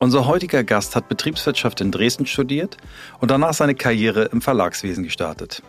Unser 0.00 0.28
heutiger 0.28 0.62
Gast 0.62 0.94
hat 0.94 1.08
Betriebswirtschaft 1.08 1.80
in 1.80 1.90
Dresden 1.90 2.24
studiert 2.24 2.76
und 3.18 3.32
danach 3.32 3.52
seine 3.52 3.74
Karriere 3.74 4.26
im 4.26 4.40
Verlagswesen 4.40 5.02
gestartet. 5.02 5.60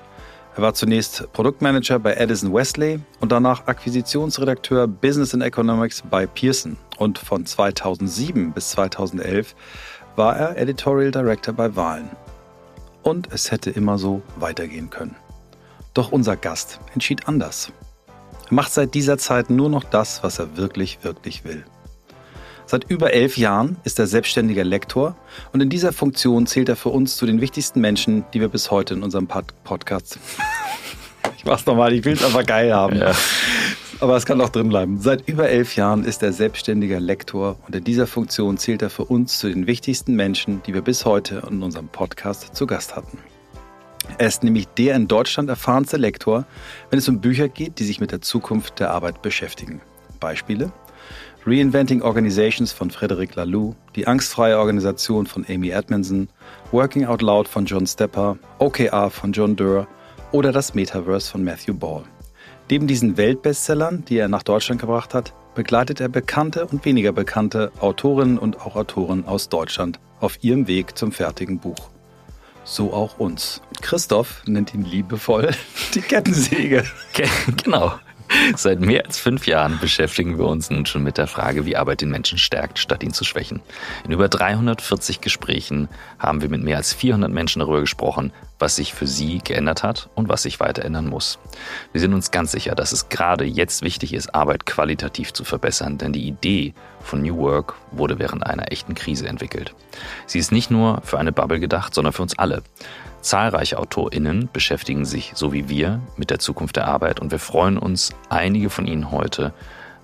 Er 0.55 0.61
war 0.61 0.75
zunächst 0.75 1.33
Produktmanager 1.33 1.97
bei 1.97 2.13
Edison 2.13 2.53
Wesley 2.53 2.99
und 3.21 3.31
danach 3.31 3.65
Akquisitionsredakteur 3.65 4.87
Business 4.87 5.33
and 5.33 5.41
Economics 5.41 6.03
bei 6.07 6.27
Pearson. 6.27 6.77
Und 6.99 7.17
von 7.17 7.47
2007 7.47 8.51
bis 8.51 8.69
2011 8.69 9.55
war 10.15 10.37
er 10.37 10.57
Editorial 10.59 11.09
Director 11.09 11.55
bei 11.55 11.75
Wahlen. 11.75 12.11
Und 13.01 13.33
es 13.33 13.49
hätte 13.49 13.71
immer 13.71 13.97
so 13.97 14.21
weitergehen 14.35 14.91
können. 14.91 15.15
Doch 15.95 16.11
unser 16.11 16.35
Gast 16.35 16.79
entschied 16.93 17.27
anders. 17.27 17.71
Er 18.47 18.53
macht 18.53 18.73
seit 18.73 18.93
dieser 18.93 19.17
Zeit 19.17 19.49
nur 19.49 19.69
noch 19.69 19.85
das, 19.85 20.21
was 20.21 20.37
er 20.37 20.55
wirklich, 20.55 21.03
wirklich 21.03 21.45
will. 21.45 21.65
Seit 22.69 22.83
über 22.83 23.13
elf 23.13 23.35
Jahren 23.35 23.77
ist 23.83 23.97
er 23.97 24.05
selbstständiger 24.05 24.63
Lektor 24.63 25.15
und 25.53 25.59
in 25.59 25.71
dieser 25.71 25.91
Funktion 25.91 26.45
zählt 26.45 26.69
er 26.69 26.75
für 26.75 26.89
uns 26.89 27.17
zu 27.17 27.25
den 27.25 27.41
wichtigsten 27.41 27.81
Menschen, 27.81 28.25
die 28.31 28.41
wir 28.41 28.47
bis 28.47 28.69
heute 28.69 28.93
in 28.93 29.01
unserem 29.01 29.25
Pod 29.25 29.55
Podcast. 29.63 30.19
ich 31.37 31.45
mach's 31.45 31.65
nochmal, 31.65 31.93
ich 31.93 32.05
will 32.05 32.13
es 32.13 32.23
einfach 32.23 32.45
geil 32.45 32.71
haben. 32.71 32.97
Ja. 32.97 33.15
Aber 34.01 34.15
es 34.15 34.27
kann 34.27 34.39
auch 34.39 34.49
drin 34.49 34.69
bleiben. 34.69 34.99
Seit 34.99 35.27
über 35.27 35.49
elf 35.49 35.77
Jahren 35.77 36.03
ist 36.03 36.21
er 36.21 36.31
selbstständiger 36.31 36.99
Lektor 36.99 37.57
und 37.65 37.75
in 37.75 37.83
dieser 37.83 38.05
Funktion 38.05 38.59
zählt 38.59 38.83
er 38.83 38.91
für 38.91 39.05
uns 39.05 39.39
zu 39.39 39.49
den 39.49 39.65
wichtigsten 39.65 40.13
Menschen, 40.13 40.61
die 40.67 40.75
wir 40.75 40.83
bis 40.83 41.05
heute 41.05 41.41
in 41.49 41.63
unserem 41.63 41.87
Podcast 41.87 42.55
zu 42.55 42.67
Gast 42.67 42.95
hatten. 42.95 43.17
Er 44.19 44.27
ist 44.27 44.43
nämlich 44.43 44.67
der 44.67 44.95
in 44.95 45.07
Deutschland 45.07 45.49
erfahrenste 45.49 45.97
Lektor, 45.97 46.45
wenn 46.91 46.99
es 46.99 47.09
um 47.09 47.19
Bücher 47.19 47.49
geht, 47.49 47.79
die 47.79 47.85
sich 47.85 47.99
mit 47.99 48.11
der 48.11 48.21
Zukunft 48.21 48.79
der 48.79 48.91
Arbeit 48.91 49.23
beschäftigen. 49.23 49.81
Beispiele? 50.19 50.71
Reinventing 51.45 52.01
Organizations 52.01 52.73
von 52.73 52.91
Frederic 52.91 53.35
Laloux, 53.35 53.73
Die 53.95 54.07
angstfreie 54.07 54.59
Organisation 54.59 55.25
von 55.25 55.45
Amy 55.47 55.69
Edmondson, 55.69 56.27
Working 56.71 57.05
Out 57.05 57.21
Loud 57.21 57.47
von 57.47 57.65
John 57.65 57.87
Stepper, 57.87 58.37
OKR 58.59 59.09
von 59.09 59.31
John 59.31 59.55
Durr 59.55 59.87
oder 60.33 60.51
das 60.51 60.73
Metaverse 60.73 61.31
von 61.31 61.43
Matthew 61.43 61.75
Ball. 61.75 62.03
Neben 62.69 62.87
diesen 62.87 63.15
Weltbestsellern, 63.15 64.03
die 64.05 64.17
er 64.17 64.27
nach 64.27 64.43
Deutschland 64.43 64.81
gebracht 64.81 65.13
hat, 65.13 65.33
begleitet 65.55 66.01
er 66.01 66.09
bekannte 66.09 66.65
und 66.67 66.83
weniger 66.83 67.13
bekannte 67.13 67.71
Autorinnen 67.79 68.37
und 68.37 68.59
auch 68.59 68.75
Autoren 68.75 69.25
aus 69.25 69.47
Deutschland 69.47 69.99
auf 70.19 70.43
ihrem 70.43 70.67
Weg 70.67 70.97
zum 70.97 71.13
fertigen 71.13 71.59
Buch. 71.59 71.89
So 72.65 72.93
auch 72.93 73.17
uns. 73.17 73.61
Christoph 73.81 74.43
nennt 74.45 74.73
ihn 74.73 74.83
liebevoll 74.83 75.51
die 75.95 76.01
Kettensäge. 76.01 76.83
Genau. 77.63 77.93
Seit 78.55 78.79
mehr 78.79 79.05
als 79.05 79.17
fünf 79.17 79.47
Jahren 79.47 79.79
beschäftigen 79.79 80.37
wir 80.37 80.45
uns 80.45 80.69
nun 80.69 80.85
schon 80.85 81.03
mit 81.03 81.17
der 81.17 81.27
Frage, 81.27 81.65
wie 81.65 81.75
Arbeit 81.75 82.01
den 82.01 82.11
Menschen 82.11 82.37
stärkt, 82.37 82.77
statt 82.77 83.03
ihn 83.03 83.13
zu 83.13 83.23
schwächen. 83.23 83.61
In 84.05 84.11
über 84.11 84.27
340 84.27 85.21
Gesprächen 85.21 85.89
haben 86.19 86.41
wir 86.41 86.49
mit 86.49 86.61
mehr 86.61 86.77
als 86.77 86.93
400 86.93 87.31
Menschen 87.31 87.59
darüber 87.59 87.81
gesprochen, 87.81 88.31
was 88.59 88.75
sich 88.75 88.93
für 88.93 89.07
sie 89.07 89.39
geändert 89.39 89.83
hat 89.83 90.09
und 90.15 90.29
was 90.29 90.43
sich 90.43 90.59
weiter 90.59 90.83
ändern 90.85 91.07
muss. 91.07 91.39
Wir 91.91 92.01
sind 92.01 92.13
uns 92.13 92.31
ganz 92.31 92.51
sicher, 92.51 92.75
dass 92.75 92.91
es 92.91 93.09
gerade 93.09 93.45
jetzt 93.45 93.81
wichtig 93.81 94.13
ist, 94.13 94.35
Arbeit 94.35 94.65
qualitativ 94.65 95.33
zu 95.33 95.43
verbessern, 95.43 95.97
denn 95.97 96.13
die 96.13 96.27
Idee 96.27 96.73
von 97.01 97.21
New 97.21 97.37
Work 97.37 97.75
wurde 97.91 98.19
während 98.19 98.45
einer 98.45 98.71
echten 98.71 98.95
Krise 98.95 99.27
entwickelt. 99.27 99.73
Sie 100.27 100.39
ist 100.39 100.51
nicht 100.51 100.69
nur 100.69 101.01
für 101.03 101.17
eine 101.17 101.31
Bubble 101.31 101.59
gedacht, 101.59 101.93
sondern 101.93 102.13
für 102.13 102.21
uns 102.21 102.37
alle. 102.37 102.61
Zahlreiche 103.21 103.77
AutorInnen 103.77 104.49
beschäftigen 104.51 105.05
sich, 105.05 105.33
so 105.35 105.51
wie 105.51 105.67
wir, 105.67 106.01
mit 106.15 106.29
der 106.29 106.39
Zukunft 106.39 106.77
der 106.77 106.87
Arbeit 106.87 107.19
und 107.19 107.31
wir 107.31 107.39
freuen 107.39 107.77
uns, 107.77 108.11
einige 108.29 108.69
von 108.69 108.87
ihnen 108.87 109.11
heute 109.11 109.53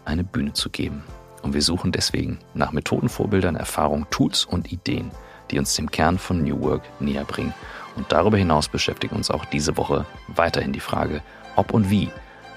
eine 0.03 0.23
Bühne 0.23 0.53
zu 0.53 0.69
geben. 0.69 1.03
Und 1.41 1.53
wir 1.53 1.61
suchen 1.61 1.91
deswegen 1.91 2.39
nach 2.53 2.71
Methoden, 2.71 3.07
Vorbildern, 3.07 3.55
Erfahrungen, 3.55 4.07
Tools 4.09 4.45
und 4.45 4.71
Ideen, 4.71 5.11
die 5.51 5.59
uns 5.59 5.75
dem 5.75 5.91
Kern 5.91 6.17
von 6.17 6.43
New 6.43 6.59
Work 6.61 6.81
näher 6.99 7.23
bringen. 7.23 7.53
Und 7.95 8.11
darüber 8.11 8.37
hinaus 8.37 8.67
beschäftigt 8.67 9.13
uns 9.13 9.31
auch 9.31 9.45
diese 9.45 9.77
Woche 9.77 10.05
weiterhin 10.27 10.73
die 10.73 10.79
Frage, 10.79 11.21
ob 11.55 11.73
und 11.73 11.89
wie 11.89 12.09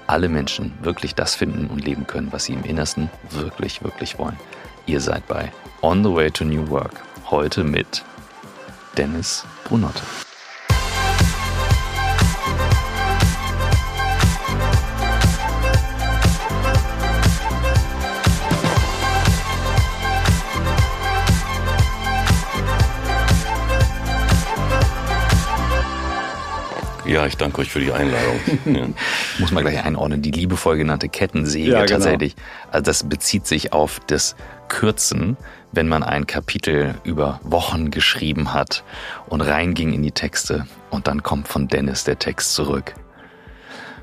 alle 0.07 0.27
Menschen 0.27 0.73
wirklich 0.81 1.15
das 1.15 1.35
finden 1.35 1.67
und 1.67 1.85
leben 1.85 2.07
können, 2.07 2.31
was 2.31 2.45
sie 2.45 2.53
im 2.53 2.63
Innersten 2.63 3.09
wirklich, 3.29 3.83
wirklich 3.83 4.17
wollen. 4.17 4.37
Ihr 4.87 4.99
seid 4.99 5.27
bei 5.27 5.51
On 5.83 6.03
the 6.03 6.13
Way 6.13 6.31
to 6.31 6.43
New 6.43 6.67
Work. 6.69 6.93
Heute 7.29 7.63
mit 7.63 8.03
Dennis 8.97 9.45
Brunotte. 9.65 10.01
Ja, 27.09 27.25
ich 27.25 27.37
danke 27.37 27.61
euch 27.61 27.69
für 27.69 27.79
die 27.79 27.91
Einladung. 27.91 28.39
Ja. 28.65 28.87
Muss 29.39 29.51
man 29.51 29.63
gleich 29.63 29.83
einordnen. 29.83 30.21
Die 30.21 30.29
liebevoll 30.29 30.77
genannte 30.77 31.09
Kettensäge 31.09 31.71
ja, 31.71 31.85
genau. 31.85 31.87
tatsächlich. 31.87 32.35
Also 32.71 32.83
das 32.83 33.09
bezieht 33.09 33.47
sich 33.47 33.73
auf 33.73 33.99
das 34.05 34.35
Kürzen, 34.67 35.35
wenn 35.71 35.87
man 35.87 36.03
ein 36.03 36.27
Kapitel 36.27 36.93
über 37.03 37.39
Wochen 37.43 37.89
geschrieben 37.89 38.53
hat 38.53 38.83
und 39.27 39.41
reinging 39.41 39.91
in 39.93 40.03
die 40.03 40.11
Texte 40.11 40.67
und 40.91 41.07
dann 41.07 41.23
kommt 41.23 41.47
von 41.47 41.67
Dennis 41.67 42.03
der 42.03 42.19
Text 42.19 42.53
zurück. 42.53 42.93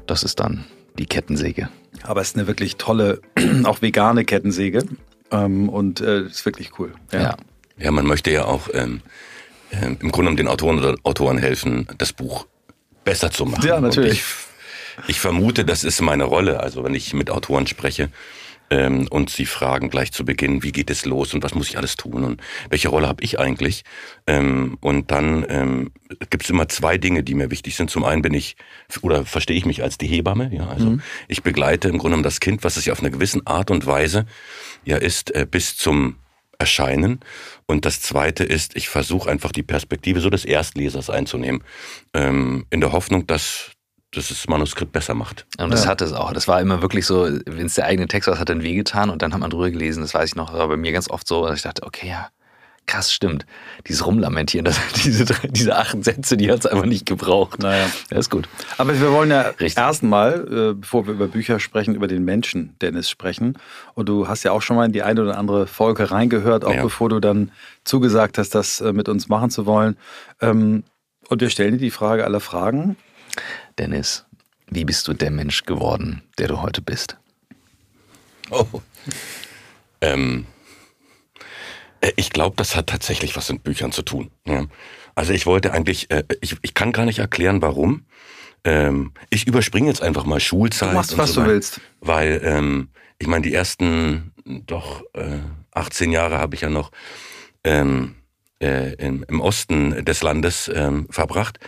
Das 0.07 0.25
ist 0.25 0.41
dann 0.41 0.65
die 0.99 1.07
Kettensäge. 1.07 1.69
Aber 2.03 2.23
es 2.23 2.29
ist 2.29 2.37
eine 2.37 2.49
wirklich 2.49 2.77
tolle, 2.77 3.21
auch 3.65 3.83
vegane 3.83 4.25
Kettensäge 4.25 4.85
ähm, 5.31 5.69
und 5.69 6.01
äh, 6.01 6.23
ist 6.23 6.45
wirklich 6.45 6.77
cool. 6.81 6.93
Ja. 7.13 7.21
ja. 7.21 7.37
ja, 7.79 7.91
man 7.93 8.07
möchte 8.07 8.33
ja 8.33 8.47
auch 8.47 8.69
ähm, 8.75 9.01
äh, 9.71 9.95
im 10.01 10.11
Grunde 10.11 10.33
um 10.33 10.37
den 10.37 10.49
Autoren 10.49 10.79
oder 10.79 10.97
Autoren 11.05 11.39
helfen, 11.39 11.87
das 11.99 12.13
Buch 12.13 12.47
besser 13.07 13.31
zu 13.31 13.47
machen. 13.47 13.67
Ja, 13.67 13.81
natürlich. 13.81 14.15
Ich, 14.15 15.09
ich, 15.09 15.21
vermute, 15.21 15.65
das 15.65 15.85
ist 15.85 16.03
meine 16.03 16.25
Rolle. 16.25 16.61
Also 16.61 16.85
wenn 16.85 16.95
ich 16.95 17.15
mit 17.15 17.31
Autoren 17.31 17.67
spreche 17.67 18.11
ähm, 18.69 19.07
und 19.09 19.31
sie 19.31 19.47
fragen 19.47 19.89
gleich 19.89 20.13
zu 20.13 20.25
Beginn, 20.25 20.63
wie 20.63 20.73
geht 20.73 20.91
es 20.91 21.07
los 21.07 21.33
und 21.33 21.43
was 21.43 21.55
muss 21.55 21.71
ich 21.71 21.79
alles 21.79 21.97
tun 21.97 22.25
und 22.25 22.43
welche 22.69 22.89
Rolle 22.89 23.07
habe 23.07 23.23
ich 23.23 23.39
eigentlich? 23.39 23.85
Ähm, 24.27 24.77
und 24.81 25.11
dann 25.11 25.47
ähm, 25.49 25.93
gibt 26.31 26.43
es 26.43 26.51
immer 26.51 26.69
zwei 26.69 26.99
Dinge, 26.99 27.23
die 27.23 27.35
mir 27.35 27.51
wichtig 27.51 27.77
sind. 27.77 27.91
Zum 27.91 28.05
einen 28.05 28.23
bin 28.23 28.35
ich 28.35 28.57
oder 29.01 29.25
verstehe 29.25 29.57
ich 29.57 29.65
mich 29.65 29.83
als 29.83 29.97
die 29.97 30.09
Hebamme. 30.09 30.51
Ja, 30.53 30.67
also 30.69 30.91
mhm. 30.91 31.03
ich 31.29 31.43
begleite 31.43 31.89
im 31.89 31.99
Grunde 31.99 32.17
genommen 32.17 32.23
das 32.25 32.41
Kind, 32.41 32.65
was 32.65 32.77
es 32.77 32.85
ja 32.85 32.93
auf 32.93 33.01
eine 33.01 33.13
gewisse 33.13 33.41
Art 33.45 33.71
und 33.71 33.87
Weise 33.87 34.27
ja 34.85 34.97
ist, 34.97 35.35
äh, 35.35 35.47
bis 35.49 35.77
zum 35.77 36.17
erscheinen. 36.59 37.21
Und 37.67 37.85
das 37.85 38.01
Zweite 38.01 38.45
ist, 38.45 38.77
ich 38.77 38.89
versuche 38.89 39.31
einfach 39.31 39.53
die 39.53 39.63
Perspektive 39.63 40.21
so 40.21 40.31
des 40.31 40.45
Erstlesers 40.45 41.11
einzunehmen, 41.11 41.63
ähm, 42.15 42.67
in 42.71 42.81
der 42.81 42.93
Hoffnung, 42.93 43.27
dass 43.27 43.73
dass 44.13 44.29
das 44.29 44.49
Manuskript 44.49 44.93
besser 44.93 45.15
macht. 45.15 45.47
Und 45.59 45.71
das 45.71 45.85
ja. 45.85 45.91
hat 45.91 46.01
es 46.01 46.13
auch. 46.13 46.33
Das 46.33 46.49
war 46.49 46.61
immer 46.61 46.81
wirklich 46.81 47.05
so, 47.07 47.29
wenn 47.45 47.67
es 47.67 47.75
der 47.75 47.85
eigene 47.85 48.09
Text 48.09 48.29
war, 48.29 48.35
das 48.35 48.41
hat 48.41 48.49
dann 48.49 48.63
wehgetan 48.63 49.11
und 49.11 49.21
dann 49.21 49.35
hat 49.35 49.41
man 49.41 49.51
drüber 49.51 49.71
gelesen. 49.71 50.01
Das 50.01 50.15
weiß 50.15 50.31
ich 50.31 50.37
noch, 50.37 50.51
das 50.51 50.59
war 50.59 50.69
bei 50.69 50.77
mir 50.77 50.93
ganz 50.93 51.11
oft 51.11 51.27
so, 51.27 51.47
dass 51.47 51.57
ich 51.57 51.63
dachte, 51.63 51.83
okay, 51.83 52.09
ja, 52.09 52.29
krass, 52.87 53.13
stimmt. 53.13 53.47
Dieses 53.87 54.07
Rumlamentieren, 54.07 54.65
das, 54.65 54.81
diese, 55.05 55.27
diese 55.49 55.77
acht 55.77 56.03
Sätze, 56.05 56.37
die 56.37 56.51
hat 56.51 56.61
es 56.61 56.67
einfach 56.67 56.87
nicht 56.87 57.07
gebraucht. 57.07 57.61
Naja. 57.61 57.89
Ja, 58.11 58.19
ist 58.19 58.31
gut. 58.31 58.49
Aber 58.79 58.99
wir 58.99 59.13
wollen 59.13 59.31
ja 59.31 59.53
erstmal, 59.59 60.71
äh, 60.71 60.75
bevor 60.75 61.07
wir 61.07 61.15
über 61.15 61.29
Bücher 61.29 61.61
sprechen, 61.61 61.95
über 61.95 62.07
den 62.07 62.25
Menschen 62.25 62.77
Dennis 62.81 63.11
sprechen. 63.11 63.59
Und 63.95 64.09
du 64.09 64.29
hast 64.29 64.45
ja 64.45 64.53
auch 64.53 64.63
schon 64.63 64.77
mal 64.77 64.87
in 64.87 64.93
die 64.93 65.03
eine 65.03 65.23
oder 65.23 65.39
andere 65.39 65.67
Folge 65.67 66.11
reingehört, 66.11 66.65
auch 66.65 66.75
ja. 66.75 66.83
bevor 66.83 67.09
du 67.09 67.21
dann 67.21 67.53
zugesagt 67.85 68.39
hast, 68.39 68.55
das 68.55 68.81
äh, 68.81 68.93
mit 68.93 69.09
uns 69.09 69.29
machen 69.29 69.51
zu 69.51 69.67
wollen. 69.67 69.97
Ähm, 70.41 70.85
und 71.29 71.41
wir 71.41 71.51
stellen 71.51 71.73
dir 71.73 71.79
die 71.79 71.91
Frage 71.91 72.25
aller 72.25 72.41
Fragen. 72.41 72.97
Dennis, 73.79 74.25
wie 74.69 74.85
bist 74.85 75.07
du 75.09 75.13
der 75.13 75.31
Mensch 75.31 75.65
geworden, 75.65 76.23
der 76.39 76.49
du 76.49 76.63
heute 76.63 76.83
bist? 76.83 77.17
Oh. 78.51 78.65
Ähm, 80.01 80.47
äh, 80.51 80.56
ich 82.17 82.31
glaube, 82.31 82.57
das 82.57 82.77
hat 82.77 82.89
tatsächlich 82.89 83.37
was 83.37 83.51
mit 83.51 83.63
Büchern 83.63 83.93
zu 83.93 84.03
tun. 84.03 84.31
Ja. 84.47 84.67
Also 85.15 85.33
ich 85.33 85.47
wollte 85.47 85.73
eigentlich, 85.73 86.11
äh, 86.11 86.25
ich, 86.41 86.57
ich 86.63 86.75
kann 86.75 86.93
gar 86.93 87.05
nicht 87.07 87.19
erklären, 87.19 87.63
warum. 87.63 88.05
Ähm, 88.65 89.13
ich 89.31 89.47
überspringe 89.47 89.89
jetzt 89.89 90.03
einfach 90.03 90.25
mal 90.25 90.41
Schulzeit. 90.41 90.91
Du 90.91 90.95
machst, 90.95 91.17
was 91.17 91.33
so 91.33 91.43
du 91.43 91.49
willst. 91.49 91.81
Weil, 92.01 92.41
ähm, 92.45 92.89
ich 93.19 93.27
meine, 93.27 93.43
die 93.43 93.55
ersten 93.55 94.33
doch 94.45 95.03
äh, 95.15 95.39
18 95.73 96.13
Jahre 96.13 96.39
habe 96.39 96.55
ich 96.55 96.61
ja 96.61 96.69
noch 96.69 96.91
ähm, 97.65 98.17
äh, 98.61 98.95
im, 98.95 99.25
im 99.29 99.41
Osten 99.41 100.05
des 100.05 100.23
Landes 100.23 100.71
ähm, 100.73 101.07
verbracht. 101.11 101.59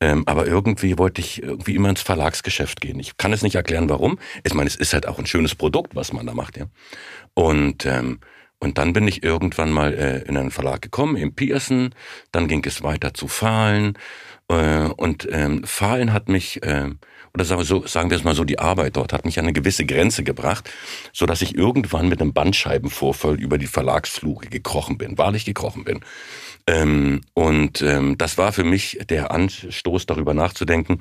Ähm, 0.00 0.22
aber 0.26 0.46
irgendwie 0.46 0.96
wollte 0.96 1.20
ich 1.20 1.42
irgendwie 1.42 1.74
immer 1.74 1.90
ins 1.90 2.02
Verlagsgeschäft 2.02 2.80
gehen. 2.80 3.00
Ich 3.00 3.16
kann 3.16 3.32
es 3.32 3.42
nicht 3.42 3.56
erklären, 3.56 3.88
warum. 3.88 4.18
Ich 4.44 4.54
meine, 4.54 4.68
es 4.68 4.76
ist 4.76 4.92
halt 4.92 5.08
auch 5.08 5.18
ein 5.18 5.26
schönes 5.26 5.56
Produkt, 5.56 5.96
was 5.96 6.12
man 6.12 6.26
da 6.26 6.34
macht, 6.34 6.56
ja. 6.56 6.66
Und 7.34 7.84
ähm, 7.84 8.20
und 8.60 8.78
dann 8.78 8.92
bin 8.92 9.06
ich 9.06 9.22
irgendwann 9.22 9.70
mal 9.70 9.94
äh, 9.94 10.22
in 10.28 10.36
einen 10.36 10.50
Verlag 10.50 10.82
gekommen, 10.82 11.16
in 11.16 11.34
Pearson. 11.34 11.94
Dann 12.32 12.48
ging 12.48 12.64
es 12.66 12.82
weiter 12.82 13.14
zu 13.14 13.28
Fahlen. 13.28 13.96
Äh, 14.48 14.88
und 14.96 15.28
ähm, 15.30 15.62
Fahlen 15.64 16.12
hat 16.12 16.28
mich, 16.28 16.62
äh, 16.64 16.90
oder 17.34 17.44
sagen 17.44 17.60
wir, 17.60 17.64
so, 17.64 17.86
sagen 17.86 18.10
wir 18.10 18.16
es 18.16 18.24
mal 18.24 18.34
so, 18.34 18.44
die 18.44 18.58
Arbeit 18.58 18.96
dort 18.96 19.12
hat 19.12 19.24
mich 19.24 19.38
an 19.38 19.44
eine 19.44 19.52
gewisse 19.52 19.86
Grenze 19.86 20.24
gebracht, 20.24 20.68
so 21.12 21.24
dass 21.24 21.42
ich 21.42 21.54
irgendwann 21.54 22.08
mit 22.08 22.20
einem 22.20 22.32
Bandscheibenvorfall 22.32 23.38
über 23.38 23.58
die 23.58 23.66
Verlagsfluge 23.66 24.48
gekrochen 24.48 24.98
bin, 24.98 25.18
wahrlich 25.18 25.44
gekrochen 25.44 25.84
bin. 25.84 26.00
Ähm, 26.66 27.20
und 27.34 27.80
ähm, 27.82 28.18
das 28.18 28.38
war 28.38 28.52
für 28.52 28.64
mich 28.64 28.98
der 29.08 29.30
Anstoß, 29.30 30.06
darüber 30.06 30.34
nachzudenken, 30.34 30.98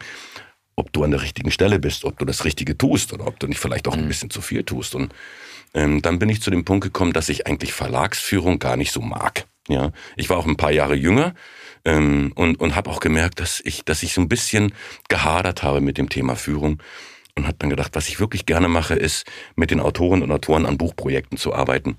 ob 0.76 0.94
du 0.94 1.04
an 1.04 1.10
der 1.10 1.24
richtigen 1.24 1.50
Stelle 1.50 1.80
bist, 1.80 2.06
ob 2.06 2.20
du 2.20 2.26
das 2.26 2.46
Richtige 2.46 2.78
tust 2.78 3.12
oder 3.12 3.26
ob 3.26 3.40
du 3.40 3.48
nicht 3.48 3.60
vielleicht 3.60 3.88
auch 3.88 3.94
ein 3.94 4.04
mhm. 4.04 4.10
bisschen 4.10 4.30
zu 4.30 4.42
viel 4.42 4.64
tust. 4.64 4.94
Und 4.94 5.12
ähm, 5.78 6.02
dann 6.02 6.18
bin 6.18 6.28
ich 6.30 6.42
zu 6.42 6.50
dem 6.50 6.66
Punkt 6.66 6.84
gekommen, 6.84 7.14
dass 7.14 7.30
ich 7.30 7.46
eigentlich 7.46 7.72
Verlagsführung 7.72 8.58
gar 8.58 8.78
nicht 8.78 8.92
so 8.92 9.00
mag. 9.00 9.46
Ja, 9.68 9.92
ich 10.16 10.30
war 10.30 10.38
auch 10.38 10.48
ein 10.48 10.58
paar 10.58 10.72
Jahre 10.72 10.96
jünger 10.96 11.36
ähm, 11.86 12.32
und 12.36 12.60
und 12.60 12.76
habe 12.76 12.90
auch 12.90 13.00
gemerkt, 13.00 13.40
dass 13.40 13.62
ich 13.64 13.86
dass 13.86 14.02
ich 14.02 14.14
so 14.14 14.22
ein 14.22 14.30
bisschen 14.30 14.74
gehadert 15.08 15.62
habe 15.62 15.80
mit 15.80 16.00
dem 16.00 16.10
Thema 16.10 16.36
Führung 16.36 16.82
und 17.36 17.46
habe 17.46 17.58
dann 17.60 17.70
gedacht, 17.70 17.92
was 17.94 18.10
ich 18.10 18.20
wirklich 18.20 18.48
gerne 18.48 18.68
mache, 18.68 18.96
ist 18.96 19.28
mit 19.56 19.70
den 19.70 19.80
Autoren 19.80 20.24
und 20.24 20.32
Autoren 20.32 20.66
an 20.66 20.80
Buchprojekten 20.80 21.38
zu 21.38 21.54
arbeiten. 21.54 21.98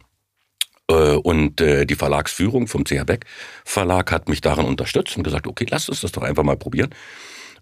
Äh, 0.90 1.14
und 1.14 1.60
äh, 1.60 1.86
die 1.86 1.94
Verlagsführung 1.94 2.66
vom 2.66 2.84
CH 2.84 3.04
Beck 3.04 3.26
Verlag 3.64 4.10
hat 4.10 4.28
mich 4.28 4.40
daran 4.40 4.64
unterstützt 4.66 5.16
und 5.16 5.22
gesagt, 5.22 5.46
okay, 5.46 5.66
lass 5.70 5.88
uns 5.88 6.00
das 6.00 6.10
doch 6.10 6.22
einfach 6.22 6.42
mal 6.42 6.56
probieren. 6.56 6.90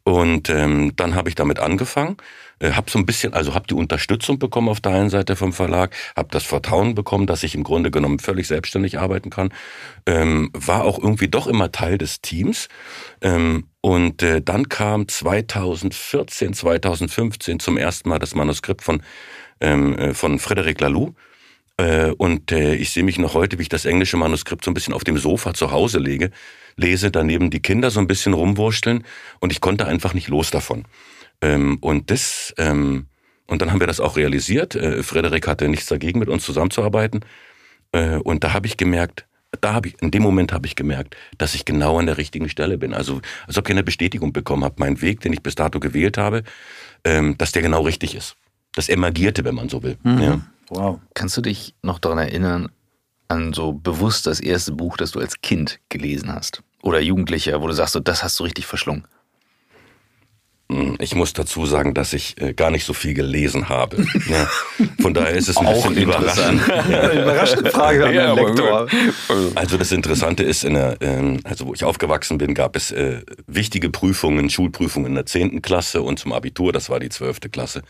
Und 0.04 0.48
ähm, 0.48 0.94
dann 0.96 1.14
habe 1.14 1.28
ich 1.28 1.34
damit 1.34 1.58
angefangen, 1.58 2.16
äh, 2.58 2.72
habe 2.72 2.90
so 2.90 2.98
ein 2.98 3.06
bisschen, 3.06 3.34
also 3.34 3.54
habe 3.54 3.66
die 3.66 3.74
Unterstützung 3.74 4.38
bekommen 4.38 4.68
auf 4.68 4.80
der 4.80 4.92
einen 4.92 5.10
Seite 5.10 5.36
vom 5.36 5.52
Verlag, 5.52 5.94
habe 6.16 6.28
das 6.30 6.44
Vertrauen 6.44 6.94
bekommen, 6.94 7.26
dass 7.26 7.42
ich 7.42 7.54
im 7.54 7.64
Grunde 7.64 7.90
genommen 7.90 8.18
völlig 8.18 8.46
selbstständig 8.46 8.98
arbeiten 8.98 9.30
kann, 9.30 9.52
ähm, 10.06 10.50
war 10.52 10.84
auch 10.84 10.98
irgendwie 10.98 11.28
doch 11.28 11.46
immer 11.46 11.72
Teil 11.72 11.98
des 11.98 12.20
Teams. 12.20 12.68
Ähm, 13.20 13.66
und 13.80 14.22
äh, 14.22 14.42
dann 14.42 14.68
kam 14.68 15.08
2014, 15.08 16.54
2015 16.54 17.60
zum 17.60 17.76
ersten 17.76 18.08
Mal 18.08 18.18
das 18.18 18.34
Manuskript 18.34 18.82
von 18.82 19.02
ähm, 19.60 19.96
äh, 19.98 20.14
von 20.14 20.38
Frederic 20.38 20.80
Laloux. 20.80 21.14
Äh, 21.78 22.10
und 22.12 22.52
äh, 22.52 22.74
ich 22.74 22.90
sehe 22.90 23.02
mich 23.02 23.18
noch 23.18 23.34
heute, 23.34 23.58
wie 23.58 23.62
ich 23.62 23.68
das 23.68 23.84
englische 23.84 24.16
Manuskript 24.16 24.64
so 24.64 24.70
ein 24.70 24.74
bisschen 24.74 24.94
auf 24.94 25.04
dem 25.04 25.18
Sofa 25.18 25.54
zu 25.54 25.70
Hause 25.70 25.98
lege 25.98 26.30
lese, 26.76 27.10
daneben 27.10 27.50
die 27.50 27.60
Kinder 27.60 27.90
so 27.90 28.00
ein 28.00 28.06
bisschen 28.06 28.34
rumwursteln 28.34 29.04
und 29.40 29.52
ich 29.52 29.60
konnte 29.60 29.86
einfach 29.86 30.14
nicht 30.14 30.28
los 30.28 30.50
davon. 30.50 30.84
Ähm, 31.40 31.78
und 31.80 32.10
das, 32.10 32.54
ähm, 32.58 33.06
und 33.46 33.62
dann 33.62 33.70
haben 33.70 33.80
wir 33.80 33.86
das 33.86 34.00
auch 34.00 34.16
realisiert. 34.16 34.74
Äh, 34.74 35.02
Frederik 35.02 35.46
hatte 35.46 35.68
nichts 35.68 35.86
dagegen, 35.86 36.18
mit 36.18 36.28
uns 36.28 36.44
zusammenzuarbeiten. 36.44 37.24
Äh, 37.92 38.16
und 38.16 38.44
da 38.44 38.52
habe 38.52 38.66
ich 38.66 38.76
gemerkt, 38.76 39.26
da 39.60 39.72
habe 39.72 39.88
ich, 39.88 40.02
in 40.02 40.10
dem 40.10 40.22
Moment 40.22 40.52
habe 40.52 40.66
ich 40.66 40.76
gemerkt, 40.76 41.16
dass 41.38 41.54
ich 41.54 41.64
genau 41.64 41.98
an 41.98 42.06
der 42.06 42.18
richtigen 42.18 42.48
Stelle 42.48 42.78
bin. 42.78 42.94
Also, 42.94 43.20
als 43.46 43.56
ob 43.56 43.68
ich 43.68 43.72
eine 43.72 43.84
Bestätigung 43.84 44.32
bekommen 44.32 44.64
habe, 44.64 44.76
mein 44.78 45.00
Weg, 45.00 45.20
den 45.20 45.32
ich 45.32 45.42
bis 45.42 45.54
dato 45.54 45.80
gewählt 45.80 46.18
habe, 46.18 46.42
ähm, 47.04 47.36
dass 47.38 47.52
der 47.52 47.62
genau 47.62 47.82
richtig 47.82 48.14
ist. 48.14 48.36
Das 48.74 48.88
emergierte, 48.88 49.44
wenn 49.44 49.54
man 49.54 49.68
so 49.68 49.82
will. 49.82 49.96
Mhm. 50.02 50.20
Ja. 50.20 50.40
Wow. 50.68 51.00
Kannst 51.14 51.36
du 51.36 51.40
dich 51.40 51.74
noch 51.82 51.98
daran 51.98 52.18
erinnern, 52.18 52.70
an 53.28 53.52
so 53.52 53.72
bewusst 53.72 54.26
das 54.26 54.40
erste 54.40 54.72
Buch, 54.72 54.96
das 54.96 55.12
du 55.12 55.20
als 55.20 55.40
Kind 55.40 55.80
gelesen 55.88 56.32
hast? 56.32 56.62
Oder 56.82 57.00
Jugendlicher, 57.00 57.60
wo 57.62 57.66
du 57.66 57.72
sagst, 57.72 57.94
so, 57.94 58.00
das 58.00 58.22
hast 58.22 58.38
du 58.38 58.44
richtig 58.44 58.66
verschlungen? 58.66 59.06
Hm, 60.76 60.96
ich 61.00 61.14
muss 61.14 61.32
dazu 61.32 61.64
sagen, 61.64 61.94
dass 61.94 62.12
ich 62.12 62.40
äh, 62.40 62.52
gar 62.52 62.70
nicht 62.70 62.84
so 62.84 62.92
viel 62.92 63.14
gelesen 63.14 63.68
habe. 63.68 64.04
Ja. 64.28 64.48
Von 65.00 65.14
daher 65.14 65.34
ist 65.34 65.48
es 65.48 65.56
ein 65.56 65.66
Auch 65.66 65.88
bisschen 65.88 66.02
überraschend. 66.02 66.62
Ja. 66.90 67.10
Überraschende 67.12 67.70
Frage 67.70 68.06
an 68.06 68.14
ja, 68.14 68.34
den 68.34 68.46
Lektor. 68.46 68.86
Also 69.54 69.76
das 69.76 69.90
Interessante 69.92 70.42
ist, 70.42 70.64
in 70.64 70.74
der, 70.74 70.96
ähm, 71.00 71.40
also 71.44 71.66
wo 71.66 71.74
ich 71.74 71.84
aufgewachsen 71.84 72.38
bin, 72.38 72.54
gab 72.54 72.76
es 72.76 72.92
äh, 72.92 73.22
wichtige 73.46 73.90
Prüfungen, 73.90 74.50
Schulprüfungen 74.50 75.08
in 75.08 75.14
der 75.14 75.26
zehnten 75.26 75.62
Klasse 75.62 76.02
und 76.02 76.18
zum 76.18 76.32
Abitur, 76.32 76.72
das 76.72 76.90
war 76.90 77.00
die 77.00 77.08
zwölfte 77.08 77.48
Klasse. 77.48 77.82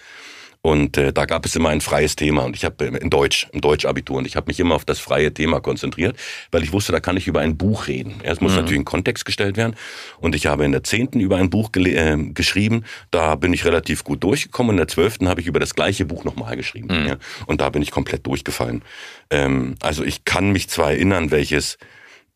Und 0.66 0.96
äh, 0.96 1.12
da 1.12 1.26
gab 1.26 1.46
es 1.46 1.54
immer 1.54 1.68
ein 1.68 1.80
freies 1.80 2.16
Thema 2.16 2.42
und 2.42 2.56
ich 2.56 2.64
habe 2.64 2.86
äh, 2.86 2.96
in 2.96 3.08
Deutsch, 3.08 3.46
im 3.52 3.60
Deutschabitur 3.60 4.16
und 4.16 4.26
ich 4.26 4.34
habe 4.34 4.48
mich 4.48 4.58
immer 4.58 4.74
auf 4.74 4.84
das 4.84 4.98
freie 4.98 5.32
Thema 5.32 5.60
konzentriert, 5.60 6.16
weil 6.50 6.64
ich 6.64 6.72
wusste, 6.72 6.90
da 6.90 6.98
kann 6.98 7.16
ich 7.16 7.28
über 7.28 7.38
ein 7.38 7.56
Buch 7.56 7.86
reden. 7.86 8.16
Ja, 8.24 8.32
es 8.32 8.40
muss 8.40 8.50
mhm. 8.50 8.56
natürlich 8.56 8.78
in 8.78 8.84
Kontext 8.84 9.24
gestellt 9.24 9.56
werden 9.56 9.76
und 10.18 10.34
ich 10.34 10.48
habe 10.48 10.64
in 10.64 10.72
der 10.72 10.82
zehnten 10.82 11.20
über 11.20 11.36
ein 11.36 11.50
Buch 11.50 11.70
äh, 11.76 12.16
geschrieben, 12.34 12.82
da 13.12 13.36
bin 13.36 13.52
ich 13.52 13.64
relativ 13.64 14.02
gut 14.02 14.24
durchgekommen 14.24 14.70
und 14.70 14.74
in 14.74 14.78
der 14.78 14.88
zwölften 14.88 15.28
habe 15.28 15.40
ich 15.40 15.46
über 15.46 15.60
das 15.60 15.76
gleiche 15.76 16.04
Buch 16.04 16.24
nochmal 16.24 16.56
geschrieben 16.56 16.88
mhm. 16.88 17.06
ja, 17.06 17.16
und 17.46 17.60
da 17.60 17.70
bin 17.70 17.80
ich 17.80 17.92
komplett 17.92 18.26
durchgefallen. 18.26 18.82
Ähm, 19.30 19.76
also 19.82 20.02
ich 20.02 20.24
kann 20.24 20.50
mich 20.50 20.68
zwar 20.68 20.90
erinnern, 20.90 21.30
welches 21.30 21.78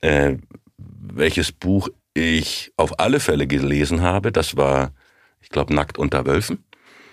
äh, 0.02 0.36
welches 0.76 1.50
Buch 1.50 1.88
ich 2.14 2.70
auf 2.76 3.00
alle 3.00 3.18
Fälle 3.18 3.48
gelesen 3.48 4.02
habe, 4.02 4.30
das 4.30 4.56
war, 4.56 4.92
ich 5.40 5.48
glaube, 5.48 5.74
Nackt 5.74 5.98
unter 5.98 6.26
Wölfen. 6.26 6.62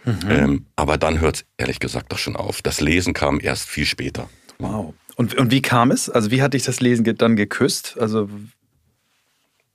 Mhm. 0.07 0.31
Ähm, 0.31 0.65
aber 0.77 0.97
dann 0.97 1.19
hört 1.19 1.35
es 1.35 1.45
ehrlich 1.57 1.79
gesagt 1.79 2.11
doch 2.11 2.17
schon 2.17 2.37
auf. 2.37 2.61
Das 2.61 2.79
Lesen 2.79 3.13
kam 3.13 3.41
erst 3.41 3.67
viel 3.67 3.85
später. 3.85 4.29
Wow. 4.57 4.93
Und, 5.15 5.35
und 5.35 5.51
wie 5.51 5.61
kam 5.61 5.91
es? 5.91 6.09
Also 6.09 6.31
wie 6.31 6.41
hat 6.41 6.53
dich 6.53 6.63
das 6.63 6.79
Lesen 6.79 7.03
dann 7.17 7.35
geküsst? 7.35 7.97
Also 7.99 8.29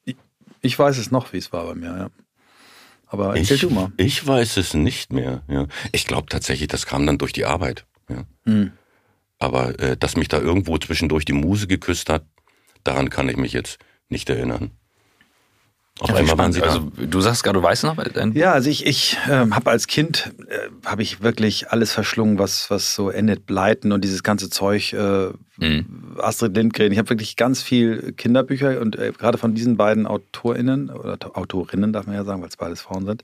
ich, 0.05 0.17
ich 0.63 0.79
weiß 0.79 0.97
es 0.97 1.11
noch, 1.11 1.33
wie 1.33 1.39
es 1.39 1.53
war 1.53 1.67
bei 1.67 1.75
mir, 1.75 1.97
ja. 1.97 2.11
Aber 3.09 3.37
erzähl 3.37 3.57
ich, 3.57 3.61
du 3.61 3.71
mal. 3.71 3.93
Ich 3.99 4.27
weiß 4.27 4.57
es 4.57 4.73
nicht 4.73 5.13
mehr. 5.13 5.43
Ja. 5.49 5.67
Ich 5.93 6.07
glaube 6.07 6.29
tatsächlich, 6.31 6.69
das 6.69 6.87
kam 6.87 7.07
dann 7.07 7.19
durch 7.19 7.35
die 7.35 7.45
Arbeit. 7.45 7.85
Ja. 8.09 8.25
Mhm. 8.47 8.73
Aber 9.39 9.79
äh, 9.81 9.99
dass 9.99 10.17
mich 10.17 10.29
da 10.29 10.39
irgendwo 10.39 10.79
zwischendurch 10.79 11.27
die 11.27 11.35
Muse 11.35 11.67
geküsst 11.67 12.09
hat, 12.09 12.25
daran 12.85 13.11
kann 13.11 13.29
ich 13.29 13.37
mich 13.37 13.53
jetzt 13.53 13.79
nicht 14.09 14.31
erinnern. 14.31 14.71
Auf 16.01 16.09
ja, 16.09 16.17
einmal 16.17 16.39
waren 16.39 16.53
Sie 16.53 16.63
also 16.63 16.91
du 16.97 17.21
sagst 17.21 17.45
gerade, 17.45 17.59
du 17.59 17.63
weißt 17.63 17.85
noch? 17.85 17.97
Ja, 18.35 18.53
also 18.53 18.71
ich, 18.71 18.87
ich 18.87 19.19
ähm, 19.29 19.55
habe 19.55 19.71
als 19.71 19.87
Kind 19.87 20.33
äh, 20.49 20.87
habe 20.87 21.03
ich 21.03 21.23
wirklich 21.23 21.71
alles 21.71 21.93
verschlungen, 21.93 22.39
was 22.39 22.71
was 22.71 22.95
so 22.95 23.11
Enid 23.11 23.45
Blyton 23.45 23.93
und 23.93 24.03
dieses 24.03 24.23
ganze 24.23 24.49
Zeug, 24.49 24.95
äh, 24.95 25.29
mhm. 25.59 26.17
Astrid 26.19 26.57
Lindgren. 26.57 26.93
Ich 26.93 26.99
habe 26.99 27.11
wirklich 27.11 27.37
ganz 27.37 27.63
viel 27.63 28.13
Kinderbücher 28.15 28.81
und 28.81 28.97
äh, 28.97 29.13
gerade 29.13 29.37
von 29.37 29.55
diesen 29.55 29.77
beiden 29.77 30.07
AutorInnen 30.07 30.89
oder 30.89 31.19
Autorinnen 31.37 31.93
darf 31.93 32.07
man 32.07 32.17
ja 32.17 32.25
sagen, 32.25 32.41
weil 32.41 32.49
es 32.49 32.57
beides 32.57 32.81
Frauen 32.81 33.05
sind. 33.05 33.23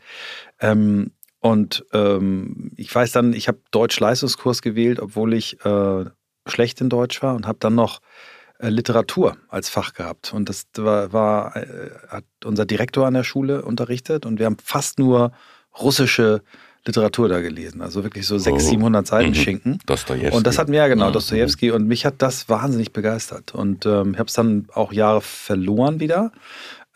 Ähm, 0.61 1.13
und 1.41 1.87
ähm, 1.95 2.73
ich 2.77 2.95
weiß 2.95 3.13
dann, 3.13 3.33
ich 3.33 3.49
habe 3.49 3.59
Deutsch-Leistungskurs 3.71 4.61
gewählt, 4.61 5.01
obwohl 5.01 5.33
ich 5.33 5.65
äh, 5.65 6.05
schlecht 6.47 6.81
in 6.81 6.91
Deutsch 6.91 7.23
war 7.23 7.35
und 7.35 7.47
habe 7.47 7.59
dann 7.61 7.75
noch 7.75 8.01
äh, 8.01 8.38
Literatur 8.61 9.37
als 9.49 9.69
Fach 9.69 9.95
gehabt. 9.95 10.33
Und 10.33 10.49
das 10.49 10.67
war, 10.77 11.13
war, 11.13 11.57
äh, 11.57 11.91
hat 12.09 12.25
unser 12.45 12.67
Direktor 12.67 13.07
an 13.07 13.15
der 13.15 13.25
Schule 13.25 13.63
unterrichtet 13.63 14.27
und 14.27 14.39
wir 14.39 14.47
haben 14.47 14.57
fast 14.63 14.99
nur 14.99 15.33
russische 15.81 16.43
Literatur 16.85 17.29
da 17.29 17.41
gelesen. 17.41 17.83
Also 17.83 18.03
wirklich 18.03 18.27
so 18.27 18.39
600, 18.39 18.63
700 18.63 19.07
Seiten 19.07 19.29
mhm. 19.31 19.35
Schinken. 19.35 19.79
Dostojewski. 19.87 20.37
Und 20.37 20.47
das 20.47 20.59
hat 20.59 20.69
mir 20.69 20.79
ja 20.79 20.89
genau, 20.89 21.09
mhm. 21.09 21.13
Dostojewski. 21.13 21.71
Und 21.71 21.87
mich 21.87 22.07
hat 22.07 22.15
das 22.19 22.49
wahnsinnig 22.49 22.93
begeistert. 22.93 23.55
Und 23.55 23.87
ähm, 23.87 24.13
ich 24.13 24.19
habe 24.19 24.29
es 24.29 24.35
dann 24.35 24.67
auch 24.73 24.93
Jahre 24.93 25.21
verloren 25.21 26.01
wieder. 26.01 26.33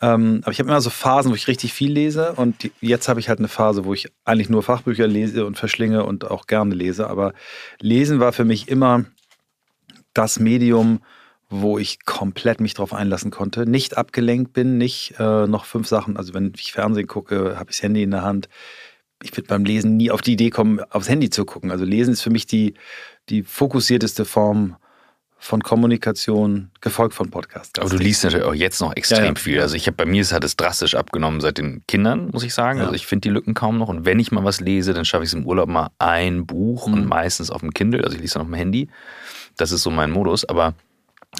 Ähm, 0.01 0.39
aber 0.43 0.51
ich 0.51 0.59
habe 0.59 0.69
immer 0.69 0.81
so 0.81 0.89
Phasen, 0.89 1.31
wo 1.31 1.35
ich 1.35 1.47
richtig 1.47 1.73
viel 1.73 1.91
lese. 1.91 2.33
Und 2.33 2.63
die, 2.63 2.71
jetzt 2.81 3.07
habe 3.07 3.19
ich 3.19 3.29
halt 3.29 3.39
eine 3.39 3.47
Phase, 3.47 3.85
wo 3.85 3.93
ich 3.93 4.11
eigentlich 4.25 4.49
nur 4.49 4.63
Fachbücher 4.63 5.07
lese 5.07 5.45
und 5.45 5.57
verschlinge 5.57 6.03
und 6.03 6.29
auch 6.29 6.47
gerne 6.47 6.73
lese. 6.73 7.07
Aber 7.07 7.33
Lesen 7.79 8.19
war 8.19 8.33
für 8.33 8.45
mich 8.45 8.67
immer 8.67 9.05
das 10.13 10.39
Medium, 10.39 11.01
wo 11.61 11.77
ich 11.77 12.03
komplett 12.05 12.59
mich 12.59 12.73
drauf 12.73 12.93
einlassen 12.93 13.29
konnte, 13.29 13.69
nicht 13.69 13.97
abgelenkt 13.97 14.53
bin, 14.53 14.77
nicht 14.77 15.13
äh, 15.19 15.45
noch 15.45 15.65
fünf 15.65 15.87
Sachen, 15.87 16.17
also 16.17 16.33
wenn 16.33 16.51
ich 16.57 16.71
Fernsehen 16.71 17.07
gucke, 17.07 17.55
habe 17.57 17.69
ich 17.69 17.77
das 17.77 17.83
Handy 17.83 18.01
in 18.01 18.11
der 18.11 18.23
Hand. 18.23 18.49
Ich 19.21 19.35
würde 19.37 19.47
beim 19.47 19.63
Lesen 19.63 19.95
nie 19.95 20.11
auf 20.11 20.21
die 20.21 20.33
Idee 20.33 20.49
kommen, 20.49 20.79
aufs 20.89 21.07
Handy 21.07 21.29
zu 21.29 21.45
gucken. 21.45 21.71
Also 21.71 21.85
Lesen 21.85 22.13
ist 22.13 22.21
für 22.21 22.29
mich 22.29 22.45
die, 22.47 22.73
die 23.29 23.43
fokussierteste 23.43 24.25
Form 24.25 24.75
von 25.37 25.61
Kommunikation, 25.61 26.71
gefolgt 26.81 27.13
von 27.13 27.29
Podcast. 27.29 27.77
Aber 27.79 27.89
du 27.89 27.97
liest 27.97 28.23
natürlich 28.23 28.45
auch 28.45 28.53
jetzt 28.53 28.79
noch 28.79 28.95
extrem 28.95 29.19
ja, 29.19 29.25
ja. 29.25 29.35
viel. 29.35 29.61
Also 29.61 29.75
ich 29.75 29.87
habe 29.87 29.97
bei 29.97 30.05
mir 30.05 30.23
hat 30.23 30.43
es 30.43 30.55
drastisch 30.55 30.95
abgenommen 30.95 31.41
seit 31.41 31.57
den 31.57 31.83
Kindern, 31.85 32.29
muss 32.31 32.43
ich 32.43 32.53
sagen. 32.53 32.79
Ja. 32.79 32.85
Also 32.85 32.95
ich 32.95 33.05
finde 33.05 33.27
die 33.27 33.29
Lücken 33.29 33.53
kaum 33.53 33.77
noch. 33.77 33.89
Und 33.89 34.05
wenn 34.05 34.19
ich 34.19 34.31
mal 34.31 34.43
was 34.45 34.61
lese, 34.61 34.93
dann 34.93 35.03
schaffe 35.03 35.23
ich 35.23 35.29
es 35.29 35.33
im 35.33 35.45
Urlaub 35.45 35.67
mal 35.67 35.89
ein 35.99 36.45
Buch 36.45 36.87
mhm. 36.87 36.93
und 36.93 37.05
meistens 37.07 37.51
auf 37.51 37.59
dem 37.59 37.73
Kindle. 37.73 38.03
Also 38.03 38.15
ich 38.15 38.21
lese 38.21 38.35
dann 38.35 38.43
auf 38.43 38.47
dem 38.47 38.55
Handy. 38.55 38.87
Das 39.57 39.71
ist 39.71 39.83
so 39.83 39.91
mein 39.91 40.11
Modus. 40.11 40.45
Aber 40.45 40.75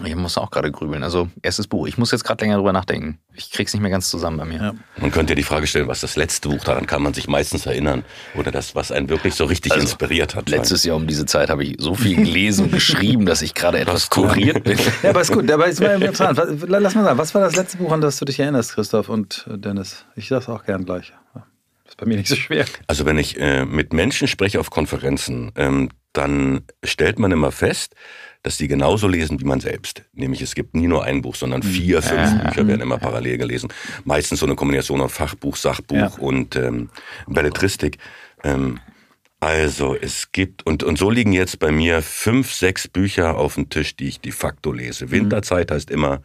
ich 0.03 0.15
muss 0.15 0.38
auch 0.38 0.50
gerade 0.50 0.71
grübeln. 0.71 1.03
Also, 1.03 1.29
erstes 1.43 1.67
Buch. 1.67 1.88
Ich 1.88 1.97
muss 1.97 2.12
jetzt 2.12 2.23
gerade 2.23 2.43
länger 2.43 2.57
drüber 2.57 2.73
nachdenken. 2.73 3.19
Ich 3.35 3.51
krieg's 3.51 3.73
nicht 3.73 3.81
mehr 3.81 3.91
ganz 3.91 4.09
zusammen 4.09 4.38
bei 4.38 4.45
mir. 4.45 4.62
Ja. 4.62 4.73
Man 4.97 5.12
könnte 5.12 5.33
ja 5.33 5.35
die 5.35 5.43
Frage 5.43 5.67
stellen, 5.67 5.88
was 5.88 6.01
das 6.01 6.15
letzte 6.15 6.50
Buch, 6.50 6.63
daran 6.63 6.88
kann 6.88 7.03
man 7.03 7.13
sich 7.13 7.27
meistens 7.27 7.65
erinnern. 7.65 8.03
Oder 8.35 8.51
das, 8.51 8.73
was 8.73 8.91
einen 8.91 9.09
wirklich 9.09 9.35
so 9.35 9.45
richtig 9.45 9.71
also, 9.71 9.83
inspiriert 9.83 10.35
hat. 10.35 10.50
Letztes 10.50 10.83
Jahr 10.83 10.95
um 10.95 11.05
diese 11.05 11.25
Zeit 11.25 11.50
habe 11.50 11.63
ich 11.63 11.75
so 11.79 11.93
viel 11.93 12.15
gelesen 12.15 12.65
und 12.65 12.71
geschrieben, 12.73 13.25
dass 13.25 13.43
ich 13.43 13.53
gerade 13.53 13.79
etwas 13.79 14.09
kuriert 14.09 14.63
bin. 14.63 14.77
Ja, 15.03 15.09
aber 15.09 15.21
ist 15.21 15.31
gut. 15.31 15.50
Aber 15.51 15.67
ist 15.67 15.81
mal 15.81 16.01
interessant. 16.01 16.38
Lass 16.67 16.95
mal 16.95 17.03
sagen, 17.03 17.17
was 17.17 17.33
war 17.33 17.41
das 17.41 17.55
letzte 17.55 17.77
Buch, 17.77 17.91
an 17.91 18.01
das 18.01 18.17
du 18.17 18.25
dich 18.25 18.39
erinnerst, 18.39 18.73
Christoph 18.73 19.09
und 19.09 19.45
Dennis? 19.47 20.05
Ich 20.15 20.27
sag's 20.27 20.50
auch 20.50 20.63
gern 20.65 20.85
gleich. 20.85 21.13
Das 21.33 21.43
ist 21.89 21.97
bei 21.97 22.05
mir 22.05 22.17
nicht 22.17 22.29
so 22.29 22.35
schwer. 22.35 22.65
Also, 22.88 23.05
wenn 23.05 23.17
ich 23.17 23.39
äh, 23.39 23.65
mit 23.65 23.93
Menschen 23.93 24.27
spreche 24.27 24.59
auf 24.59 24.69
Konferenzen, 24.69 25.51
ähm, 25.55 25.89
dann 26.13 26.62
stellt 26.83 27.19
man 27.19 27.31
immer 27.31 27.51
fest, 27.51 27.95
dass 28.43 28.57
die 28.57 28.67
genauso 28.67 29.07
lesen 29.07 29.39
wie 29.39 29.45
man 29.45 29.59
selbst. 29.62 30.03
Nämlich 30.13 30.41
es 30.41 30.53
gibt 30.53 30.75
nie 30.75 30.88
nur 30.88 31.03
ein 31.05 31.21
Buch, 31.21 31.35
sondern 31.35 31.62
Mhm. 31.62 31.65
vier, 31.71 32.01
fünf 32.01 32.43
Bücher 32.43 32.67
werden 32.67 32.81
immer 32.81 32.97
parallel 32.97 33.38
gelesen. 33.38 33.69
Meistens 34.03 34.39
so 34.41 34.45
eine 34.45 34.55
Kombination 34.55 35.01
aus 35.01 35.13
Fachbuch, 35.13 35.55
Sachbuch 35.55 35.97
Ja. 35.97 36.07
und 36.19 36.55
ähm, 36.57 36.89
Belletristik. 37.27 37.97
Ähm, 38.43 38.79
also 39.39 39.95
es 39.95 40.31
gibt, 40.31 40.65
und, 40.65 40.83
und 40.83 40.97
so 40.97 41.09
liegen 41.09 41.33
jetzt 41.33 41.59
bei 41.59 41.71
mir 41.71 42.01
fünf, 42.01 42.53
sechs 42.53 42.88
Bücher 42.88 43.38
auf 43.38 43.55
dem 43.55 43.69
Tisch, 43.69 43.95
die 43.95 44.07
ich 44.07 44.19
de 44.21 44.31
facto 44.31 44.71
lese. 44.71 45.12
Winterzeit 45.12 45.69
heißt 45.71 45.89
immer 45.89 46.21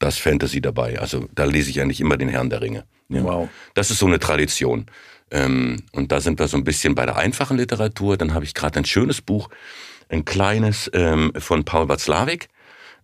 das 0.00 0.18
Fantasy 0.18 0.60
dabei. 0.60 0.98
Also 0.98 1.28
da 1.34 1.44
lese 1.44 1.70
ich 1.70 1.80
eigentlich 1.80 2.00
immer 2.00 2.16
den 2.16 2.28
Herrn 2.28 2.50
der 2.50 2.60
Ringe. 2.62 2.84
Ja. 3.08 3.22
Wow. 3.22 3.48
Das 3.74 3.90
ist 3.90 3.98
so 3.98 4.06
eine 4.06 4.18
Tradition. 4.18 4.86
Ähm, 5.32 5.82
und 5.92 6.10
da 6.10 6.20
sind 6.20 6.38
wir 6.40 6.48
so 6.48 6.56
ein 6.56 6.64
bisschen 6.64 6.94
bei 6.96 7.06
der 7.06 7.16
einfachen 7.16 7.56
Literatur. 7.56 8.16
Dann 8.16 8.34
habe 8.34 8.44
ich 8.44 8.54
gerade 8.54 8.78
ein 8.80 8.84
schönes 8.84 9.20
Buch, 9.20 9.48
ein 10.10 10.24
kleines 10.24 10.90
ähm, 10.92 11.32
von 11.38 11.64
Paul 11.64 11.88
Watzlawick. 11.88 12.48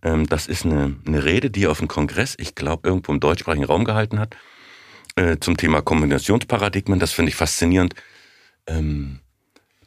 Ähm, 0.03 0.27
das 0.27 0.47
ist 0.47 0.65
eine, 0.65 0.95
eine 1.05 1.23
Rede, 1.25 1.49
die 1.49 1.65
er 1.65 1.71
auf 1.71 1.79
dem 1.79 1.87
Kongress, 1.87 2.35
ich 2.37 2.53
glaube, 2.53 2.87
irgendwo 2.87 3.11
im 3.11 3.19
deutschsprachigen 3.19 3.65
Raum 3.65 3.85
gehalten 3.85 4.19
hat, 4.19 4.35
äh, 5.15 5.37
zum 5.39 5.57
Thema 5.57 5.81
Kombinationsparadigmen. 5.81 6.99
Das 6.99 7.11
finde 7.11 7.29
ich 7.29 7.35
faszinierend. 7.35 7.95
Ähm, 8.67 9.19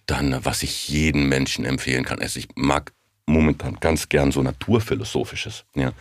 dann, 0.07 0.45
was 0.45 0.63
ich 0.65 0.89
jedem 0.89 1.29
Menschen 1.29 1.65
empfehlen 1.65 2.05
kann. 2.05 2.19
Also 2.19 2.41
ich 2.41 2.49
mag 2.57 2.93
momentan 3.27 3.77
ganz 3.79 4.09
gern 4.09 4.33
so 4.33 4.43
Naturphilosophisches. 4.43 5.65
Ja. 5.75 5.93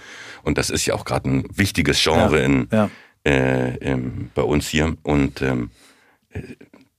Und 0.42 0.58
das 0.58 0.72
ist 0.72 0.86
ja 0.88 0.96
auch 0.96 1.06
gerade 1.06 1.30
ein 1.30 1.46
wichtiges 1.56 2.02
Genre 2.02 2.40
Ja, 2.40 2.46
in, 2.46 2.68
ja. 2.72 2.90
Äh, 3.24 3.76
ähm, 3.82 4.32
bei 4.34 4.42
uns 4.42 4.68
hier. 4.68 4.96
Und 5.04 5.44
ähm, 5.44 5.70
äh, 6.32 6.42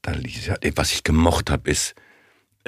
da, 0.03 0.13
was 0.77 0.93
ich 0.93 1.03
gemocht 1.03 1.51
habe, 1.51 1.69
ist 1.69 1.97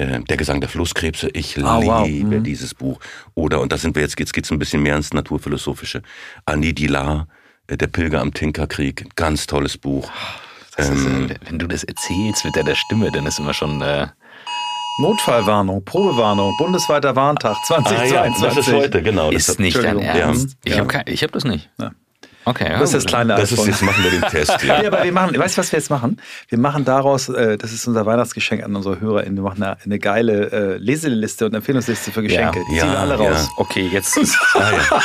äh, 0.09 0.21
der 0.25 0.37
Gesang 0.37 0.61
der 0.61 0.69
Flusskrebse. 0.69 1.29
Ich 1.33 1.59
Ah, 1.65 1.81
wow. 1.83 2.07
liebe 2.07 2.39
Mhm. 2.41 2.45
dieses 2.45 2.75
Buch. 2.75 2.99
Oder, 3.35 3.61
und 3.61 3.73
da 3.73 3.79
sind 3.79 3.95
wir 3.95 4.03
jetzt, 4.03 4.19
jetzt 4.19 4.33
geht's 4.33 4.51
ein 4.51 4.59
bisschen 4.59 4.83
mehr 4.83 4.97
ins 4.97 5.13
Naturphilosophische. 5.13 6.03
Annie 6.47 6.73
Dilar, 6.75 7.29
äh, 7.69 7.77
Der 7.77 7.87
Pilger 7.87 8.21
am 8.21 8.33
Tinkerkrieg, 8.35 9.15
ganz 9.17 9.47
tolles 9.47 9.79
Buch. 9.79 10.11
Das 10.77 10.89
ist, 10.89 11.05
Ähm, 11.05 11.31
äh, 11.31 11.35
wenn 11.49 11.59
du 11.59 11.67
das 11.67 11.85
erzählst 11.85 12.45
mit 12.45 12.57
der, 12.57 12.65
der 12.65 12.75
Stimme, 12.75 13.11
dann 13.13 13.27
ist 13.27 13.39
immer 13.39 13.55
schon. 13.55 13.81
Äh, 13.83 14.09
Notfallwarnung, 14.99 15.83
Probewarnung, 15.85 16.55
bundesweiter 16.59 17.17
Warntag 17.17 17.57
Ah, 17.71 17.81
ja, 18.05 18.33
2022. 18.35 18.43
das 18.43 18.57
ist 18.59 18.73
heute, 18.75 19.03
genau. 19.03 19.31
Das 19.31 19.49
ist 19.49 19.59
nicht 19.59 19.77
dein. 19.83 19.99
Ernst. 19.99 20.57
Ja. 20.67 20.75
Ich 20.75 20.79
habe 20.79 20.99
hab 20.99 21.33
das 21.33 21.45
nicht. 21.45 21.71
Ja. 21.79 21.93
Okay, 22.45 22.65
ja. 22.71 22.79
Das 22.81 22.91
ist 22.91 22.95
das 22.95 23.05
kleine 23.07 23.35
das 23.37 23.53
ist, 23.53 23.59
iPhone. 23.59 23.69
jetzt 23.71 23.83
machen 23.83 24.03
wir 24.05 24.11
den 24.11 24.23
Test. 24.23 24.63
Ja. 24.65 24.81
Ja, 24.83 24.89
aber 24.89 25.05
wir 25.05 25.13
machen, 25.13 25.39
weißt 25.39 25.57
du, 25.57 25.61
was 25.61 25.71
wir 25.71 25.79
jetzt 25.79 25.91
machen? 25.91 26.21
Wir 26.49 26.59
machen 26.59 26.85
daraus, 26.85 27.29
äh, 27.29 27.57
das 27.57 27.73
ist 27.73 27.87
unser 27.87 28.05
Weihnachtsgeschenk 28.07 28.65
an 28.65 28.75
unsere 28.75 29.01
HörerInnen, 29.01 29.37
wir 29.37 29.43
machen 29.45 29.63
eine, 29.63 29.77
eine 29.85 29.99
geile 29.99 30.51
äh, 30.51 30.77
Leseliste 30.79 31.47
und 31.47 31.55
Empfehlungsliste 31.55 32.11
für 32.11 32.23
Geschenke. 32.23 32.59
Ja. 32.59 32.65
Die 32.65 32.79
ziehen 32.79 32.89
wir 32.89 32.95
Ja, 32.95 33.01
alle 33.01 33.23
ja. 33.23 33.31
raus. 33.31 33.49
Okay, 33.59 33.89
jetzt 33.93 34.17
ist 34.19 34.37
Ah, 34.55 34.71
ja. 34.73 35.03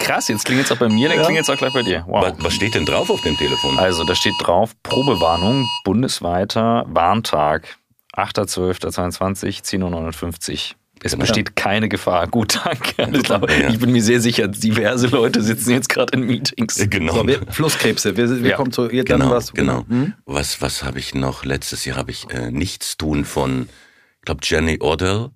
krass. 0.00 0.28
Jetzt 0.28 0.44
klingt 0.46 0.64
es 0.64 0.72
auch 0.72 0.76
bei 0.78 0.88
mir, 0.88 1.08
dann 1.08 1.18
Ja. 1.18 1.24
klingt 1.24 1.40
es 1.40 1.50
auch 1.50 1.56
gleich 1.56 1.72
bei 1.74 1.82
dir. 1.82 2.04
Wow. 2.06 2.22
was, 2.24 2.32
was 2.44 2.54
steht 2.54 2.74
denn 2.74 2.86
drauf 2.86 3.10
auf 3.10 3.20
dem 3.22 3.36
Telefon? 3.36 3.78
Also, 3.78 4.04
da 4.04 4.14
steht 4.14 4.34
drauf: 4.40 4.72
Probewarnung, 4.82 5.66
bundesweiter 5.84 6.84
Warntag, 6.88 7.76
8.12.22, 8.16 9.62
10.59 9.62 10.52
Uhr. 10.72 10.76
Es 11.02 11.14
besteht 11.16 11.54
keine 11.56 11.88
Gefahr. 11.88 12.26
Gut, 12.28 12.60
danke. 12.64 13.04
Alles 13.04 13.22
klar. 13.22 13.48
Ja. 13.50 13.68
Ich 13.70 13.78
bin 13.78 13.92
mir 13.92 14.02
sehr 14.02 14.20
sicher, 14.20 14.48
diverse 14.48 15.06
Leute 15.08 15.42
sitzen 15.42 15.70
jetzt 15.70 15.88
gerade 15.88 16.12
in 16.16 16.24
Meetings. 16.26 16.78
Äh, 16.78 16.88
Genau. 16.88 17.14
So, 17.14 17.26
wir, 17.26 17.40
Flusskrebse, 17.50 18.16
wir, 18.16 18.28
wir 18.42 18.50
Ja. 18.50 18.56
kommen 18.56 18.72
zu, 18.72 18.90
jetzt 18.90 19.10
dann 19.10 19.20
Genau, 19.20 19.30
was. 19.32 19.52
genau. 19.52 19.84
Hm? 19.88 20.14
Was, 20.26 20.60
was 20.60 20.82
habe 20.82 20.98
ich 20.98 21.14
noch? 21.14 21.44
Letztes 21.44 21.84
Jahr 21.84 21.96
habe 21.96 22.10
ich 22.10 22.28
äh, 22.30 22.50
Nichts 22.50 22.96
tun 22.96 23.24
von, 23.24 23.68
ich 24.16 24.22
glaube, 24.22 24.40
Jenny 24.42 24.78
Odell 24.80 25.30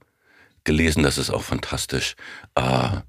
gelesen. 0.65 1.03
Das 1.03 1.19
ist 1.19 1.31
auch 1.31 1.43
fantastisch. 1.43 2.15
Ah, 2.55 3.03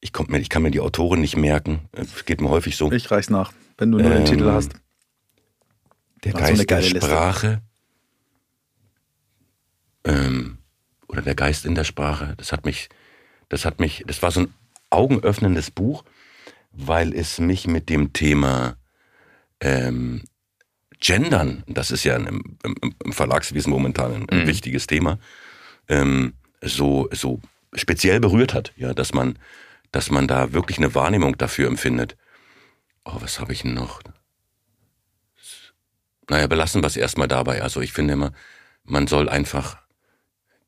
ich, 0.00 0.12
komm 0.12 0.26
mir, 0.28 0.38
ich 0.38 0.48
kann 0.48 0.62
mir 0.62 0.70
die 0.70 0.80
Autorin 0.80 1.20
nicht 1.20 1.36
merken. 1.36 1.88
Äh, 1.92 2.04
geht 2.26 2.40
mir 2.40 2.50
häufig 2.50 2.76
so. 2.76 2.92
Ich 2.92 3.10
reich's 3.10 3.30
nach, 3.30 3.52
wenn 3.76 3.90
du 3.90 3.98
nur 3.98 4.08
den 4.10 4.18
Ähm, 4.20 4.24
Titel 4.24 4.50
hast. 4.50 4.72
Der 6.24 6.34
Ach, 6.36 6.40
so 6.46 6.52
eine 6.52 6.64
Geist 6.66 6.92
der. 6.94 7.00
Sprache. 7.00 7.62
Ähm, 10.04 10.57
oder 11.08 11.22
der 11.22 11.34
Geist 11.34 11.64
in 11.64 11.74
der 11.74 11.84
Sprache. 11.84 12.34
Das 12.36 12.52
hat 12.52 12.64
mich, 12.64 12.88
das 13.48 13.64
hat 13.64 13.80
mich, 13.80 14.04
das 14.06 14.22
war 14.22 14.30
so 14.30 14.40
ein 14.40 14.54
augenöffnendes 14.90 15.70
Buch, 15.70 16.04
weil 16.72 17.14
es 17.14 17.38
mich 17.38 17.66
mit 17.66 17.88
dem 17.88 18.12
Thema 18.12 18.76
ähm, 19.60 20.22
Gendern, 21.00 21.64
das 21.66 21.90
ist 21.90 22.04
ja 22.04 22.16
im, 22.16 22.58
im, 22.62 22.94
im 23.04 23.12
Verlagswesen 23.12 23.70
momentan 23.70 24.12
ein, 24.14 24.28
ein 24.28 24.42
Mhm. 24.42 24.46
wichtiges 24.46 24.86
Thema, 24.86 25.18
ähm, 25.88 26.34
so, 26.60 27.08
so 27.12 27.40
speziell 27.74 28.20
berührt 28.20 28.52
hat, 28.54 28.72
ja, 28.76 28.94
dass 28.94 29.12
man, 29.14 29.38
dass 29.92 30.10
man 30.10 30.26
da 30.26 30.52
wirklich 30.52 30.78
eine 30.78 30.94
Wahrnehmung 30.94 31.38
dafür 31.38 31.68
empfindet. 31.68 32.16
Oh, 33.04 33.16
was 33.20 33.40
habe 33.40 33.52
ich 33.52 33.62
denn 33.62 33.74
noch? 33.74 34.02
Naja, 36.28 36.46
belassen 36.46 36.82
wir 36.82 36.88
es 36.88 36.96
erstmal 36.96 37.28
dabei. 37.28 37.62
Also 37.62 37.80
ich 37.80 37.92
finde 37.92 38.12
immer, 38.14 38.32
man 38.84 39.06
soll 39.06 39.28
einfach, 39.28 39.78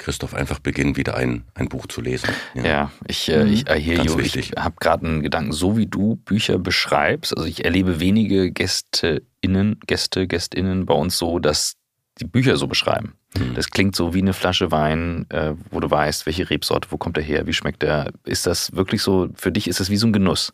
Christoph, 0.00 0.34
einfach 0.34 0.58
beginnen, 0.58 0.96
wieder 0.96 1.14
ein, 1.16 1.44
ein 1.54 1.68
Buch 1.68 1.86
zu 1.86 2.00
lesen. 2.00 2.30
Ja, 2.54 2.90
ich, 3.06 3.28
äh, 3.28 3.44
Mhm. 3.44 3.52
ich 3.52 3.68
I 3.68 3.78
hear 3.80 3.96
Ganz 3.98 4.12
you. 4.12 4.18
wichtig. 4.18 4.52
Ich 4.56 4.62
habe 4.62 4.74
gerade 4.80 5.06
einen 5.06 5.22
Gedanken, 5.22 5.52
so 5.52 5.76
wie 5.76 5.86
du 5.86 6.16
Bücher 6.16 6.58
beschreibst. 6.58 7.36
Also 7.36 7.46
ich 7.46 7.64
erlebe 7.64 8.00
wenige 8.00 8.50
GästeInnen, 8.50 9.78
Gäste, 9.86 10.26
GästInnen 10.26 10.86
bei 10.86 10.94
uns 10.94 11.18
so, 11.18 11.38
dass 11.38 11.76
die 12.20 12.24
Bücher 12.24 12.56
so 12.56 12.66
beschreiben. 12.66 13.14
Mhm. 13.38 13.54
Das 13.54 13.70
klingt 13.70 13.94
so 13.94 14.14
wie 14.14 14.20
eine 14.22 14.32
Flasche 14.32 14.70
Wein, 14.70 15.26
äh, 15.30 15.52
wo 15.70 15.80
du 15.80 15.90
weißt, 15.90 16.26
welche 16.26 16.48
Rebsorte, 16.50 16.88
wo 16.90 16.96
kommt 16.96 17.16
der 17.16 17.24
her, 17.24 17.46
wie 17.46 17.52
schmeckt 17.52 17.82
der. 17.82 18.10
Ist 18.24 18.46
das 18.46 18.74
wirklich 18.74 19.02
so, 19.02 19.28
für 19.34 19.52
dich 19.52 19.68
ist 19.68 19.80
das 19.80 19.90
wie 19.90 19.96
so 19.96 20.06
ein 20.06 20.12
Genuss? 20.12 20.52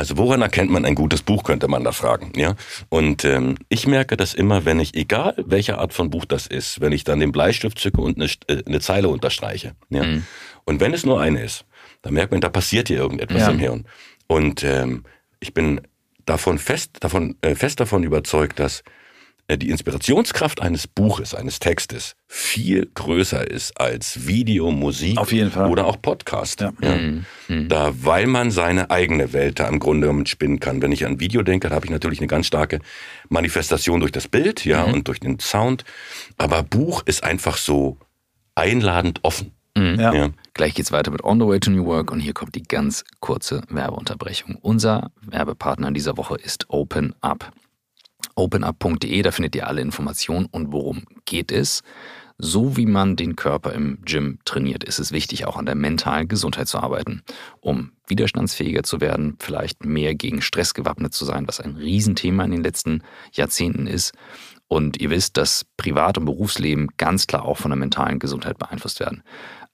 Also 0.00 0.16
woran 0.16 0.40
erkennt 0.40 0.70
man 0.70 0.86
ein 0.86 0.94
gutes 0.94 1.20
Buch, 1.20 1.44
könnte 1.44 1.68
man 1.68 1.84
da 1.84 1.92
fragen. 1.92 2.32
Ja? 2.34 2.54
Und 2.88 3.22
ähm, 3.26 3.56
ich 3.68 3.86
merke 3.86 4.16
das 4.16 4.32
immer, 4.32 4.64
wenn 4.64 4.80
ich, 4.80 4.94
egal 4.94 5.34
welche 5.36 5.76
Art 5.76 5.92
von 5.92 6.08
Buch 6.08 6.24
das 6.24 6.46
ist, 6.46 6.80
wenn 6.80 6.92
ich 6.92 7.04
dann 7.04 7.20
den 7.20 7.32
Bleistift 7.32 7.78
zücke 7.78 8.00
und 8.00 8.16
eine, 8.16 8.30
äh, 8.46 8.62
eine 8.64 8.80
Zeile 8.80 9.08
unterstreiche. 9.08 9.74
Ja? 9.90 10.04
Mhm. 10.04 10.24
Und 10.64 10.80
wenn 10.80 10.94
es 10.94 11.04
nur 11.04 11.20
eine 11.20 11.42
ist, 11.42 11.66
dann 12.00 12.14
merkt 12.14 12.32
man, 12.32 12.40
da 12.40 12.48
passiert 12.48 12.88
hier 12.88 12.96
irgendetwas 12.96 13.42
Ja. 13.42 13.50
im 13.50 13.58
Hirn. 13.58 13.84
Und 14.26 14.64
ähm, 14.64 15.04
ich 15.38 15.52
bin 15.52 15.82
davon 16.24 16.58
fest, 16.58 16.92
davon, 17.00 17.36
äh, 17.42 17.54
fest 17.54 17.78
davon 17.78 18.02
überzeugt, 18.02 18.58
dass 18.58 18.82
die 19.56 19.70
Inspirationskraft 19.70 20.60
eines 20.62 20.86
Buches, 20.86 21.34
eines 21.34 21.58
Textes 21.58 22.14
viel 22.28 22.90
größer 22.94 23.50
ist 23.50 23.78
als 23.80 24.26
Video, 24.26 24.70
Musik 24.70 25.18
Auf 25.18 25.32
jeden 25.32 25.50
Fall. 25.50 25.70
oder 25.70 25.86
auch 25.86 26.00
Podcast. 26.00 26.60
Ja. 26.60 26.72
Mhm. 26.80 27.24
Mhm. 27.48 27.68
Da, 27.68 27.92
weil 28.04 28.26
man 28.26 28.50
seine 28.50 28.90
eigene 28.90 29.32
Welt 29.32 29.58
da 29.60 29.68
im 29.68 29.78
Grunde 29.80 30.06
genommen 30.06 30.26
spinnen 30.26 30.60
kann. 30.60 30.80
Wenn 30.82 30.92
ich 30.92 31.06
an 31.06 31.20
Video 31.20 31.42
denke, 31.42 31.68
da 31.68 31.74
habe 31.74 31.86
ich 31.86 31.90
natürlich 31.90 32.20
eine 32.20 32.28
ganz 32.28 32.46
starke 32.46 32.80
Manifestation 33.28 34.00
durch 34.00 34.12
das 34.12 34.28
Bild, 34.28 34.64
ja, 34.64 34.86
Mhm. 34.86 34.94
und 34.94 35.08
durch 35.08 35.20
den 35.20 35.38
Sound. 35.40 35.84
Aber 36.38 36.62
Buch 36.62 37.02
ist 37.06 37.24
einfach 37.24 37.56
so 37.56 37.98
einladend 38.54 39.20
offen. 39.22 39.52
Mhm. 39.76 40.00
Ja. 40.00 40.12
Ja. 40.14 40.28
Gleich 40.54 40.74
geht's 40.74 40.92
weiter 40.92 41.10
mit 41.10 41.22
On 41.24 41.40
the 41.40 41.46
Way 41.46 41.60
to 41.60 41.70
New 41.70 41.86
Work 41.86 42.10
und 42.10 42.20
hier 42.20 42.32
kommt 42.34 42.54
die 42.54 42.62
ganz 42.62 43.04
kurze 43.20 43.62
Werbeunterbrechung. 43.68 44.56
Unser 44.60 45.10
Werbepartner 45.22 45.88
in 45.88 45.94
dieser 45.94 46.16
Woche 46.16 46.34
ist 46.36 46.66
Open 46.68 47.14
Up. 47.20 47.52
OpenUp.de, 48.34 49.22
da 49.22 49.30
findet 49.30 49.54
ihr 49.56 49.66
alle 49.66 49.80
Informationen 49.80 50.46
und 50.46 50.72
worum 50.72 51.04
geht 51.24 51.52
es. 51.52 51.82
So 52.42 52.78
wie 52.78 52.86
man 52.86 53.16
den 53.16 53.36
Körper 53.36 53.74
im 53.74 53.98
Gym 54.06 54.38
trainiert, 54.46 54.82
ist 54.82 54.98
es 54.98 55.12
wichtig, 55.12 55.44
auch 55.44 55.58
an 55.58 55.66
der 55.66 55.74
mentalen 55.74 56.26
Gesundheit 56.26 56.68
zu 56.68 56.78
arbeiten, 56.78 57.22
um 57.60 57.92
widerstandsfähiger 58.06 58.82
zu 58.82 59.02
werden, 59.02 59.36
vielleicht 59.38 59.84
mehr 59.84 60.14
gegen 60.14 60.40
Stress 60.40 60.72
gewappnet 60.72 61.12
zu 61.12 61.26
sein, 61.26 61.46
was 61.46 61.60
ein 61.60 61.76
Riesenthema 61.76 62.44
in 62.44 62.52
den 62.52 62.62
letzten 62.62 63.02
Jahrzehnten 63.32 63.86
ist. 63.86 64.14
Und 64.68 64.98
ihr 65.02 65.10
wisst, 65.10 65.36
dass 65.36 65.66
Privat- 65.76 66.16
und 66.16 66.24
Berufsleben 66.24 66.88
ganz 66.96 67.26
klar 67.26 67.44
auch 67.44 67.58
von 67.58 67.72
der 67.72 67.78
mentalen 67.78 68.18
Gesundheit 68.18 68.56
beeinflusst 68.56 69.00
werden. 69.00 69.22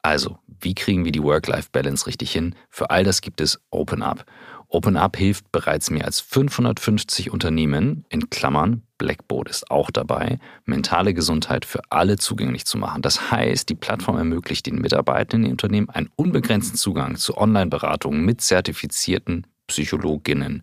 Also, 0.02 0.38
wie 0.46 0.74
kriegen 0.74 1.04
wir 1.04 1.12
die 1.12 1.22
Work-Life-Balance 1.22 2.06
richtig 2.06 2.32
hin? 2.32 2.54
Für 2.68 2.90
all 2.90 3.04
das 3.04 3.20
gibt 3.20 3.40
es 3.40 3.60
OpenUp. 3.70 4.24
OpenUp 4.68 5.16
hilft 5.16 5.52
bereits 5.52 5.90
mehr 5.90 6.04
als 6.04 6.20
550 6.20 7.30
Unternehmen, 7.30 8.04
in 8.08 8.30
Klammern, 8.30 8.82
Blackboard 8.98 9.48
ist 9.48 9.70
auch 9.70 9.90
dabei, 9.90 10.38
mentale 10.64 11.14
Gesundheit 11.14 11.64
für 11.64 11.80
alle 11.90 12.16
zugänglich 12.16 12.64
zu 12.64 12.78
machen. 12.78 13.02
Das 13.02 13.30
heißt, 13.30 13.68
die 13.68 13.74
Plattform 13.74 14.16
ermöglicht 14.16 14.66
den 14.66 14.76
Mitarbeitern 14.76 15.40
in 15.40 15.44
den 15.44 15.52
Unternehmen 15.52 15.90
einen 15.90 16.10
unbegrenzten 16.16 16.76
Zugang 16.76 17.16
zu 17.16 17.36
Online-Beratungen 17.36 18.24
mit 18.24 18.40
zertifizierten 18.40 19.46
Psychologinnen 19.66 20.62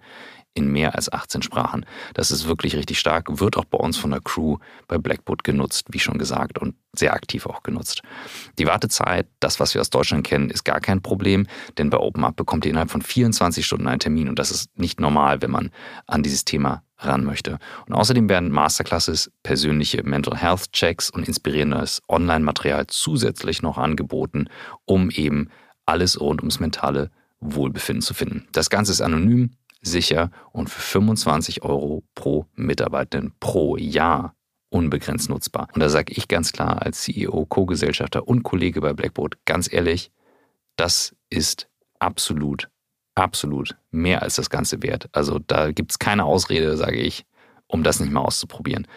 in 0.53 0.72
mehr 0.72 0.95
als 0.95 1.12
18 1.12 1.41
Sprachen. 1.41 1.86
Das 2.13 2.31
ist 2.31 2.48
wirklich 2.48 2.75
richtig 2.75 3.00
stark, 3.00 3.39
wird 3.39 3.57
auch 3.57 3.65
bei 3.65 3.77
uns 3.77 3.98
von 3.98 4.12
der 4.12 4.22
Crew 4.22 4.57
bei 4.88 4.98
Blackboard 4.98 5.43
genutzt, 5.43 5.88
wie 5.89 6.00
schon 6.00 6.17
gesagt, 6.17 6.60
und 6.60 6.75
sehr 6.95 7.13
aktiv 7.13 7.45
auch 7.48 7.63
genutzt. 7.63 8.03
Die 8.60 8.67
Wartezeit, 8.67 9.27
das, 9.39 9.60
was 9.60 9.74
wir 9.74 9.81
aus 9.81 9.89
Deutschland 9.89 10.25
kennen, 10.25 10.50
ist 10.50 10.63
gar 10.63 10.79
kein 10.79 11.01
Problem, 11.01 11.48
denn 11.77 11.89
bei 11.89 11.98
OpenUp 11.98 12.36
bekommt 12.36 12.65
ihr 12.65 12.72
innerhalb 12.72 12.91
von 12.91 13.01
24 13.01 13.65
Stunden 13.65 13.88
einen 13.88 14.00
Termin 14.00 14.29
und 14.29 14.38
das 14.38 14.51
ist 14.51 14.77
nicht 14.77 15.00
normal, 15.00 15.41
wenn 15.41 15.51
man 15.51 15.72
an 16.05 16.22
dieses 16.22 16.45
Thema 16.45 16.83
ran 17.00 17.24
möchte. 17.24 17.57
Und 17.88 17.95
außerdem 17.95 18.29
werden 18.29 18.51
Masterclasses, 18.51 19.31
persönliche 19.41 20.03
Mental 20.03 20.38
Health 20.38 20.72
Checks 20.72 21.10
und 21.10 21.27
inspirierendes 21.27 22.01
Online-Material 22.07 22.88
zusätzlich 22.88 23.62
noch 23.62 23.77
angeboten, 23.77 24.48
um 24.86 25.10
eben 25.10 25.50
alles 25.86 26.19
rund 26.19 26.41
ums 26.41 26.60
mentale 26.60 27.12
Wohlbefinden 27.39 28.01
zu 28.01 28.13
finden. 28.13 28.48
Das 28.53 28.69
Ganze 28.69 28.91
ist 28.91 29.01
anonym, 29.01 29.51
sicher 29.84 30.32
und 30.52 30.70
für 30.70 30.82
25 30.82 31.63
Euro 31.63 32.04
pro 32.16 32.48
Mitarbeitenden 32.56 33.34
pro 33.40 33.78
Jahr 33.78 34.36
unbegrenzt 34.70 35.30
nutzbar. 35.30 35.68
Und 35.74 35.82
da 35.82 35.90
sage 35.90 36.13
ich 36.16 36.28
ganz 36.28 36.52
klar 36.52 36.82
als 36.82 37.02
CEO, 37.02 37.46
Co-Gesellschafter 37.46 38.28
und 38.28 38.42
Kollege 38.42 38.82
bei 38.82 38.94
Blackboard 38.94 39.38
ganz 39.46 39.72
ehrlich, 39.72 40.12
das 40.78 41.16
ist 41.30 41.70
absolut 42.00 42.70
absolut 43.16 43.75
mehr 43.92 44.22
als 44.22 44.36
das 44.36 44.50
Ganze 44.50 44.82
wert. 44.82 45.10
Also 45.12 45.40
da 45.40 45.72
gibt 45.72 45.92
es 45.92 46.00
keine 46.00 46.25
Ausrede, 46.25 46.78
sage 46.78 46.98
ich, 46.98 47.25
um 47.68 47.84
das 47.84 48.00
nicht 48.00 48.12
mal 48.12 48.22
auszuprobieren. 48.22 48.88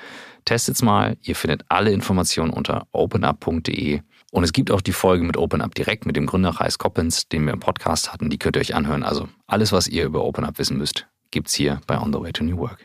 Testet's 0.44 0.82
mal. 0.82 1.16
Ihr 1.22 1.36
findet 1.36 1.64
alle 1.68 1.90
Informationen 1.90 2.52
unter 2.52 2.86
openup.de. 2.92 4.00
Und 4.36 4.44
es 4.44 4.52
gibt 4.52 4.70
auch 4.70 4.82
die 4.82 4.92
Folge 4.92 5.24
mit 5.24 5.38
OpenUp 5.38 5.74
direkt 5.74 6.04
mit 6.04 6.14
dem 6.14 6.26
Gründer 6.26 6.50
Reis 6.50 6.76
Coppens, 6.76 7.26
den 7.26 7.46
wir 7.46 7.54
im 7.54 7.60
Podcast 7.60 8.12
hatten. 8.12 8.28
Die 8.28 8.38
könnt 8.38 8.56
ihr 8.56 8.60
euch 8.60 8.74
anhören. 8.74 9.02
Also 9.02 9.30
alles, 9.46 9.72
was 9.72 9.88
ihr 9.88 10.04
über 10.04 10.24
OpenUp 10.24 10.58
wissen 10.58 10.76
müsst, 10.76 11.06
gibt's 11.30 11.54
hier 11.54 11.80
bei 11.86 11.98
On 11.98 12.12
the 12.12 12.20
Way 12.20 12.32
to 12.32 12.44
New 12.44 12.58
Work. 12.58 12.84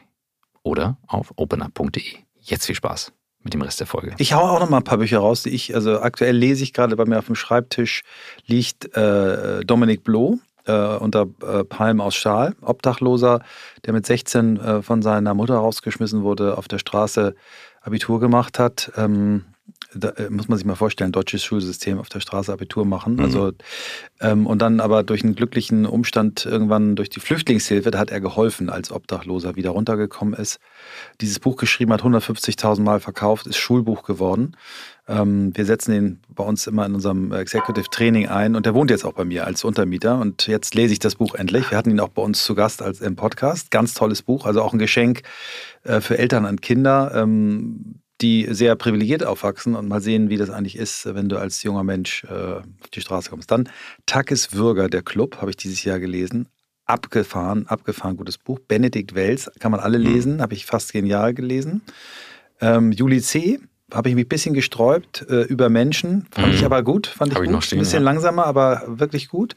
Oder 0.64 0.96
auf 1.08 1.34
openup.de. 1.36 2.20
Jetzt 2.40 2.68
viel 2.68 2.76
Spaß 2.76 3.12
mit 3.44 3.54
dem 3.54 3.62
Rest 3.64 3.82
der 3.82 3.88
Folge. 3.88 4.16
Ich 4.18 4.32
hau 4.32 4.40
auch 4.40 4.62
noch 4.62 4.70
mal 4.70 4.78
ein 4.78 4.86
paar 4.86 5.00
Bücher 5.00 5.20
raus, 5.20 5.44
die 5.44 5.50
ich, 5.50 5.76
also 5.76 6.00
aktuell 6.00 6.38
lese 6.38 6.64
ich 6.64 6.72
gerade 6.72 6.96
bei 6.96 7.04
mir 7.04 7.20
auf 7.20 7.26
dem 7.26 7.36
Schreibtisch, 7.36 8.04
liegt 8.46 8.96
äh, 8.96 9.66
Dominik 9.66 10.06
Bloh, 10.06 10.40
äh, 10.68 10.72
unter 10.72 11.28
äh, 11.46 11.66
Palm 11.66 12.00
aus 12.00 12.16
Stahl, 12.16 12.56
Obdachloser, 12.62 13.42
der 13.84 13.92
mit 13.92 14.06
16 14.06 14.58
äh, 14.58 14.82
von 14.82 15.02
seiner 15.02 15.34
Mutter 15.34 15.56
rausgeschmissen 15.56 16.24
wurde, 16.24 16.58
auf 16.58 16.70
der 16.70 16.80
Straße 16.80 17.36
Abitur 17.82 18.22
gemacht 18.22 18.58
hat. 18.58 18.94
Ähm, 18.96 19.44
da, 19.94 20.10
äh, 20.10 20.30
muss 20.30 20.48
man 20.48 20.58
sich 20.58 20.66
mal 20.66 20.76
vorstellen, 20.76 21.12
deutsches 21.12 21.44
Schulsystem 21.44 22.00
auf 22.00 22.10
der 22.10 22.20
Straße 22.20 22.52
Abitur 22.52 22.86
machen. 22.86 23.16
Mhm. 23.16 23.20
Also, 23.20 23.52
ähm, 24.20 24.48
und 24.48 24.62
dann 24.62 24.80
aber 24.80 25.04
durch 25.04 25.24
einen 25.24 25.36
glücklichen 25.36 25.86
Umstand 25.86 26.46
irgendwann 26.46 26.96
durch 26.96 27.10
die 27.10 27.20
Flüchtlingshilfe, 27.20 27.92
da 27.92 28.00
hat 28.00 28.12
er 28.12 28.22
geholfen, 28.22 28.70
als 28.70 28.92
Obdachloser 28.92 29.56
wieder 29.56 29.72
runtergekommen 29.72 30.34
ist. 30.34 30.60
Dieses 31.20 31.40
Buch 31.40 31.58
geschrieben 31.58 31.92
hat, 31.92 32.02
150.000 32.02 32.82
Mal 32.82 33.00
verkauft, 33.00 33.48
ist 33.48 33.58
Schulbuch 33.58 34.04
geworden. 34.04 34.56
Ähm, 35.08 35.52
wir 35.56 35.66
setzen 35.66 35.94
ihn 35.94 36.20
bei 36.30 36.44
uns 36.44 36.68
immer 36.68 36.86
in 36.86 36.96
unserem 36.96 37.32
Executive 37.34 37.90
Training 37.90 38.28
ein 38.28 38.56
und 38.56 38.66
der 38.66 38.74
wohnt 38.74 38.92
jetzt 38.92 39.04
auch 39.04 39.14
bei 39.14 39.26
mir 39.26 39.46
als 39.46 39.64
Untermieter 39.64 40.20
und 40.20 40.48
jetzt 40.48 40.76
lese 40.76 40.94
ich 40.94 41.00
das 41.00 41.16
Buch 41.16 41.36
endlich. 41.36 41.72
Wir 41.72 41.78
hatten 41.78 41.90
ihn 41.90 42.00
auch 42.00 42.10
bei 42.10 42.22
uns 42.22 42.44
zu 42.44 42.56
Gast 42.56 42.82
als 42.82 43.02
im 43.02 43.16
Podcast. 43.16 43.72
Ganz 43.72 43.94
tolles 43.94 44.22
Buch, 44.22 44.46
also 44.46 44.62
auch 44.62 44.74
ein 44.74 44.80
Geschenk 44.80 45.24
äh, 45.84 46.02
für 46.02 46.18
Eltern 46.18 46.46
und 46.46 46.62
Kinder. 46.62 47.12
Ähm, 47.16 48.01
die 48.22 48.48
sehr 48.50 48.76
privilegiert 48.76 49.24
aufwachsen 49.24 49.76
und 49.76 49.88
mal 49.88 50.02
sehen, 50.02 50.30
wie 50.30 50.38
das 50.38 50.50
eigentlich 50.50 50.78
ist, 50.78 51.14
wenn 51.14 51.30
du 51.30 51.38
als 51.38 51.64
junger 51.64 51.84
Mensch 51.84 52.24
äh, 52.26 52.34
auf 52.34 52.90
die 52.94 53.02
Straße 53.02 53.30
kommst. 53.30 53.52
Dann 53.52 53.70
Takis 54.06 54.54
Würger, 54.54 54.90
der 54.90 55.02
Club, 55.02 55.38
habe 55.42 55.50
ich 55.52 55.58
dieses 55.58 55.84
Jahr 55.84 56.00
gelesen. 56.00 56.48
Abgefahren, 56.86 57.68
abgefahren, 57.68 58.18
gutes 58.18 58.38
Buch. 58.38 58.60
Benedikt 58.68 59.16
Wells, 59.16 59.52
kann 59.60 59.72
man 59.72 59.80
alle 59.80 59.98
mhm. 60.00 60.06
lesen, 60.06 60.36
mhm. 60.38 60.42
habe 60.42 60.54
ich 60.54 60.66
fast 60.66 60.94
genial 60.94 61.34
gelesen. 61.34 61.82
Ähm, 62.60 62.92
Juli 62.92 63.22
C., 63.22 63.60
habe 63.94 64.10
ich 64.10 64.16
mich 64.16 64.26
ein 64.26 64.30
bisschen 64.30 64.54
gesträubt 64.54 65.26
äh, 65.30 65.42
über 65.44 65.70
Menschen. 65.70 66.28
Fand 66.32 66.48
mhm. 66.48 66.54
ich 66.54 66.66
aber 66.66 66.84
gut. 66.84 67.08
Fand 67.08 67.32
ich, 67.32 67.38
gut. 67.38 67.46
Ich 67.46 67.52
noch 67.52 67.62
stehen, 67.62 67.80
ein 67.80 67.82
bisschen 67.82 68.04
ja. 68.04 68.06
langsamer, 68.06 68.46
aber 68.46 68.84
wirklich 68.88 69.28
gut. 69.28 69.56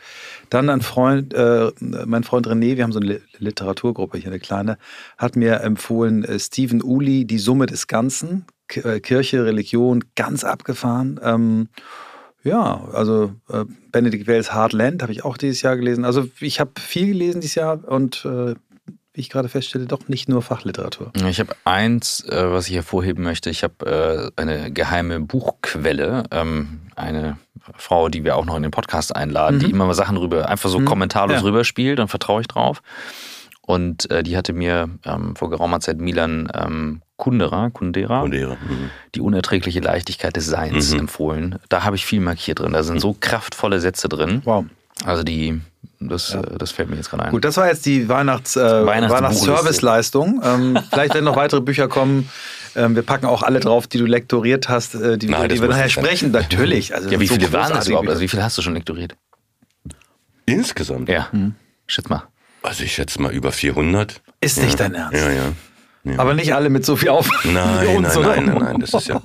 Dann 0.51 0.69
ein 0.71 0.81
Freund, 0.81 1.35
äh, 1.35 1.71
mein 1.81 2.25
Freund 2.25 2.49
René, 2.49 2.77
wir 2.77 2.83
haben 2.83 2.93
so 2.93 3.01
eine 3.01 3.21
Literaturgruppe 3.39 4.19
hier, 4.19 4.31
eine 4.31 4.41
kleine, 4.41 4.79
hat 5.19 5.37
mir 5.37 5.61
empfohlen, 5.61 6.25
äh, 6.25 6.39
Stephen 6.39 6.83
Uli, 6.83 7.25
Die 7.25 7.39
Summe 7.39 7.67
des 7.67 7.87
Ganzen. 7.87 8.45
Äh, 8.69 9.01
Kirche, 9.01 9.45
Religion, 9.45 10.05
ganz 10.15 10.45
abgefahren. 10.45 11.21
Ähm, 11.23 11.69
ja, 12.43 12.85
also 12.93 13.33
äh, 13.49 13.65
Benedikt 13.91 14.27
Wells 14.27 14.53
Hardland 14.53 15.03
habe 15.03 15.13
ich 15.13 15.25
auch 15.25 15.37
dieses 15.37 15.63
Jahr 15.63 15.77
gelesen. 15.77 16.05
Also 16.05 16.29
ich 16.41 16.61
habe 16.61 16.73
viel 16.79 17.09
gelesen 17.09 17.41
dieses 17.41 17.55
Jahr 17.55 17.87
und 17.89 18.25
äh, 18.27 18.55
wie 19.15 19.21
ich 19.21 19.31
gerade 19.31 19.49
feststelle, 19.49 19.87
doch 19.87 20.09
nicht 20.09 20.29
nur 20.29 20.43
Fachliteratur. 20.43 21.13
Ich 21.29 21.39
habe 21.39 21.55
eins, 21.65 22.25
äh, 22.29 22.51
was 22.51 22.69
ich 22.69 22.75
hervorheben 22.75 23.23
möchte. 23.23 23.49
Ich 23.49 23.63
habe 23.63 24.33
äh, 24.37 24.41
eine 24.41 24.73
geheime 24.73 25.21
Buchquelle, 25.21 26.25
ähm, 26.33 26.81
eine 26.97 27.39
Frau, 27.77 28.09
die 28.09 28.25
wir 28.25 28.37
auch 28.37 28.45
noch 28.45 28.57
in 28.57 28.63
den 28.63 28.73
Podcast 28.73 29.15
einladen, 29.15 29.57
mhm. 29.57 29.61
die 29.61 29.71
immer 29.71 29.87
mal 29.87 29.95
Sachen 29.95 30.17
rüber, 30.17 30.49
einfach 30.49 30.69
so 30.69 30.81
mhm. 30.81 30.85
kommentarlos 30.85 31.39
ja. 31.39 31.43
rüberspielt, 31.43 32.01
dann 32.01 32.09
vertraue 32.09 32.41
ich 32.41 32.49
drauf. 32.49 32.83
Und 33.67 34.11
äh, 34.11 34.23
die 34.23 34.37
hatte 34.37 34.53
mir 34.53 34.91
ähm, 35.05 35.37
vor 35.37 35.49
geraumer 35.49 35.81
Zeit 35.81 35.99
Milan 35.99 36.51
ähm, 36.55 37.01
Kundera, 37.17 37.71
Kundera, 37.71 38.21
Kundera 38.21 38.55
mhm. 38.55 38.91
die 39.15 39.21
unerträgliche 39.21 39.81
Leichtigkeit 39.81 40.37
des 40.37 40.47
Seins 40.47 40.93
mhm. 40.93 41.01
empfohlen. 41.01 41.59
Da 41.69 41.85
habe 41.85 41.97
ich 41.97 42.05
viel 42.05 42.21
markiert 42.21 42.59
drin. 42.59 42.73
Da 42.73 42.83
sind 42.83 43.01
so 43.01 43.17
kraftvolle 43.19 43.81
Sätze 43.81 44.09
drin. 44.09 44.43
Wow. 44.45 44.67
Also 45.05 45.23
die 45.23 45.61
das, 46.01 46.33
ja. 46.33 46.41
Äh, 46.41 46.59
das 46.59 46.73
fällt 46.73 46.91
mir 46.91 46.97
jetzt 46.97 47.11
gerade 47.11 47.25
ein. 47.25 47.31
Gut, 47.31 47.45
das 47.45 47.57
war 47.57 47.69
jetzt 47.69 47.87
die 47.87 48.09
Weihnachts, 48.09 48.57
äh, 48.57 48.61
Weihnachtsservice-Leistung. 48.87 50.41
ähm, 50.45 50.79
vielleicht 50.91 51.15
werden 51.15 51.25
noch 51.25 51.37
weitere 51.37 51.61
Bücher 51.61 51.89
kommen. 51.89 52.29
Ähm, 52.77 52.95
wir 52.95 53.03
packen 53.03 53.27
auch 53.27 53.43
alle 53.43 53.61
drauf, 53.61 53.87
die 53.87 53.99
du 53.99 54.05
lektoriert 54.05 54.69
hast, 54.69 54.95
äh, 54.95 55.17
die, 55.17 55.29
Nein, 55.29 55.49
die 55.49 55.61
wir 55.61 55.69
nachher 55.69 55.89
sprechen. 55.89 56.33
Natürlich. 56.33 56.95
Also 56.95 57.09
ja, 57.09 57.21
wie 57.21 57.27
so 57.27 57.35
viele 57.35 57.53
waren 57.53 57.73
das 57.73 57.89
überhaupt? 57.89 58.09
Also 58.09 58.21
wie 58.21 58.29
viele 58.29 58.43
hast 58.43 58.59
du 58.59 58.63
schon 58.63 58.75
lektoriert? 58.75 59.17
Insgesamt? 60.47 61.09
Ja. 61.09 61.31
Hm. 61.33 61.55
Schätz 61.87 62.09
mal. 62.09 62.25
Also 62.65 62.83
ich 62.83 62.95
schätze 62.95 63.21
mal 63.21 63.31
über 63.33 63.53
400. 63.53 64.23
Ist 64.41 64.59
nicht 64.59 64.81
dein 64.81 64.95
Ernst? 64.95 65.13
Ja, 65.13 65.31
ja. 65.31 65.53
Ja. 66.05 66.19
Aber 66.19 66.35
nicht 66.35 66.55
alle 66.55 66.69
mit 66.69 66.85
so 66.85 66.97
viel 66.97 67.11
Aufwand. 67.11 67.55
Nein, 67.55 68.03
nein, 68.03 68.23
nein, 68.23 68.45
nein, 68.45 68.59
nein. 68.59 68.81
Das 68.81 68.93
ist 68.93 69.09
ja, 69.09 69.23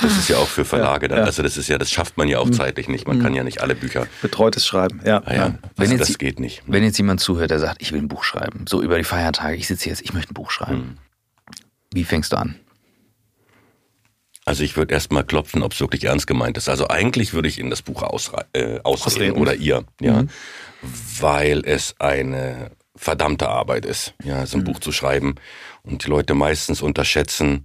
das 0.00 0.16
ist 0.16 0.28
ja 0.28 0.36
auch 0.38 0.48
für 0.48 0.64
Verlage. 0.64 1.08
Ja, 1.08 1.18
ja. 1.18 1.24
Also 1.24 1.42
das 1.42 1.58
ist 1.58 1.68
ja, 1.68 1.76
das 1.76 1.90
schafft 1.90 2.16
man 2.16 2.28
ja 2.28 2.38
auch 2.38 2.46
mhm. 2.46 2.54
zeitlich 2.54 2.88
nicht. 2.88 3.06
Man 3.06 3.18
mhm. 3.18 3.22
kann 3.22 3.34
ja 3.34 3.44
nicht 3.44 3.60
alle 3.60 3.74
Bücher. 3.74 4.06
Betreutes 4.22 4.66
Schreiben, 4.66 5.00
ja. 5.04 5.22
Ah, 5.24 5.34
ja. 5.34 5.42
Also 5.44 5.58
wenn 5.76 5.90
jetzt, 5.90 6.08
das 6.08 6.18
geht 6.18 6.40
nicht. 6.40 6.62
Wenn 6.66 6.84
jetzt 6.84 6.96
jemand 6.96 7.20
zuhört, 7.20 7.50
der 7.50 7.58
sagt, 7.58 7.82
ich 7.82 7.92
will 7.92 8.00
ein 8.00 8.08
Buch 8.08 8.24
schreiben, 8.24 8.64
so 8.66 8.82
über 8.82 8.96
die 8.96 9.04
Feiertage, 9.04 9.56
ich 9.56 9.66
sitze 9.66 9.90
jetzt, 9.90 10.00
ich 10.02 10.14
möchte 10.14 10.32
ein 10.32 10.34
Buch 10.34 10.50
schreiben. 10.50 10.76
Mhm. 10.76 10.98
Wie 11.92 12.04
fängst 12.04 12.32
du 12.32 12.36
an? 12.36 12.56
Also 14.44 14.64
ich 14.64 14.76
würde 14.76 14.94
erst 14.94 15.12
mal 15.12 15.22
klopfen, 15.22 15.62
ob 15.62 15.72
es 15.72 15.80
wirklich 15.80 16.04
ernst 16.04 16.26
gemeint 16.26 16.56
ist. 16.56 16.68
Also 16.68 16.88
eigentlich 16.88 17.32
würde 17.32 17.48
ich 17.48 17.58
in 17.58 17.68
das 17.68 17.82
Buch 17.82 18.02
ausre 18.02 18.46
äh, 18.54 18.80
ausreden, 18.82 19.36
oder 19.36 19.54
ihr, 19.54 19.84
ja, 20.00 20.22
mhm. 20.22 20.30
weil 21.20 21.62
es 21.64 21.94
eine 21.98 22.70
verdammte 22.96 23.48
Arbeit 23.48 23.86
ist, 23.86 24.14
ja, 24.22 24.44
so 24.46 24.58
ein 24.58 24.60
mhm. 24.60 24.64
Buch 24.64 24.80
zu 24.80 24.92
schreiben 24.92 25.36
und 25.82 26.04
die 26.04 26.10
Leute 26.10 26.34
meistens 26.34 26.82
unterschätzen, 26.82 27.64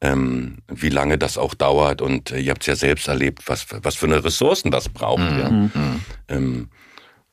ähm, 0.00 0.58
wie 0.68 0.90
lange 0.90 1.18
das 1.18 1.38
auch 1.38 1.54
dauert 1.54 2.00
und 2.00 2.30
äh, 2.30 2.38
ihr 2.38 2.50
habt 2.50 2.62
es 2.62 2.66
ja 2.66 2.76
selbst 2.76 3.08
erlebt, 3.08 3.42
was 3.46 3.66
was 3.82 3.96
für 3.96 4.06
eine 4.06 4.22
Ressourcen 4.24 4.70
das 4.70 4.88
braucht, 4.88 5.32
mhm. 5.32 5.38
ja. 5.38 5.50
Mhm. 5.50 6.00
Ähm, 6.28 6.68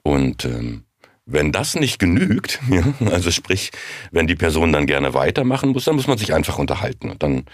und 0.01 0.45
ähm, 0.45 0.83
wenn 1.27 1.51
das 1.51 1.75
nicht 1.75 1.99
genügt, 1.99 2.59
ja, 2.69 2.83
also 3.11 3.31
sprich, 3.31 3.71
wenn 4.11 4.27
die 4.27 4.35
Person 4.35 4.73
dann 4.73 4.87
gerne 4.87 5.13
weitermachen 5.13 5.71
muss, 5.71 5.85
dann 5.85 5.95
muss 5.95 6.07
man 6.07 6.17
sich 6.17 6.33
einfach 6.33 6.57
unterhalten 6.57 7.11
und 7.11 7.21
dann 7.21 7.45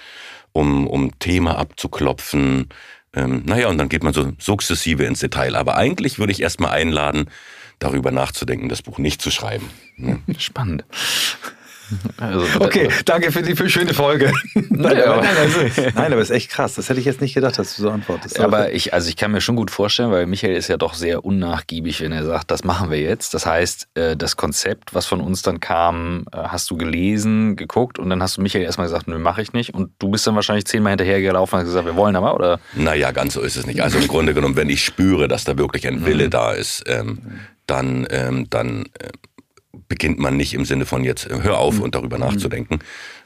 um 0.53 0.87
um 0.87 1.17
Thema 1.19 1.57
abzuklopfen. 1.57 2.69
Ähm, 3.13 3.43
naja, 3.45 3.67
und 3.67 3.77
dann 3.77 3.89
geht 3.89 4.03
man 4.03 4.13
so 4.13 4.31
sukzessive 4.37 5.03
ins 5.03 5.19
Detail. 5.19 5.55
Aber 5.55 5.75
eigentlich 5.75 6.19
würde 6.19 6.31
ich 6.31 6.41
erstmal 6.41 6.71
einladen, 6.71 7.29
darüber 7.81 8.11
nachzudenken, 8.11 8.69
das 8.69 8.81
Buch 8.81 8.97
nicht 8.97 9.21
zu 9.21 9.31
schreiben. 9.31 9.69
Ja. 9.97 10.17
Spannend. 10.37 10.85
Also, 12.17 12.45
okay, 12.59 12.89
danke 13.05 13.31
für 13.31 13.41
die 13.41 13.55
für 13.55 13.69
schöne 13.69 13.93
Folge. 13.93 14.31
nein, 14.69 14.97
ja, 14.97 15.13
aber, 15.13 15.21
nein, 15.21 15.37
also, 15.37 15.59
nein, 15.95 16.13
aber 16.13 16.21
ist 16.21 16.29
echt 16.29 16.49
krass. 16.49 16.75
Das 16.75 16.89
hätte 16.89 16.99
ich 16.99 17.05
jetzt 17.05 17.21
nicht 17.21 17.33
gedacht, 17.33 17.57
dass 17.59 17.75
du 17.75 17.81
so 17.81 17.89
antwortest. 17.89 18.39
Aber 18.39 18.71
ich, 18.71 18.93
also 18.93 19.09
ich 19.09 19.17
kann 19.17 19.31
mir 19.31 19.41
schon 19.41 19.55
gut 19.55 19.71
vorstellen, 19.71 20.11
weil 20.11 20.25
Michael 20.25 20.55
ist 20.55 20.67
ja 20.67 20.77
doch 20.77 20.93
sehr 20.93 21.25
unnachgiebig, 21.25 22.01
wenn 22.01 22.11
er 22.11 22.25
sagt, 22.25 22.51
das 22.51 22.63
machen 22.63 22.89
wir 22.89 22.99
jetzt. 22.99 23.33
Das 23.33 23.45
heißt, 23.45 23.89
äh, 23.95 24.15
das 24.15 24.37
Konzept, 24.37 24.93
was 24.93 25.05
von 25.05 25.21
uns 25.21 25.41
dann 25.41 25.59
kam, 25.59 26.25
äh, 26.31 26.37
hast 26.37 26.69
du 26.71 26.77
gelesen, 26.77 27.55
geguckt 27.55 27.99
und 27.99 28.09
dann 28.09 28.21
hast 28.21 28.37
du 28.37 28.41
Michael 28.41 28.63
erstmal 28.63 28.87
gesagt, 28.87 29.07
nö, 29.07 29.19
mache 29.19 29.41
ich 29.41 29.53
nicht. 29.53 29.73
Und 29.73 29.91
du 29.99 30.09
bist 30.09 30.25
dann 30.25 30.35
wahrscheinlich 30.35 30.65
zehnmal 30.65 30.91
hinterhergelaufen 30.91 31.55
und 31.55 31.65
hast 31.65 31.69
gesagt, 31.69 31.85
wir 31.85 31.95
wollen 31.95 32.15
aber, 32.15 32.35
oder? 32.35 32.59
Naja, 32.73 33.11
ganz 33.11 33.33
so 33.33 33.41
ist 33.41 33.57
es 33.57 33.65
nicht. 33.65 33.81
Also 33.81 33.97
im 33.97 34.07
Grunde 34.07 34.33
genommen, 34.33 34.55
wenn 34.55 34.69
ich 34.69 34.83
spüre, 34.83 35.27
dass 35.27 35.43
da 35.43 35.57
wirklich 35.57 35.87
ein 35.87 36.05
Wille 36.05 36.25
mhm. 36.25 36.31
da 36.31 36.51
ist, 36.53 36.83
ähm, 36.87 37.19
dann, 37.71 38.05
ähm, 38.11 38.47
dann 38.49 38.83
äh, 38.99 39.09
beginnt 39.87 40.19
man 40.19 40.35
nicht 40.35 40.53
im 40.53 40.65
Sinne 40.65 40.85
von 40.85 41.03
jetzt, 41.03 41.29
hör 41.29 41.57
auf 41.57 41.75
mhm. 41.75 41.83
und 41.83 41.95
darüber 41.95 42.17
mhm. 42.17 42.25
nachzudenken. 42.25 42.79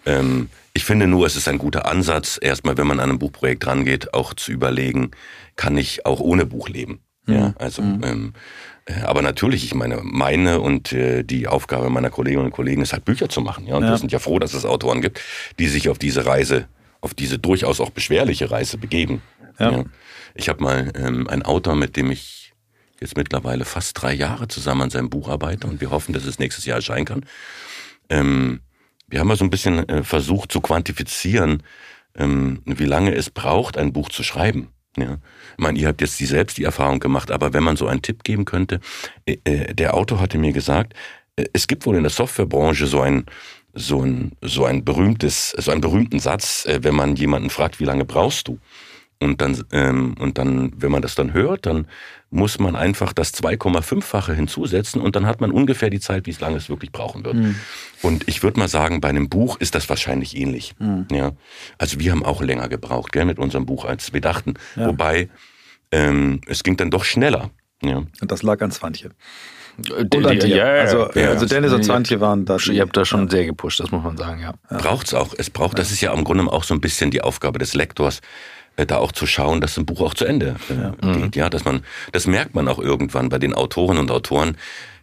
Ähm, 0.05 0.49
ich 0.73 0.85
finde 0.85 1.07
nur, 1.07 1.25
es 1.25 1.35
ist 1.35 1.47
ein 1.47 1.57
guter 1.57 1.87
Ansatz, 1.87 2.37
erstmal, 2.39 2.77
wenn 2.77 2.85
man 2.85 2.99
an 2.99 3.09
ein 3.09 3.19
Buchprojekt 3.19 3.65
rangeht, 3.65 4.13
auch 4.13 4.33
zu 4.33 4.51
überlegen, 4.51 5.11
kann 5.55 5.77
ich 5.77 6.05
auch 6.05 6.19
ohne 6.19 6.45
Buch 6.45 6.69
leben? 6.69 6.99
Ja, 7.27 7.55
also 7.57 7.81
mhm. 7.81 8.03
ähm, 8.03 8.33
äh, 8.85 9.01
aber 9.01 9.23
natürlich, 9.23 9.65
ich 9.65 9.73
meine, 9.73 10.01
meine 10.03 10.61
und 10.61 10.93
äh, 10.93 11.23
die 11.23 11.47
Aufgabe 11.47 11.89
meiner 11.89 12.11
Kolleginnen 12.11 12.45
und 12.45 12.51
Kollegen 12.51 12.83
ist 12.83 12.93
halt 12.93 13.03
Bücher 13.03 13.29
zu 13.29 13.41
machen. 13.41 13.65
Ja, 13.65 13.77
und 13.77 13.83
ja. 13.83 13.89
wir 13.89 13.97
sind 13.97 14.11
ja 14.11 14.19
froh, 14.19 14.37
dass 14.37 14.53
es 14.53 14.63
Autoren 14.63 15.01
gibt, 15.01 15.21
die 15.57 15.67
sich 15.67 15.89
auf 15.89 15.97
diese 15.97 16.27
Reise, 16.27 16.67
auf 17.01 17.15
diese 17.15 17.39
durchaus 17.39 17.79
auch 17.79 17.89
beschwerliche 17.89 18.51
Reise 18.51 18.77
begeben. 18.77 19.23
Ja. 19.57 19.71
ja. 19.71 19.83
Ich 20.35 20.49
habe 20.49 20.63
mal 20.63 20.91
ähm, 20.95 21.27
einen 21.27 21.41
Autor, 21.41 21.75
mit 21.75 21.97
dem 21.97 22.11
ich 22.11 22.44
jetzt 23.05 23.17
mittlerweile 23.17 23.65
fast 23.65 24.01
drei 24.01 24.13
Jahre 24.13 24.47
zusammen 24.47 24.83
an 24.83 24.89
seinem 24.89 25.09
Buch 25.09 25.29
arbeite 25.29 25.67
und 25.67 25.79
wir 25.79 25.91
hoffen, 25.91 26.13
dass 26.13 26.25
es 26.25 26.39
nächstes 26.39 26.65
Jahr 26.65 26.77
erscheinen 26.77 27.05
kann. 27.05 27.25
Ähm, 28.09 28.61
wir 29.07 29.19
haben 29.19 29.27
mal 29.27 29.37
so 29.37 29.45
ein 29.45 29.51
bisschen 29.51 29.87
äh, 29.87 30.03
versucht 30.03 30.51
zu 30.51 30.61
quantifizieren, 30.61 31.63
ähm, 32.15 32.61
wie 32.65 32.85
lange 32.85 33.13
es 33.13 33.29
braucht, 33.29 33.77
ein 33.77 33.93
Buch 33.93 34.09
zu 34.09 34.23
schreiben. 34.23 34.69
Ja. 34.97 35.17
Ich 35.57 35.63
meine, 35.63 35.77
ihr 35.77 35.87
habt 35.87 36.01
jetzt 36.01 36.19
die 36.19 36.25
selbst 36.25 36.57
die 36.57 36.63
Erfahrung 36.63 36.99
gemacht, 36.99 37.29
aber 37.29 37.53
wenn 37.53 37.63
man 37.63 37.77
so 37.77 37.87
einen 37.87 38.01
Tipp 38.01 38.23
geben 38.23 38.45
könnte, 38.45 38.79
äh, 39.25 39.37
äh, 39.43 39.73
der 39.73 39.93
Autor 39.93 40.19
hatte 40.19 40.37
mir 40.37 40.53
gesagt, 40.53 40.93
äh, 41.35 41.45
es 41.53 41.67
gibt 41.67 41.85
wohl 41.85 41.95
in 41.95 42.03
der 42.03 42.09
Softwarebranche 42.09 42.87
so 42.87 43.01
ein 43.01 43.25
so 43.77 44.03
ein 44.03 44.31
so 44.41 44.63
ein 44.65 44.85
berühmtes 44.85 45.49
so 45.49 45.71
einen 45.71 45.81
berühmten 45.81 46.19
Satz, 46.19 46.65
äh, 46.65 46.79
wenn 46.81 46.95
man 46.95 47.15
jemanden 47.15 47.49
fragt, 47.49 47.79
wie 47.79 47.85
lange 47.85 48.05
brauchst 48.05 48.47
du? 48.47 48.59
Und 49.21 49.41
dann, 49.41 49.63
ähm, 49.71 50.15
und 50.19 50.37
dann, 50.37 50.73
wenn 50.75 50.91
man 50.91 51.01
das 51.01 51.15
dann 51.15 51.33
hört, 51.33 51.65
dann 51.65 51.87
muss 52.31 52.59
man 52.59 52.75
einfach 52.75 53.13
das 53.13 53.33
2,5-fache 53.33 54.33
hinzusetzen 54.33 54.99
und 55.01 55.15
dann 55.15 55.25
hat 55.25 55.39
man 55.39 55.51
ungefähr 55.51 55.89
die 55.89 56.01
Zeit, 56.01 56.25
wie 56.25 56.31
es 56.31 56.41
lange 56.41 56.57
es 56.57 56.69
wirklich 56.69 56.91
brauchen 56.91 57.23
wird. 57.23 57.35
Mhm. 57.35 57.55
Und 58.01 58.27
ich 58.27 58.43
würde 58.43 58.59
mal 58.59 58.67
sagen, 58.67 58.99
bei 58.99 59.07
einem 59.07 59.29
Buch 59.29 59.57
ist 59.57 59.73
das 59.73 59.87
wahrscheinlich 59.87 60.35
ähnlich. 60.35 60.75
Mhm. 60.79 61.07
Ja, 61.11 61.31
also 61.77 61.99
wir 61.99 62.11
haben 62.11 62.25
auch 62.25 62.41
länger 62.41 62.67
gebraucht, 62.67 63.13
gell, 63.13 63.25
mit 63.25 63.39
unserem 63.39 63.65
Buch, 63.65 63.85
als 63.85 64.11
wir 64.11 64.21
dachten. 64.21 64.55
Ja. 64.75 64.87
Wobei 64.87 65.29
ähm, 65.91 66.41
es 66.47 66.63
ging 66.63 66.75
dann 66.75 66.91
doch 66.91 67.05
schneller. 67.05 67.51
Ja. 67.81 67.97
Und 67.97 68.31
das 68.31 68.43
lag 68.43 68.61
an 68.61 68.71
Swantje. 68.71 69.11
Und 69.77 70.25
an 70.25 70.39
dir. 70.39 70.47
Ja, 70.47 70.65
also, 70.65 71.09
ja, 71.15 71.29
also 71.29 71.45
Dennis 71.45 71.73
und 71.73 71.83
Swantje 71.83 72.21
waren 72.21 72.45
da. 72.45 72.57
Ihr 72.71 72.81
habt 72.81 72.95
da 72.95 73.03
schon 73.03 73.29
sehr 73.29 73.45
gepusht, 73.45 73.79
das 73.79 73.91
muss 73.91 74.03
man 74.03 74.17
sagen, 74.17 74.41
ja. 74.41 74.53
Braucht's 74.69 75.13
auch. 75.13 75.33
Es 75.37 75.49
braucht, 75.49 75.77
das 75.79 75.91
ist 75.91 76.01
ja 76.01 76.13
im 76.13 76.23
Grunde 76.23 76.51
auch 76.51 76.63
so 76.63 76.73
ein 76.73 76.81
bisschen 76.81 77.11
die 77.11 77.21
Aufgabe 77.21 77.59
des 77.59 77.73
Lektors, 77.73 78.19
äh, 78.19 78.21
da 78.77 78.97
auch 78.97 79.11
zu 79.11 79.25
schauen, 79.25 79.61
dass 79.61 79.77
ein 79.77 79.85
Buch 79.85 80.01
auch 80.01 80.13
zu 80.13 80.25
Ende 80.25 80.55
äh, 80.69 81.05
ja. 81.07 81.13
geht. 81.15 81.35
Ja, 81.35 81.49
dass 81.49 81.65
man, 81.65 81.83
das 82.11 82.27
merkt 82.27 82.55
man 82.55 82.67
auch 82.67 82.79
irgendwann 82.79 83.29
bei 83.29 83.39
den 83.39 83.53
Autorinnen 83.53 84.01
und 84.01 84.11
Autoren, 84.11 84.57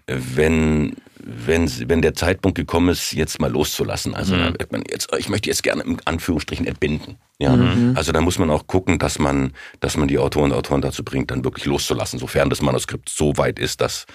äh, 0.06 0.16
wenn 0.34 0.96
wenn, 1.24 1.70
wenn 1.88 2.02
der 2.02 2.14
Zeitpunkt 2.14 2.56
gekommen 2.56 2.88
ist, 2.88 3.12
jetzt 3.12 3.40
mal 3.40 3.50
loszulassen. 3.50 4.14
Also 4.14 4.34
mhm. 4.34 4.54
da 4.58 4.66
man 4.70 4.82
jetzt, 4.90 5.08
ich 5.16 5.28
möchte 5.28 5.48
jetzt 5.48 5.62
gerne 5.62 5.82
in 5.82 5.98
Anführungsstrichen 6.04 6.66
entbinden. 6.66 7.16
Ja, 7.38 7.54
mhm. 7.54 7.94
also 7.96 8.12
da 8.12 8.20
muss 8.20 8.38
man 8.38 8.50
auch 8.50 8.66
gucken, 8.66 8.98
dass 8.98 9.18
man, 9.18 9.52
dass 9.80 9.96
man 9.96 10.08
die 10.08 10.18
Autoren 10.18 10.50
und 10.50 10.58
Autoren 10.58 10.80
dazu 10.80 11.04
bringt, 11.04 11.30
dann 11.30 11.44
wirklich 11.44 11.64
loszulassen, 11.64 12.18
sofern 12.18 12.50
das 12.50 12.60
Manuskript 12.60 13.08
so 13.08 13.36
weit 13.36 13.58
ist, 13.58 13.80
dass, 13.80 14.06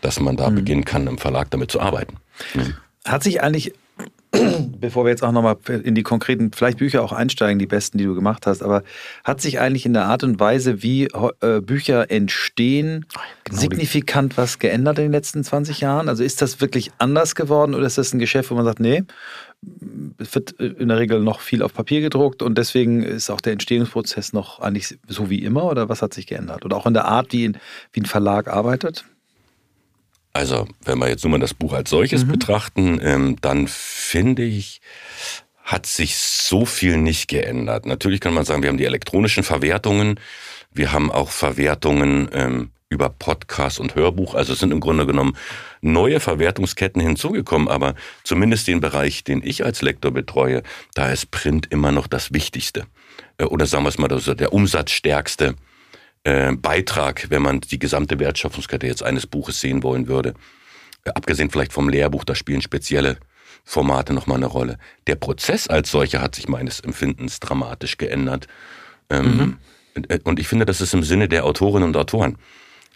dass 0.00 0.20
man 0.20 0.36
da 0.36 0.50
mhm. 0.50 0.54
beginnen 0.56 0.84
kann, 0.84 1.06
im 1.06 1.18
Verlag 1.18 1.50
damit 1.50 1.70
zu 1.70 1.80
arbeiten. 1.80 2.16
Mhm. 2.54 2.74
Hat 3.04 3.22
sich 3.22 3.42
eigentlich 3.42 3.72
bevor 4.80 5.04
wir 5.04 5.10
jetzt 5.10 5.22
auch 5.22 5.32
nochmal 5.32 5.56
in 5.82 5.94
die 5.94 6.02
konkreten, 6.02 6.50
vielleicht 6.52 6.78
Bücher 6.78 7.02
auch 7.02 7.12
einsteigen, 7.12 7.58
die 7.58 7.66
besten, 7.66 7.98
die 7.98 8.04
du 8.04 8.14
gemacht 8.14 8.46
hast, 8.46 8.62
aber 8.62 8.82
hat 9.24 9.40
sich 9.40 9.60
eigentlich 9.60 9.86
in 9.86 9.92
der 9.92 10.04
Art 10.04 10.24
und 10.24 10.38
Weise, 10.40 10.82
wie 10.82 11.08
äh, 11.40 11.60
Bücher 11.60 12.10
entstehen, 12.10 13.06
genau 13.44 13.60
signifikant 13.60 14.36
was 14.36 14.58
geändert 14.58 14.98
in 14.98 15.04
den 15.06 15.12
letzten 15.12 15.44
20 15.44 15.80
Jahren? 15.80 16.08
Also 16.08 16.24
ist 16.24 16.42
das 16.42 16.60
wirklich 16.60 16.92
anders 16.98 17.34
geworden 17.34 17.74
oder 17.74 17.86
ist 17.86 17.98
das 17.98 18.12
ein 18.12 18.18
Geschäft, 18.18 18.50
wo 18.50 18.54
man 18.54 18.64
sagt, 18.64 18.80
nee, 18.80 19.04
es 20.18 20.34
wird 20.34 20.52
in 20.52 20.88
der 20.88 20.98
Regel 20.98 21.20
noch 21.20 21.40
viel 21.40 21.62
auf 21.62 21.74
Papier 21.74 22.00
gedruckt 22.00 22.42
und 22.42 22.56
deswegen 22.56 23.02
ist 23.02 23.30
auch 23.30 23.40
der 23.40 23.54
Entstehungsprozess 23.54 24.32
noch 24.32 24.60
eigentlich 24.60 24.98
so 25.08 25.30
wie 25.30 25.42
immer 25.42 25.64
oder 25.64 25.88
was 25.88 26.02
hat 26.02 26.14
sich 26.14 26.26
geändert? 26.26 26.64
Oder 26.64 26.76
auch 26.76 26.86
in 26.86 26.94
der 26.94 27.06
Art, 27.06 27.32
wie, 27.32 27.52
wie 27.92 28.00
ein 28.00 28.06
Verlag 28.06 28.48
arbeitet? 28.48 29.04
Also, 30.36 30.68
wenn 30.84 30.98
wir 30.98 31.08
jetzt 31.08 31.24
nur 31.24 31.30
mal 31.30 31.38
das 31.38 31.54
Buch 31.54 31.72
als 31.72 31.88
solches 31.88 32.26
mhm. 32.26 32.32
betrachten, 32.32 33.00
ähm, 33.02 33.36
dann 33.40 33.68
finde 33.68 34.44
ich, 34.44 34.82
hat 35.64 35.86
sich 35.86 36.16
so 36.18 36.66
viel 36.66 36.98
nicht 36.98 37.28
geändert. 37.28 37.86
Natürlich 37.86 38.20
kann 38.20 38.34
man 38.34 38.44
sagen, 38.44 38.62
wir 38.62 38.68
haben 38.68 38.76
die 38.76 38.84
elektronischen 38.84 39.44
Verwertungen, 39.44 40.20
wir 40.72 40.92
haben 40.92 41.10
auch 41.10 41.30
Verwertungen 41.30 42.28
ähm, 42.34 42.70
über 42.90 43.08
Podcast 43.08 43.80
und 43.80 43.94
Hörbuch. 43.94 44.34
Also 44.34 44.52
es 44.52 44.58
sind 44.58 44.72
im 44.72 44.80
Grunde 44.80 45.06
genommen 45.06 45.36
neue 45.80 46.20
Verwertungsketten 46.20 47.00
hinzugekommen, 47.00 47.68
aber 47.68 47.94
zumindest 48.22 48.68
den 48.68 48.80
Bereich, 48.80 49.24
den 49.24 49.42
ich 49.42 49.64
als 49.64 49.80
Lektor 49.80 50.10
betreue, 50.10 50.62
da 50.94 51.10
ist 51.10 51.30
Print 51.30 51.66
immer 51.70 51.92
noch 51.92 52.08
das 52.08 52.34
Wichtigste. 52.34 52.84
Äh, 53.38 53.44
oder 53.44 53.64
sagen 53.64 53.84
wir 53.84 53.88
es 53.88 53.96
mal, 53.96 54.08
der 54.08 54.52
umsatzstärkste 54.52 55.54
äh, 56.26 56.56
Beitrag, 56.56 57.30
wenn 57.30 57.40
man 57.40 57.60
die 57.60 57.78
gesamte 57.78 58.18
Wertschöpfungskette 58.18 58.86
jetzt 58.86 59.04
eines 59.04 59.28
Buches 59.28 59.60
sehen 59.60 59.84
wollen 59.84 60.08
würde. 60.08 60.34
Äh, 61.04 61.10
abgesehen 61.10 61.50
vielleicht 61.50 61.72
vom 61.72 61.88
Lehrbuch, 61.88 62.24
da 62.24 62.34
spielen 62.34 62.62
spezielle 62.62 63.18
Formate 63.64 64.12
nochmal 64.12 64.38
eine 64.38 64.46
Rolle. 64.46 64.78
Der 65.06 65.14
Prozess 65.14 65.68
als 65.68 65.90
solcher 65.90 66.20
hat 66.20 66.34
sich 66.34 66.48
meines 66.48 66.80
Empfindens 66.80 67.38
dramatisch 67.38 67.96
geändert. 67.96 68.48
Ähm, 69.08 69.58
mhm. 69.94 70.04
Äh, 70.08 70.18
und 70.24 70.40
ich 70.40 70.48
finde, 70.48 70.66
das 70.66 70.80
ist 70.80 70.94
im 70.94 71.04
Sinne 71.04 71.28
der 71.28 71.44
Autorinnen 71.44 71.88
und 71.88 71.96
Autoren. 71.96 72.38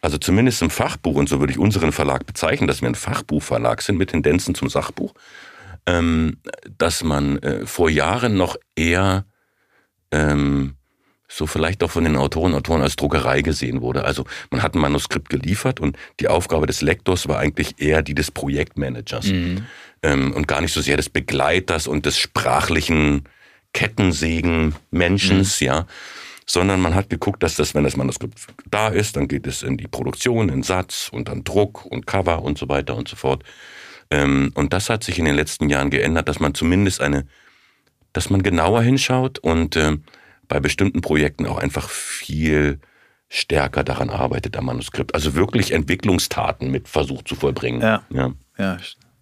Also 0.02 0.18
zumindest 0.18 0.62
im 0.62 0.70
Fachbuch, 0.70 1.14
und 1.14 1.28
so 1.28 1.38
würde 1.38 1.52
ich 1.52 1.58
unseren 1.58 1.92
Verlag 1.92 2.26
bezeichnen, 2.26 2.66
dass 2.66 2.80
wir 2.80 2.88
ein 2.88 2.96
Fachbuchverlag 2.96 3.80
sind 3.80 3.96
mit 3.96 4.10
Tendenzen 4.10 4.56
zum 4.56 4.68
Sachbuch, 4.68 5.14
ähm, 5.86 6.38
dass 6.78 7.04
man 7.04 7.38
äh, 7.38 7.64
vor 7.64 7.90
Jahren 7.90 8.36
noch 8.36 8.56
eher 8.74 9.24
ähm, 10.10 10.74
so 11.30 11.46
vielleicht 11.46 11.82
auch 11.82 11.90
von 11.90 12.04
den 12.04 12.16
Autoren 12.16 12.52
und 12.52 12.58
Autoren 12.58 12.82
als 12.82 12.96
Druckerei 12.96 13.42
gesehen 13.42 13.80
wurde. 13.80 14.04
Also 14.04 14.24
man 14.50 14.62
hat 14.62 14.74
ein 14.74 14.80
Manuskript 14.80 15.30
geliefert 15.30 15.78
und 15.78 15.96
die 16.18 16.28
Aufgabe 16.28 16.66
des 16.66 16.82
Lektors 16.82 17.28
war 17.28 17.38
eigentlich 17.38 17.80
eher 17.80 18.02
die 18.02 18.14
des 18.14 18.32
Projektmanagers 18.32 19.26
mhm. 19.26 19.66
ähm, 20.02 20.32
und 20.32 20.48
gar 20.48 20.60
nicht 20.60 20.74
so 20.74 20.80
sehr 20.80 20.96
des 20.96 21.08
Begleiters 21.08 21.86
und 21.86 22.04
des 22.04 22.18
sprachlichen 22.18 23.28
Kettensägen-Menschens, 23.72 25.60
mhm. 25.60 25.66
ja, 25.66 25.86
sondern 26.46 26.80
man 26.80 26.96
hat 26.96 27.08
geguckt, 27.08 27.44
dass 27.44 27.54
das, 27.54 27.76
wenn 27.76 27.84
das 27.84 27.96
Manuskript 27.96 28.36
da 28.68 28.88
ist, 28.88 29.16
dann 29.16 29.28
geht 29.28 29.46
es 29.46 29.62
in 29.62 29.76
die 29.76 29.86
Produktion, 29.86 30.48
in 30.48 30.64
Satz 30.64 31.08
und 31.12 31.28
dann 31.28 31.44
Druck 31.44 31.86
und 31.86 32.08
Cover 32.08 32.42
und 32.42 32.58
so 32.58 32.68
weiter 32.68 32.96
und 32.96 33.06
so 33.06 33.14
fort. 33.14 33.44
Ähm, 34.10 34.50
und 34.54 34.72
das 34.72 34.90
hat 34.90 35.04
sich 35.04 35.20
in 35.20 35.26
den 35.26 35.36
letzten 35.36 35.68
Jahren 35.68 35.90
geändert, 35.90 36.28
dass 36.28 36.40
man 36.40 36.54
zumindest 36.54 37.00
eine, 37.00 37.28
dass 38.12 38.30
man 38.30 38.42
genauer 38.42 38.82
hinschaut 38.82 39.38
und 39.38 39.76
äh, 39.76 39.96
bei 40.50 40.60
bestimmten 40.60 41.00
Projekten 41.00 41.46
auch 41.46 41.58
einfach 41.58 41.88
viel 41.88 42.80
stärker 43.28 43.84
daran 43.84 44.10
arbeitet 44.10 44.56
am 44.56 44.66
Manuskript. 44.66 45.14
Also 45.14 45.34
wirklich 45.34 45.72
Entwicklungstaten 45.72 46.70
mit 46.70 46.88
versucht 46.88 47.28
zu 47.28 47.36
vollbringen. 47.36 47.80
Ja. 47.80 48.02
ja. 48.10 48.32
ja. 48.58 48.76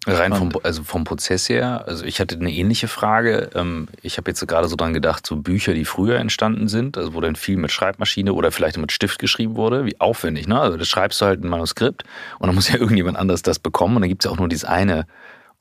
Rein 0.07 0.33
vom, 0.33 0.51
also 0.63 0.83
vom 0.83 1.03
Prozess 1.03 1.47
her, 1.49 1.83
also 1.85 2.03
ich 2.03 2.19
hatte 2.19 2.35
eine 2.35 2.51
ähnliche 2.51 2.87
Frage. 2.87 3.51
Ähm, 3.53 3.89
ich 4.01 4.17
habe 4.17 4.31
jetzt 4.31 4.45
gerade 4.47 4.67
so 4.67 4.75
dran 4.75 4.93
gedacht, 4.93 5.27
so 5.27 5.35
Bücher, 5.35 5.75
die 5.75 5.85
früher 5.85 6.17
entstanden 6.17 6.67
sind, 6.67 6.97
also 6.97 7.13
wo 7.13 7.21
dann 7.21 7.35
viel 7.35 7.57
mit 7.57 7.71
Schreibmaschine 7.71 8.33
oder 8.33 8.51
vielleicht 8.51 8.77
mit 8.77 8.91
Stift 8.91 9.19
geschrieben 9.19 9.55
wurde, 9.55 9.85
wie 9.85 9.99
aufwendig, 9.99 10.47
ne? 10.47 10.59
Also 10.59 10.77
das 10.77 10.87
schreibst 10.87 11.21
du 11.21 11.25
halt 11.25 11.43
ein 11.43 11.49
Manuskript 11.49 12.05
und 12.39 12.47
dann 12.47 12.55
muss 12.55 12.69
ja 12.69 12.75
irgendjemand 12.79 13.17
anders 13.17 13.43
das 13.43 13.59
bekommen 13.59 13.97
und 13.97 14.01
dann 14.01 14.09
gibt 14.09 14.23
es 14.23 14.29
ja 14.29 14.33
auch 14.33 14.39
nur 14.39 14.49
dieses 14.49 14.65
eine 14.65 15.05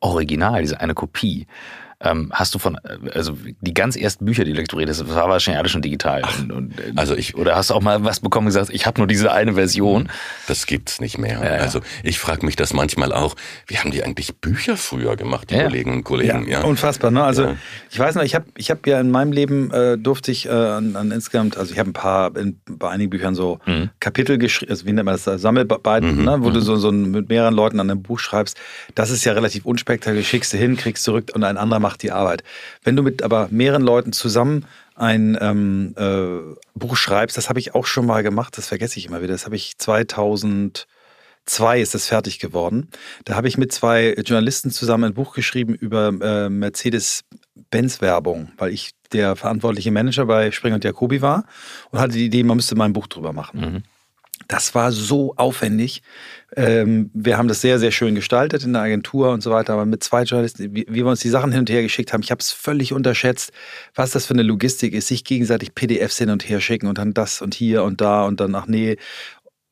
Original, 0.00 0.62
diese 0.62 0.80
eine 0.80 0.94
Kopie. 0.94 1.46
Ähm, 2.00 2.30
hast 2.32 2.54
du 2.54 2.60
von, 2.60 2.76
äh, 2.76 3.10
also 3.12 3.36
die 3.60 3.74
ganz 3.74 3.96
ersten 3.96 4.24
Bücher, 4.24 4.44
die 4.44 4.52
lektoriert 4.52 4.88
hast, 4.88 5.00
das 5.00 5.08
war 5.12 5.28
wahrscheinlich 5.28 5.58
alles 5.58 5.72
schon 5.72 5.82
digital. 5.82 6.22
Ach, 6.24 6.38
und, 6.38 6.52
und, 6.52 6.78
äh, 6.78 6.92
also 6.94 7.16
ich, 7.16 7.36
oder 7.36 7.56
hast 7.56 7.70
du 7.70 7.74
auch 7.74 7.82
mal 7.82 8.04
was 8.04 8.20
bekommen 8.20 8.46
und 8.46 8.50
gesagt, 8.50 8.70
ich 8.72 8.86
habe 8.86 9.00
nur 9.00 9.08
diese 9.08 9.32
eine 9.32 9.54
Version? 9.54 10.08
Das 10.46 10.66
gibt's 10.66 11.00
nicht 11.00 11.18
mehr. 11.18 11.40
Ja, 11.42 11.56
ja. 11.56 11.62
Also 11.62 11.80
ich 12.04 12.20
frage 12.20 12.46
mich 12.46 12.54
das 12.54 12.72
manchmal 12.72 13.12
auch, 13.12 13.34
wie 13.66 13.78
haben 13.78 13.90
die 13.90 14.04
eigentlich 14.04 14.36
Bücher 14.36 14.76
früher 14.76 15.16
gemacht, 15.16 15.50
die 15.50 15.56
ja. 15.56 15.64
Kolleginnen 15.64 15.96
und 15.96 16.04
Kollegen? 16.04 16.46
Ja, 16.48 16.62
unfassbar. 16.62 17.10
Ne? 17.10 17.24
Also 17.24 17.56
ich 17.90 17.98
weiß 17.98 18.14
noch, 18.14 18.22
ich 18.22 18.36
habe 18.36 18.46
ich 18.56 18.70
hab 18.70 18.86
ja 18.86 19.00
in 19.00 19.10
meinem 19.10 19.32
Leben 19.32 19.72
äh, 19.72 19.98
durfte 19.98 20.30
ich 20.30 20.46
äh, 20.46 20.50
an, 20.50 20.94
an 20.94 21.10
insgesamt, 21.10 21.56
also 21.56 21.72
ich 21.72 21.80
habe 21.80 21.90
ein 21.90 21.94
paar, 21.94 22.36
in, 22.36 22.60
bei 22.70 22.90
einigen 22.90 23.10
Büchern 23.10 23.34
so 23.34 23.58
mhm. 23.66 23.90
Kapitel 23.98 24.38
geschrieben, 24.38 24.70
also 24.70 24.86
wie 24.86 24.92
nennt 24.92 25.06
man 25.06 25.18
das, 25.20 25.24
Sammelbeiten, 25.24 26.18
mhm. 26.18 26.24
ne? 26.24 26.36
wo 26.42 26.50
mhm. 26.50 26.54
du 26.54 26.60
so, 26.60 26.76
so 26.76 26.92
mit 26.92 27.28
mehreren 27.28 27.54
Leuten 27.54 27.80
an 27.80 27.90
einem 27.90 28.02
Buch 28.02 28.20
schreibst. 28.20 28.56
Das 28.94 29.10
ist 29.10 29.24
ja 29.24 29.32
relativ 29.32 29.64
unspektakulär, 29.64 30.22
schickst 30.22 30.52
du 30.52 30.58
hin, 30.58 30.76
kriegst 30.76 31.02
zurück 31.02 31.32
und 31.34 31.42
ein 31.42 31.56
anderer 31.56 31.80
macht 31.80 31.87
die 31.96 32.12
Arbeit. 32.12 32.44
Wenn 32.82 32.96
du 32.96 33.02
mit 33.02 33.22
aber 33.22 33.48
mehreren 33.50 33.82
Leuten 33.82 34.12
zusammen 34.12 34.66
ein 34.94 35.38
ähm, 35.40 35.94
äh, 35.96 36.54
Buch 36.74 36.96
schreibst, 36.96 37.36
das 37.36 37.48
habe 37.48 37.60
ich 37.60 37.74
auch 37.74 37.86
schon 37.86 38.06
mal 38.06 38.22
gemacht, 38.22 38.58
das 38.58 38.66
vergesse 38.66 38.98
ich 38.98 39.06
immer 39.06 39.22
wieder. 39.22 39.32
Das 39.32 39.46
habe 39.46 39.56
ich 39.56 39.78
2002 39.78 41.80
ist 41.80 41.94
das 41.94 42.06
fertig 42.06 42.38
geworden. 42.38 42.88
Da 43.24 43.36
habe 43.36 43.48
ich 43.48 43.58
mit 43.58 43.72
zwei 43.72 44.14
Journalisten 44.14 44.70
zusammen 44.70 45.04
ein 45.04 45.14
Buch 45.14 45.34
geschrieben 45.34 45.74
über 45.74 46.08
äh, 46.08 46.48
Mercedes-Benz-Werbung, 46.48 48.52
weil 48.58 48.72
ich 48.72 48.92
der 49.12 49.36
verantwortliche 49.36 49.90
Manager 49.90 50.26
bei 50.26 50.50
Springer 50.50 50.76
und 50.76 50.84
Jacobi 50.84 51.22
war 51.22 51.44
und 51.90 51.98
hatte 51.98 52.14
die 52.14 52.26
Idee, 52.26 52.42
man 52.42 52.56
müsste 52.56 52.74
mal 52.74 52.84
ein 52.84 52.92
Buch 52.92 53.06
drüber 53.06 53.32
machen. 53.32 53.60
Mhm. 53.60 53.82
Das 54.48 54.74
war 54.74 54.92
so 54.92 55.34
aufwendig. 55.36 56.02
Ähm, 56.56 57.10
wir 57.12 57.36
haben 57.36 57.48
das 57.48 57.60
sehr, 57.60 57.78
sehr 57.78 57.90
schön 57.90 58.14
gestaltet 58.14 58.64
in 58.64 58.72
der 58.72 58.82
Agentur 58.82 59.30
und 59.30 59.42
so 59.42 59.50
weiter, 59.50 59.74
aber 59.74 59.84
mit 59.84 60.02
zwei 60.02 60.22
Journalisten, 60.22 60.74
wie, 60.74 60.86
wie 60.88 60.96
wir 60.96 61.06
uns 61.06 61.20
die 61.20 61.28
Sachen 61.28 61.52
hin 61.52 61.60
und 61.60 61.70
her 61.70 61.82
geschickt 61.82 62.12
haben, 62.14 62.22
ich 62.22 62.30
habe 62.30 62.40
es 62.40 62.50
völlig 62.50 62.94
unterschätzt, 62.94 63.52
was 63.94 64.10
das 64.10 64.24
für 64.26 64.32
eine 64.34 64.42
Logistik 64.42 64.94
ist, 64.94 65.08
sich 65.08 65.24
gegenseitig 65.24 65.74
PDFs 65.74 66.16
hin 66.18 66.30
und 66.30 66.48
her 66.48 66.60
schicken 66.62 66.86
und 66.86 66.96
dann 66.96 67.12
das 67.12 67.42
und 67.42 67.54
hier 67.54 67.84
und 67.84 68.00
da 68.00 68.24
und 68.24 68.40
dann, 68.40 68.54
ach 68.54 68.66
nee. 68.66 68.96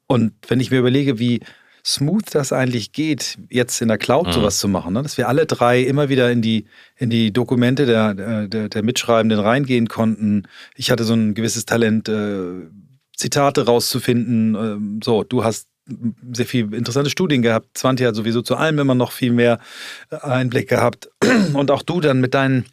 Und 0.06 0.34
wenn 0.46 0.60
ich 0.60 0.70
mir 0.70 0.78
überlege, 0.80 1.18
wie 1.18 1.40
smooth 1.84 2.24
das 2.34 2.52
eigentlich 2.52 2.92
geht, 2.92 3.38
jetzt 3.48 3.80
in 3.80 3.88
der 3.88 3.96
Cloud 3.98 4.26
Mhm. 4.26 4.32
sowas 4.32 4.58
zu 4.58 4.68
machen, 4.68 4.92
ne? 4.92 5.02
dass 5.02 5.16
wir 5.16 5.28
alle 5.28 5.46
drei 5.46 5.80
immer 5.80 6.08
wieder 6.08 6.30
in 6.30 6.42
die, 6.42 6.66
in 6.96 7.10
die 7.10 7.32
Dokumente 7.32 7.86
der, 7.86 8.46
der, 8.48 8.68
der 8.68 8.82
Mitschreibenden 8.82 9.38
reingehen 9.38 9.88
konnten. 9.88 10.48
Ich 10.74 10.90
hatte 10.90 11.04
so 11.04 11.14
ein 11.14 11.34
gewisses 11.34 11.64
Talent, 11.64 12.08
äh, 12.08 12.66
Zitate 13.16 13.66
rauszufinden. 13.66 14.54
Ähm, 14.54 15.00
so, 15.02 15.24
du 15.24 15.42
hast 15.44 15.68
sehr 16.32 16.46
viel 16.46 16.74
interessante 16.74 17.10
Studien 17.10 17.42
gehabt. 17.42 17.68
Zwanti 17.74 18.02
hat 18.04 18.14
sowieso 18.16 18.42
zu 18.42 18.56
allem 18.56 18.78
immer 18.78 18.94
noch 18.94 19.12
viel 19.12 19.32
mehr 19.32 19.58
äh, 20.10 20.16
Einblick 20.16 20.68
gehabt. 20.68 21.08
Und 21.52 21.70
auch 21.70 21.82
du 21.82 22.00
dann 22.00 22.20
mit 22.20 22.34
deinen, 22.34 22.66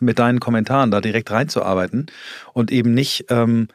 mit 0.00 0.18
deinen 0.18 0.40
Kommentaren 0.40 0.90
da 0.90 1.00
direkt 1.00 1.30
reinzuarbeiten 1.30 2.06
und 2.54 2.70
eben 2.70 2.94
nicht 2.94 3.26
ähm, 3.28 3.68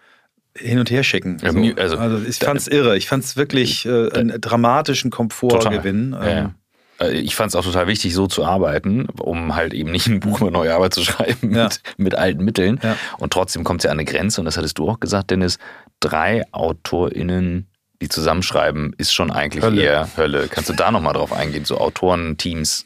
hin 0.58 0.80
und 0.80 0.90
her 0.90 1.04
schicken. 1.04 1.38
Ja, 1.44 1.52
so. 1.52 1.60
also, 1.76 1.98
also, 1.98 2.26
ich 2.26 2.38
fand's 2.40 2.68
irre. 2.68 2.96
Ich 2.98 3.08
fand's 3.08 3.36
wirklich 3.36 3.86
äh, 3.86 4.10
einen 4.14 4.40
dramatischen 4.40 5.12
Komfortgewinn. 5.12 6.14
Ja, 6.14 6.28
ja. 6.28 6.38
Ähm, 6.40 6.56
Äh, 7.02 7.12
Ich 7.20 7.36
fand 7.36 7.50
es 7.50 7.56
auch 7.56 7.66
total 7.66 7.88
wichtig, 7.88 8.14
so 8.14 8.26
zu 8.28 8.46
arbeiten, 8.46 9.08
um 9.20 9.54
halt 9.56 9.74
eben 9.74 9.92
nicht 9.92 10.08
ein 10.08 10.22
Buch 10.22 10.40
über 10.40 10.52
neue 10.52 10.74
Arbeit 10.74 10.94
zu 10.94 11.02
schreiben 11.04 11.54
Ja. 11.54 11.66
mit, 11.66 11.82
mit 11.98 12.16
alten 12.16 12.44
Mitteln. 12.46 12.80
Ja. 12.82 12.96
Und 13.18 13.34
trotzdem 13.34 13.66
kommt 13.66 13.82
es 13.82 13.84
ja 13.84 13.92
an 13.92 14.00
eine 14.00 14.06
Grenze, 14.06 14.40
und 14.40 14.46
das 14.46 14.56
hattest 14.56 14.78
du 14.78 14.88
auch 14.90 15.02
gesagt, 15.02 15.30
Dennis, 15.32 15.60
drei 16.00 16.44
AutorInnen, 16.52 17.68
die 18.02 18.10
zusammenschreiben, 18.10 18.94
ist 18.98 19.14
schon 19.14 19.32
eigentlich 19.32 19.64
Hölle. 19.64 19.82
eher 19.82 20.18
Hölle. 20.18 20.48
Kannst 20.48 20.70
du 20.70 20.74
da 20.74 20.92
nochmal 20.92 21.14
drauf 21.14 21.32
eingehen? 21.32 21.66
So 21.66 21.78
Autoren, 21.78 22.38
Teams. 22.38 22.86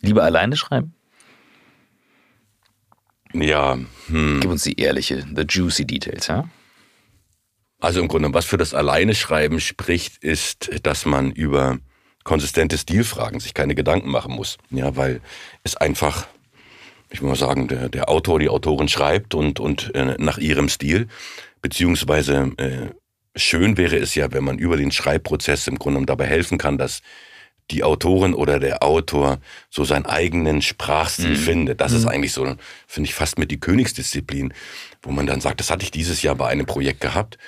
Lieber 0.00 0.24
alleine 0.24 0.56
schreiben? 0.56 0.94
Ja, 3.32 3.78
hm. 4.06 4.40
Gib 4.40 4.50
uns 4.50 4.62
die 4.62 4.80
ehrliche, 4.80 5.26
the 5.34 5.42
juicy 5.48 5.84
details, 5.84 6.28
ja? 6.28 6.48
Also 7.80 8.00
im 8.00 8.08
Grunde, 8.08 8.32
was 8.32 8.46
für 8.46 8.56
das 8.56 8.72
Alleine 8.72 9.14
schreiben 9.14 9.60
spricht, 9.60 10.22
ist, 10.22 10.70
dass 10.86 11.04
man 11.04 11.32
über 11.32 11.78
konsistente 12.22 12.78
Stilfragen 12.78 13.40
sich 13.40 13.52
keine 13.52 13.74
Gedanken 13.74 14.10
machen 14.10 14.32
muss. 14.34 14.56
Ja, 14.70 14.96
weil 14.96 15.20
es 15.62 15.76
einfach, 15.76 16.26
ich 17.14 17.22
will 17.22 17.28
mal 17.28 17.36
sagen, 17.36 17.68
der, 17.68 17.88
der 17.88 18.08
Autor, 18.08 18.40
die 18.40 18.48
Autorin 18.48 18.88
schreibt 18.88 19.34
und, 19.34 19.60
und 19.60 19.94
äh, 19.94 20.16
nach 20.18 20.36
ihrem 20.38 20.68
Stil, 20.68 21.06
beziehungsweise 21.62 22.50
äh, 22.56 22.88
schön 23.36 23.76
wäre 23.76 23.96
es 23.96 24.16
ja, 24.16 24.32
wenn 24.32 24.42
man 24.42 24.58
über 24.58 24.76
den 24.76 24.90
Schreibprozess 24.90 25.68
im 25.68 25.78
Grunde 25.78 25.98
genommen 25.98 26.06
dabei 26.06 26.26
helfen 26.26 26.58
kann, 26.58 26.76
dass 26.76 27.02
die 27.70 27.84
Autorin 27.84 28.34
oder 28.34 28.58
der 28.58 28.82
Autor 28.82 29.38
so 29.70 29.84
seinen 29.84 30.06
eigenen 30.06 30.60
Sprachstil 30.60 31.36
findet. 31.36 31.80
Das 31.80 31.92
ist 31.92 32.04
eigentlich 32.04 32.32
so, 32.32 32.44
finde 32.86 33.08
ich, 33.08 33.14
fast 33.14 33.38
mit 33.38 33.50
die 33.50 33.60
Königsdisziplin, 33.60 34.52
wo 35.00 35.12
man 35.12 35.26
dann 35.26 35.40
sagt, 35.40 35.60
das 35.60 35.70
hatte 35.70 35.84
ich 35.84 35.90
dieses 35.90 36.20
Jahr 36.22 36.34
bei 36.34 36.48
einem 36.48 36.66
Projekt 36.66 37.00
gehabt, 37.00 37.38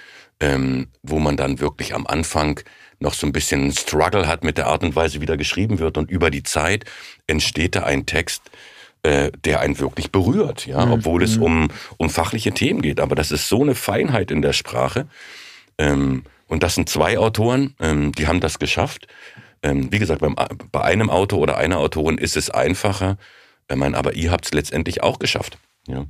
ähm, 0.41 0.87
wo 1.03 1.19
man 1.19 1.37
dann 1.37 1.61
wirklich 1.61 1.93
am 1.93 2.07
Anfang 2.07 2.61
noch 2.99 3.15
so 3.15 3.27
ein 3.27 3.33
bisschen 3.33 3.63
einen 3.63 3.73
Struggle 3.73 4.27
hat 4.27 4.43
mit 4.43 4.59
der 4.59 4.69
Art 4.69 4.85
und 4.85 4.97
Weise, 4.97 5.21
wie 5.21 5.27
da 5.27 5.37
geschrieben 5.37 5.81
wird. 5.81 5.99
Und 5.99 6.11
über 6.11 6.31
die 6.31 6.45
Zeit 6.45 6.85
entsteht 7.27 7.75
da 7.75 7.83
ein 7.83 8.07
Text, 8.07 8.43
äh, 9.03 9.31
der 9.45 9.61
einen 9.61 9.79
wirklich 9.79 10.11
berührt, 10.11 10.67
ja, 10.67 10.91
obwohl 10.91 11.23
es 11.23 11.37
um, 11.37 11.69
um 11.97 12.11
fachliche 12.11 12.53
Themen 12.53 12.83
geht. 12.83 13.01
Aber 13.01 13.15
das 13.15 13.31
ist 13.31 13.49
so 13.49 13.63
eine 13.63 13.75
Feinheit 13.75 14.31
in 14.31 14.43
der 14.43 14.53
Sprache. 14.53 15.07
Ähm, 15.79 16.25
und 16.49 16.63
das 16.63 16.75
sind 16.75 16.89
zwei 16.89 17.19
Autoren, 17.19 17.75
ähm, 17.81 18.13
die 18.13 18.27
haben 18.27 18.41
das 18.41 18.59
geschafft. 18.59 19.07
Ähm, 19.63 19.91
wie 19.93 19.99
gesagt, 19.99 20.21
beim, 20.21 20.37
bei 20.71 20.83
einem 20.83 21.11
Autor 21.11 21.41
oder 21.41 21.57
einer 21.57 21.79
Autorin 21.79 22.19
ist 22.19 22.37
es 22.37 22.51
einfacher. 22.51 23.17
Ich 23.69 23.77
meine, 23.77 23.97
aber 23.97 24.15
ihr 24.15 24.31
habt 24.31 24.47
es 24.47 24.53
letztendlich 24.53 25.03
auch 25.03 25.19
geschafft. 25.19 25.59
Ja. 25.89 26.07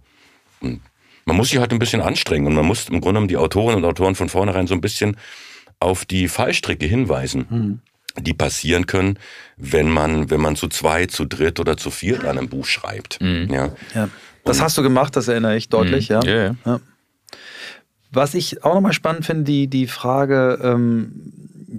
Und 0.60 0.80
man 1.24 1.36
muss 1.36 1.50
sich 1.50 1.58
halt 1.58 1.72
ein 1.72 1.78
bisschen 1.78 2.00
anstrengen 2.00 2.46
und 2.46 2.54
man 2.54 2.66
muss 2.66 2.88
im 2.88 3.00
Grunde 3.00 3.14
genommen 3.14 3.28
die 3.28 3.36
Autorinnen 3.36 3.82
und 3.82 3.90
Autoren 3.90 4.14
von 4.14 4.28
vornherein 4.28 4.66
so 4.66 4.74
ein 4.74 4.80
bisschen 4.80 5.16
auf 5.80 6.04
die 6.04 6.28
Fallstricke 6.28 6.86
hinweisen, 6.86 7.82
die 8.20 8.34
passieren 8.34 8.86
können, 8.86 9.18
wenn 9.56 9.88
man, 9.88 10.30
wenn 10.30 10.40
man 10.40 10.56
zu 10.56 10.68
zwei, 10.68 11.06
zu 11.06 11.24
dritt 11.24 11.60
oder 11.60 11.76
zu 11.76 11.90
viert 11.90 12.24
an 12.24 12.38
einem 12.38 12.48
Buch 12.48 12.66
schreibt. 12.66 13.18
Ja. 13.20 13.70
ja. 13.94 14.08
Das 14.44 14.60
hast 14.60 14.78
du 14.78 14.82
gemacht, 14.82 15.16
das 15.16 15.28
erinnere 15.28 15.56
ich 15.56 15.68
deutlich, 15.68 16.08
ja. 16.08 16.22
Ja, 16.22 16.36
ja. 16.36 16.56
Ja. 16.64 16.80
Was 18.12 18.34
ich 18.34 18.64
auch 18.64 18.74
nochmal 18.74 18.92
spannend 18.92 19.26
finde, 19.26 19.44
die, 19.44 19.66
die 19.66 19.86
Frage, 19.86 20.58
ähm, 20.62 21.32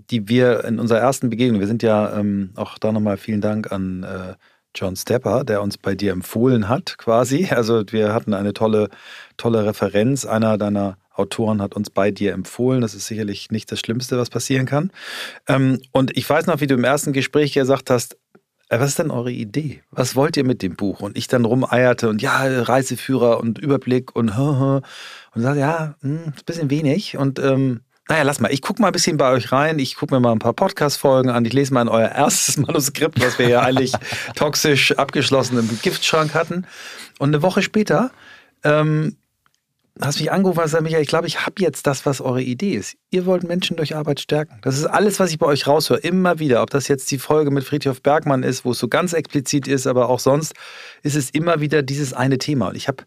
die 0.09 0.27
wir 0.27 0.65
in 0.65 0.79
unserer 0.79 0.99
ersten 0.99 1.29
Begegnung, 1.29 1.59
wir 1.59 1.67
sind 1.67 1.81
ja 1.81 2.17
ähm, 2.19 2.51
auch 2.55 2.77
da 2.77 2.91
nochmal 2.91 3.17
vielen 3.17 3.41
Dank 3.41 3.71
an 3.71 4.03
äh, 4.03 4.35
John 4.75 4.95
Stepper, 4.95 5.43
der 5.43 5.61
uns 5.61 5.77
bei 5.77 5.95
dir 5.95 6.11
empfohlen 6.11 6.69
hat, 6.69 6.97
quasi. 6.97 7.47
Also 7.49 7.83
wir 7.89 8.13
hatten 8.13 8.33
eine 8.33 8.53
tolle, 8.53 8.89
tolle 9.37 9.65
Referenz. 9.65 10.25
Einer 10.25 10.57
deiner 10.57 10.97
Autoren 11.17 11.61
hat 11.61 11.75
uns 11.75 11.89
bei 11.89 12.11
dir 12.11 12.33
empfohlen. 12.33 12.81
Das 12.81 12.93
ist 12.93 13.07
sicherlich 13.07 13.51
nicht 13.51 13.71
das 13.71 13.79
Schlimmste, 13.79 14.17
was 14.17 14.29
passieren 14.29 14.65
kann. 14.65 14.91
Ähm, 15.47 15.81
und 15.91 16.15
ich 16.15 16.29
weiß 16.29 16.47
noch, 16.47 16.61
wie 16.61 16.67
du 16.67 16.75
im 16.75 16.83
ersten 16.83 17.13
Gespräch 17.13 17.53
gesagt 17.53 17.89
hast, 17.89 18.17
äh, 18.69 18.79
was 18.79 18.89
ist 18.89 18.99
denn 18.99 19.11
eure 19.11 19.31
Idee? 19.31 19.81
Was 19.91 20.15
wollt 20.15 20.37
ihr 20.37 20.43
mit 20.43 20.61
dem 20.61 20.75
Buch? 20.75 21.01
Und 21.01 21.17
ich 21.17 21.27
dann 21.27 21.45
rumeierte 21.45 22.09
und 22.09 22.21
ja, 22.21 22.39
Reiseführer 22.61 23.39
und 23.39 23.59
Überblick 23.59 24.15
und 24.15 24.29
und 24.37 25.41
sagte, 25.41 25.59
ja, 25.59 25.95
hm, 26.01 26.19
ein 26.25 26.33
bisschen 26.45 26.69
wenig. 26.69 27.17
Und 27.17 27.39
ähm, 27.39 27.81
naja, 28.09 28.23
lass 28.23 28.39
mal, 28.39 28.51
ich 28.51 28.61
gucke 28.61 28.81
mal 28.81 28.87
ein 28.87 28.93
bisschen 28.93 29.17
bei 29.17 29.31
euch 29.31 29.51
rein, 29.51 29.79
ich 29.79 29.95
gucke 29.95 30.13
mir 30.13 30.21
mal 30.21 30.31
ein 30.31 30.39
paar 30.39 30.53
Podcast-Folgen 30.53 31.29
an, 31.29 31.43
ich 31.43 31.51
lese 31.51 31.73
mal 31.73 31.81
in 31.81 31.89
euer 31.89 32.09
erstes 32.09 32.57
Manuskript, 32.57 33.21
was 33.21 33.37
wir 33.37 33.49
ja 33.49 33.61
eigentlich 33.61 33.91
toxisch 34.35 34.93
abgeschlossen 34.93 35.59
im 35.59 35.79
Giftschrank 35.81 36.33
hatten. 36.33 36.65
Und 37.19 37.29
eine 37.29 37.41
Woche 37.41 37.61
später 37.61 38.11
ähm, 38.63 39.17
hast 40.01 40.19
mich 40.19 40.31
angerufen 40.31 40.59
und 40.59 40.65
gesagt, 40.65 40.83
Michael, 40.83 41.01
ich 41.01 41.07
glaube, 41.07 41.27
ich 41.27 41.45
habe 41.45 41.61
jetzt 41.61 41.87
das, 41.87 42.05
was 42.05 42.21
eure 42.21 42.41
Idee 42.41 42.73
ist. 42.73 42.97
Ihr 43.09 43.25
wollt 43.25 43.43
Menschen 43.43 43.77
durch 43.77 43.95
Arbeit 43.95 44.19
stärken. 44.19 44.59
Das 44.61 44.77
ist 44.77 44.85
alles, 44.85 45.19
was 45.19 45.31
ich 45.31 45.39
bei 45.39 45.45
euch 45.45 45.67
raushöre, 45.67 45.99
immer 45.99 46.39
wieder. 46.39 46.61
Ob 46.61 46.69
das 46.69 46.87
jetzt 46.87 47.09
die 47.11 47.17
Folge 47.17 47.51
mit 47.51 47.63
Friedhof 47.63 48.01
Bergmann 48.01 48.43
ist, 48.43 48.65
wo 48.65 48.71
es 48.71 48.79
so 48.79 48.87
ganz 48.87 49.13
explizit 49.13 49.67
ist, 49.67 49.87
aber 49.87 50.09
auch 50.09 50.19
sonst 50.19 50.53
ist 51.03 51.15
es 51.15 51.29
immer 51.29 51.61
wieder 51.61 51.81
dieses 51.81 52.13
eine 52.13 52.37
Thema. 52.37 52.69
Und 52.69 52.75
ich 52.75 52.87
habe, 52.87 53.03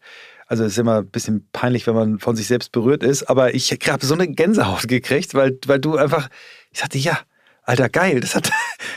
also 0.46 0.64
es 0.64 0.72
ist 0.72 0.79
immer 0.79 0.98
ein 0.98 1.07
bisschen 1.07 1.48
peinlich, 1.53 1.87
wenn 1.87 1.94
man 1.94 2.18
von 2.18 2.37
sich 2.37 2.46
selbst 2.46 2.72
berührt 2.72 3.03
ist, 3.03 3.24
aber 3.24 3.55
ich 3.55 3.70
habe 3.70 4.05
so 4.05 4.14
eine 4.14 4.29
Gänsehaut 4.29 4.88
gekriegt, 4.88 5.35
weil, 5.35 5.59
weil 5.66 5.79
du 5.79 5.96
einfach, 5.96 6.29
ich 6.72 6.81
sagte, 6.81 6.98
ja, 6.98 7.18
Alter, 7.62 7.88
geil, 7.88 8.20
das 8.20 8.35
hat, 8.35 8.50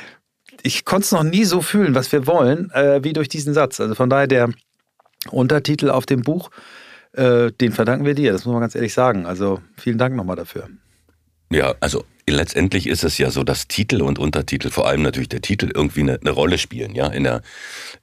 ich 0.64 0.86
konnte 0.86 1.06
es 1.06 1.12
noch 1.12 1.24
nie 1.24 1.44
so 1.44 1.62
fühlen, 1.62 1.96
was 1.96 2.12
wir 2.12 2.26
wollen, 2.28 2.72
äh, 2.72 3.04
wie 3.04 3.14
durch 3.14 3.30
diesen 3.30 3.54
Satz. 3.54 3.80
Also 3.80 3.94
von 3.94 4.10
daher 4.10 4.28
der 4.28 4.50
Untertitel 5.30 5.90
auf 5.90 6.06
dem 6.06 6.22
Buch, 6.22 6.50
äh, 7.14 7.52
den 7.52 7.72
verdanken 7.72 8.06
wir 8.06 8.16
dir, 8.16 8.32
das 8.32 8.46
muss 8.46 8.54
man 8.54 8.62
ganz 8.62 8.76
ehrlich 8.76 8.94
sagen. 8.94 9.26
Also 9.26 9.62
vielen 9.78 9.98
Dank 9.98 10.16
nochmal 10.16 10.36
dafür. 10.36 10.70
Ja, 11.52 11.76
also 11.80 12.04
letztendlich 12.28 12.88
ist 12.88 13.04
es 13.04 13.18
ja 13.18 13.30
so, 13.30 13.44
dass 13.44 13.68
Titel 13.68 14.02
und 14.02 14.18
Untertitel, 14.18 14.70
vor 14.70 14.88
allem 14.88 15.04
natürlich 15.04 15.30
der 15.30 15.42
Titel, 15.42 15.70
irgendwie 15.74 16.02
eine, 16.02 16.20
eine 16.20 16.32
Rolle 16.32 16.58
spielen, 16.58 16.96
ja, 16.96 17.08
in 17.08 17.24
der, 17.24 17.42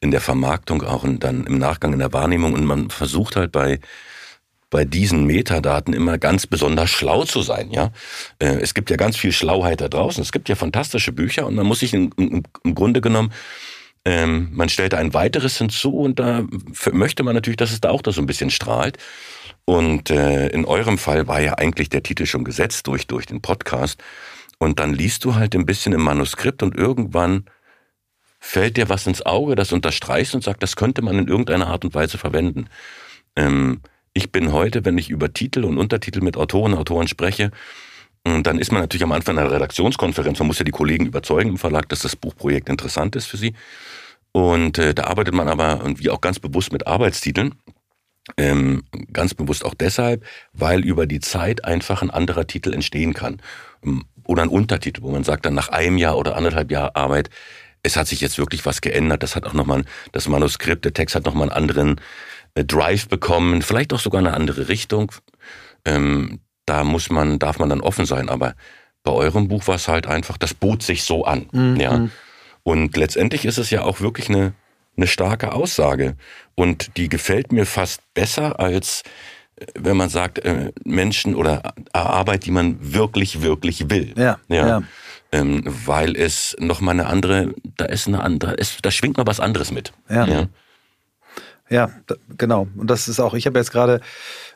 in 0.01 0.11
der 0.11 0.20
Vermarktung 0.20 0.83
auch 0.83 1.03
und 1.03 1.25
dann 1.25 1.46
im 1.46 1.59
Nachgang 1.59 1.92
in 1.92 1.99
der 1.99 2.12
Wahrnehmung. 2.12 2.53
Und 2.53 2.64
man 2.64 2.90
versucht 2.90 3.35
halt 3.35 3.51
bei, 3.51 3.81
bei 4.68 4.85
diesen 4.85 5.25
Metadaten 5.25 5.94
immer 5.94 6.16
ganz 6.18 6.46
besonders 6.46 6.90
schlau 6.90 7.25
zu 7.25 7.42
sein, 7.42 7.70
ja. 7.73 7.90
Äh, 8.38 8.61
Es 8.61 8.75
gibt 8.75 8.90
ja 8.90 8.96
ganz 8.96 9.16
viel 9.16 9.33
Schlauheit 9.33 9.81
da 9.81 9.88
draußen. 9.88 10.23
Es 10.23 10.31
gibt 10.31 10.49
ja 10.49 10.55
fantastische 10.55 11.11
Bücher 11.12 11.46
und 11.46 11.57
man 11.57 11.66
muss 11.66 11.81
sich 11.81 11.92
im, 11.92 12.12
im, 12.16 12.44
im 12.62 12.75
Grunde 12.77 13.01
genommen 13.01 13.33
ähm, 14.05 14.49
man 14.53 14.69
stellt 14.69 14.95
ein 14.95 15.13
weiteres 15.13 15.59
hinzu 15.59 15.99
und 15.99 16.19
da 16.19 16.45
möchte 16.93 17.23
man 17.23 17.35
natürlich, 17.35 17.59
dass 17.59 17.73
es 17.73 17.81
da 17.81 17.91
auch 17.91 18.03
da 18.03 18.13
so 18.13 18.21
ein 18.21 18.27
bisschen 18.27 18.51
strahlt. 18.51 18.99
Und 19.67 20.11
äh, 20.11 20.49
in 20.49 20.65
eurem 20.65 20.99
Fall 20.99 21.29
war 21.29 21.41
ja 21.41 21.55
eigentlich 21.55 21.91
der 21.91 22.03
Titel 22.03 22.27
schon 22.27 22.45
gesetzt 22.45 22.87
durch, 22.87 23.07
durch 23.07 23.27
den 23.27 23.43
Podcast. 23.43 24.03
Und 24.59 24.79
dann 24.79 24.95
liest 24.95 25.25
du 25.25 25.35
halt 25.35 25.55
ein 25.55 25.67
bisschen 25.67 25.93
im 25.93 26.03
Manuskript 26.03 26.63
und 26.63 26.77
irgendwann 26.77 27.45
fällt 28.41 28.79
dir 28.79 28.89
was 28.89 29.07
ins 29.07 29.25
Auge, 29.25 29.55
das 29.55 29.73
unterstreichst 29.73 30.35
und 30.35 30.43
sagt, 30.43 30.63
das 30.63 30.77
könnte 30.77 31.03
man 31.03 31.19
in 31.19 31.29
irgendeiner 31.29 31.69
Art 31.69 31.85
und 31.85 31.95
Weise 31.95 32.19
verwenden. 32.19 32.67
Ähm, 33.37 33.81
ich 34.13 34.33
bin 34.33 34.53
heute, 34.53 34.85
wenn 34.85 34.99
ich 34.99 35.11
über 35.11 35.33
Titel 35.33 35.65
und 35.65 35.79
Untertitel 35.79 36.21
mit 36.21 36.37
Autoren 36.37 36.75
Autoren 36.75 37.07
spreche, 37.07 37.51
dann 38.25 38.59
ist 38.59 38.71
man 38.73 38.83
natürlich 38.83 39.05
am 39.05 39.13
Anfang 39.13 39.39
einer 39.39 39.51
Redaktionskonferenz. 39.51 40.39
Man 40.39 40.49
muss 40.49 40.59
ja 40.59 40.65
die 40.65 40.71
Kollegen 40.71 41.07
überzeugen 41.07 41.51
im 41.51 41.59
Verlag, 41.59 41.89
dass 41.89 42.01
das 42.01 42.17
Buchprojekt 42.17 42.69
interessant 42.69 43.17
ist 43.17 43.27
für 43.27 43.37
sie. 43.37 43.55
Und 44.33 44.79
äh, 44.79 44.95
da 44.95 45.05
arbeitet 45.05 45.35
man 45.35 45.49
aber 45.49 45.83
und 45.83 46.01
wie 46.01 46.11
auch 46.11 46.21
ganz 46.21 46.39
bewusst 46.39 46.73
mit 46.73 46.87
Arbeitstiteln. 46.87 47.55
Ähm, 48.37 48.85
ganz 49.13 49.35
bewusst 49.35 49.65
auch 49.65 49.75
deshalb, 49.75 50.25
weil 50.53 50.85
über 50.85 51.07
die 51.07 51.21
Zeit 51.21 51.65
einfach 51.65 52.03
ein 52.03 52.11
anderer 52.11 52.47
Titel 52.47 52.73
entstehen 52.73 53.15
kann. 53.15 53.41
Ähm, 53.83 54.05
Oder 54.25 54.43
ein 54.43 54.49
Untertitel, 54.49 55.03
wo 55.03 55.11
man 55.11 55.25
sagt, 55.25 55.47
dann 55.47 55.55
nach 55.55 55.71
einem 55.71 55.97
Jahr 55.97 56.17
oder 56.17 56.37
anderthalb 56.37 56.71
Jahr 56.71 56.95
Arbeit, 56.95 57.31
es 57.83 57.97
hat 57.97 58.07
sich 58.07 58.21
jetzt 58.21 58.39
wirklich 58.39 58.65
was 58.67 58.83
geändert. 58.83 59.23
Das 59.23 59.35
hat 59.35 59.47
auch 59.47 59.55
nochmal, 59.55 59.85
das 60.13 60.29
Manuskript, 60.29 60.85
der 60.85 60.93
Text 60.93 61.17
hat 61.17 61.25
nochmal 61.25 61.49
einen 61.49 61.57
anderen 61.57 62.01
äh, 62.55 62.65
Drive 62.65 63.09
bekommen, 63.09 63.63
vielleicht 63.63 63.93
auch 63.93 63.99
sogar 63.99 64.21
eine 64.21 64.35
andere 64.35 64.69
Richtung. 64.69 65.11
Ähm, 65.85 66.41
da 66.66 66.85
muss 66.85 67.11
man, 67.11 67.38
darf 67.38 67.59
man 67.59 67.68
dann 67.68 67.81
offen 67.81 68.07
sein. 68.07 68.29
Aber 68.29 68.55
bei 69.03 69.12
eurem 69.12 69.49
Buch 69.49 69.66
war 69.66 69.77
es 69.77 69.88
halt 69.88 70.07
einfach, 70.07 70.37
das 70.38 70.55
bot 70.55 70.83
sich 70.83 71.05
so 71.05 71.25
an. 71.25 71.77
Ja. 71.79 72.09
Und 72.62 72.96
letztendlich 72.96 73.44
ist 73.44 73.59
es 73.59 73.70
ja 73.70 73.83
auch 73.83 74.01
wirklich 74.01 74.29
eine, 74.29 74.53
eine 74.96 75.07
starke 75.07 75.53
Aussage. 75.53 76.16
Und 76.55 76.96
die 76.96 77.09
gefällt 77.09 77.53
mir 77.53 77.66
fast 77.66 78.03
besser 78.14 78.61
als 78.61 79.03
wenn 79.75 79.96
man 79.96 80.09
sagt, 80.09 80.38
äh, 80.38 80.73
Menschen 80.85 81.35
oder 81.35 81.75
Arbeit, 81.92 82.46
die 82.46 82.51
man 82.51 82.77
wirklich, 82.81 83.42
wirklich 83.42 83.90
will. 83.90 84.14
Ja, 84.16 84.38
ja. 84.49 84.66
ja. 84.66 84.83
Ähm, 85.33 85.62
weil 85.64 86.16
es 86.16 86.57
noch 86.59 86.81
mal 86.81 86.92
eine 86.92 87.07
andere, 87.07 87.55
da 87.77 87.85
ist 87.85 88.09
eine 88.09 88.20
andere, 88.20 88.59
es, 88.59 88.79
da 88.83 88.90
schwingt 88.90 89.16
noch 89.16 89.27
was 89.27 89.38
anderes 89.38 89.70
mit. 89.70 89.92
Ja. 90.09 90.27
Ja, 90.27 90.46
ja 91.71 91.91
genau. 92.37 92.69
Und 92.77 92.91
das 92.91 93.09
ist 93.09 93.21
auch, 93.21 93.35
ich 93.35 93.47
habe 93.47 93.59
jetzt 93.59 93.73
gerade 93.73 94.01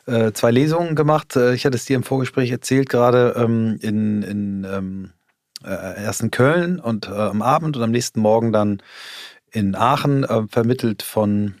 äh, 0.05 0.31
zwei 0.33 0.51
Lesungen 0.51 0.95
gemacht. 0.95 1.35
Äh, 1.35 1.53
ich 1.53 1.65
hatte 1.65 1.75
es 1.75 1.85
dir 1.85 1.95
im 1.95 2.03
Vorgespräch 2.03 2.51
erzählt, 2.51 2.89
gerade 2.89 3.33
ähm, 3.37 3.77
in, 3.81 4.21
in 4.21 4.67
ähm, 4.69 5.11
äh, 5.63 6.03
erst 6.03 6.21
in 6.21 6.31
Köln 6.31 6.79
und 6.79 7.07
äh, 7.07 7.11
am 7.11 7.41
Abend 7.41 7.75
und 7.75 7.83
am 7.83 7.91
nächsten 7.91 8.19
Morgen 8.19 8.51
dann 8.51 8.81
in 9.51 9.75
Aachen, 9.75 10.23
äh, 10.23 10.43
vermittelt 10.49 11.01
von 11.01 11.55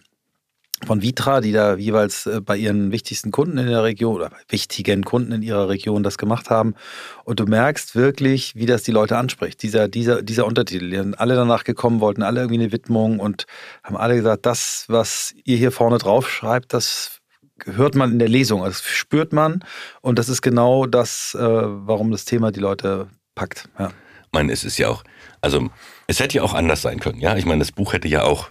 von 0.83 1.01
Vitra, 1.01 1.39
die 1.39 1.53
da 1.53 1.75
jeweils 1.75 2.25
äh, 2.25 2.41
bei 2.41 2.57
ihren 2.57 2.91
wichtigsten 2.91 3.31
Kunden 3.31 3.57
in 3.57 3.67
der 3.67 3.83
Region 3.83 4.15
oder 4.15 4.29
bei 4.29 4.37
wichtigen 4.49 5.05
Kunden 5.05 5.31
in 5.31 5.41
ihrer 5.41 5.69
Region 5.69 6.03
das 6.03 6.17
gemacht 6.17 6.49
haben. 6.49 6.75
Und 7.23 7.39
du 7.39 7.45
merkst 7.45 7.95
wirklich, 7.95 8.55
wie 8.55 8.65
das 8.65 8.83
die 8.83 8.91
Leute 8.91 9.17
anspricht. 9.17 9.63
Dieser, 9.63 9.87
dieser, 9.87 10.21
dieser 10.21 10.45
Untertitel. 10.45 10.89
Die 10.89 10.97
sind 10.97 11.19
alle 11.19 11.35
danach 11.35 11.63
gekommen, 11.63 12.01
wollten 12.01 12.23
alle 12.23 12.41
irgendwie 12.41 12.61
eine 12.61 12.71
Widmung 12.71 13.19
und 13.19 13.45
haben 13.83 13.95
alle 13.95 14.15
gesagt, 14.15 14.45
das, 14.45 14.85
was 14.87 15.33
ihr 15.45 15.57
hier 15.57 15.71
vorne 15.71 15.97
drauf 15.97 16.29
schreibt, 16.29 16.73
das 16.73 17.21
hört 17.63 17.95
man 17.95 18.11
in 18.11 18.19
der 18.19 18.27
Lesung, 18.27 18.63
das 18.63 18.83
spürt 18.83 19.31
man. 19.31 19.63
Und 20.01 20.19
das 20.19 20.27
ist 20.27 20.41
genau 20.41 20.85
das, 20.87 21.35
äh, 21.35 21.41
warum 21.41 22.11
das 22.11 22.25
Thema 22.25 22.51
die 22.51 22.59
Leute 22.59 23.07
packt. 23.33 23.69
Ja. 23.79 23.87
Ich 23.87 24.31
meine, 24.33 24.51
es 24.51 24.65
ist 24.65 24.77
ja 24.77 24.89
auch, 24.89 25.05
also 25.39 25.69
es 26.07 26.19
hätte 26.19 26.35
ja 26.35 26.43
auch 26.43 26.53
anders 26.53 26.81
sein 26.81 26.99
können. 26.99 27.21
Ja, 27.21 27.37
ich 27.37 27.45
meine, 27.45 27.59
das 27.59 27.71
Buch 27.71 27.93
hätte 27.93 28.09
ja 28.09 28.23
auch 28.23 28.49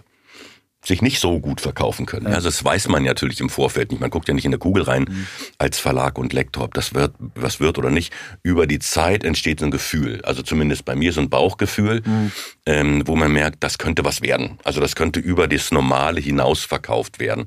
sich 0.85 1.01
nicht 1.01 1.19
so 1.19 1.39
gut 1.39 1.61
verkaufen 1.61 2.05
können. 2.05 2.27
Also 2.27 2.47
das 2.47 2.63
weiß 2.63 2.87
man 2.89 3.03
ja 3.03 3.11
natürlich 3.11 3.39
im 3.39 3.49
Vorfeld 3.49 3.91
nicht. 3.91 3.99
Man 3.99 4.09
guckt 4.09 4.27
ja 4.27 4.33
nicht 4.33 4.45
in 4.45 4.51
der 4.51 4.59
Kugel 4.59 4.83
rein 4.83 5.05
mhm. 5.07 5.27
als 5.57 5.79
Verlag 5.79 6.17
und 6.17 6.33
Lektor, 6.33 6.63
ob 6.63 6.73
das 6.73 6.93
wird, 6.93 7.13
was 7.35 7.59
wird 7.59 7.77
oder 7.77 7.89
nicht. 7.89 8.13
Über 8.43 8.67
die 8.67 8.79
Zeit 8.79 9.23
entsteht 9.23 9.59
so 9.59 9.65
ein 9.65 9.71
Gefühl, 9.71 10.21
also 10.23 10.43
zumindest 10.43 10.85
bei 10.85 10.95
mir 10.95 11.11
so 11.13 11.21
ein 11.21 11.29
Bauchgefühl, 11.29 12.01
mhm. 12.05 12.31
ähm, 12.65 13.03
wo 13.05 13.15
man 13.15 13.31
merkt, 13.31 13.63
das 13.63 13.77
könnte 13.77 14.05
was 14.05 14.21
werden. 14.21 14.59
Also 14.63 14.79
das 14.79 14.95
könnte 14.95 15.19
über 15.19 15.47
das 15.47 15.71
Normale 15.71 16.19
hinaus 16.19 16.63
verkauft 16.63 17.19
werden. 17.19 17.45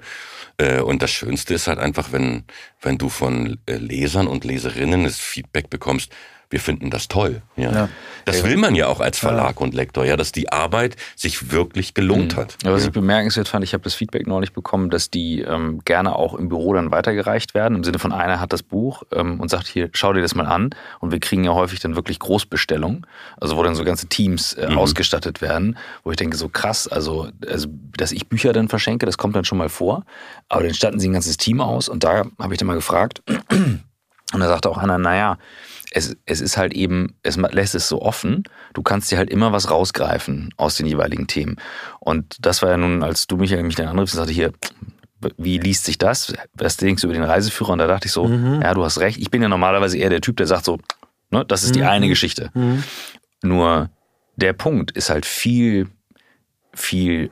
Äh, 0.58 0.80
und 0.80 1.02
das 1.02 1.10
Schönste 1.10 1.54
ist 1.54 1.66
halt 1.66 1.78
einfach, 1.78 2.12
wenn, 2.12 2.44
wenn 2.82 2.98
du 2.98 3.08
von 3.08 3.58
äh, 3.66 3.76
Lesern 3.76 4.26
und 4.26 4.44
Leserinnen 4.44 5.04
das 5.04 5.18
Feedback 5.18 5.70
bekommst, 5.70 6.12
wir 6.50 6.60
finden 6.60 6.90
das 6.90 7.08
toll. 7.08 7.42
Ja. 7.56 7.72
ja. 7.72 7.88
Das 8.24 8.44
will 8.44 8.56
man 8.56 8.74
ja 8.74 8.86
auch 8.86 9.00
als 9.00 9.18
Verlag 9.18 9.56
ja. 9.56 9.62
und 9.62 9.74
Lektor, 9.74 10.04
ja, 10.04 10.16
dass 10.16 10.32
die 10.32 10.50
Arbeit 10.50 10.96
sich 11.16 11.50
wirklich 11.50 11.94
gelohnt 11.94 12.36
mhm. 12.36 12.40
hat. 12.40 12.56
Ja, 12.64 12.72
was 12.72 12.84
ich 12.84 12.92
bemerkenswert 12.92 13.48
fand, 13.48 13.64
ich 13.64 13.74
habe 13.74 13.84
das 13.84 13.94
Feedback 13.94 14.26
neulich 14.26 14.52
bekommen, 14.52 14.90
dass 14.90 15.10
die 15.10 15.40
ähm, 15.40 15.80
gerne 15.84 16.16
auch 16.16 16.34
im 16.34 16.48
Büro 16.48 16.72
dann 16.74 16.90
weitergereicht 16.90 17.54
werden. 17.54 17.76
Im 17.76 17.84
Sinne 17.84 17.98
von 17.98 18.12
einer 18.12 18.40
hat 18.40 18.52
das 18.52 18.62
Buch 18.62 19.02
ähm, 19.12 19.40
und 19.40 19.50
sagt 19.50 19.66
hier, 19.66 19.90
schau 19.92 20.12
dir 20.12 20.22
das 20.22 20.34
mal 20.34 20.46
an. 20.46 20.70
Und 21.00 21.12
wir 21.12 21.20
kriegen 21.20 21.44
ja 21.44 21.52
häufig 21.52 21.80
dann 21.80 21.96
wirklich 21.96 22.18
Großbestellungen, 22.18 23.06
also 23.40 23.56
wo 23.56 23.62
dann 23.62 23.74
so 23.74 23.84
ganze 23.84 24.06
Teams 24.08 24.54
äh, 24.54 24.70
mhm. 24.70 24.78
ausgestattet 24.78 25.42
werden, 25.42 25.76
wo 26.04 26.10
ich 26.10 26.16
denke, 26.16 26.36
so 26.36 26.48
krass, 26.48 26.88
also, 26.88 27.28
also 27.46 27.68
dass 27.96 28.12
ich 28.12 28.28
Bücher 28.28 28.52
dann 28.52 28.68
verschenke, 28.68 29.06
das 29.06 29.18
kommt 29.18 29.36
dann 29.36 29.44
schon 29.44 29.58
mal 29.58 29.68
vor. 29.68 30.04
Aber 30.48 30.62
dann 30.62 30.74
statten 30.74 30.98
sie 30.98 31.08
ein 31.08 31.12
ganzes 31.12 31.36
Team 31.36 31.60
aus 31.60 31.88
und 31.88 32.04
da 32.04 32.24
habe 32.38 32.54
ich 32.54 32.58
dann 32.58 32.68
mal 32.68 32.74
gefragt. 32.74 33.22
Und 34.34 34.40
da 34.40 34.48
sagte 34.48 34.68
auch 34.68 34.76
einer, 34.76 34.98
naja, 34.98 35.38
es, 35.90 36.16
es 36.26 36.40
ist 36.40 36.56
halt 36.56 36.74
eben, 36.74 37.14
es 37.22 37.36
lässt 37.36 37.74
es 37.74 37.88
so 37.88 38.02
offen, 38.02 38.44
du 38.74 38.82
kannst 38.82 39.10
dir 39.10 39.18
halt 39.18 39.30
immer 39.30 39.52
was 39.52 39.70
rausgreifen 39.70 40.52
aus 40.56 40.76
den 40.76 40.86
jeweiligen 40.86 41.26
Themen. 41.26 41.56
Und 42.00 42.36
das 42.40 42.62
war 42.62 42.70
ja 42.70 42.76
nun, 42.76 43.02
als 43.02 43.26
du 43.26 43.36
mich, 43.36 43.50
mich 43.62 43.76
dann 43.76 43.88
anriefst 43.88 44.14
und 44.14 44.18
sagte, 44.18 44.32
hier, 44.32 44.52
wie 45.36 45.58
liest 45.58 45.84
sich 45.84 45.98
das? 45.98 46.32
Was 46.54 46.76
denkst 46.76 47.02
du 47.02 47.08
über 47.08 47.14
den 47.14 47.24
Reiseführer? 47.24 47.70
Und 47.70 47.78
da 47.78 47.86
dachte 47.86 48.06
ich 48.06 48.12
so, 48.12 48.26
mhm. 48.26 48.62
ja, 48.62 48.74
du 48.74 48.84
hast 48.84 49.00
recht. 49.00 49.18
Ich 49.18 49.30
bin 49.30 49.42
ja 49.42 49.48
normalerweise 49.48 49.98
eher 49.98 50.10
der 50.10 50.20
Typ, 50.20 50.36
der 50.36 50.46
sagt 50.46 50.64
so, 50.64 50.78
ne, 51.30 51.44
das 51.44 51.64
ist 51.64 51.74
die 51.74 51.80
mhm. 51.80 51.88
eine 51.88 52.08
Geschichte. 52.08 52.50
Mhm. 52.54 52.84
Nur 53.42 53.90
der 54.36 54.52
Punkt 54.52 54.92
ist 54.92 55.10
halt 55.10 55.26
viel 55.26 55.88
viel 56.78 57.30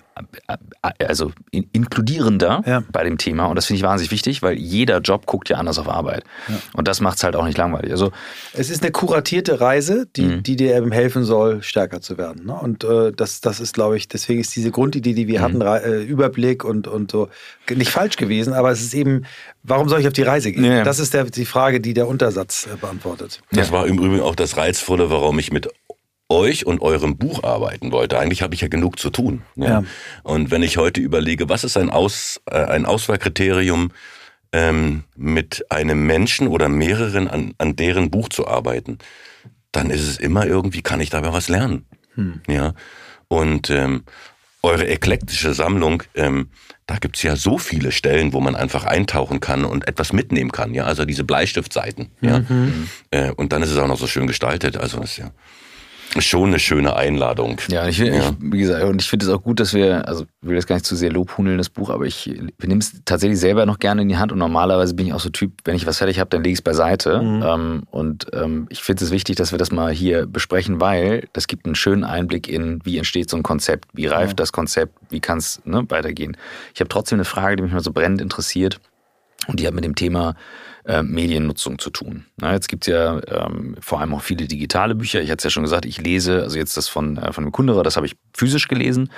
also 0.99 1.33
inkludierender 1.51 2.63
ja. 2.67 2.83
bei 2.91 3.05
dem 3.05 3.19
Thema 3.19 3.47
und 3.47 3.57
das 3.57 3.67
finde 3.67 3.79
ich 3.79 3.83
wahnsinnig 3.83 4.11
wichtig, 4.11 4.43
weil 4.43 4.55
jeder 4.55 5.01
Job 5.01 5.27
guckt 5.27 5.51
ja 5.51 5.59
anders 5.59 5.79
auf 5.79 5.89
Arbeit 5.89 6.25
ja. 6.49 6.55
und 6.73 6.89
das 6.89 7.01
macht 7.01 7.19
es 7.19 7.25
halt 7.25 7.37
auch 7.37 7.45
nicht 7.45 7.59
langweilig. 7.59 7.91
Also 7.91 8.13
es 8.55 8.71
ist 8.71 8.83
eine 8.83 8.93
kuratierte 8.93 9.61
Reise, 9.61 10.07
die, 10.17 10.23
mhm. 10.23 10.43
die 10.43 10.57
dir 10.57 10.75
eben 10.75 10.91
helfen 10.91 11.25
soll, 11.25 11.63
stärker 11.63 12.01
zu 12.01 12.17
werden. 12.17 12.47
Ne? 12.47 12.55
Und 12.55 12.83
äh, 12.85 13.13
das, 13.13 13.43
das 13.43 13.61
ist, 13.61 13.75
glaube 13.75 13.99
ich, 13.99 14.09
deswegen 14.09 14.41
ist 14.41 14.57
diese 14.57 14.71
Grundidee, 14.71 15.13
die 15.13 15.29
wir 15.29 15.41
mhm. 15.41 15.63
hatten, 15.63 15.85
äh, 15.85 16.03
Überblick 16.03 16.65
und, 16.65 16.89
und 16.89 17.11
so, 17.11 17.29
nicht 17.69 17.91
falsch 17.91 18.17
gewesen, 18.17 18.55
aber 18.55 18.71
es 18.71 18.81
ist 18.81 18.95
eben, 18.95 19.27
warum 19.65 19.91
soll 19.91 20.01
ich 20.01 20.07
auf 20.07 20.15
die 20.15 20.23
Reise 20.23 20.51
gehen? 20.51 20.65
Ja. 20.65 20.83
Das 20.83 20.99
ist 20.99 21.13
der, 21.13 21.25
die 21.25 21.45
Frage, 21.45 21.81
die 21.81 21.93
der 21.93 22.09
Untersatz 22.09 22.67
äh, 22.73 22.77
beantwortet. 22.77 23.43
Das 23.53 23.71
war 23.71 23.87
im 23.87 23.99
Übrigen 23.99 24.23
auch 24.23 24.35
das 24.35 24.57
Reizvolle, 24.57 25.11
warum 25.11 25.39
ich 25.39 25.53
mit 25.53 25.69
euch 26.29 26.67
und 26.67 26.83
eurem 26.83 27.17
Buch 27.17 27.45
arbeiten 27.45 27.93
wollte. 27.93 28.19
Eigentlich 28.19 28.43
habe 28.43 28.55
ich 28.55 28.61
ja 28.61 28.69
genug 28.69 28.99
zu 28.99 29.11
tun. 29.11 29.43
Ja. 29.55 29.67
ja. 29.67 29.85
Und 30.23 30.51
wenn 30.51 30.63
ich 30.63 30.77
heute 30.77 31.01
überlege, 31.01 31.49
was 31.49 31.65
ist 31.65 31.77
ein, 31.77 31.91
Aus, 31.91 32.41
äh, 32.51 32.57
ein 32.57 32.85
Auswahlkriterium, 32.87 33.93
ähm, 34.53 35.05
mit 35.17 35.71
einem 35.71 36.07
Menschen 36.07 36.49
oder 36.49 36.69
mehreren 36.69 37.29
an, 37.29 37.55
an 37.59 37.77
deren 37.77 38.11
Buch 38.11 38.29
zu 38.29 38.47
arbeiten, 38.47 38.99
dann 39.73 39.91
ist 39.91 40.07
es 40.07 40.19
immer 40.19 40.47
irgendwie, 40.47 40.83
kann 40.83 41.01
ich 41.01 41.11
dabei 41.11 41.33
was 41.33 41.49
lernen. 41.49 41.85
Hm. 42.15 42.41
Ja. 42.49 42.75
Und 43.29 43.71
ähm, 43.71 44.05
eure 44.63 44.87
eklektische 44.87 45.53
Sammlung, 45.53 46.03
ähm, 46.15 46.49
da 46.87 46.97
gibt's 46.97 47.23
ja 47.23 47.37
so 47.37 47.59
viele 47.59 47.93
Stellen, 47.93 48.33
wo 48.33 48.41
man 48.41 48.57
einfach 48.57 48.85
eintauchen 48.85 49.41
kann 49.41 49.65
und 49.65 49.87
etwas 49.89 50.13
mitnehmen 50.13 50.53
kann. 50.53 50.73
Ja, 50.73 50.85
also 50.85 51.05
diese 51.05 51.25
Bleistiftseiten. 51.25 52.11
Ja. 52.21 52.41
Mhm. 52.41 52.89
Äh, 53.11 53.33
und 53.33 53.53
dann 53.53 53.63
ist 53.63 53.71
es 53.71 53.79
auch 53.79 53.89
noch 53.89 53.99
so 53.99 54.07
schön 54.07 54.27
gestaltet. 54.27 54.77
Also 54.77 54.99
das 55.01 55.11
ist 55.11 55.19
ja 55.19 55.33
schon 56.21 56.49
eine 56.49 56.59
schöne 56.59 56.97
Einladung. 56.97 57.61
Ja, 57.69 57.87
ich, 57.87 57.99
ja. 57.99 58.07
ich 58.07 58.33
wie 58.41 58.59
gesagt, 58.59 58.85
und 58.85 59.01
ich 59.03 59.09
finde 59.09 59.27
es 59.27 59.33
auch 59.33 59.43
gut, 59.43 59.61
dass 59.61 59.75
wir, 59.75 60.07
also 60.09 60.25
ich 60.43 60.49
will 60.49 60.55
jetzt 60.55 60.67
gar 60.67 60.77
nicht 60.77 60.87
zu 60.87 60.97
sehr 60.97 61.11
lobhudeln, 61.11 61.59
das 61.59 61.69
Buch, 61.69 61.91
aber 61.91 62.05
ich 62.05 62.27
nehme 62.27 62.79
es 62.79 63.01
tatsächlich 63.05 63.39
selber 63.39 63.67
noch 63.67 63.79
gerne 63.79 64.03
in 64.03 64.09
die 64.09 64.17
Hand 64.17 64.33
und 64.33 64.39
normalerweise 64.39 64.95
bin 64.95 65.07
ich 65.07 65.13
auch 65.13 65.21
so 65.21 65.31
Typ, 65.31 65.53
wenn 65.65 65.77
ich 65.77 65.87
was 65.87 65.99
fertig 65.99 66.19
habe, 66.19 66.31
dann 66.31 66.43
lege 66.43 66.53
ich 66.53 66.59
es 66.59 66.63
beiseite. 66.63 67.21
Mhm. 67.21 67.43
Ähm, 67.43 67.83
und 67.91 68.27
ähm, 68.33 68.67
ich 68.71 68.83
finde 68.83 69.05
es 69.05 69.11
wichtig, 69.11 69.37
dass 69.37 69.53
wir 69.53 69.59
das 69.59 69.73
mal 69.73 69.93
hier 69.93 70.27
besprechen, 70.27 70.81
weil 70.81 71.29
das 71.33 71.47
gibt 71.47 71.67
einen 71.67 71.75
schönen 71.75 72.05
Einblick 72.05 72.49
in, 72.49 72.81
wie 72.85 72.99
entsteht 72.99 73.31
so 73.31 73.37
ein 73.37 73.43
Konzept, 73.43 73.89
wie 73.93 74.07
reift 74.07 74.33
ja. 74.33 74.37
das 74.37 74.53
Konzept, 74.53 74.95
wie 75.11 75.21
kann 75.21 75.39
es 75.39 75.61
ne, 75.65 75.85
weitergehen. 75.89 76.37
Ich 76.75 76.81
habe 76.81 76.89
trotzdem 76.89 77.17
eine 77.17 77.25
Frage, 77.25 77.57
die 77.57 77.63
mich 77.63 77.73
mal 77.73 77.83
so 77.83 77.93
brennend 77.93 78.21
interessiert 78.21 78.81
und 79.47 79.61
die 79.61 79.67
hat 79.67 79.75
mit 79.75 79.85
dem 79.85 79.95
Thema 79.95 80.35
äh, 80.87 81.03
Mediennutzung 81.03 81.79
zu 81.79 81.91
tun. 81.91 82.27
Na, 82.37 82.53
jetzt 82.53 82.69
gibt's 82.69 82.87
ja 82.87 83.21
ähm, 83.27 83.77
vor 83.81 84.01
allem 84.01 84.15
auch 84.15 84.23
viele 84.23 84.47
digitale 84.47 84.95
Bücher. 84.95 85.21
Ich 85.21 85.31
hatte 85.31 85.39
es 85.39 85.45
ja 85.45 85.51
schon 85.51 85.65
gesagt, 85.65 85.85
ich 85.85 86.01
lese, 86.01 86.43
also 86.43 86.57
jetzt 86.57 86.77
das 86.77 86.89
von, 86.89 87.17
äh, 87.17 87.33
von 87.33 87.45
dem 87.45 87.53
Kunderer, 87.53 87.83
das 87.83 87.97
habe 87.97 88.07
ich 88.07 88.17
physisch 88.33 88.69
gelesen, 88.69 89.11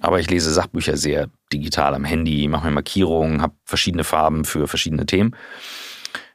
aber 0.00 0.18
ich 0.18 0.28
lese 0.28 0.52
Sachbücher 0.52 0.96
sehr 0.96 1.28
digital 1.52 1.94
am 1.94 2.04
Handy, 2.04 2.48
mache 2.48 2.66
mir 2.66 2.72
Markierungen, 2.72 3.40
habe 3.40 3.54
verschiedene 3.64 4.04
Farben 4.04 4.44
für 4.44 4.66
verschiedene 4.66 5.06
Themen. 5.06 5.36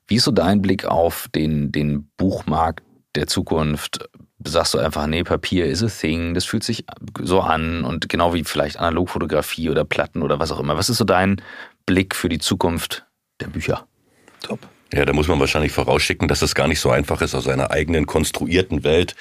Wie 0.08 0.16
ist 0.16 0.24
so 0.24 0.32
dein 0.32 0.62
Blick 0.62 0.86
auf 0.86 1.28
den, 1.36 1.72
den 1.72 2.10
Buchmarkt 2.18 2.84
der 3.16 3.28
Zukunft? 3.28 4.10
Sagst 4.44 4.74
du 4.74 4.80
einfach, 4.80 5.06
nee, 5.06 5.24
Papier 5.24 5.66
is 5.66 5.84
a 5.84 5.88
thing, 5.88 6.34
das 6.34 6.46
fühlt 6.46 6.64
sich 6.64 6.86
so 7.22 7.42
an 7.42 7.84
und 7.84 8.10
genau 8.10 8.34
wie 8.34 8.44
vielleicht 8.44 8.78
Analogfotografie 8.78 9.70
oder 9.70 9.84
Platten 9.84 10.24
oder 10.24 10.40
was 10.40 10.52
auch 10.52 10.60
immer. 10.60 10.78
Was 10.78 10.90
ist 10.90 10.98
so 10.98 11.04
dein 11.04 11.42
Blick 11.86 12.16
für 12.16 12.30
die 12.30 12.40
Zukunft 12.40 13.06
der 13.42 13.48
Bücher? 13.48 13.86
Top. 14.42 14.60
Ja, 14.94 15.06
da 15.06 15.14
muss 15.14 15.28
man 15.28 15.40
wahrscheinlich 15.40 15.72
vorausschicken, 15.72 16.28
dass 16.28 16.42
es 16.42 16.54
gar 16.54 16.68
nicht 16.68 16.80
so 16.80 16.90
einfach 16.90 17.22
ist, 17.22 17.34
aus 17.34 17.48
einer 17.48 17.72
eigenen 17.72 18.06
konstruierten 18.06 18.84
Welt 18.84 19.16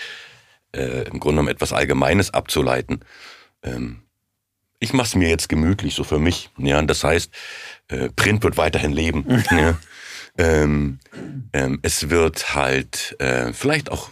äh, 0.72 1.02
im 1.04 1.20
Grunde 1.20 1.37
genommen 1.37 1.48
etwas 1.48 1.72
Allgemeines 1.72 2.35
abzuleiten. 2.35 3.00
Ähm, 3.62 4.02
ich 4.80 4.92
mache 4.92 5.06
es 5.09 5.14
mir 5.14 5.28
jetzt 5.28 5.48
gemütlich, 5.48 5.94
so 5.94 6.04
für 6.04 6.18
mich. 6.18 6.50
Ja, 6.56 6.80
das 6.83 7.04
heißt, 7.04 7.30
äh, 7.88 8.09
Print 8.09 8.42
wird 8.42 8.56
weiterhin 8.56 8.92
leben. 8.92 9.44
ja. 9.50 9.78
ähm, 10.38 10.98
ähm, 11.52 11.78
es 11.83 12.09
wird 12.11 12.54
halt 12.54 13.14
äh, 13.20 13.52
vielleicht 13.52 13.92
auch, 13.92 14.11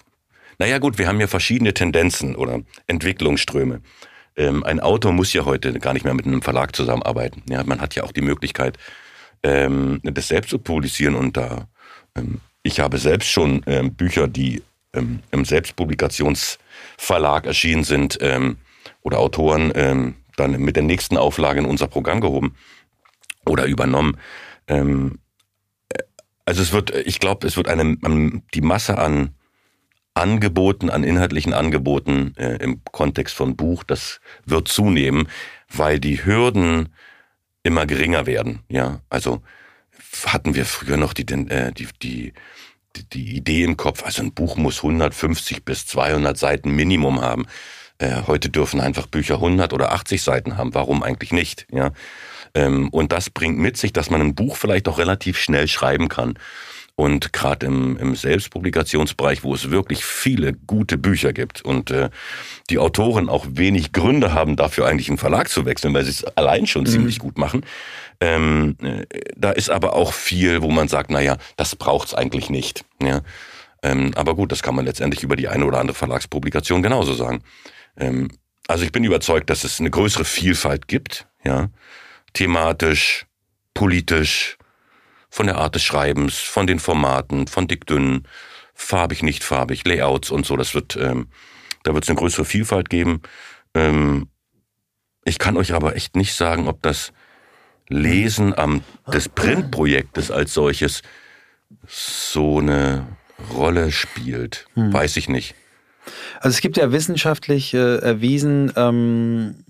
naja 0.58 0.78
gut, 0.78 0.98
wir 0.98 1.08
haben 1.08 1.20
ja 1.20 1.26
verschiedene 1.26 1.74
Tendenzen 1.74 2.36
oder 2.36 2.60
Entwicklungsströme. 2.86 3.80
Ähm, 4.36 4.62
ein 4.62 4.78
Autor 4.78 5.12
muss 5.12 5.32
ja 5.32 5.44
heute 5.44 5.72
gar 5.80 5.94
nicht 5.94 6.04
mehr 6.04 6.14
mit 6.14 6.26
einem 6.26 6.42
Verlag 6.42 6.76
zusammenarbeiten. 6.76 7.42
Ja, 7.48 7.64
man 7.64 7.80
hat 7.80 7.94
ja 7.94 8.04
auch 8.04 8.12
die 8.12 8.20
Möglichkeit, 8.20 8.78
ähm, 9.42 10.00
das 10.02 10.28
selbst 10.28 10.50
zu 10.50 10.58
publizieren. 10.58 11.14
Und 11.14 11.36
da, 11.36 11.68
ähm, 12.16 12.40
ich 12.62 12.80
habe 12.80 12.98
selbst 12.98 13.28
schon 13.28 13.62
ähm, 13.66 13.94
Bücher, 13.94 14.28
die 14.28 14.62
ähm, 14.92 15.20
im 15.30 15.44
Selbstpublikationsverlag 15.44 17.46
erschienen 17.46 17.84
sind 17.84 18.18
ähm, 18.20 18.58
oder 19.02 19.18
Autoren 19.18 19.72
ähm, 19.74 20.14
dann 20.36 20.52
mit 20.60 20.76
der 20.76 20.84
nächsten 20.84 21.16
Auflage 21.16 21.60
in 21.60 21.66
unser 21.66 21.88
Programm 21.88 22.20
gehoben 22.20 22.54
oder 23.44 23.64
übernommen. 23.64 24.18
Also 26.44 26.62
es 26.62 26.72
wird, 26.72 26.94
ich 26.94 27.18
glaube, 27.18 27.46
es 27.46 27.56
wird 27.56 27.66
eine, 27.66 27.96
die 28.52 28.60
Masse 28.60 28.98
an 28.98 29.34
Angeboten, 30.18 30.90
an 30.90 31.04
inhaltlichen 31.04 31.54
Angeboten 31.54 32.34
äh, 32.36 32.56
im 32.56 32.82
Kontext 32.84 33.34
von 33.34 33.56
Buch, 33.56 33.84
das 33.84 34.20
wird 34.44 34.68
zunehmen, 34.68 35.28
weil 35.68 36.00
die 36.00 36.24
Hürden 36.24 36.90
immer 37.62 37.86
geringer 37.86 38.26
werden. 38.26 38.60
Ja, 38.68 39.00
also 39.10 39.42
hatten 40.26 40.54
wir 40.54 40.64
früher 40.64 40.96
noch 40.96 41.12
die, 41.12 41.22
äh, 41.22 41.72
die, 41.72 41.88
die, 42.02 42.32
die 43.12 43.36
Idee 43.36 43.64
im 43.64 43.76
Kopf, 43.76 44.04
also 44.04 44.22
ein 44.22 44.32
Buch 44.32 44.56
muss 44.56 44.78
150 44.78 45.64
bis 45.64 45.86
200 45.86 46.36
Seiten 46.36 46.70
Minimum 46.70 47.20
haben. 47.20 47.46
Äh, 47.98 48.22
heute 48.26 48.48
dürfen 48.48 48.80
einfach 48.80 49.06
Bücher 49.06 49.34
100 49.34 49.72
oder 49.72 49.92
80 49.92 50.22
Seiten 50.22 50.56
haben. 50.56 50.74
Warum 50.74 51.02
eigentlich 51.02 51.32
nicht? 51.32 51.66
Ja. 51.72 51.92
Ähm, 52.54 52.88
und 52.90 53.12
das 53.12 53.30
bringt 53.30 53.58
mit 53.58 53.76
sich, 53.76 53.92
dass 53.92 54.10
man 54.10 54.20
ein 54.20 54.34
Buch 54.34 54.56
vielleicht 54.56 54.88
auch 54.88 54.98
relativ 54.98 55.38
schnell 55.38 55.68
schreiben 55.68 56.08
kann. 56.08 56.38
Und 56.98 57.32
gerade 57.32 57.66
im, 57.66 57.96
im 57.98 58.16
Selbstpublikationsbereich, 58.16 59.44
wo 59.44 59.54
es 59.54 59.70
wirklich 59.70 60.04
viele 60.04 60.52
gute 60.52 60.98
Bücher 60.98 61.32
gibt 61.32 61.64
und 61.64 61.92
äh, 61.92 62.10
die 62.70 62.78
Autoren 62.80 63.28
auch 63.28 63.46
wenig 63.48 63.92
Gründe 63.92 64.32
haben, 64.32 64.56
dafür 64.56 64.88
eigentlich 64.88 65.08
einen 65.08 65.16
Verlag 65.16 65.48
zu 65.48 65.64
wechseln, 65.64 65.94
weil 65.94 66.02
sie 66.02 66.10
es 66.10 66.24
allein 66.24 66.66
schon 66.66 66.82
mhm. 66.82 66.86
ziemlich 66.86 67.20
gut 67.20 67.38
machen. 67.38 67.64
Ähm, 68.20 68.74
äh, 68.82 69.06
da 69.36 69.52
ist 69.52 69.70
aber 69.70 69.92
auch 69.92 70.12
viel, 70.12 70.60
wo 70.60 70.72
man 70.72 70.88
sagt, 70.88 71.12
naja, 71.12 71.36
das 71.56 71.76
braucht's 71.76 72.14
eigentlich 72.14 72.50
nicht. 72.50 72.84
Ja? 73.00 73.20
Ähm, 73.84 74.10
aber 74.16 74.34
gut, 74.34 74.50
das 74.50 74.64
kann 74.64 74.74
man 74.74 74.84
letztendlich 74.84 75.22
über 75.22 75.36
die 75.36 75.46
eine 75.46 75.66
oder 75.66 75.78
andere 75.78 75.94
Verlagspublikation 75.94 76.82
genauso 76.82 77.14
sagen. 77.14 77.44
Ähm, 77.96 78.28
also 78.66 78.82
ich 78.82 78.90
bin 78.90 79.04
überzeugt, 79.04 79.50
dass 79.50 79.62
es 79.62 79.78
eine 79.78 79.90
größere 79.90 80.24
Vielfalt 80.24 80.88
gibt, 80.88 81.28
ja, 81.44 81.68
thematisch, 82.32 83.26
politisch, 83.72 84.57
von 85.28 85.46
der 85.46 85.58
Art 85.58 85.74
des 85.74 85.82
Schreibens, 85.82 86.38
von 86.38 86.66
den 86.66 86.78
Formaten, 86.78 87.46
von 87.46 87.68
dick-dünn, 87.68 88.26
farbig, 88.74 89.22
nicht 89.22 89.44
farbig, 89.44 89.84
Layouts 89.84 90.30
und 90.30 90.46
so. 90.46 90.56
Das 90.56 90.74
wird, 90.74 90.96
ähm, 90.96 91.28
da 91.82 91.94
wird 91.94 92.04
es 92.04 92.10
eine 92.10 92.18
größere 92.18 92.44
Vielfalt 92.44 92.88
geben. 92.90 93.22
Ähm, 93.74 94.28
ich 95.24 95.38
kann 95.38 95.56
euch 95.56 95.74
aber 95.74 95.96
echt 95.96 96.16
nicht 96.16 96.34
sagen, 96.34 96.68
ob 96.68 96.82
das 96.82 97.12
Lesen 97.88 98.56
am 98.56 98.82
des 99.12 99.28
Printprojektes 99.28 100.30
als 100.30 100.54
solches 100.54 101.02
so 101.86 102.58
eine 102.58 103.06
Rolle 103.54 103.92
spielt. 103.92 104.66
Hm. 104.74 104.92
Weiß 104.92 105.16
ich 105.16 105.28
nicht. 105.28 105.54
Also 106.40 106.54
es 106.54 106.60
gibt 106.60 106.76
ja 106.76 106.92
wissenschaftlich 106.92 107.74
äh, 107.74 107.96
erwiesen, 107.98 108.72
ähm, 108.76 109.64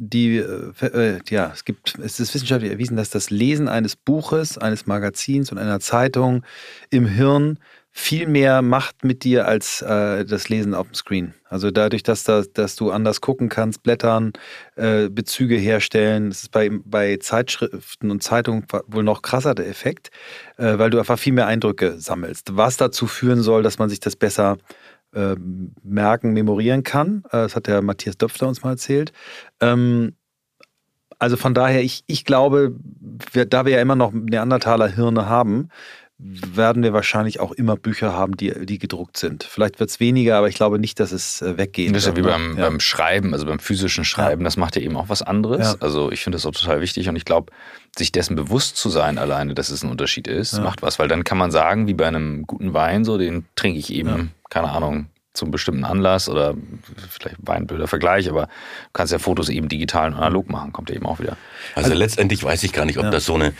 die, 0.00 0.38
äh, 0.38 0.86
äh, 0.86 1.18
ja, 1.28 1.50
es 1.52 1.64
gibt, 1.64 1.98
es 1.98 2.18
ist 2.20 2.34
wissenschaftlich 2.34 2.72
erwiesen, 2.72 2.96
dass 2.96 3.10
das 3.10 3.28
Lesen 3.28 3.68
eines 3.68 3.96
Buches, 3.96 4.56
eines 4.56 4.86
Magazins 4.86 5.52
und 5.52 5.58
einer 5.58 5.78
Zeitung 5.78 6.42
im 6.88 7.06
Hirn 7.06 7.58
viel 7.92 8.26
mehr 8.26 8.62
macht 8.62 9.04
mit 9.04 9.24
dir 9.24 9.46
als 9.46 9.82
äh, 9.82 10.24
das 10.24 10.48
Lesen 10.48 10.74
auf 10.74 10.86
dem 10.86 10.94
Screen. 10.94 11.34
Also 11.44 11.70
dadurch, 11.70 12.02
dass, 12.02 12.24
da, 12.24 12.44
dass 12.54 12.76
du 12.76 12.90
anders 12.90 13.20
gucken 13.20 13.50
kannst, 13.50 13.82
blättern, 13.82 14.32
äh, 14.76 15.10
Bezüge 15.10 15.56
herstellen, 15.56 16.30
das 16.30 16.44
ist 16.44 16.52
bei, 16.52 16.70
bei 16.84 17.18
Zeitschriften 17.18 18.10
und 18.10 18.22
Zeitungen 18.22 18.64
wohl 18.86 19.02
noch 19.02 19.20
krasser 19.20 19.54
der 19.54 19.68
Effekt, 19.68 20.10
äh, 20.56 20.78
weil 20.78 20.90
du 20.90 20.98
einfach 20.98 21.18
viel 21.18 21.34
mehr 21.34 21.46
Eindrücke 21.46 22.00
sammelst. 22.00 22.56
Was 22.56 22.78
dazu 22.78 23.06
führen 23.06 23.42
soll, 23.42 23.62
dass 23.62 23.78
man 23.78 23.90
sich 23.90 24.00
das 24.00 24.16
besser 24.16 24.56
äh, 25.14 25.36
merken, 25.82 26.32
memorieren 26.32 26.82
kann. 26.82 27.22
Äh, 27.26 27.38
das 27.38 27.56
hat 27.56 27.66
der 27.66 27.82
Matthias 27.82 28.16
Döpfler 28.18 28.48
uns 28.48 28.62
mal 28.62 28.70
erzählt. 28.70 29.12
Ähm, 29.60 30.14
also 31.18 31.36
von 31.36 31.52
daher, 31.52 31.82
ich, 31.82 32.02
ich 32.06 32.24
glaube, 32.24 32.74
wir, 33.32 33.44
da 33.44 33.66
wir 33.66 33.72
ja 33.72 33.82
immer 33.82 33.96
noch 33.96 34.12
Neandertaler 34.12 34.88
Hirne 34.88 35.28
haben, 35.28 35.68
werden 36.22 36.82
wir 36.82 36.92
wahrscheinlich 36.92 37.40
auch 37.40 37.52
immer 37.52 37.76
Bücher 37.76 38.12
haben, 38.12 38.36
die, 38.36 38.66
die 38.66 38.78
gedruckt 38.78 39.16
sind. 39.16 39.44
Vielleicht 39.44 39.80
wird 39.80 39.90
es 39.90 40.00
weniger, 40.00 40.36
aber 40.36 40.48
ich 40.48 40.54
glaube 40.54 40.78
nicht, 40.78 41.00
dass 41.00 41.12
es 41.12 41.40
äh, 41.40 41.56
weggeht. 41.56 41.90
Das 41.90 42.02
ist 42.02 42.08
ja 42.08 42.16
wie 42.16 42.22
beim, 42.22 42.58
ja. 42.58 42.64
beim 42.66 42.80
Schreiben, 42.80 43.32
also 43.32 43.46
beim 43.46 43.58
physischen 43.58 44.04
Schreiben, 44.04 44.42
ja. 44.42 44.44
das 44.44 44.56
macht 44.56 44.76
ja 44.76 44.82
eben 44.82 44.96
auch 44.96 45.08
was 45.08 45.22
anderes. 45.22 45.74
Ja. 45.74 45.76
Also 45.80 46.12
ich 46.12 46.22
finde 46.22 46.36
das 46.36 46.46
auch 46.46 46.52
total 46.52 46.80
wichtig 46.80 47.08
und 47.08 47.16
ich 47.16 47.24
glaube, 47.24 47.52
sich 47.96 48.12
dessen 48.12 48.36
bewusst 48.36 48.76
zu 48.76 48.90
sein 48.90 49.18
alleine, 49.18 49.54
dass 49.54 49.70
es 49.70 49.82
ein 49.82 49.90
Unterschied 49.90 50.28
ist, 50.28 50.60
macht 50.60 50.82
was, 50.82 50.98
weil 50.98 51.08
dann 51.08 51.24
kann 51.24 51.38
man 51.38 51.50
sagen, 51.50 51.86
wie 51.86 51.94
bei 51.94 52.06
einem 52.06 52.46
guten 52.46 52.74
Wein, 52.74 53.04
so 53.04 53.18
den 53.18 53.46
trinke 53.56 53.78
ich 53.78 53.92
eben, 53.92 54.32
keine 54.48 54.70
Ahnung, 54.70 55.06
zum 55.32 55.50
bestimmten 55.50 55.84
Anlass 55.84 56.28
oder 56.28 56.54
vielleicht 57.08 57.36
ein 57.48 57.66
blöder 57.66 57.86
Vergleich, 57.86 58.28
aber 58.28 58.46
du 58.46 58.90
kannst 58.92 59.12
ja 59.12 59.18
Fotos 59.18 59.48
eben 59.48 59.68
digital 59.68 60.08
und 60.08 60.14
analog 60.14 60.50
machen, 60.50 60.72
kommt 60.72 60.90
ja 60.90 60.96
eben 60.96 61.06
auch 61.06 61.20
wieder. 61.20 61.36
Also, 61.74 61.90
also 61.90 61.98
letztendlich 61.98 62.42
weiß 62.42 62.62
ich 62.64 62.72
gar 62.72 62.84
nicht, 62.84 62.98
ob 62.98 63.10
das 63.10 63.24
so 63.24 63.34
eine 63.34 63.54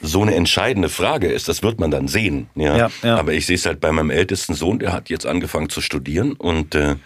so 0.00 0.22
eine 0.22 0.34
entscheidende 0.34 0.88
Frage 0.88 1.28
ist, 1.28 1.48
das 1.48 1.62
wird 1.62 1.80
man 1.80 1.90
dann 1.90 2.08
sehen. 2.08 2.48
Ja? 2.54 2.76
ja, 2.76 2.90
ja. 3.02 3.16
Aber 3.16 3.32
ich 3.32 3.46
sehe 3.46 3.56
es 3.56 3.66
halt 3.66 3.80
bei 3.80 3.92
meinem 3.92 4.10
ältesten 4.10 4.54
Sohn, 4.54 4.78
der 4.78 4.92
hat 4.92 5.10
jetzt 5.10 5.26
angefangen 5.26 5.68
zu 5.68 5.80
studieren 5.80 6.32
und 6.32 6.74
äh, 6.74 6.96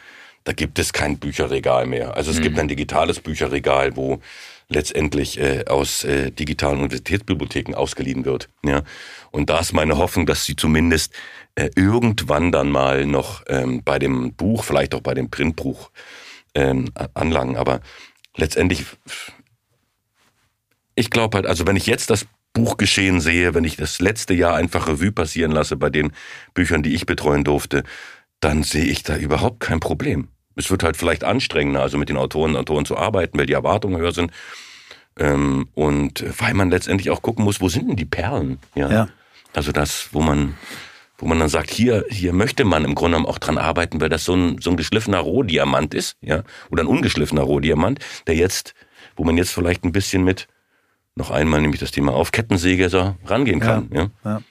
da 0.45 0.53
gibt 0.53 0.79
es 0.79 0.93
kein 0.93 1.19
Bücherregal 1.19 1.87
mehr. 1.87 2.17
Also 2.17 2.31
es 2.31 2.39
mhm. 2.39 2.43
gibt 2.43 2.59
ein 2.59 2.69
digitales 2.69 3.21
Bücherregal, 3.21 3.97
wo 3.97 4.21
letztendlich 4.69 5.39
äh, 5.39 5.65
aus 5.67 6.05
äh, 6.05 6.31
digitalen 6.31 6.79
Universitätsbibliotheken 6.79 7.75
ausgeliehen 7.75 8.25
wird. 8.25 8.49
Ja? 8.65 8.83
Und 9.31 9.51
da 9.51 9.61
ist 9.61 9.73
meine 9.73 9.99
Hoffnung, 9.99 10.27
dass 10.27 10.45
sie 10.45 10.57
zumindest 10.57 11.13
äh, 11.55 11.71
irgendwann 11.77 12.53
dann 12.53 12.71
mal 12.71 13.07
noch 13.07 13.43
ähm, 13.49 13.83
bei 13.85 13.99
dem 13.99 14.35
Buch, 14.35 14.65
vielleicht 14.65 14.95
auch 14.95 15.01
bei 15.01 15.15
dem 15.15 15.31
Printbuch 15.31 15.91
ähm, 16.55 16.91
anlangen. 17.15 17.57
Aber 17.57 17.81
letztendlich, 18.37 18.85
ich 20.95 21.11
glaube 21.11 21.37
halt, 21.37 21.47
also 21.47 21.67
wenn 21.67 21.77
ich 21.77 21.87
jetzt 21.87 22.11
das 22.11 22.27
Buchgeschehen 22.53 23.21
sehe, 23.21 23.55
wenn 23.55 23.65
ich 23.65 23.77
das 23.77 24.01
letzte 24.01 24.35
Jahr 24.35 24.55
einfach 24.55 24.89
Revue 24.89 25.13
passieren 25.13 25.53
lasse 25.53 25.77
bei 25.77 25.91
den 25.91 26.13
Büchern, 26.55 26.83
die 26.83 26.95
ich 26.95 27.07
betreuen 27.07 27.45
durfte, 27.45 27.83
dann 28.41 28.63
sehe 28.63 28.85
ich 28.85 29.03
da 29.03 29.17
überhaupt 29.17 29.61
kein 29.61 29.81
Problem. 29.81 30.29
Es 30.55 30.71
wird 30.71 30.83
halt 30.83 30.97
vielleicht 30.97 31.25
anstrengender, 31.25 31.81
also 31.81 31.97
mit 31.97 32.09
den 32.09 32.17
Autoren 32.17 32.51
und 32.51 32.57
Autoren 32.57 32.85
zu 32.85 32.97
arbeiten, 32.97 33.39
weil 33.39 33.47
die 33.47 33.55
Erwartungen 33.55 33.99
höher 33.99 34.13
sind. 34.13 34.33
Ähm, 35.19 35.69
und 35.75 36.25
weil 36.39 36.55
man 36.55 36.71
letztendlich 36.71 37.11
auch 37.11 37.23
gucken 37.23 37.45
muss, 37.45 37.61
wo 37.61 37.69
sind 37.69 37.89
denn 37.89 37.97
die 37.97 38.05
Perlen? 38.05 38.59
Ja. 38.75 38.91
ja. 38.91 39.09
Also 39.55 39.73
das, 39.73 40.09
wo 40.13 40.21
man, 40.21 40.55
wo 41.19 41.27
man 41.27 41.39
dann 41.39 41.49
sagt, 41.49 41.71
hier, 41.71 42.05
hier 42.11 42.33
möchte 42.33 42.65
man 42.65 42.85
im 42.85 42.95
Grunde 42.95 43.17
genommen 43.17 43.33
auch 43.33 43.39
dran 43.39 43.59
arbeiten, 43.59 44.01
weil 44.01 44.09
das 44.09 44.25
so 44.25 44.35
ein, 44.35 44.59
so 44.61 44.71
ein 44.71 44.77
geschliffener 44.77 45.19
Rohdiamant 45.19 45.95
ist, 45.95 46.17
ja, 46.21 46.43
oder 46.71 46.83
ein 46.83 46.87
ungeschliffener 46.87 47.43
Rohdiamant, 47.43 48.01
der 48.27 48.37
jetzt, 48.37 48.75
wo 49.17 49.25
man 49.25 49.37
jetzt 49.37 49.53
vielleicht 49.53 49.85
ein 49.85 49.93
bisschen 49.93 50.25
mit 50.25 50.49
noch 51.15 51.31
einmal 51.31 51.61
nämlich 51.61 51.81
das 51.81 51.91
Thema 51.91 52.13
auf 52.13 52.33
Kettensäge 52.33 52.89
so 52.89 53.15
rangehen 53.27 53.61
kann. 53.61 53.89
Ja, 53.93 54.01
ja. 54.03 54.11
ja. 54.25 54.43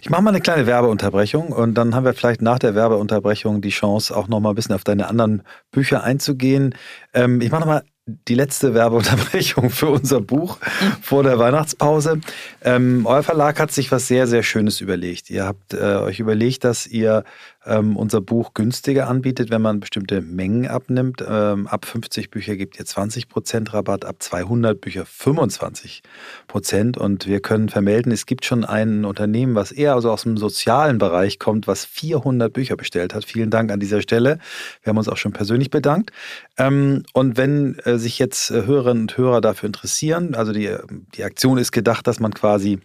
Ich 0.00 0.10
mache 0.10 0.22
mal 0.22 0.30
eine 0.30 0.40
kleine 0.40 0.66
Werbeunterbrechung 0.66 1.48
und 1.48 1.74
dann 1.74 1.94
haben 1.94 2.04
wir 2.04 2.14
vielleicht 2.14 2.40
nach 2.40 2.58
der 2.58 2.74
Werbeunterbrechung 2.74 3.60
die 3.60 3.70
Chance, 3.70 4.16
auch 4.16 4.28
noch 4.28 4.40
mal 4.40 4.50
ein 4.50 4.54
bisschen 4.54 4.74
auf 4.74 4.84
deine 4.84 5.08
anderen 5.08 5.42
Bücher 5.70 6.02
einzugehen. 6.02 6.74
Ähm, 7.12 7.40
ich 7.40 7.50
mache 7.50 7.60
noch 7.60 7.66
mal 7.66 7.82
die 8.28 8.34
letzte 8.34 8.74
Werbeunterbrechung 8.74 9.70
für 9.70 9.88
unser 9.88 10.20
Buch 10.20 10.58
vor 11.02 11.22
der 11.22 11.38
Weihnachtspause. 11.38 12.20
Ähm, 12.62 13.06
euer 13.06 13.22
Verlag 13.22 13.60
hat 13.60 13.72
sich 13.72 13.92
was 13.92 14.08
sehr, 14.08 14.26
sehr 14.26 14.42
Schönes 14.42 14.80
überlegt. 14.80 15.30
Ihr 15.30 15.44
habt 15.44 15.74
äh, 15.74 15.96
euch 15.96 16.20
überlegt, 16.20 16.64
dass 16.64 16.86
ihr 16.86 17.24
ähm, 17.66 17.96
unser 17.96 18.20
Buch 18.20 18.54
günstiger 18.54 19.08
anbietet, 19.08 19.50
wenn 19.50 19.62
man 19.62 19.80
bestimmte 19.80 20.20
Mengen 20.22 20.66
abnimmt. 20.66 21.22
Ähm, 21.26 21.66
ab 21.66 21.84
50 21.84 22.30
Bücher 22.30 22.56
gibt 22.56 22.78
ihr 22.78 22.86
20% 22.86 23.72
Rabatt, 23.72 24.04
ab 24.04 24.16
200 24.20 24.80
Bücher 24.80 25.04
25%. 25.04 26.98
Und 26.98 27.26
wir 27.26 27.40
können 27.40 27.68
vermelden, 27.68 28.12
es 28.12 28.26
gibt 28.26 28.44
schon 28.44 28.64
ein 28.64 29.04
Unternehmen, 29.04 29.54
was 29.54 29.72
eher 29.72 29.94
also 29.94 30.10
aus 30.10 30.22
dem 30.22 30.36
sozialen 30.36 30.98
Bereich 30.98 31.38
kommt, 31.38 31.66
was 31.66 31.84
400 31.84 32.52
Bücher 32.52 32.76
bestellt 32.76 33.14
hat. 33.14 33.24
Vielen 33.24 33.50
Dank 33.50 33.70
an 33.70 33.80
dieser 33.80 34.00
Stelle. 34.00 34.38
Wir 34.82 34.90
haben 34.90 34.98
uns 34.98 35.08
auch 35.08 35.18
schon 35.18 35.32
persönlich 35.32 35.70
bedankt. 35.70 36.12
Ähm, 36.56 37.02
und 37.12 37.36
wenn 37.36 37.78
äh, 37.80 37.98
sich 37.98 38.18
jetzt 38.18 38.50
äh, 38.50 38.64
Hörerinnen 38.66 39.02
und 39.02 39.18
Hörer 39.18 39.40
dafür 39.40 39.66
interessieren, 39.66 40.34
also 40.34 40.52
die, 40.52 40.74
die 41.14 41.24
Aktion 41.24 41.58
ist 41.58 41.72
gedacht, 41.72 42.06
dass 42.06 42.20
man 42.20 42.32
quasi 42.32 42.80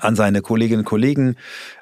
an 0.00 0.16
seine 0.16 0.42
Kolleginnen 0.42 0.80
und 0.80 0.84
Kollegen, 0.84 1.36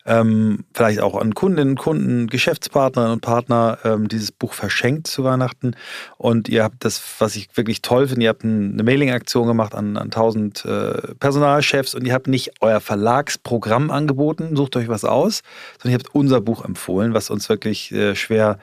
ähm, 0.04 0.64
vielleicht 0.74 1.00
auch 1.00 1.14
an 1.20 1.34
Kundinnen 1.34 1.70
und 1.70 1.78
Kunden, 1.78 2.26
Geschäftspartnerinnen 2.26 3.14
und 3.14 3.20
Partner 3.20 3.78
ähm, 3.84 4.08
dieses 4.08 4.32
Buch 4.32 4.52
verschenkt 4.52 5.06
zu 5.06 5.22
Weihnachten. 5.24 5.76
Und 6.18 6.48
ihr 6.48 6.64
habt 6.64 6.84
das, 6.84 7.00
was 7.18 7.36
ich 7.36 7.56
wirklich 7.56 7.82
toll 7.82 8.08
finde, 8.08 8.24
ihr 8.24 8.28
habt 8.30 8.44
eine 8.44 8.82
Mailing-Aktion 8.82 9.46
gemacht 9.46 9.74
an, 9.74 9.96
an 9.96 10.04
1000 10.04 10.64
äh, 10.64 11.14
Personalchefs 11.20 11.94
und 11.94 12.06
ihr 12.06 12.14
habt 12.14 12.26
nicht 12.26 12.52
euer 12.60 12.80
Verlagsprogramm 12.80 13.90
angeboten, 13.90 14.56
sucht 14.56 14.76
euch 14.76 14.88
was 14.88 15.04
aus, 15.04 15.42
sondern 15.80 15.98
ihr 15.98 16.04
habt 16.04 16.14
unser 16.14 16.40
Buch 16.40 16.64
empfohlen, 16.64 17.14
was 17.14 17.30
uns 17.30 17.48
wirklich 17.48 17.92
äh, 17.92 18.16
schwer 18.16 18.58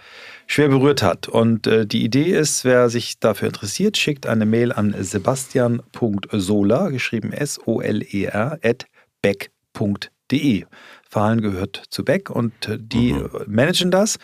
schwer 0.50 0.70
berührt 0.70 1.04
hat. 1.04 1.28
Und 1.28 1.68
äh, 1.68 1.86
die 1.86 2.04
Idee 2.04 2.36
ist, 2.36 2.66
wer 2.66 2.90
sich 2.90 3.20
dafür 3.20 3.50
interessiert, 3.50 3.98
schickt 3.98 4.26
eine 4.26 4.48
Mail 4.48 4.74
an 4.74 4.96
sebastian.solar, 4.98 6.90
geschrieben 6.92 7.32
S-O-L-E-R, 7.32 8.58
at 8.64 8.88
beck.de. 9.22 10.66
Verhallen 11.10 11.42
gehört 11.42 11.84
zu 11.90 12.06
Beck 12.06 12.30
und 12.30 12.68
äh, 12.68 12.78
die 12.80 13.14
mhm. 13.14 13.30
managen 13.48 13.92
das. 13.92 14.18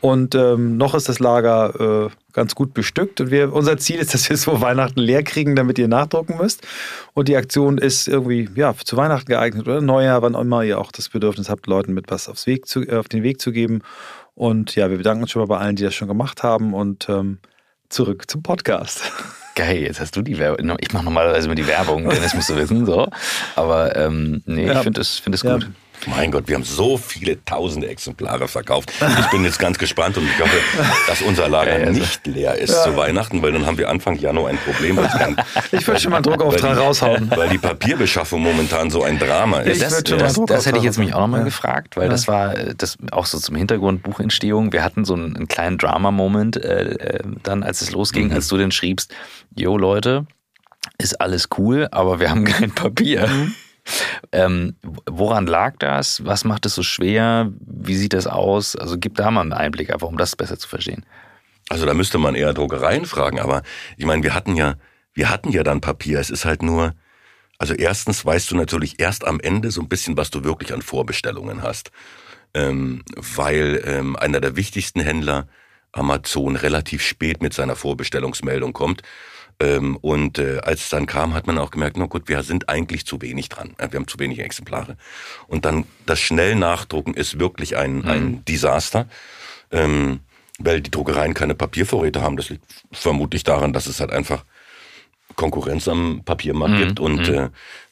Und 0.00 0.36
ähm, 0.36 0.76
noch 0.76 0.94
ist 0.94 1.08
das 1.08 1.18
Lager 1.18 2.06
äh, 2.06 2.10
ganz 2.32 2.54
gut 2.54 2.72
bestückt. 2.72 3.20
Und 3.20 3.30
wir, 3.30 3.52
unser 3.52 3.78
Ziel 3.78 3.98
ist, 3.98 4.14
dass 4.14 4.28
wir 4.28 4.34
es 4.34 4.44
vor 4.44 4.60
Weihnachten 4.60 5.00
leer 5.00 5.22
kriegen, 5.22 5.56
damit 5.56 5.78
ihr 5.78 5.88
nachdrucken 5.88 6.36
müsst. 6.36 6.66
Und 7.14 7.28
die 7.28 7.36
Aktion 7.36 7.78
ist 7.78 8.06
irgendwie 8.06 8.48
ja, 8.54 8.74
zu 8.74 8.96
Weihnachten 8.96 9.26
geeignet 9.26 9.66
oder 9.66 9.80
Neujahr, 9.80 10.22
wann 10.22 10.34
immer 10.34 10.62
ihr 10.62 10.78
auch 10.78 10.92
das 10.92 11.08
Bedürfnis 11.08 11.50
habt, 11.50 11.66
Leuten 11.66 11.94
mit 11.94 12.10
was 12.10 12.28
aufs 12.28 12.46
Weg 12.46 12.66
zu, 12.66 12.82
äh, 12.82 12.96
auf 12.96 13.08
den 13.08 13.22
Weg 13.22 13.40
zu 13.40 13.50
geben. 13.50 13.80
Und 14.34 14.76
ja, 14.76 14.88
wir 14.90 14.98
bedanken 14.98 15.22
uns 15.22 15.32
schon 15.32 15.40
mal 15.40 15.46
bei 15.46 15.58
allen, 15.58 15.74
die 15.74 15.82
das 15.82 15.94
schon 15.94 16.08
gemacht 16.08 16.44
haben. 16.44 16.74
Und 16.74 17.08
ähm, 17.08 17.38
zurück 17.88 18.30
zum 18.30 18.42
Podcast. 18.42 19.02
geil, 19.58 19.82
jetzt 19.82 20.00
hast 20.00 20.14
du 20.16 20.22
die 20.22 20.38
Werbung. 20.38 20.76
Ich 20.80 20.92
mache 20.92 21.04
normalerweise 21.04 21.46
immer 21.46 21.56
die 21.56 21.66
Werbung, 21.66 22.08
Dennis 22.08 22.32
musst 22.34 22.48
du 22.48 22.56
wissen, 22.56 22.86
so. 22.86 23.08
Aber 23.56 23.96
ähm, 23.96 24.40
nee, 24.46 24.66
ja. 24.66 24.74
ich 24.74 24.78
finde 24.78 25.00
es 25.00 25.18
find 25.18 25.42
ja. 25.42 25.54
gut. 25.54 25.68
Mein 26.06 26.30
Gott, 26.30 26.48
wir 26.48 26.54
haben 26.54 26.64
so 26.64 26.96
viele 26.96 27.44
tausende 27.44 27.88
Exemplare 27.88 28.48
verkauft. 28.48 28.92
Ich 29.20 29.26
bin 29.26 29.44
jetzt 29.44 29.58
ganz 29.58 29.78
gespannt 29.78 30.16
und 30.16 30.24
ich 30.24 30.40
hoffe, 30.40 30.56
dass 31.06 31.22
unser 31.22 31.48
Lager 31.48 31.78
ja, 31.78 31.86
also. 31.86 32.00
nicht 32.00 32.26
leer 32.26 32.54
ist 32.54 32.70
ja. 32.70 32.82
zu 32.84 32.96
Weihnachten, 32.96 33.42
weil 33.42 33.52
dann 33.52 33.66
haben 33.66 33.78
wir 33.78 33.88
Anfang 33.88 34.16
Januar 34.16 34.50
ein 34.50 34.58
Problem. 34.58 34.96
Kann, 34.96 35.36
ich 35.72 35.86
würde 35.86 36.00
schon 36.00 36.10
mal 36.10 36.18
einen 36.18 36.24
Druckauftrag 36.24 36.74
die, 36.74 36.80
raushauen. 36.80 37.30
Weil 37.34 37.48
die 37.48 37.58
Papierbeschaffung 37.58 38.42
momentan 38.42 38.90
so 38.90 39.02
ein 39.02 39.18
Drama 39.18 39.60
ist. 39.60 39.82
Das, 39.82 40.02
das, 40.02 40.40
das 40.46 40.66
hätte 40.66 40.78
ich 40.78 40.84
jetzt 40.84 40.98
mich 40.98 41.14
auch 41.14 41.20
nochmal 41.20 41.40
ja. 41.40 41.44
gefragt, 41.44 41.96
weil 41.96 42.08
das 42.08 42.28
war 42.28 42.54
das 42.54 42.96
auch 43.10 43.26
so 43.26 43.38
zum 43.38 43.56
Hintergrund 43.56 44.02
Buchentstehung. 44.02 44.72
Wir 44.72 44.84
hatten 44.84 45.04
so 45.04 45.14
einen, 45.14 45.36
einen 45.36 45.48
kleinen 45.48 45.78
Drama-Moment 45.78 46.56
äh, 46.56 46.92
äh, 46.92 47.22
dann, 47.42 47.62
als 47.62 47.82
es 47.82 47.92
losging, 47.92 48.28
mhm. 48.28 48.34
als 48.34 48.48
du 48.48 48.56
denn 48.56 48.70
schriebst, 48.70 49.14
jo 49.54 49.76
Leute, 49.76 50.26
ist 50.98 51.20
alles 51.20 51.48
cool, 51.58 51.88
aber 51.90 52.20
wir 52.20 52.30
haben 52.30 52.44
kein 52.46 52.70
Papier. 52.70 53.26
Mhm. 53.26 53.54
Ähm, 54.32 54.76
woran 55.06 55.46
lag 55.46 55.76
das? 55.78 56.24
Was 56.24 56.44
macht 56.44 56.66
es 56.66 56.74
so 56.74 56.82
schwer? 56.82 57.52
Wie 57.60 57.96
sieht 57.96 58.12
das 58.12 58.26
aus? 58.26 58.76
Also 58.76 58.98
gib 58.98 59.16
da 59.16 59.30
mal 59.30 59.42
einen 59.42 59.52
Einblick, 59.52 59.92
einfach 59.92 60.08
um 60.08 60.18
das 60.18 60.36
besser 60.36 60.58
zu 60.58 60.68
verstehen. 60.68 61.04
Also 61.68 61.86
da 61.86 61.94
müsste 61.94 62.18
man 62.18 62.34
eher 62.34 62.54
Druckereien 62.54 63.04
fragen, 63.04 63.40
aber 63.40 63.62
ich 63.96 64.06
meine, 64.06 64.22
wir 64.22 64.34
hatten 64.34 64.56
ja, 64.56 64.76
wir 65.12 65.30
hatten 65.30 65.50
ja 65.50 65.62
dann 65.62 65.80
Papier. 65.80 66.18
Es 66.18 66.30
ist 66.30 66.44
halt 66.44 66.62
nur, 66.62 66.94
also 67.58 67.74
erstens 67.74 68.24
weißt 68.24 68.50
du 68.50 68.56
natürlich 68.56 69.00
erst 69.00 69.26
am 69.26 69.40
Ende 69.40 69.70
so 69.70 69.82
ein 69.82 69.88
bisschen, 69.88 70.16
was 70.16 70.30
du 70.30 70.44
wirklich 70.44 70.72
an 70.72 70.82
Vorbestellungen 70.82 71.62
hast. 71.62 71.90
Ähm, 72.54 73.02
weil 73.14 73.82
ähm, 73.84 74.16
einer 74.16 74.40
der 74.40 74.56
wichtigsten 74.56 75.00
Händler, 75.00 75.48
Amazon, 75.92 76.56
relativ 76.56 77.02
spät 77.02 77.42
mit 77.42 77.52
seiner 77.52 77.76
Vorbestellungsmeldung 77.76 78.72
kommt 78.72 79.02
und 79.60 80.38
äh, 80.38 80.60
als 80.60 80.82
es 80.82 80.88
dann 80.88 81.06
kam, 81.06 81.34
hat 81.34 81.48
man 81.48 81.58
auch 81.58 81.72
gemerkt, 81.72 81.96
na 81.96 82.06
gut, 82.06 82.28
wir 82.28 82.44
sind 82.44 82.68
eigentlich 82.68 83.06
zu 83.06 83.20
wenig 83.20 83.48
dran. 83.48 83.74
Wir 83.76 83.98
haben 83.98 84.06
zu 84.06 84.18
wenige 84.20 84.44
Exemplare. 84.44 84.96
Und 85.48 85.64
dann 85.64 85.84
das 86.06 86.20
schnell 86.20 86.54
Nachdrucken 86.54 87.14
ist 87.14 87.40
wirklich 87.40 87.76
ein, 87.76 87.96
mhm. 87.96 88.08
ein 88.08 88.44
Desaster. 88.44 89.08
Ähm, 89.72 90.20
weil 90.58 90.80
die 90.80 90.90
Druckereien 90.90 91.34
keine 91.34 91.54
Papiervorräte 91.54 92.20
haben. 92.20 92.36
Das 92.36 92.50
liegt 92.50 92.64
vermutlich 92.92 93.44
daran, 93.44 93.72
dass 93.72 93.86
es 93.86 94.00
halt 94.00 94.10
einfach 94.10 94.44
Konkurrenz 95.36 95.88
am 95.88 96.22
Papiermarkt 96.24 96.74
mhm. 96.74 96.78
gibt. 96.78 97.00
Und 97.00 97.28
mhm. 97.28 97.34
äh, 97.34 97.48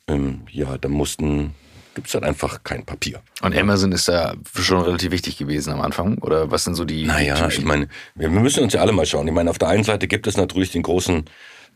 ähm, 0.09 0.41
ja, 0.51 0.77
da 0.79 0.89
mussten 0.89 1.55
gibt 1.95 2.09
es 2.09 2.15
halt 2.15 2.25
einfach 2.25 2.63
kein 2.63 2.85
Papier. 2.85 3.23
Und 3.41 3.57
Amazon 3.57 3.91
ist 3.93 4.09
da 4.09 4.35
schon 4.55 4.83
relativ 4.83 5.13
wichtig 5.13 5.39
gewesen 5.39 5.73
am 5.73 5.81
Anfang? 5.81 6.19
Oder 6.19 6.51
was 6.51 6.65
sind 6.65 6.75
so 6.75 6.85
die. 6.85 7.07
Naja, 7.07 7.49
die 7.49 7.55
ich 7.55 7.65
meine, 7.65 7.89
wir 8.15 8.29
müssen 8.29 8.63
uns 8.63 8.75
ja 8.75 8.83
alle 8.83 8.93
mal 8.93 9.07
schauen. 9.07 9.27
Ich 9.27 9.33
meine, 9.33 9.49
auf 9.49 9.59
der 9.59 9.69
einen 9.69 9.85
Seite 9.85 10.07
gibt 10.07 10.27
es 10.27 10.37
natürlich 10.37 10.73
den 10.73 10.83
großen 10.83 11.25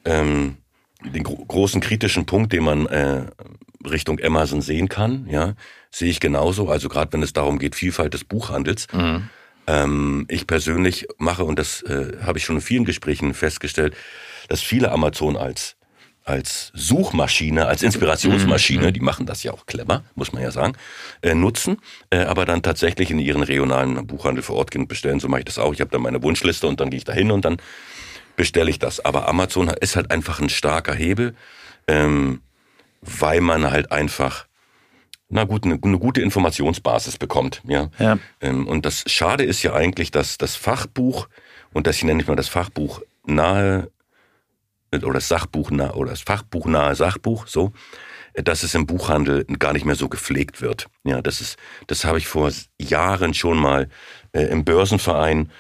ähm, 0.04 0.56
den 1.04 1.22
gro 1.22 1.36
großen 1.36 1.80
kritischen 1.80 2.26
Punkt, 2.26 2.52
den 2.52 2.64
man 2.64 2.86
äh, 2.86 3.26
Richtung 3.84 4.20
Amazon 4.22 4.60
sehen 4.60 4.88
kann, 4.88 5.26
ja, 5.30 5.54
sehe 5.90 6.10
ich 6.10 6.20
genauso. 6.20 6.68
Also 6.68 6.88
gerade 6.88 7.12
wenn 7.12 7.22
es 7.22 7.32
darum 7.32 7.58
geht, 7.58 7.74
Vielfalt 7.74 8.14
des 8.14 8.24
Buchhandels. 8.24 8.86
Mhm. 8.92 9.28
Ähm, 9.66 10.26
ich 10.28 10.46
persönlich 10.46 11.06
mache, 11.18 11.44
und 11.44 11.58
das 11.58 11.82
äh, 11.82 12.18
habe 12.22 12.38
ich 12.38 12.44
schon 12.44 12.56
in 12.56 12.62
vielen 12.62 12.84
Gesprächen 12.84 13.34
festgestellt, 13.34 13.94
dass 14.48 14.60
viele 14.60 14.90
Amazon 14.90 15.36
als 15.36 15.76
als 16.24 16.70
Suchmaschine, 16.74 17.66
als 17.66 17.82
Inspirationsmaschine, 17.82 18.88
mhm. 18.88 18.92
die 18.92 19.00
machen 19.00 19.26
das 19.26 19.42
ja 19.42 19.52
auch 19.52 19.66
clever, 19.66 20.04
muss 20.14 20.32
man 20.32 20.42
ja 20.42 20.50
sagen, 20.50 20.74
äh, 21.22 21.34
nutzen, 21.34 21.78
äh, 22.10 22.18
aber 22.18 22.44
dann 22.44 22.62
tatsächlich 22.62 23.10
in 23.10 23.18
ihren 23.18 23.42
regionalen 23.42 24.06
Buchhandel 24.06 24.42
vor 24.42 24.56
Ort 24.56 24.70
gehen 24.70 24.82
und 24.82 24.88
bestellen. 24.88 25.18
So 25.18 25.28
mache 25.28 25.40
ich 25.40 25.46
das 25.46 25.58
auch. 25.58 25.72
Ich 25.72 25.80
habe 25.80 25.90
dann 25.90 26.02
meine 26.02 26.22
Wunschliste 26.22 26.66
und 26.66 26.78
dann 26.78 26.90
gehe 26.90 26.98
ich 26.98 27.04
da 27.04 27.12
hin 27.14 27.30
und 27.30 27.44
dann 27.44 27.56
bestelle 28.40 28.70
ich 28.70 28.78
das. 28.78 29.04
Aber 29.04 29.28
Amazon 29.28 29.68
ist 29.68 29.96
halt 29.96 30.10
einfach 30.10 30.40
ein 30.40 30.48
starker 30.48 30.94
Hebel, 30.94 31.34
ähm, 31.86 32.40
weil 33.02 33.42
man 33.42 33.70
halt 33.70 33.92
einfach 33.92 34.46
na 35.28 35.44
gut, 35.44 35.64
eine, 35.64 35.78
eine 35.80 35.98
gute 35.98 36.22
Informationsbasis 36.22 37.18
bekommt. 37.18 37.60
Ja. 37.68 37.90
ja. 37.98 38.18
Ähm, 38.40 38.66
und 38.66 38.86
das 38.86 39.04
Schade 39.06 39.44
ist 39.44 39.62
ja 39.62 39.74
eigentlich, 39.74 40.10
dass 40.10 40.38
das 40.38 40.56
Fachbuch, 40.56 41.28
und 41.74 41.86
das 41.86 42.02
nenne 42.02 42.22
ich 42.22 42.28
mal 42.28 42.34
das 42.34 42.48
Fachbuch 42.48 43.02
nahe, 43.26 43.90
oder 44.90 45.12
das 45.12 45.28
Sachbuch 45.28 45.70
nahe, 45.70 45.92
oder 45.92 46.12
das 46.12 46.22
Fachbuch 46.22 46.64
nahe 46.64 46.94
Sachbuch, 46.94 47.46
so, 47.46 47.72
dass 48.32 48.62
es 48.62 48.74
im 48.74 48.86
Buchhandel 48.86 49.44
gar 49.58 49.74
nicht 49.74 49.84
mehr 49.84 49.96
so 49.96 50.08
gepflegt 50.08 50.62
wird. 50.62 50.86
Ja, 51.04 51.20
das 51.20 51.42
ist, 51.42 51.58
das 51.88 52.06
habe 52.06 52.16
ich 52.16 52.26
vor 52.26 52.50
Jahren 52.80 53.34
schon 53.34 53.58
mal 53.58 53.90
äh, 54.32 54.44
im 54.44 54.64
Börsenverein 54.64 55.50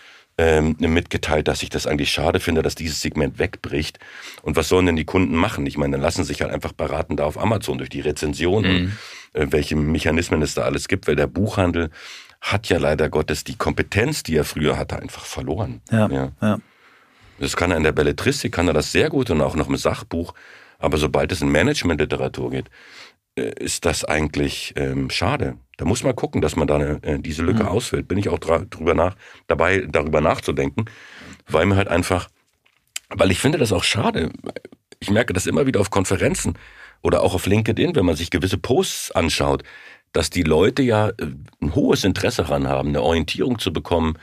ähm, 0.40 0.74
mitgeteilt, 0.78 1.48
dass 1.48 1.62
ich 1.62 1.68
das 1.68 1.86
eigentlich 1.86 2.10
schade 2.10 2.40
finde, 2.40 2.62
dass 2.62 2.74
dieses 2.74 3.02
Segment 3.02 3.38
wegbricht. 3.38 3.98
Und 4.40 4.56
was 4.56 4.68
sollen 4.68 4.86
denn 4.86 4.96
die 4.96 5.04
Kunden 5.04 5.36
machen? 5.36 5.66
Ich 5.66 5.76
meine, 5.76 5.92
dann 5.92 6.00
lassen 6.00 6.24
sich 6.24 6.40
halt 6.40 6.50
einfach 6.50 6.72
beraten 6.72 7.18
da 7.18 7.24
auf 7.24 7.38
Amazon 7.38 7.76
durch 7.76 7.90
die 7.90 8.00
Rezensionen, 8.00 8.84
mhm. 8.84 8.92
äh, 9.34 9.46
welche 9.50 9.76
Mechanismen 9.76 10.40
es 10.40 10.54
da 10.54 10.62
alles 10.62 10.88
gibt, 10.88 11.06
weil 11.08 11.16
der 11.16 11.26
Buchhandel 11.26 11.90
hat 12.40 12.70
ja 12.70 12.78
leider 12.78 13.10
Gottes 13.10 13.44
die 13.44 13.56
Kompetenz, 13.56 14.22
die 14.22 14.34
er 14.34 14.44
früher 14.44 14.78
hatte, 14.78 14.98
einfach 14.98 15.26
verloren. 15.26 15.82
Ja, 15.90 16.08
ja. 16.08 16.32
ja. 16.40 16.58
Das 17.38 17.54
kann 17.54 17.70
er 17.70 17.76
in 17.76 17.82
der 17.82 17.92
Belletristik, 17.92 18.52
kann 18.52 18.66
er 18.66 18.72
das 18.72 18.92
sehr 18.92 19.10
gut 19.10 19.28
und 19.28 19.42
auch 19.42 19.56
noch 19.56 19.68
im 19.68 19.76
Sachbuch. 19.76 20.32
Aber 20.78 20.96
sobald 20.96 21.32
es 21.32 21.42
in 21.42 21.52
Managementliteratur 21.52 22.50
geht, 22.50 22.70
ist 23.40 23.84
das 23.84 24.04
eigentlich 24.04 24.74
ähm, 24.76 25.10
schade. 25.10 25.56
Da 25.76 25.84
muss 25.84 26.02
man 26.02 26.14
gucken, 26.14 26.40
dass 26.40 26.56
man 26.56 26.66
da 26.66 26.76
eine, 26.76 27.02
äh, 27.02 27.18
diese 27.18 27.42
Lücke 27.42 27.62
mhm. 27.62 27.68
ausfüllt. 27.68 28.08
Bin 28.08 28.18
ich 28.18 28.28
auch 28.28 28.38
drüber 28.38 28.94
nach, 28.94 29.16
dabei, 29.46 29.86
darüber 29.88 30.20
nachzudenken, 30.20 30.84
weil 31.48 31.66
mir 31.66 31.76
halt 31.76 31.88
einfach, 31.88 32.28
weil 33.08 33.30
ich 33.30 33.38
finde 33.38 33.58
das 33.58 33.72
auch 33.72 33.84
schade. 33.84 34.30
Ich 34.98 35.10
merke 35.10 35.32
das 35.32 35.46
immer 35.46 35.66
wieder 35.66 35.80
auf 35.80 35.90
Konferenzen 35.90 36.54
oder 37.02 37.22
auch 37.22 37.34
auf 37.34 37.46
LinkedIn, 37.46 37.96
wenn 37.96 38.04
man 38.04 38.16
sich 38.16 38.30
gewisse 38.30 38.58
Posts 38.58 39.12
anschaut, 39.12 39.62
dass 40.12 40.30
die 40.30 40.42
Leute 40.42 40.82
ja 40.82 41.08
äh, 41.08 41.14
ein 41.62 41.74
hohes 41.74 42.04
Interesse 42.04 42.42
daran 42.42 42.68
haben, 42.68 42.90
eine 42.90 43.02
Orientierung 43.02 43.58
zu 43.58 43.72
bekommen, 43.72 44.18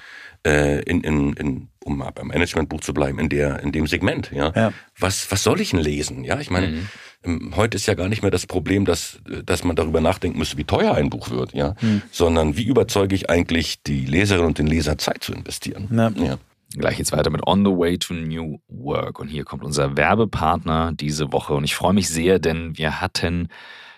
äh, 0.45 0.81
in, 0.83 1.01
in, 1.01 1.33
in, 1.33 1.67
um 1.83 1.97
mal 1.97 2.11
beim 2.11 2.27
Managementbuch 2.27 2.81
zu 2.81 2.93
bleiben, 2.93 3.19
in 3.19 3.29
der, 3.29 3.61
in 3.61 3.71
dem 3.71 3.88
Segment. 3.88 4.31
Ja, 4.31 4.51
ja. 4.55 4.73
was, 4.99 5.31
was 5.31 5.43
soll 5.43 5.61
ich 5.61 5.71
denn 5.71 5.79
lesen? 5.79 6.23
Ja, 6.23 6.39
ich 6.39 6.49
meine, 6.49 6.67
mhm. 6.67 6.88
Ähm, 7.23 7.53
heute 7.55 7.77
ist 7.77 7.88
ja 7.88 7.93
gar 7.93 8.09
nicht 8.09 8.21
mehr 8.21 8.31
das 8.31 8.45
Problem, 8.45 8.85
dass, 8.85 9.19
dass 9.45 9.63
man 9.63 9.75
darüber 9.75 10.01
nachdenken 10.01 10.38
müsste, 10.38 10.57
wie 10.57 10.63
teuer 10.63 10.93
ein 10.93 11.09
Buch 11.09 11.29
wird, 11.29 11.53
ja, 11.53 11.75
hm. 11.79 12.01
sondern 12.11 12.57
wie 12.57 12.63
überzeuge 12.63 13.15
ich 13.15 13.29
eigentlich 13.29 13.81
die 13.83 14.05
Leserin 14.05 14.45
und 14.45 14.59
den 14.59 14.67
Leser 14.67 14.97
Zeit 14.97 15.23
zu 15.23 15.33
investieren. 15.33 15.88
Ja. 15.91 16.09
ja. 16.09 16.38
Gleich 16.75 16.99
jetzt 16.99 17.13
weiter 17.13 17.29
mit 17.29 17.47
On 17.47 17.63
the 17.65 17.71
Way 17.71 17.97
to 17.97 18.13
New 18.13 18.59
Work. 18.67 19.19
Und 19.19 19.29
hier 19.29 19.45
kommt 19.45 19.63
unser 19.63 19.95
Werbepartner 19.95 20.91
diese 20.93 21.31
Woche. 21.31 21.53
Und 21.53 21.63
ich 21.63 21.75
freue 21.75 21.93
mich 21.93 22.09
sehr, 22.09 22.39
denn 22.39 22.77
wir 22.77 22.99
hatten 22.99 23.47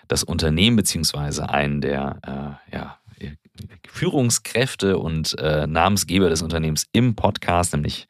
das 0.06 0.22
Unternehmen 0.22 0.76
beziehungsweise 0.76 1.50
einen 1.50 1.80
der 1.80 2.58
äh, 2.70 2.76
ja, 2.76 2.98
Führungskräfte 3.88 4.98
und 4.98 5.38
äh, 5.38 5.66
Namensgeber 5.66 6.28
des 6.28 6.42
Unternehmens 6.42 6.86
im 6.92 7.14
Podcast, 7.14 7.72
nämlich 7.72 8.08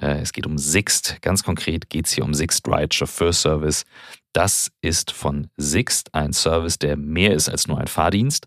äh, 0.00 0.20
es 0.20 0.32
geht 0.32 0.46
um 0.46 0.58
Sixt. 0.58 1.18
Ganz 1.22 1.42
konkret 1.42 1.90
geht 1.90 2.06
es 2.06 2.12
hier 2.12 2.24
um 2.24 2.34
Sixt 2.34 2.66
Ride 2.68 2.94
Chauffeur 2.94 3.32
Service. 3.32 3.84
Das 4.32 4.70
ist 4.80 5.10
von 5.10 5.48
Sixt 5.56 6.14
ein 6.14 6.32
Service, 6.32 6.78
der 6.78 6.96
mehr 6.96 7.34
ist 7.34 7.48
als 7.48 7.66
nur 7.66 7.78
ein 7.78 7.86
Fahrdienst. 7.86 8.46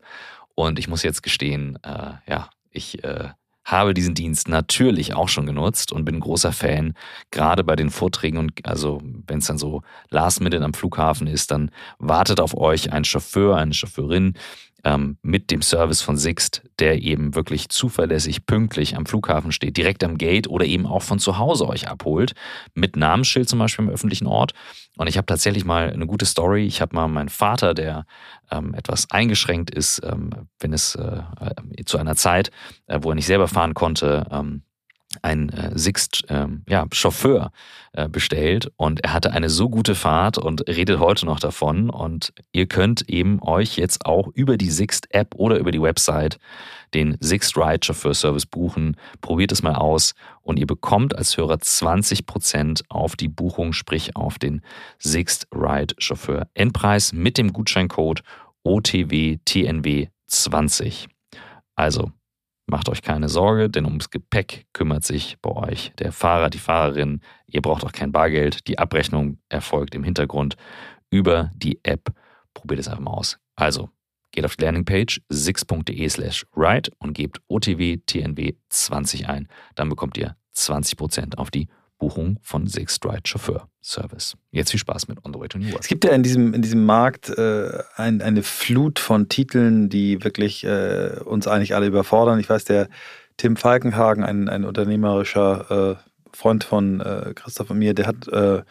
Und 0.56 0.80
ich 0.80 0.88
muss 0.88 1.04
jetzt 1.04 1.24
gestehen, 1.24 1.78
äh, 1.84 2.14
ja, 2.28 2.50
ich 2.70 3.04
äh, 3.04 3.30
habe 3.64 3.94
diesen 3.94 4.16
Dienst 4.16 4.48
natürlich 4.48 5.14
auch 5.14 5.30
schon 5.30 5.46
genutzt 5.46 5.92
und 5.92 6.04
bin 6.04 6.20
großer 6.20 6.52
Fan, 6.52 6.94
gerade 7.30 7.64
bei 7.64 7.76
den 7.76 7.90
Vorträgen 7.90 8.38
und 8.38 8.66
also 8.66 9.02
wenn 9.28 9.40
es 9.40 9.46
dann 9.46 9.58
so 9.58 9.82
last 10.10 10.42
minute 10.42 10.64
am 10.64 10.74
Flughafen 10.74 11.28
ist, 11.28 11.52
dann 11.52 11.72
wartet 12.00 12.40
auf 12.40 12.56
euch 12.58 12.92
ein 12.92 13.06
Chauffeur, 13.06 13.58
eine 13.58 13.74
Chauffeurin, 13.74 14.34
ähm, 14.84 15.18
mit 15.22 15.52
dem 15.52 15.62
Service 15.62 16.02
von 16.02 16.18
Sixt, 16.18 16.64
der 16.80 17.02
eben 17.02 17.36
wirklich 17.36 17.70
zuverlässig 17.70 18.46
pünktlich 18.46 18.96
am 18.96 19.06
Flughafen 19.06 19.52
steht, 19.52 19.78
direkt 19.78 20.04
am 20.04 20.18
Gate 20.18 20.48
oder 20.48 20.66
eben 20.66 20.86
auch 20.86 21.02
von 21.02 21.20
zu 21.20 21.38
Hause 21.38 21.68
euch 21.68 21.88
abholt, 21.88 22.34
mit 22.74 22.96
Namensschild 22.96 23.48
zum 23.48 23.60
Beispiel 23.60 23.86
im 23.86 23.92
öffentlichen 23.92 24.28
Ort. 24.28 24.54
Und 24.98 25.08
ich 25.08 25.18
habe 25.18 25.26
tatsächlich 25.26 25.66
mal 25.66 25.90
eine 25.92 26.06
gute 26.06 26.26
Story. 26.26 26.66
Ich 26.66 26.82
habe 26.82 26.96
mal 26.96 27.08
meinen 27.08 27.30
Vater, 27.30 27.74
der 27.74 28.06
ähm, 28.52 28.74
etwas 28.74 29.10
eingeschränkt 29.10 29.72
ist, 29.72 30.02
ähm, 30.04 30.32
wenn 30.60 30.74
es 30.74 30.96
äh, 30.96 31.22
äh, 31.40 31.86
zu 31.86 31.98
einer 31.98 32.16
Zeit, 32.16 32.52
äh, 32.88 33.00
wo 33.02 33.10
er 33.10 33.16
nicht 33.16 33.26
selber 33.26 33.48
fahren 33.48 33.74
konnte, 33.74 34.28
ähm, 34.32 34.64
ein 35.22 35.50
äh, 35.50 35.78
Sixt 35.78 36.24
ähm, 36.30 36.64
ja, 36.68 36.88
Chauffeur 36.92 37.52
äh, 37.94 38.08
bestellt 38.08 38.72
und 38.78 39.04
er 39.04 39.14
hatte 39.14 39.34
eine 39.34 39.50
so 39.50 39.70
gute 39.70 39.96
Fahrt 39.96 40.38
und 40.38 40.68
redet 40.68 41.00
heute 41.00 41.26
noch 41.26 41.40
davon 41.40 41.90
und 41.90 42.32
ihr 42.52 42.68
könnt 42.68 43.10
eben 43.10 43.42
euch 43.42 43.78
jetzt 43.78 44.06
auch 44.06 44.28
über 44.34 44.58
die 44.58 44.70
Sixt 44.70 45.14
App 45.14 45.36
oder 45.36 45.58
über 45.58 45.72
die 45.72 45.82
Website 45.82 46.38
den 46.94 47.18
Sixt 47.20 47.58
Ride 47.58 47.80
Chauffeur 47.84 48.14
Service 48.14 48.46
buchen. 48.46 48.96
Probiert 49.22 49.52
es 49.52 49.64
mal 49.64 49.74
aus 49.76 50.14
und 50.42 50.58
ihr 50.58 50.68
bekommt 50.68 51.16
als 51.16 51.38
Hörer 51.38 51.56
20% 51.56 52.84
auf 52.90 53.16
die 53.16 53.30
Buchung, 53.30 53.74
sprich 53.74 54.16
auf 54.16 54.40
den 54.40 54.62
Sixt 55.00 55.48
Ride 55.54 55.94
Chauffeur 55.98 56.48
Endpreis 56.54 57.14
mit 57.14 57.38
dem 57.38 57.54
Gutscheincode 57.54 58.24
OTWTNW20. 58.66 61.08
Also 61.76 62.12
Macht 62.72 62.88
euch 62.88 63.02
keine 63.02 63.28
Sorge, 63.28 63.70
denn 63.70 63.84
ums 63.84 64.12
Gepäck 64.12 64.66
kümmert 64.72 65.04
sich 65.04 65.36
bei 65.42 65.52
euch 65.52 65.92
der 66.00 66.14
Fahrer, 66.14 66.50
die 66.50 66.58
Fahrerin. 66.58 67.20
Ihr 67.46 67.62
braucht 67.62 67.84
auch 67.84 67.92
kein 67.92 68.14
Bargeld. 68.14 68.66
Die 68.70 68.80
Abrechnung 68.80 69.40
erfolgt 69.50 69.94
im 69.94 70.06
Hintergrund 70.06 70.56
über 71.10 71.52
die 71.54 71.82
App. 71.84 72.14
Probiert 72.54 72.80
es 72.80 72.88
einfach 72.88 73.02
mal 73.02 73.12
aus. 73.12 73.40
Also, 73.58 73.90
geht 74.32 74.46
auf 74.46 74.56
die 74.56 74.64
Landingpage 74.64 75.20
six.de 75.28 76.08
slash 76.08 76.46
ride 76.56 76.92
und 77.00 77.12
gebt 77.12 77.42
OTW 77.50 77.98
TNW 78.06 78.54
20 78.70 79.28
ein. 79.28 79.50
Dann 79.76 79.90
bekommt 79.90 80.18
ihr 80.18 80.38
20% 80.56 81.36
auf 81.36 81.52
die 81.52 81.68
Buchung 82.02 82.40
von 82.42 82.66
Six 82.68 83.00
Ride 83.06 83.22
Chauffeur 83.26 83.70
Service. 83.82 84.36
Jetzt 84.52 84.72
viel 84.72 84.80
Spaß 84.80 85.08
mit 85.08 85.24
On 85.24 85.32
the 85.32 85.40
Way 85.40 85.48
to 85.50 85.60
New 85.60 85.68
York. 85.68 85.82
Es 85.82 85.88
gibt 85.88 86.04
ja 86.04 86.12
in 86.12 86.24
diesem, 86.24 86.54
in 86.54 86.64
diesem 86.64 86.84
Markt 86.84 87.30
äh, 87.30 87.84
ein, 87.96 88.22
eine 88.22 88.42
Flut 88.42 89.00
von 89.00 89.30
Titeln, 89.30 89.88
die 89.88 90.24
wirklich 90.24 90.64
äh, 90.64 91.20
uns 91.24 91.48
eigentlich 91.48 91.76
alle 91.76 91.86
überfordern. 91.86 92.40
Ich 92.40 92.50
weiß, 92.50 92.66
der 92.66 92.90
Tim 93.38 93.56
Falkenhagen, 93.56 94.24
ein, 94.24 94.50
ein 94.50 94.66
unternehmerischer 94.66 96.00
äh, 96.02 96.36
Freund 96.36 96.64
von 96.64 97.02
äh, 97.02 97.34
Christoph 97.36 97.70
und 97.70 97.78
mir, 97.78 97.94
der 97.94 98.08
hat 98.08 98.28
äh, 98.28 98.64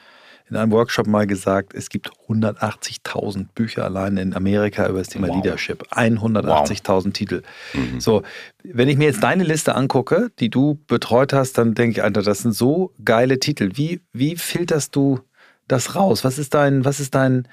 in 0.51 0.57
einem 0.57 0.73
Workshop 0.73 1.07
mal 1.07 1.27
gesagt, 1.27 1.75
es 1.75 1.89
gibt 1.89 2.11
180.000 2.29 3.47
Bücher 3.55 3.85
allein 3.85 4.17
in 4.17 4.35
Amerika 4.35 4.89
über 4.89 4.99
das 4.99 5.09
Thema 5.09 5.29
wow. 5.29 5.37
Leadership. 5.37 5.85
180.000 5.93 6.89
wow. 6.89 7.13
Titel. 7.13 7.43
Mhm. 7.73 8.01
So, 8.01 8.23
wenn 8.65 8.89
ich 8.89 8.99
mir 8.99 9.05
jetzt 9.05 9.23
deine 9.23 9.45
Liste 9.45 9.75
angucke, 9.75 10.31
die 10.41 10.51
du 10.51 10.79
betreut 10.89 11.33
hast, 11.33 11.57
dann 11.57 11.75
denke 11.75 11.99
ich, 11.99 12.03
Alter, 12.03 12.23
das 12.23 12.41
sind 12.41 12.53
so 12.53 12.93
geile 13.05 13.39
Titel. 13.39 13.71
Wie, 13.75 14.01
wie 14.13 14.37
filterst 14.37 14.97
du 14.97 15.21
das 15.69 15.95
raus? 15.95 16.25
Was 16.25 16.39
ist 16.39 16.55
dein, 16.55 16.85
was 16.85 16.99
ist 16.99 17.15
dein, 17.15 17.47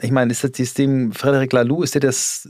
ich 0.00 0.10
meine, 0.10 0.30
ist 0.32 0.42
das 0.42 0.52
System 0.54 1.12
Frederic 1.12 1.52
Laloux, 1.52 1.82
ist 1.82 1.94
dir 1.94 2.00
das, 2.00 2.48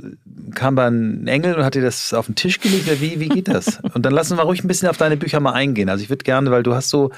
kam 0.55 0.75
bei 0.75 0.87
ein 0.87 1.27
Engel 1.27 1.55
und 1.55 1.65
hat 1.65 1.75
dir 1.75 1.83
das 1.83 2.15
auf 2.15 2.27
den 2.27 2.35
Tisch 2.35 2.61
gelegt? 2.61 3.01
Wie, 3.01 3.21
wie 3.21 3.29
geht 3.29 3.49
das? 3.49 3.79
Und 3.95 4.05
dann 4.05 4.13
lassen 4.13 4.37
wir 4.37 4.43
ruhig 4.45 4.65
ein 4.65 4.69
bisschen 4.69 4.89
auf 4.89 4.97
deine 4.97 5.17
Bücher 5.17 5.41
mal 5.41 5.53
eingehen. 5.53 5.89
Also 5.89 6.03
ich 6.03 6.11
würde 6.11 6.25
gerne, 6.25 6.51
weil 6.51 6.63
du 6.63 6.75
hast 6.75 6.89
so 6.89 7.11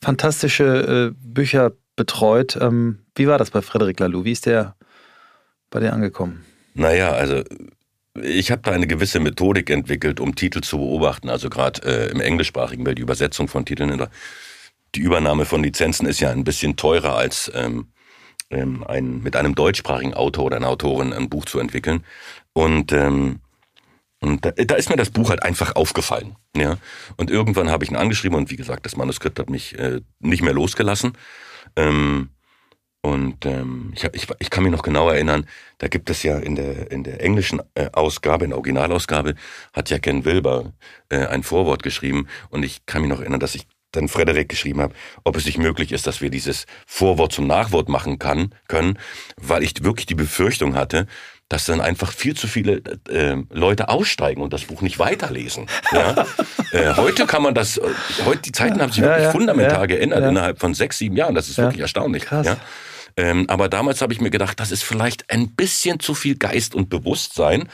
fantastische 0.00 1.12
äh, 1.12 1.16
Bücher 1.24 1.72
betreut. 2.00 2.56
Ähm, 2.58 3.00
wie 3.14 3.28
war 3.28 3.36
das 3.36 3.50
bei 3.50 3.60
Frederik 3.60 4.00
Laloux? 4.00 4.24
Wie 4.24 4.32
ist 4.32 4.46
der 4.46 4.74
bei 5.68 5.80
dir 5.80 5.92
angekommen? 5.92 6.46
Naja, 6.72 7.10
also 7.10 7.42
ich 8.22 8.50
habe 8.50 8.62
da 8.62 8.70
eine 8.70 8.86
gewisse 8.86 9.20
Methodik 9.20 9.68
entwickelt, 9.68 10.18
um 10.18 10.34
Titel 10.34 10.62
zu 10.62 10.78
beobachten. 10.78 11.28
Also 11.28 11.50
gerade 11.50 11.82
äh, 11.84 12.10
im 12.10 12.22
englischsprachigen 12.22 12.86
Welt, 12.86 12.96
die 12.96 13.02
Übersetzung 13.02 13.48
von 13.48 13.66
Titeln. 13.66 14.06
Die 14.94 15.00
Übernahme 15.00 15.44
von 15.44 15.62
Lizenzen 15.62 16.06
ist 16.06 16.20
ja 16.20 16.30
ein 16.30 16.42
bisschen 16.42 16.76
teurer 16.76 17.16
als 17.16 17.52
ähm, 17.54 17.88
ähm, 18.48 18.82
ein, 18.84 19.22
mit 19.22 19.36
einem 19.36 19.54
deutschsprachigen 19.54 20.14
Autor 20.14 20.46
oder 20.46 20.56
einer 20.56 20.68
Autorin 20.68 21.12
ein 21.12 21.28
Buch 21.28 21.44
zu 21.44 21.58
entwickeln. 21.58 22.02
Und 22.54 22.92
ähm, 22.92 23.40
und 24.22 24.44
da, 24.44 24.50
da, 24.50 24.74
ist 24.74 24.90
mir 24.90 24.96
das 24.96 25.10
Buch 25.10 25.30
halt 25.30 25.42
einfach 25.42 25.76
aufgefallen. 25.76 26.36
Ja? 26.54 26.76
Und 27.16 27.30
irgendwann 27.30 27.70
habe 27.70 27.84
ich 27.84 27.90
ihn 27.90 27.96
angeschrieben 27.96 28.36
und 28.36 28.50
wie 28.50 28.56
gesagt, 28.56 28.84
das 28.84 28.96
Manuskript 28.96 29.38
hat 29.38 29.48
mich 29.48 29.78
äh, 29.78 30.00
nicht 30.18 30.42
mehr 30.42 30.52
losgelassen. 30.52 31.12
Ähm, 31.76 32.30
und 33.02 33.46
ähm, 33.46 33.92
ich, 33.96 34.04
ich, 34.12 34.26
ich 34.38 34.50
kann 34.50 34.62
mich 34.62 34.72
noch 34.72 34.82
genau 34.82 35.08
erinnern, 35.08 35.46
da 35.78 35.88
gibt 35.88 36.10
es 36.10 36.22
ja 36.22 36.38
in 36.38 36.54
der, 36.54 36.90
in 36.90 37.02
der 37.02 37.22
englischen 37.22 37.62
äh, 37.74 37.88
Ausgabe, 37.92 38.44
in 38.44 38.50
der 38.50 38.58
Originalausgabe, 38.58 39.36
hat 39.72 39.88
ja 39.88 39.98
Ken 39.98 40.26
Wilber 40.26 40.74
äh, 41.08 41.26
ein 41.26 41.42
Vorwort 41.42 41.82
geschrieben. 41.82 42.28
Und 42.50 42.62
ich 42.62 42.84
kann 42.84 43.00
mich 43.00 43.10
noch 43.10 43.20
erinnern, 43.20 43.40
dass 43.40 43.54
ich 43.54 43.66
dann 43.92 44.08
Frederik 44.08 44.48
geschrieben 44.48 44.80
habe, 44.80 44.94
ob 45.24 45.36
es 45.36 45.46
nicht 45.46 45.58
möglich 45.58 45.92
ist, 45.92 46.06
dass 46.06 46.20
wir 46.20 46.30
dieses 46.30 46.66
Vorwort 46.86 47.32
zum 47.32 47.46
Nachwort 47.46 47.88
machen 47.88 48.18
kann, 48.18 48.54
können, 48.68 48.98
weil 49.36 49.62
ich 49.62 49.82
wirklich 49.82 50.06
die 50.06 50.14
Befürchtung 50.14 50.74
hatte, 50.74 51.06
dass 51.50 51.66
dann 51.66 51.80
einfach 51.80 52.12
viel 52.12 52.34
zu 52.34 52.46
viele 52.46 52.80
äh, 53.08 53.36
Leute 53.50 53.88
aussteigen 53.88 54.40
und 54.40 54.52
das 54.52 54.64
Buch 54.64 54.80
nicht 54.80 54.98
weiterlesen. 54.98 55.66
Ja? 55.92 56.24
äh, 56.70 56.94
heute 56.94 57.26
kann 57.26 57.42
man 57.42 57.52
das, 57.54 57.76
äh, 57.76 57.82
heute 58.24 58.42
die 58.42 58.52
Zeiten 58.52 58.80
haben 58.80 58.92
sich 58.92 59.02
wirklich 59.02 59.24
ja, 59.24 59.30
fundamental 59.32 59.88
geändert 59.88 60.24
innerhalb 60.24 60.60
von 60.60 60.72
sechs, 60.72 60.98
sieben 60.98 61.16
Jahren. 61.16 61.34
Das 61.34 61.48
ist 61.48 61.58
wirklich 61.58 61.80
erstaunlich. 61.80 62.26
Krass. 62.26 62.46
Ja? 62.46 62.56
Ähm, 63.16 63.46
aber 63.48 63.68
damals 63.68 64.00
habe 64.02 64.12
ich 64.12 64.20
mir 64.20 64.30
gedacht, 64.30 64.60
das 64.60 64.70
ist 64.70 64.84
vielleicht 64.84 65.28
ein 65.30 65.50
bisschen 65.56 65.98
zu 65.98 66.14
viel 66.14 66.36
Geist 66.36 66.76
und 66.76 66.88
Bewusstsein. 66.88 67.68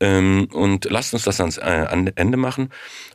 Ähm, 0.00 0.48
und 0.52 0.84
lasst 0.90 1.14
uns 1.14 1.22
das 1.22 1.40
ans 1.40 1.56
äh, 1.56 1.86
Ende 2.16 2.36
machen. 2.36 2.68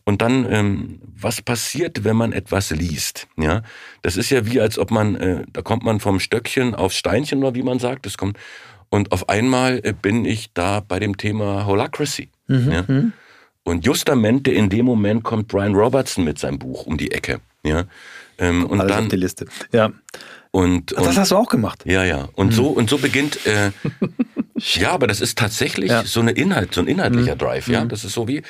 Und 0.06 0.22
dann, 0.22 0.52
ähm, 0.52 1.02
was 1.16 1.42
passiert, 1.42 2.04
wenn 2.04 2.16
man 2.16 2.34
etwas 2.34 2.72
liest? 2.72 3.28
Ja, 3.38 3.62
das 4.02 4.18
ist 4.18 4.32
ja 4.32 4.46
wie, 4.46 4.60
als 4.60 4.80
ob 4.80 4.90
man, 4.90 5.16
äh, 5.16 5.44
da 5.54 5.62
kommt 5.62 5.84
man 5.84 6.00
vom 6.00 6.20
Stöckchen 6.20 6.74
aufs 6.74 6.98
Steinchen 6.98 7.44
oder 7.44 7.54
wie 7.54 7.64
man 7.64 7.80
sagt. 7.80 8.06
Das 8.06 8.18
kommt 8.18 8.38
und 8.90 9.12
auf 9.12 9.30
einmal 9.30 9.82
äh, 9.84 9.94
bin 9.94 10.26
ich 10.26 10.52
da 10.54 10.80
bei 10.80 11.00
dem 11.00 11.18
Thema 11.18 11.66
Holacracy. 11.66 12.30
Mhm. 12.48 12.72
Ja? 12.72 12.84
Mhm. 12.88 13.14
Und 13.64 13.86
justamente 13.86 14.52
in 14.52 14.70
dem 14.70 14.86
Moment 14.86 15.24
kommt 15.24 15.48
Brian 15.48 15.76
Robertson 15.76 16.24
mit 16.24 16.40
seinem 16.40 16.60
Buch 16.60 16.86
um 16.86 16.98
die 16.98 17.12
Ecke. 17.12 17.40
Ja? 17.64 17.84
Ähm, 18.38 18.66
und 18.66 18.80
Alles 18.82 18.96
dann 18.96 19.04
auf 19.06 19.10
die 19.10 19.16
Liste. 19.18 19.46
Ja. 19.72 19.92
Und, 20.52 20.96
Ach, 20.98 21.04
das 21.04 21.18
hast 21.18 21.32
du 21.32 21.36
auch 21.36 21.50
gemacht. 21.50 21.84
Ja, 21.86 22.04
ja. 22.04 22.30
Und 22.34 22.48
mhm. 22.48 22.52
so 22.54 22.68
und 22.68 22.90
so 22.90 22.98
beginnt. 22.98 23.46
Äh, 23.46 23.72
ja, 24.56 24.92
aber 24.92 25.06
das 25.06 25.22
ist 25.22 25.38
tatsächlich 25.38 25.92
ja. 25.92 26.04
so 26.04 26.22
eine 26.22 26.32
Inhalt, 26.32 26.74
so 26.74 26.82
ein 26.82 26.88
inhaltlicher 26.88 27.36
mhm. 27.36 27.40
Drive. 27.40 27.68
Ja, 27.68 27.84
mhm. 27.84 27.90
das 27.90 28.04
ist 28.04 28.14
so 28.14 28.28
wie 28.28 28.42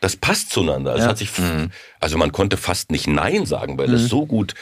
das 0.00 0.16
passt 0.16 0.50
zueinander. 0.50 0.94
Es 0.94 1.00
ja. 1.00 1.08
hat 1.08 1.18
sich, 1.18 1.36
mhm. 1.38 1.70
also 1.98 2.18
man 2.18 2.32
konnte 2.32 2.56
fast 2.56 2.92
nicht 2.92 3.06
Nein 3.06 3.46
sagen, 3.46 3.78
weil 3.78 3.88
das 3.88 4.04
so 4.04 4.26
gut 4.26 4.54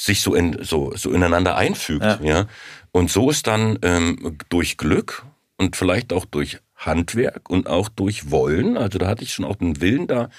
sich 0.00 0.22
so 0.22 0.34
in 0.34 0.62
so 0.62 0.92
so 0.96 1.10
ineinander 1.10 1.56
einfügt. 1.56 2.04
Ja. 2.04 2.18
ja? 2.22 2.46
Und 2.90 3.10
so 3.10 3.30
ist 3.30 3.46
dann 3.46 3.78
ähm, 3.82 4.38
durch 4.48 4.76
Glück 4.76 5.24
und 5.58 5.76
vielleicht 5.76 6.12
auch 6.12 6.24
durch 6.24 6.58
Handwerk 6.74 7.50
und 7.50 7.68
auch 7.68 7.90
durch 7.90 8.30
Wollen, 8.30 8.78
also 8.78 8.98
da 8.98 9.06
hatte 9.06 9.22
ich 9.22 9.34
schon 9.34 9.44
auch 9.44 9.56
den 9.56 9.82
Willen 9.82 10.06
da 10.06 10.30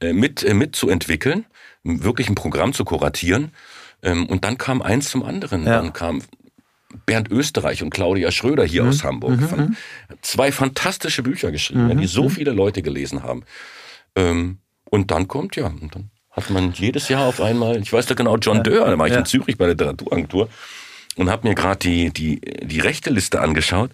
äh, 0.00 0.12
mit, 0.12 0.44
äh, 0.44 0.52
mitzuentwickeln, 0.52 1.46
wirklich 1.82 2.28
ein 2.28 2.34
Programm 2.34 2.74
zu 2.74 2.84
kuratieren. 2.84 3.52
Ähm, 4.02 4.26
und 4.26 4.44
dann 4.44 4.58
kam 4.58 4.82
eins 4.82 5.08
zum 5.08 5.22
anderen. 5.22 5.64
Ja. 5.64 5.80
Dann 5.80 5.94
kam 5.94 6.22
Bernd 7.06 7.30
Österreich 7.30 7.82
und 7.82 7.90
Claudia 7.90 8.30
Schröder 8.30 8.64
hier 8.64 8.82
mhm. 8.82 8.88
aus 8.90 9.02
Hamburg. 9.02 9.40
Mhm. 9.40 9.76
Zwei 10.20 10.52
fantastische 10.52 11.22
Bücher 11.22 11.50
geschrieben, 11.50 11.88
mhm. 11.88 11.98
die 11.98 12.06
so 12.06 12.24
mhm. 12.24 12.30
viele 12.30 12.52
Leute 12.52 12.82
gelesen 12.82 13.22
haben. 13.22 13.44
Ähm, 14.14 14.58
und 14.84 15.10
dann 15.10 15.26
kommt, 15.28 15.56
ja, 15.56 15.66
und 15.66 15.94
dann 15.94 16.10
hat 16.38 16.50
man 16.50 16.72
jedes 16.72 17.08
Jahr 17.08 17.26
auf 17.26 17.40
einmal, 17.40 17.76
ich 17.76 17.92
weiß 17.92 18.06
da 18.06 18.14
genau, 18.14 18.36
John 18.36 18.58
ja. 18.58 18.62
Dörr, 18.62 18.90
da 18.90 18.98
war 18.98 19.06
ich 19.06 19.12
ja. 19.12 19.20
in 19.20 19.26
Zürich 19.26 19.58
bei 19.58 19.66
der 19.66 19.74
Literaturagentur 19.74 20.48
und 21.16 21.30
habe 21.30 21.48
mir 21.48 21.54
gerade 21.54 21.78
die, 21.78 22.10
die, 22.10 22.40
die 22.40 22.80
rechte 22.80 23.10
Liste 23.10 23.40
angeschaut 23.40 23.90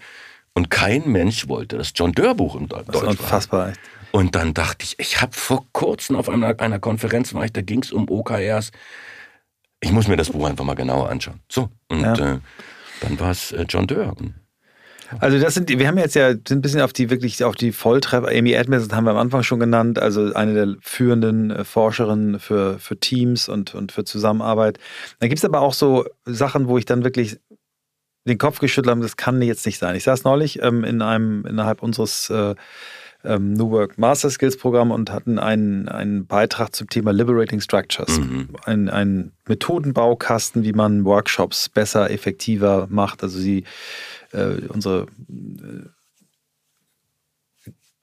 und 0.55 0.70
kein 0.70 1.11
Mensch 1.11 1.49
wollte 1.49 1.78
das 1.78 1.92
John 1.95 2.12
Dörr 2.12 2.34
Buch 2.34 2.57
in 2.57 2.68
Deutsch. 2.68 2.86
Das 2.86 3.03
ist 3.03 3.09
unfassbar. 3.09 3.70
Echt. 3.70 3.80
Und 4.12 4.36
dann 4.36 4.55
dachte 4.55 4.84
ich, 4.84 4.95
ich 4.99 5.20
habe 5.20 5.32
vor 5.32 5.66
kurzem 5.72 6.14
auf 6.14 6.28
einer, 6.28 6.59
einer 6.61 6.78
Konferenz, 6.78 7.34
war 7.34 7.45
ich, 7.45 7.53
da 7.53 7.62
ging 7.62 7.82
es 7.82 7.90
um 7.90 8.09
OKRs. 8.09 8.70
Ich 9.80 9.90
muss 9.90 10.07
mir 10.07 10.16
das 10.16 10.30
Buch 10.30 10.47
einfach 10.47 10.64
mal 10.64 10.74
genauer 10.74 11.11
anschauen. 11.11 11.40
So, 11.51 11.68
und 11.88 12.03
ja. 12.03 12.34
äh, 12.34 12.38
dann 13.01 13.18
war 13.18 13.32
es 13.32 13.51
äh, 13.51 13.66
John 13.68 13.88
Dörr. 13.88 14.14
Also 15.21 15.39
das 15.39 15.55
sind, 15.55 15.69
wir 15.69 15.87
haben 15.87 15.99
jetzt 15.99 16.15
ja 16.15 16.31
sind 16.31 16.51
ein 16.51 16.61
bisschen 16.61 16.81
auf 16.81 16.93
die 16.93 17.11
wirklich 17.11 17.43
auf 17.45 17.55
die 17.55 17.73
Volltreffer. 17.73 18.29
Amy 18.29 18.53
Edmondson 18.53 18.97
haben 18.97 19.05
wir 19.05 19.13
am 19.13 19.17
Anfang 19.19 19.43
schon 19.43 19.61
genannt, 19.61 19.99
also 19.99 20.33
eine 20.35 20.55
der 20.55 20.77
führenden 20.81 21.51
äh, 21.51 21.65
Forscherinnen 21.65 22.41
für, 22.41 22.79
für 22.79 22.99
Teams 22.99 23.49
und, 23.49 23.75
und 23.75 23.93
für 23.93 24.05
Zusammenarbeit. 24.05 24.79
Dann 25.21 25.29
gibt 25.29 25.39
es 25.39 25.45
aber 25.45 25.61
auch 25.61 25.75
so 25.75 26.07
Sachen, 26.25 26.69
wo 26.69 26.79
ich 26.79 26.85
dann 26.85 27.05
wirklich 27.05 27.39
den 28.27 28.39
Kopf 28.39 28.59
geschüttelt 28.59 28.91
habe, 28.91 29.03
das 29.03 29.17
kann 29.17 29.43
jetzt 29.43 29.67
nicht 29.67 29.79
sein. 29.79 29.97
Ich 29.97 30.05
saß 30.05 30.25
neulich 30.25 30.63
ähm, 30.63 30.83
in 30.85 31.03
einem 31.03 31.45
innerhalb 31.45 31.83
unseres 31.83 32.31
äh, 32.31 32.55
ähm, 33.25 33.55
New 33.55 33.71
Work 33.71 33.99
Master 33.99 34.31
Skills 34.31 34.57
Programm 34.57 34.91
und 34.91 35.11
hatten 35.11 35.39
einen, 35.39 35.89
einen 35.89 36.27
Beitrag 36.27 36.75
zum 36.75 36.89
Thema 36.89 37.13
Liberating 37.13 37.61
Structures. 37.61 38.19
Mhm. 38.19 38.49
Ein, 38.65 38.89
ein 38.89 39.33
Methodenbaukasten, 39.47 40.63
wie 40.63 40.73
man 40.73 41.05
Workshops 41.05 41.69
besser, 41.69 42.11
effektiver 42.11 42.87
macht. 42.91 43.23
Also 43.23 43.39
sie 43.39 43.65
äh, 44.35 44.66
unsere 44.68 45.07
äh, 45.28 45.89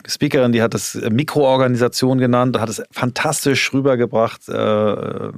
Speakerin, 0.07 0.51
die 0.51 0.61
hat 0.61 0.73
das 0.73 0.95
Mikroorganisation 0.95 2.17
genannt, 2.17 2.59
hat 2.59 2.69
es 2.69 2.81
fantastisch 2.91 3.71
rübergebracht. 3.73 4.49
Äh, 4.49 5.31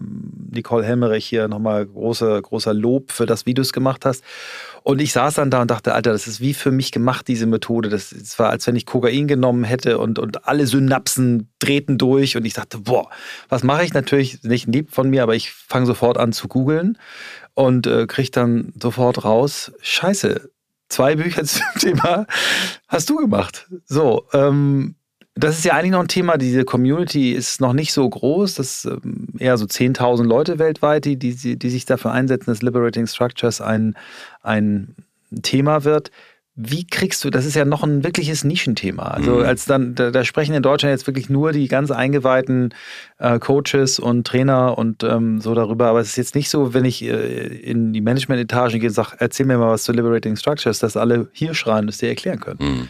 Nicole 0.51 0.85
Helmerich 0.85 1.25
hier 1.25 1.47
nochmal 1.47 1.85
große, 1.85 2.41
großer 2.41 2.73
Lob 2.73 3.11
für 3.11 3.25
das, 3.25 3.45
wie 3.45 3.53
du 3.53 3.61
es 3.61 3.73
gemacht 3.73 4.05
hast. 4.05 4.23
Und 4.83 5.01
ich 5.01 5.13
saß 5.13 5.35
dann 5.35 5.49
da 5.49 5.61
und 5.61 5.71
dachte, 5.71 5.93
Alter, 5.93 6.11
das 6.11 6.27
ist 6.27 6.41
wie 6.41 6.53
für 6.53 6.71
mich 6.71 6.91
gemacht, 6.91 7.27
diese 7.27 7.45
Methode. 7.45 7.89
Das, 7.89 8.09
das 8.09 8.37
war, 8.39 8.49
als 8.49 8.67
wenn 8.67 8.75
ich 8.75 8.85
Kokain 8.85 9.27
genommen 9.27 9.63
hätte 9.63 9.97
und, 9.97 10.19
und 10.19 10.47
alle 10.47 10.67
Synapsen 10.67 11.49
drehten 11.59 11.97
durch. 11.97 12.37
Und 12.37 12.45
ich 12.45 12.53
dachte, 12.53 12.79
boah, 12.79 13.09
was 13.49 13.63
mache 13.63 13.83
ich? 13.83 13.93
Natürlich 13.93 14.43
nicht 14.43 14.67
lieb 14.67 14.91
von 14.91 15.09
mir, 15.09 15.23
aber 15.23 15.35
ich 15.35 15.51
fange 15.51 15.85
sofort 15.85 16.17
an 16.17 16.33
zu 16.33 16.47
googeln 16.47 16.97
und 17.53 17.87
äh, 17.87 18.07
kriege 18.07 18.31
dann 18.31 18.73
sofort 18.81 19.23
raus, 19.23 19.71
scheiße, 19.81 20.49
zwei 20.93 21.15
Bücher 21.15 21.43
zum 21.45 21.65
Thema 21.79 22.27
hast 22.87 23.09
du 23.09 23.17
gemacht. 23.17 23.67
So, 23.85 24.25
ähm, 24.33 24.95
das 25.35 25.57
ist 25.57 25.65
ja 25.65 25.73
eigentlich 25.73 25.91
noch 25.91 26.01
ein 26.01 26.07
Thema. 26.07 26.37
Diese 26.37 26.63
Community 26.63 27.31
ist 27.31 27.59
noch 27.59 27.73
nicht 27.73 27.91
so 27.91 28.07
groß. 28.07 28.55
Das 28.55 28.85
ähm, 28.85 29.29
eher 29.39 29.57
so 29.57 29.65
10.000 29.65 30.23
Leute 30.23 30.59
weltweit, 30.59 31.05
die, 31.05 31.17
die, 31.17 31.57
die 31.57 31.69
sich 31.69 31.85
dafür 31.85 32.11
einsetzen, 32.11 32.51
dass 32.51 32.61
Liberating 32.61 33.07
Structures 33.07 33.59
ein, 33.59 33.95
ein 34.43 34.95
Thema 35.41 35.83
wird. 35.83 36.11
Wie 36.55 36.85
kriegst 36.85 37.23
du, 37.23 37.31
das 37.31 37.45
ist 37.45 37.55
ja 37.55 37.65
noch 37.65 37.83
ein 37.83 38.03
wirkliches 38.03 38.43
Nischenthema. 38.43 39.03
Also 39.03 39.37
Mhm. 39.37 39.45
als 39.45 39.65
dann, 39.65 39.95
da, 39.95 40.11
da 40.11 40.23
sprechen 40.23 40.53
in 40.53 40.61
Deutschland 40.61 40.91
jetzt 40.91 41.07
wirklich 41.07 41.27
nur 41.27 41.51
die 41.51 41.67
ganz 41.67 41.89
eingeweihten 41.89 42.75
äh, 43.17 43.39
Coaches 43.39 43.97
und 43.97 44.27
Trainer 44.27 44.77
und 44.77 45.03
ähm, 45.03 45.41
so 45.41 45.55
darüber. 45.55 45.87
Aber 45.87 45.99
es 45.99 46.09
ist 46.09 46.17
jetzt 46.17 46.35
nicht 46.35 46.49
so, 46.49 46.75
wenn 46.75 46.85
ich 46.85 47.03
äh, 47.03 47.47
in 47.47 47.91
die 47.91 48.01
Management-Etagen 48.01 48.79
gehe 48.79 48.89
und 48.89 48.93
sage, 48.93 49.15
erzähl 49.17 49.47
mir 49.47 49.57
mal 49.57 49.71
was 49.71 49.83
zu 49.83 49.93
Liberating 49.93 50.35
Structures, 50.35 50.77
dass 50.77 50.95
alle 50.95 51.27
hier 51.33 51.55
schreien, 51.55 51.87
das 51.87 51.97
dir 51.97 52.09
erklären 52.09 52.39
können. 52.39 52.59
Mhm. 52.61 52.87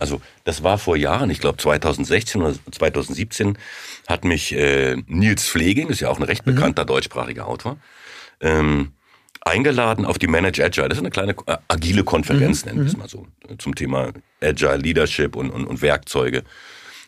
Also 0.00 0.20
das 0.42 0.64
war 0.64 0.76
vor 0.78 0.96
Jahren, 0.96 1.30
ich 1.30 1.38
glaube 1.38 1.58
2016 1.58 2.42
oder 2.42 2.54
2017, 2.72 3.56
hat 4.08 4.24
mich 4.24 4.52
äh, 4.52 4.96
Nils 5.06 5.48
Pfleging, 5.48 5.88
ist 5.88 6.00
ja 6.00 6.08
auch 6.08 6.18
ein 6.18 6.24
recht 6.24 6.44
bekannter 6.44 6.84
deutschsprachiger 6.84 7.46
Autor, 7.46 7.76
ähm, 8.40 8.88
eingeladen 9.44 10.04
auf 10.06 10.18
die 10.18 10.26
Manage 10.26 10.64
Agile. 10.64 10.88
Das 10.88 10.98
ist 10.98 11.02
eine 11.02 11.10
kleine 11.10 11.34
äh, 11.46 11.56
agile 11.68 12.04
Konferenz, 12.04 12.64
nennen 12.64 12.80
wir 12.80 12.86
es 12.86 12.96
mal 12.96 13.08
so, 13.08 13.26
äh, 13.48 13.56
zum 13.58 13.74
Thema 13.74 14.12
Agile 14.42 14.78
Leadership 14.78 15.36
und, 15.36 15.50
und, 15.50 15.66
und 15.66 15.82
Werkzeuge. 15.82 16.44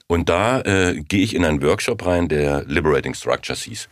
Und 0.07 0.29
da 0.29 0.61
äh, 0.61 1.01
gehe 1.01 1.23
ich 1.23 1.35
in 1.35 1.45
einen 1.45 1.63
Workshop 1.63 2.07
rein, 2.07 2.29
der 2.29 2.65
Liberating 2.67 3.15
Structures 3.15 3.63
hieß. 3.63 3.89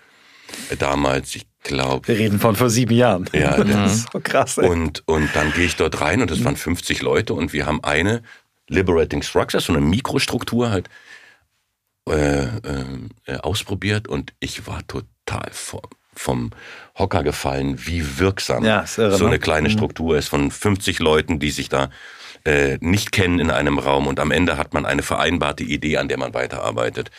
Äh, 0.71 0.77
Damals, 0.77 1.35
ich 1.35 1.47
glaube, 1.63 2.07
Wir 2.07 2.19
reden 2.19 2.39
von 2.39 2.55
vor 2.55 2.71
sieben 2.71 2.95
Jahren. 2.95 3.29
Ja, 3.33 3.57
das 3.65 3.97
ist 3.97 4.13
so 4.13 4.21
krass. 4.21 4.59
Ey. 4.59 4.69
und, 4.69 5.03
und 5.07 5.31
dann 5.35 5.53
gehe 5.53 5.65
ich 5.65 5.77
dort 5.77 6.01
rein 6.01 6.21
und 6.21 6.31
es 6.31 6.45
waren 6.45 6.57
50 6.57 7.03
Leute 7.03 7.35
und 7.35 7.53
wir 7.53 7.67
haben 7.67 7.83
eine 7.83 8.23
Liberating 8.69 9.23
Structures, 9.23 9.65
so 9.65 9.73
eine 9.73 9.83
Mikrostruktur 9.83 10.71
halt 10.71 10.89
äh, 12.09 12.45
äh, 12.45 13.37
ausprobiert 13.41 14.09
und 14.09 14.35
ich 14.39 14.67
war 14.67 14.87
total 14.87 15.49
vom, 15.53 15.81
vom 16.21 16.51
Hocker 16.99 17.23
gefallen, 17.23 17.79
wie 17.87 18.19
wirksam 18.19 18.65
Ja, 18.65 18.85
irre, 18.97 19.17
so 19.17 19.25
ne? 19.25 19.31
eine 19.31 19.39
kleine 19.39 19.71
Struktur 19.71 20.17
ist 20.17 20.29
von 20.29 20.51
50 20.51 20.99
Leuten, 21.01 21.39
die 21.39 21.51
sich 21.51 21.69
da 21.69 21.91
äh, 22.45 22.79
nicht 22.81 23.11
kennen 23.13 23.39
in 23.41 23.51
einem 23.51 23.79
Raum 23.79 24.07
und 24.07 24.21
am 24.21 24.31
Ende 24.31 24.57
hat 24.59 24.75
man 24.75 24.85
eine 24.87 25.03
vereinbarte 25.03 25.65
Idee, 25.65 25.97
an 25.99 26.09
der 26.09 26.19
man 26.19 26.35
weiterarbeitet. 26.35 27.11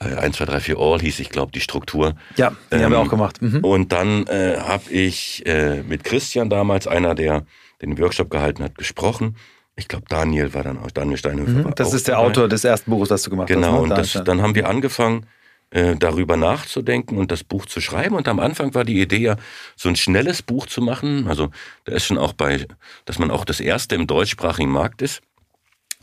Äh, 0.00 0.16
1, 0.16 0.36
2, 0.36 0.44
3, 0.44 0.60
4 0.60 0.78
All 0.78 1.00
hieß, 1.00 1.20
ich 1.20 1.30
glaube, 1.30 1.52
die 1.52 1.60
Struktur. 1.60 2.14
ja, 2.36 2.52
die 2.70 2.76
haben 2.76 2.92
wir 2.92 2.98
Ähm, 2.98 3.06
auch 3.06 3.10
gemacht. 3.10 3.40
Mhm. 3.40 3.60
Und 3.64 3.92
dann 3.92 4.26
äh, 4.26 4.56
habe 4.58 4.90
ich 4.90 5.44
äh, 5.46 5.82
mit 5.82 6.04
Christian 6.04 6.50
damals, 6.50 6.86
einer, 6.86 7.14
der 7.14 7.44
den 7.80 7.98
Workshop 7.98 8.30
gehalten 8.30 8.62
hat, 8.62 8.76
gesprochen. 8.76 9.36
Ich 9.74 9.88
glaube, 9.88 10.04
Daniel 10.08 10.52
war 10.54 10.62
dann 10.64 10.78
auch, 10.78 10.90
Daniel 10.90 11.16
Steinhöfer. 11.16 11.64
war 11.64 11.70
Mhm. 11.70 11.74
Das 11.76 11.94
ist 11.94 12.06
der 12.06 12.16
dabei. 12.16 12.26
Autor 12.28 12.48
des 12.48 12.62
ersten 12.62 12.90
Buches, 12.90 13.08
das 13.08 13.22
du 13.22 13.30
gemacht 13.30 13.48
hast. 13.48 13.54
Genau, 13.56 13.72
ne? 13.76 13.80
und 13.80 13.88
Da 13.88 13.96
das, 13.96 14.12
dann 14.24 14.42
haben 14.42 14.54
wir 14.54 14.68
angefangen, 14.68 15.24
äh, 15.72 15.96
darüber 15.96 16.36
nachzudenken 16.36 17.18
und 17.18 17.30
das 17.32 17.42
Buch 17.44 17.66
zu 17.66 17.80
schreiben. 17.80 18.14
Und 18.14 18.28
am 18.28 18.38
Anfang 18.40 18.74
war 18.74 18.84
die 18.84 19.00
Idee 19.00 19.18
ja, 19.18 19.36
so 19.76 19.88
ein 19.88 19.96
schnelles 19.96 20.42
Buch 20.42 20.66
zu 20.66 20.80
machen. 20.82 21.26
Also 21.28 21.50
da 21.84 21.92
ist 21.92 22.04
schon 22.04 22.18
auch 22.18 22.32
bei, 22.34 22.66
dass 23.06 23.18
man 23.18 23.30
auch 23.30 23.44
das 23.44 23.58
erste 23.60 23.94
im 23.94 24.06
deutschsprachigen 24.06 24.70
Markt 24.70 25.02
ist. 25.02 25.20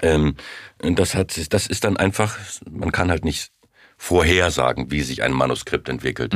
Ähm, 0.02 0.36
das 0.80 1.16
hat, 1.16 1.32
sich- 1.32 1.50
das 1.50 1.68
ist 1.68 1.84
dann 1.84 1.98
einfach, 1.98 2.38
man 2.70 2.92
kann 2.92 3.10
halt 3.10 3.24
nicht 3.26 3.52
vorhersagen, 3.98 4.92
wie 4.92 5.02
sich 5.02 5.24
ein 5.24 5.34
Manuskript 5.34 5.88
entwickelt. 5.90 6.34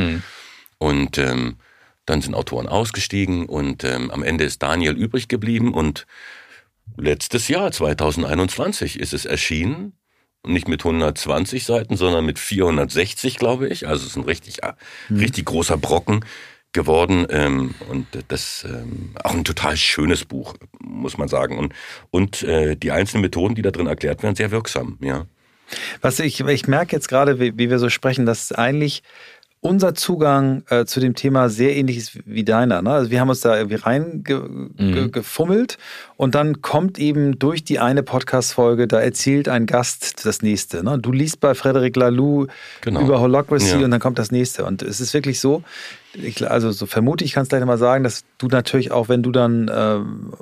Und 0.78 1.18
ähm, 1.18 1.58
dann 2.06 2.22
sind 2.22 2.36
Autoren 2.36 2.68
ausgestiegen 2.68 3.46
und 3.46 3.86
ähm, 3.86 4.12
am 4.12 4.22
Ende 4.24 4.44
ist 4.44 4.62
Daniel 4.62 4.94
übrig 4.98 5.30
geblieben 5.30 5.74
und 5.74 6.06
letztes 6.98 7.48
Jahr, 7.48 7.72
2021, 7.72 9.00
ist 9.00 9.14
es 9.14 9.24
erschienen. 9.26 9.94
Nicht 10.46 10.68
mit 10.68 10.82
120 10.82 11.64
Seiten, 11.64 11.96
sondern 11.96 12.26
mit 12.26 12.38
460, 12.38 13.38
glaube 13.38 13.68
ich. 13.70 13.88
Also 13.88 14.04
es 14.04 14.12
ist 14.12 14.18
ein 14.18 14.24
richtig, 14.24 14.64
äh, 14.64 14.74
richtig 15.10 15.46
großer 15.46 15.78
Brocken 15.78 16.26
geworden 16.74 17.28
ähm, 17.30 17.76
und 17.90 18.08
das 18.28 18.66
ähm, 18.68 19.12
auch 19.24 19.34
ein 19.34 19.44
total 19.44 19.78
schönes 19.78 20.26
Buch, 20.26 20.56
muss 20.80 21.18
man 21.18 21.28
sagen. 21.30 21.58
Und, 21.58 21.74
und 22.12 22.44
äh, 22.44 22.76
die 22.76 22.92
einzelnen 22.92 23.22
Methoden, 23.22 23.56
die 23.56 23.62
da 23.62 23.72
drin 23.72 23.88
erklärt 23.88 24.24
werden, 24.24 24.36
sehr 24.36 24.52
wirksam, 24.52 24.98
ja. 25.02 25.26
Was 26.02 26.20
ich, 26.20 26.42
ich 26.42 26.68
merke 26.68 26.96
jetzt 26.96 27.08
gerade, 27.08 27.40
wie, 27.40 27.58
wie 27.58 27.70
wir 27.70 27.80
so 27.80 27.90
sprechen, 27.90 28.26
dass 28.26 28.52
eigentlich 28.52 29.02
unser 29.64 29.96
Zugang 29.96 30.64
äh, 30.70 30.86
zu 30.86 31.00
dem 31.00 31.16
Thema 31.16 31.50
sehr 31.50 31.76
ähnlich 31.76 31.98
ist 31.98 32.20
wie 32.26 32.44
deiner. 32.44 32.82
Ne? 32.82 32.92
Also 32.92 33.12
wir 33.12 33.20
haben 33.22 33.30
uns 33.30 33.42
da 33.42 33.56
irgendwie 33.58 33.78
reingefummelt 33.78 35.78
und 36.18 36.36
dann 36.36 36.62
kommt 36.62 37.00
eben 37.00 37.40
durch 37.40 37.64
die 37.64 37.80
eine 37.80 38.04
Podcast-Folge, 38.04 38.88
da 38.88 39.00
erzählt 39.00 39.48
ein 39.48 39.66
Gast 39.66 40.26
das 40.26 40.42
nächste. 40.42 40.84
Ne? 40.84 41.00
Du 41.00 41.12
liest 41.12 41.40
bei 41.40 41.56
Frederic 41.56 41.96
Laloux 41.96 42.48
Genau. 42.82 43.02
über 43.02 43.20
Holacracy 43.22 43.80
Ja. 43.80 43.86
und 43.86 43.92
dann 43.92 44.00
kommt 44.00 44.20
das 44.20 44.32
nächste. 44.32 44.66
Und 44.66 44.82
es 44.82 45.00
ist 45.00 45.14
wirklich 45.14 45.40
so, 45.40 45.64
ich, 46.14 46.50
also 46.50 46.72
so 46.72 46.86
vermute 46.86 47.24
ich, 47.24 47.34
kann 47.34 47.44
es 47.44 47.50
gleich 47.50 47.64
mal 47.66 47.78
sagen, 47.78 48.04
dass 48.04 48.24
du 48.38 48.48
natürlich 48.48 48.92
auch, 48.92 49.10
wenn 49.10 49.24
du 49.24 49.32
dann 49.32 49.72
ähm, 49.74 50.34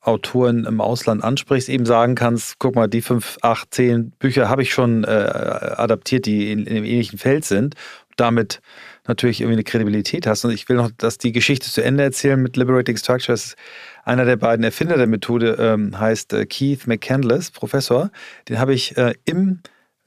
Autoren 0.00 0.64
im 0.64 0.80
Ausland 0.80 1.24
ansprichst, 1.24 1.68
eben 1.68 1.84
sagen 1.86 2.14
kannst, 2.14 2.58
guck 2.58 2.74
mal, 2.76 2.88
die 2.88 3.02
fünf, 3.02 3.36
acht, 3.42 3.74
zehn 3.74 4.10
Bücher 4.18 4.48
habe 4.48 4.62
ich 4.62 4.72
schon 4.72 5.04
äh, 5.04 5.08
adaptiert, 5.08 6.26
die 6.26 6.52
in, 6.52 6.60
in 6.66 6.76
einem 6.76 6.84
ähnlichen 6.84 7.18
Feld 7.18 7.44
sind. 7.44 7.74
Damit 8.18 8.60
natürlich 9.06 9.40
irgendwie 9.40 9.54
eine 9.54 9.64
Kredibilität 9.64 10.26
hast. 10.26 10.44
Und 10.44 10.52
ich 10.52 10.68
will 10.68 10.76
noch, 10.76 10.90
dass 10.96 11.18
die 11.18 11.32
Geschichte 11.32 11.70
zu 11.70 11.82
Ende 11.82 12.04
erzählen 12.04 12.40
mit 12.40 12.56
Liberating 12.56 12.96
Structures. 12.96 13.56
Einer 14.04 14.24
der 14.24 14.36
beiden 14.36 14.64
Erfinder 14.64 14.96
der 14.96 15.06
Methode 15.06 15.56
ähm, 15.58 15.98
heißt 15.98 16.32
äh, 16.34 16.46
Keith 16.46 16.86
McCandless, 16.86 17.50
Professor. 17.50 18.10
Den 18.48 18.58
habe 18.58 18.74
ich 18.74 18.96
äh, 18.96 19.14
im, 19.24 19.60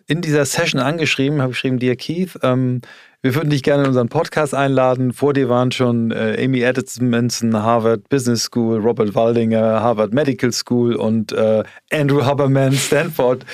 in 0.06 0.22
dieser 0.22 0.46
Session 0.46 0.80
angeschrieben, 0.80 1.42
habe 1.42 1.52
geschrieben, 1.52 1.80
dir 1.80 1.96
Keith, 1.96 2.38
ähm, 2.44 2.82
wir 3.24 3.36
würden 3.36 3.52
dich 3.52 3.62
gerne 3.62 3.84
in 3.84 3.90
unseren 3.90 4.10
Podcast 4.10 4.56
einladen. 4.56 5.14
Vor 5.14 5.34
dir 5.34 5.48
waren 5.48 5.72
schon 5.72 6.10
äh, 6.12 6.44
Amy 6.44 6.62
Edmondson, 6.62 7.54
Harvard 7.62 8.10
Business 8.10 8.44
School, 8.44 8.80
Robert 8.80 9.14
Waldinger, 9.14 9.82
Harvard 9.82 10.12
Medical 10.12 10.52
School 10.52 10.96
und 10.96 11.32
äh, 11.32 11.64
Andrew 11.92 12.26
Haberman, 12.26 12.74
Stanford. 12.74 13.46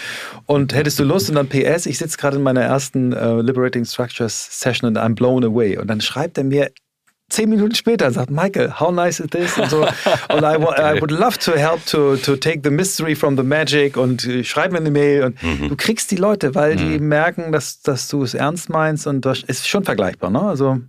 Und 0.46 0.74
hättest 0.74 1.00
du 1.00 1.04
Lust? 1.04 1.30
Und 1.30 1.36
dann 1.36 1.50
PS, 1.50 1.86
ich 1.86 1.98
sitze 1.98 2.18
gerade 2.18 2.38
in 2.38 2.44
meiner 2.44 2.62
ersten 2.62 3.12
äh, 3.12 3.42
Liberating 3.42 3.84
Structures 3.84 4.60
Session 4.62 4.88
und 4.88 4.98
I'm 4.98 5.16
blown 5.16 5.44
away. 5.44 5.78
Und 5.78 5.88
dann 5.88 6.00
schreibt 6.00 6.38
er 6.38 6.46
mir 6.46 6.72
zehn 7.30 7.50
Minuten 7.50 7.76
später 7.76 8.10
sagt, 8.12 8.30
Michael, 8.32 8.80
how 8.80 8.92
nice 8.92 9.20
is 9.20 9.28
this? 9.32 9.58
Und 9.58 9.70
so. 9.70 9.82
und 10.30 10.44
I, 10.44 10.56
I 10.56 11.00
would 11.02 11.12
love 11.12 11.38
to 11.40 11.54
help 11.56 11.86
to, 11.88 12.16
to 12.18 12.36
take 12.38 12.62
the 12.64 12.70
mystery 12.70 13.16
from 13.16 13.36
the 13.38 13.44
magic 13.44 13.98
und 13.98 14.26
äh, 14.26 14.44
schreib 14.44 14.72
mir 14.72 14.78
eine 14.80 14.92
Mail. 14.92 15.24
Und 15.26 15.42
du 15.70 15.76
kriegst 15.76 16.10
die 16.12 16.16
Leute, 16.16 16.56
weil 16.56 16.76
die 16.78 16.94
eben 16.94 17.08
merken, 17.08 17.52
dass, 17.52 17.82
dass 17.82 18.08
du 18.08 18.24
es 18.24 18.34
ernst 18.34 18.70
meinst 18.70 19.08
und 19.08 19.26
das 19.26 19.44
ist 19.44 19.68
schon 19.68 19.84
vergleichbar, 19.84 20.30
ne? 20.30 20.42
Also, 20.42 20.80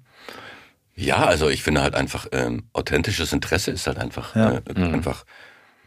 Ja, 0.94 1.16
also 1.26 1.48
ich 1.48 1.62
finde 1.62 1.82
halt 1.82 1.94
einfach, 1.94 2.26
ähm, 2.32 2.64
authentisches 2.72 3.32
Interesse 3.32 3.70
ist 3.70 3.86
halt 3.86 3.98
einfach, 3.98 4.34
Ja. 4.34 4.60
äh, 4.74 4.82
einfach 4.92 5.24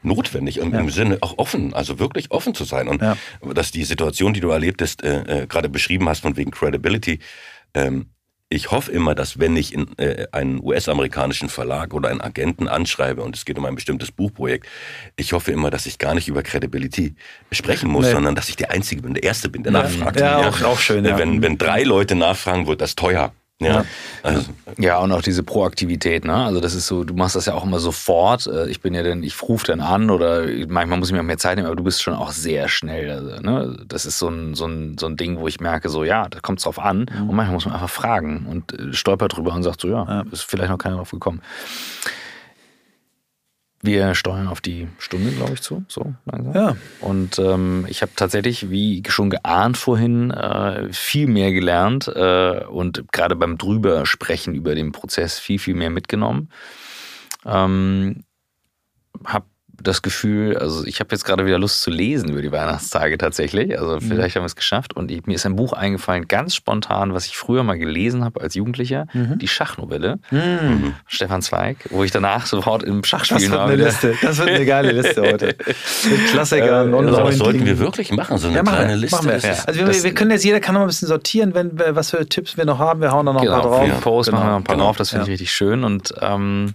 notwendig 0.03 0.59
und 0.61 0.73
im 0.73 0.89
Sinne 0.89 1.17
auch 1.21 1.37
offen, 1.37 1.73
also 1.73 1.99
wirklich 1.99 2.31
offen 2.31 2.55
zu 2.55 2.63
sein. 2.63 2.87
Und 2.87 3.01
Ja. 3.01 3.15
dass 3.53 3.71
die 3.71 3.83
Situation, 3.83 4.33
die 4.33 4.39
du 4.39 4.49
erlebtest, 4.49 5.03
äh, 5.03 5.43
äh, 5.43 5.47
gerade 5.47 5.69
beschrieben 5.69 6.09
hast 6.09 6.21
von 6.21 6.37
wegen 6.37 6.51
Credibility, 6.51 7.19
ähm, 7.73 8.07
ich 8.53 8.69
hoffe 8.69 8.91
immer, 8.91 9.15
dass 9.15 9.39
wenn 9.39 9.55
ich 9.55 9.73
in 9.73 9.97
äh, 9.97 10.27
einen 10.33 10.61
US-amerikanischen 10.61 11.47
Verlag 11.49 11.93
oder 11.93 12.09
einen 12.09 12.19
Agenten 12.21 12.67
anschreibe 12.67 13.23
und 13.23 13.35
es 13.35 13.45
geht 13.45 13.57
um 13.57 13.65
ein 13.65 13.75
bestimmtes 13.75 14.11
Buchprojekt, 14.11 14.67
ich 15.15 15.31
hoffe 15.33 15.51
immer, 15.53 15.71
dass 15.71 15.85
ich 15.85 15.97
gar 15.97 16.13
nicht 16.13 16.27
über 16.27 16.43
Credibility 16.43 17.15
sprechen 17.51 17.89
muss, 17.89 18.05
Nee. 18.07 18.11
sondern 18.11 18.35
dass 18.35 18.49
ich 18.49 18.57
der 18.57 18.69
Einzige 18.71 19.01
bin, 19.03 19.13
der 19.13 19.23
Erste 19.23 19.47
bin, 19.49 19.63
der 19.63 19.71
nachfragt. 19.71 20.19
Ja, 20.19 20.49
auch- 20.49 20.61
auch 20.63 20.79
schön, 20.79 21.05
ja. 21.05 21.17
Wenn, 21.17 21.41
wenn 21.41 21.57
drei 21.57 21.83
Leute 21.83 22.13
nachfragen, 22.15 22.67
wird 22.67 22.81
das 22.81 22.95
teuer. 22.95 23.33
Ja, 23.67 23.85
also, 24.23 24.45
Ja, 24.77 24.97
und 24.99 25.11
auch 25.11 25.21
diese 25.21 25.43
Proaktivität, 25.43 26.25
ne? 26.25 26.33
Also 26.33 26.59
das 26.59 26.73
ist 26.73 26.87
so, 26.87 27.03
du 27.03 27.13
machst 27.13 27.35
das 27.35 27.45
ja 27.45 27.53
auch 27.53 27.63
immer 27.63 27.79
sofort. 27.79 28.47
Äh, 28.47 28.69
Ich 28.69 28.81
bin 28.81 28.93
ja 28.93 29.03
dann, 29.03 29.23
ich 29.23 29.41
rufe 29.43 29.65
dann 29.67 29.81
an 29.81 30.09
oder 30.09 30.45
manchmal 30.67 30.97
muss 30.99 31.09
ich 31.09 31.13
mir 31.13 31.19
auch 31.19 31.25
mehr 31.25 31.37
Zeit 31.37 31.55
nehmen, 31.55 31.67
aber 31.67 31.75
du 31.75 31.83
bist 31.83 32.01
schon 32.01 32.13
auch 32.13 32.31
sehr 32.31 32.67
schnell. 32.67 33.09
Also, 33.11 33.41
ne? 33.41 33.77
Das 33.87 34.05
ist 34.05 34.17
so 34.19 34.27
ein, 34.27 34.55
so, 34.55 34.65
ein, 34.65 34.97
so 34.99 35.05
ein 35.07 35.15
Ding, 35.17 35.39
wo 35.39 35.47
ich 35.47 35.59
merke, 35.59 35.89
so 35.89 36.03
ja, 36.03 36.27
da 36.29 36.39
kommt 36.39 36.59
es 36.59 36.63
drauf 36.63 36.79
an. 36.79 37.05
Und 37.27 37.35
manchmal 37.35 37.53
muss 37.53 37.65
man 37.65 37.73
einfach 37.75 37.89
fragen 37.89 38.45
und 38.49 38.73
äh, 38.73 38.93
stolpert 38.93 39.37
drüber 39.37 39.53
und 39.53 39.63
sagt 39.63 39.81
so, 39.81 39.87
ja, 39.87 40.23
ist 40.31 40.43
vielleicht 40.43 40.69
noch 40.71 40.77
keiner 40.77 40.97
drauf 40.97 41.11
gekommen. 41.11 41.41
Wir 43.83 44.13
steuern 44.13 44.47
auf 44.47 44.61
die 44.61 44.87
Stunde, 44.99 45.31
glaube 45.31 45.53
ich, 45.53 45.61
zu. 45.61 45.83
So 45.87 46.13
langsam. 46.25 46.53
Ja. 46.53 46.77
Und 46.99 47.39
ähm, 47.39 47.85
ich 47.89 48.01
habe 48.01 48.11
tatsächlich, 48.15 48.69
wie 48.69 49.01
schon 49.07 49.29
geahnt 49.31 49.77
vorhin, 49.77 50.29
äh, 50.31 50.93
viel 50.93 51.27
mehr 51.27 51.51
gelernt 51.51 52.07
äh, 52.07 52.63
und 52.65 53.11
gerade 53.11 53.35
beim 53.35 53.57
drüber 53.57 54.05
sprechen 54.05 54.53
über 54.53 54.75
den 54.75 54.91
Prozess 54.91 55.39
viel, 55.39 55.57
viel 55.57 55.73
mehr 55.73 55.89
mitgenommen. 55.89 56.49
Ähm, 57.45 58.23
hab 59.25 59.45
das 59.83 60.01
Gefühl, 60.01 60.57
also 60.57 60.85
ich 60.85 60.99
habe 60.99 61.09
jetzt 61.11 61.23
gerade 61.25 61.45
wieder 61.45 61.59
Lust 61.59 61.81
zu 61.81 61.89
lesen 61.91 62.29
über 62.29 62.41
die 62.41 62.51
Weihnachtstage 62.51 63.17
tatsächlich. 63.17 63.77
Also 63.79 63.99
vielleicht 63.99 64.35
haben 64.35 64.43
wir 64.43 64.47
es 64.47 64.55
geschafft. 64.55 64.95
Und 64.95 65.11
ich, 65.11 65.25
mir 65.25 65.35
ist 65.35 65.45
ein 65.45 65.55
Buch 65.55 65.73
eingefallen, 65.73 66.27
ganz 66.27 66.55
spontan, 66.55 67.13
was 67.13 67.25
ich 67.25 67.37
früher 67.37 67.63
mal 67.63 67.77
gelesen 67.77 68.23
habe 68.23 68.41
als 68.41 68.55
Jugendlicher, 68.55 69.07
die 69.13 69.47
Schachnovelle. 69.47 70.19
Stefan 71.07 71.41
Zweig, 71.41 71.77
wo 71.89 72.03
ich 72.03 72.11
danach 72.11 72.45
sofort 72.45 72.83
im 72.83 73.01
das 73.01 73.09
Schachspielen 73.09 73.51
wird 73.51 73.53
war. 73.53 73.67
eine. 73.67 73.75
Liste. 73.83 74.15
Das 74.21 74.37
wird 74.37 74.49
eine 74.49 74.65
geile 74.65 74.91
Liste 74.91 75.21
heute. 75.21 75.47
Mit 75.47 76.27
Klassikern 76.31 76.93
Äh, 76.93 76.95
und 76.95 77.07
also 77.07 77.23
das 77.25 77.37
sollten 77.37 77.53
Dingen. 77.59 77.65
wir 77.65 77.79
wirklich 77.79 78.11
machen, 78.11 78.37
so 78.37 78.47
eine 78.47 78.57
Ja, 78.57 78.63
machen 78.63 78.75
kleine 78.75 78.89
wir. 78.93 78.97
Liste. 78.97 79.15
Machen 79.17 79.27
wir. 79.29 79.33
Das 79.35 79.43
ist- 79.59 79.67
Also 79.67 79.79
wir, 79.79 79.85
das- 79.87 80.03
wir 80.03 80.13
können 80.13 80.31
jetzt, 80.31 80.43
jeder 80.45 80.59
kann 80.59 80.73
noch 80.73 80.79
mal 80.81 80.85
ein 80.85 80.89
bisschen 80.89 81.07
sortieren, 81.07 81.53
wenn, 81.53 81.77
wir- 81.77 81.95
was 81.95 82.11
für 82.11 82.25
Tipps 82.27 82.57
wir 82.57 82.65
noch 82.65 82.79
haben. 82.79 83.01
Wir 83.01 83.11
hauen 83.11 83.25
da 83.25 83.33
noch 83.33 83.41
ein 83.41 83.45
Genau, 83.47 83.61
paar 83.61 83.69
drauf. 83.69 83.83
für 83.85 83.91
den 83.91 84.01
Post 84.01 84.31
machen 84.31 84.43
wir 84.45 84.49
noch 84.51 84.57
ein 84.57 84.63
paar 84.63 84.75
genau. 84.75 84.85
drauf, 84.87 84.97
das 84.97 85.09
finde 85.09 85.23
ich 85.23 85.27
Ja. 85.27 85.31
richtig 85.33 85.51
schön. 85.51 85.83
Und 85.83 86.13
ähm, 86.21 86.73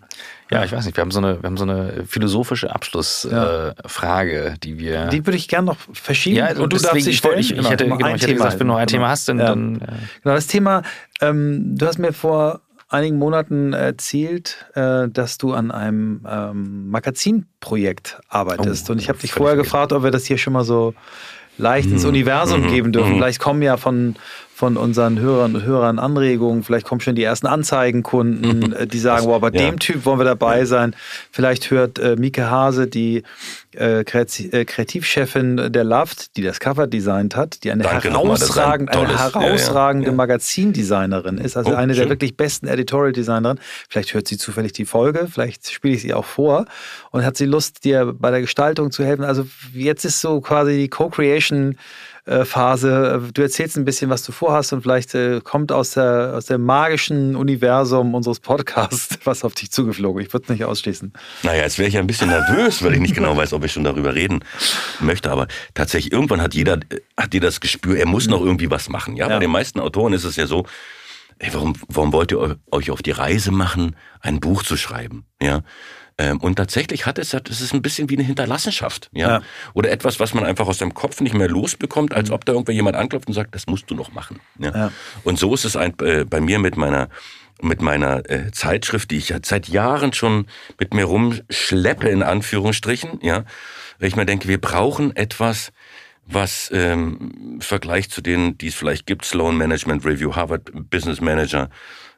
Ja, 0.51 0.64
ich 0.64 0.70
weiß 0.72 0.86
nicht, 0.86 0.97
wir 0.97 1.03
haben 1.03 1.11
so 1.11 1.18
eine, 1.18 1.42
wir 1.42 1.47
haben 1.49 1.57
so 1.57 1.64
eine 1.64 2.05
philosophische 2.07 2.72
Abschlussfrage, 2.74 4.34
Ja. 4.34 4.53
äh, 4.53 4.59
die 4.62 4.78
wir. 4.78 5.07
Die 5.07 5.26
würde 5.26 5.36
ich 5.36 5.49
gerne 5.49 5.66
noch 5.66 5.76
verschieben 5.92 6.36
ja, 6.36 6.49
und 6.51 6.72
du 6.72 6.78
darfst 6.78 7.03
sie 7.05 7.11
ich, 7.11 7.18
stellen. 7.18 7.38
ich, 7.38 7.51
ich 7.51 7.57
Genau, 7.57 7.70
hätte, 7.70 7.84
immer 7.84 7.97
genau, 7.97 8.09
ich 8.09 8.14
hätte 8.14 8.26
Thema 8.26 8.44
gesagt, 8.44 8.61
wenn 8.61 8.66
du 8.68 8.72
noch 8.74 8.78
ein 8.80 8.86
genau. 8.86 8.99
Thema 8.99 9.09
hast, 9.09 9.28
dann. 9.28 9.38
Ja. 9.38 9.47
dann 9.47 9.74
äh, 9.76 9.86
Genau, 10.22 10.34
das 10.34 10.47
Thema, 10.47 10.82
ähm, 11.20 11.76
du 11.76 11.86
hast 11.86 11.99
mir 11.99 12.12
vor 12.12 12.61
einigen 12.88 13.18
Monaten 13.18 13.72
erzählt, 13.72 14.66
äh, 14.74 15.09
dass 15.09 15.38
du 15.38 15.53
an 15.53 15.72
einem 15.72 16.24
ähm, 16.30 16.88
Magazinprojekt 16.90 18.20
arbeitest. 18.28 18.88
Oh, 18.88 18.92
und 18.92 19.01
ich 19.01 19.09
habe 19.09 19.18
dich 19.18 19.32
vorher 19.32 19.57
gefragt, 19.57 19.92
ob 19.92 20.05
wir 20.05 20.11
das 20.12 20.26
hier 20.26 20.38
schon 20.38 20.53
mal 20.53 20.62
so 20.64 20.94
leicht 21.59 21.90
ins 21.90 22.03
Mhm. 22.05 22.11
Universum 22.11 22.62
Mhm. 22.62 22.68
geben 22.68 22.92
dürfen. 22.92 23.12
Mhm. 23.12 23.16
Vielleicht 23.16 23.40
kommen 23.40 23.62
ja 23.62 23.76
von, 23.76 24.14
von 24.57 24.78
unseren 24.78 25.18
Hörern 25.18 25.54
und 25.54 25.64
Hörern 25.64 25.98
Anregungen, 25.98 26.62
vielleicht 26.62 26.86
kommen 26.86 27.02
schon 27.02 27.14
die 27.14 27.22
ersten 27.22 27.46
Anzeigenkunden, 27.46 28.72
äh, 28.74 28.86
die 28.86 28.98
sagen, 28.98 29.26
wow, 29.26 29.38
bei 29.38 29.50
ja. 29.50 29.61
dem 29.61 29.78
Typ 29.78 30.07
wollen 30.07 30.18
wir 30.18 30.24
dabei 30.24 30.64
sein. 30.64 30.96
Vielleicht 31.30 31.70
hört 31.70 31.98
äh, 31.98 32.16
Mieke 32.16 32.50
Hase, 32.50 32.86
die 32.86 33.22
äh, 33.76 34.00
äh, 34.00 34.04
Kreativchefin 34.64 35.70
der 35.70 35.84
Loft, 35.84 36.38
die 36.38 36.42
das 36.42 36.59
Cover 36.59 36.86
designt 36.86 37.36
hat, 37.36 37.64
die 37.64 37.70
eine 37.70 37.82
Danke 37.82 38.09
ist 38.09 38.14
ein 38.14 38.20
herausragend, 38.22 38.96
eine 38.96 39.07
tolles- 39.07 39.18
ja, 39.20 39.28
ja, 39.28 39.40
herausragende. 39.42 40.12
Magazindesignerin 40.12 41.36
ist, 41.36 41.59
also 41.59 41.72
Oh, 41.72 41.74
eine 41.74 41.92
der 41.92 42.02
schön. 42.04 42.09
wirklich 42.09 42.38
besten 42.38 42.66
Editorial-Designerinnen. 42.66 43.61
Vielleicht 43.90 44.14
hört 44.14 44.26
sie 44.26 44.38
zufällig 44.38 44.72
die 44.72 44.86
Folge, 44.86 45.28
vielleicht 45.30 45.70
spiele 45.70 45.96
ich 45.96 46.00
sie 46.00 46.14
auch 46.14 46.24
vor 46.24 46.64
und 47.11 47.26
hat 47.26 47.36
sie 47.36 47.44
Lust, 47.44 47.84
dir 47.84 48.14
bei 48.18 48.30
der 48.30 48.40
Gestaltung 48.40 48.90
zu 48.90 49.04
helfen. 49.04 49.24
Also 49.24 49.46
jetzt 49.74 50.07
ist 50.07 50.22
so 50.22 50.40
quasi 50.40 50.78
die 50.78 50.88
Co-Creation. 50.88 51.76
Äh, 52.26 52.44
Phase. 52.44 53.30
Du 53.32 53.40
erzählst 53.42 53.76
ein 53.76 53.84
bisschen, 53.84 54.10
was 54.10 54.22
du 54.24 54.32
vorhast 54.32 54.72
und 54.72 54.82
vielleicht 54.82 55.14
äh, 55.14 55.40
kommt 55.42 55.72
aus, 55.72 55.92
der, 55.92 56.34
aus 56.36 56.46
dem 56.46 56.62
magischen 56.64 57.34
Universum 57.36 58.14
unseres 58.14 58.40
Podcasts 58.40 59.18
was 59.24 59.44
auf 59.44 59.54
dich 59.54 59.70
zugeflogen. 59.70 60.22
Ich 60.24 60.32
würde 60.32 60.44
es 60.44 60.50
nicht 60.50 60.64
ausschließen. 60.64 61.12
Naja, 61.42 61.62
jetzt 61.62 61.78
wäre 61.78 61.88
ich 61.88 61.94
ja 61.94 62.00
ein 62.00 62.06
bisschen 62.06 62.28
nervös, 62.28 62.82
weil 62.84 62.94
ich 62.94 63.00
nicht 63.00 63.14
genau 63.14 63.36
weiß, 63.36 63.52
ob 63.52 63.64
ich 63.64 63.72
schon 63.72 63.84
darüber 63.84 64.14
reden 64.14 64.40
möchte. 65.00 65.30
Aber 65.30 65.46
tatsächlich, 65.74 66.12
irgendwann 66.12 66.42
hat 66.42 66.54
jeder, 66.54 66.74
äh, 66.90 67.00
hat 67.16 67.32
jeder 67.34 67.46
das 67.48 67.60
Gespür, 67.60 67.96
er 67.96 68.06
muss 68.06 68.28
noch 68.28 68.40
irgendwie 68.42 68.70
was 68.70 68.88
machen. 68.88 69.16
Ja, 69.16 69.28
Ja. 69.28 69.34
bei 69.34 69.40
den 69.40 69.50
meisten 69.50 69.80
Autoren 69.80 70.12
ist 70.12 70.24
es 70.24 70.36
ja 70.36 70.46
so, 70.46 70.66
ey, 71.38 71.50
warum, 71.52 71.74
warum 71.88 72.12
wollt 72.12 72.32
ihr 72.32 72.38
eu- 72.40 72.54
euch 72.72 72.90
auf 72.90 73.02
die 73.02 73.10
Reise 73.12 73.52
machen, 73.52 73.94
ein 74.20 74.40
Buch 74.40 74.62
zu 74.62 74.76
schreiben? 74.76 75.26
Ja. 75.40 75.62
Ähm, 76.18 76.38
Und 76.38 76.56
tatsächlich 76.56 77.04
hat 77.04 77.18
es, 77.18 77.34
es 77.34 77.60
ist 77.60 77.74
ein 77.74 77.82
bisschen 77.82 78.08
wie 78.08 78.16
eine 78.16 78.24
Hinterlassenschaft, 78.24 79.10
ja? 79.12 79.28
Ja. 79.28 79.42
Oder 79.74 79.90
etwas, 79.90 80.18
was 80.18 80.32
man 80.32 80.44
einfach 80.44 80.66
aus 80.66 80.78
dem 80.78 80.94
Kopf 80.94 81.20
nicht 81.20 81.34
mehr 81.34 81.48
losbekommt, 81.48 82.14
als 82.14 82.30
ob 82.30 82.44
da 82.46 82.52
irgendwer 82.52 82.74
jemand 82.74 82.96
anklopft 82.96 83.28
und 83.28 83.34
sagt, 83.34 83.54
das 83.54 83.66
musst 83.66 83.90
du 83.90 83.94
noch 83.94 84.12
machen. 84.12 84.40
Ja? 84.58 84.74
Ja. 84.74 84.92
Und 85.24 85.38
so 85.38 85.52
ist 85.52 85.64
es 85.64 85.76
ein, 85.76 85.92
äh, 86.00 86.24
bei 86.24 86.40
mir 86.40 86.58
mit 86.58 86.76
meiner 86.76 87.08
mit 87.62 87.80
meiner 87.80 88.28
äh, 88.30 88.50
Zeitschrift, 88.50 89.10
die 89.10 89.16
ich 89.16 89.30
ja 89.30 89.38
seit 89.42 89.68
Jahren 89.68 90.12
schon 90.12 90.46
mit 90.78 90.92
mir 90.92 91.04
rumschleppe, 91.04 92.06
in 92.06 92.22
Anführungsstrichen, 92.22 93.18
ja, 93.22 93.44
weil 93.98 94.08
ich 94.08 94.16
mir 94.16 94.26
denke, 94.26 94.46
wir 94.46 94.60
brauchen 94.60 95.16
etwas, 95.16 95.72
was 96.26 96.70
ähm, 96.74 97.54
im 97.54 97.60
Vergleich 97.62 98.10
zu 98.10 98.20
denen, 98.20 98.58
die 98.58 98.66
es 98.66 98.74
vielleicht 98.74 99.06
gibt, 99.06 99.24
Sloan 99.24 99.56
Management 99.56 100.04
Review, 100.04 100.34
Harvard 100.34 100.70
Business 100.90 101.20
Manager, 101.22 101.70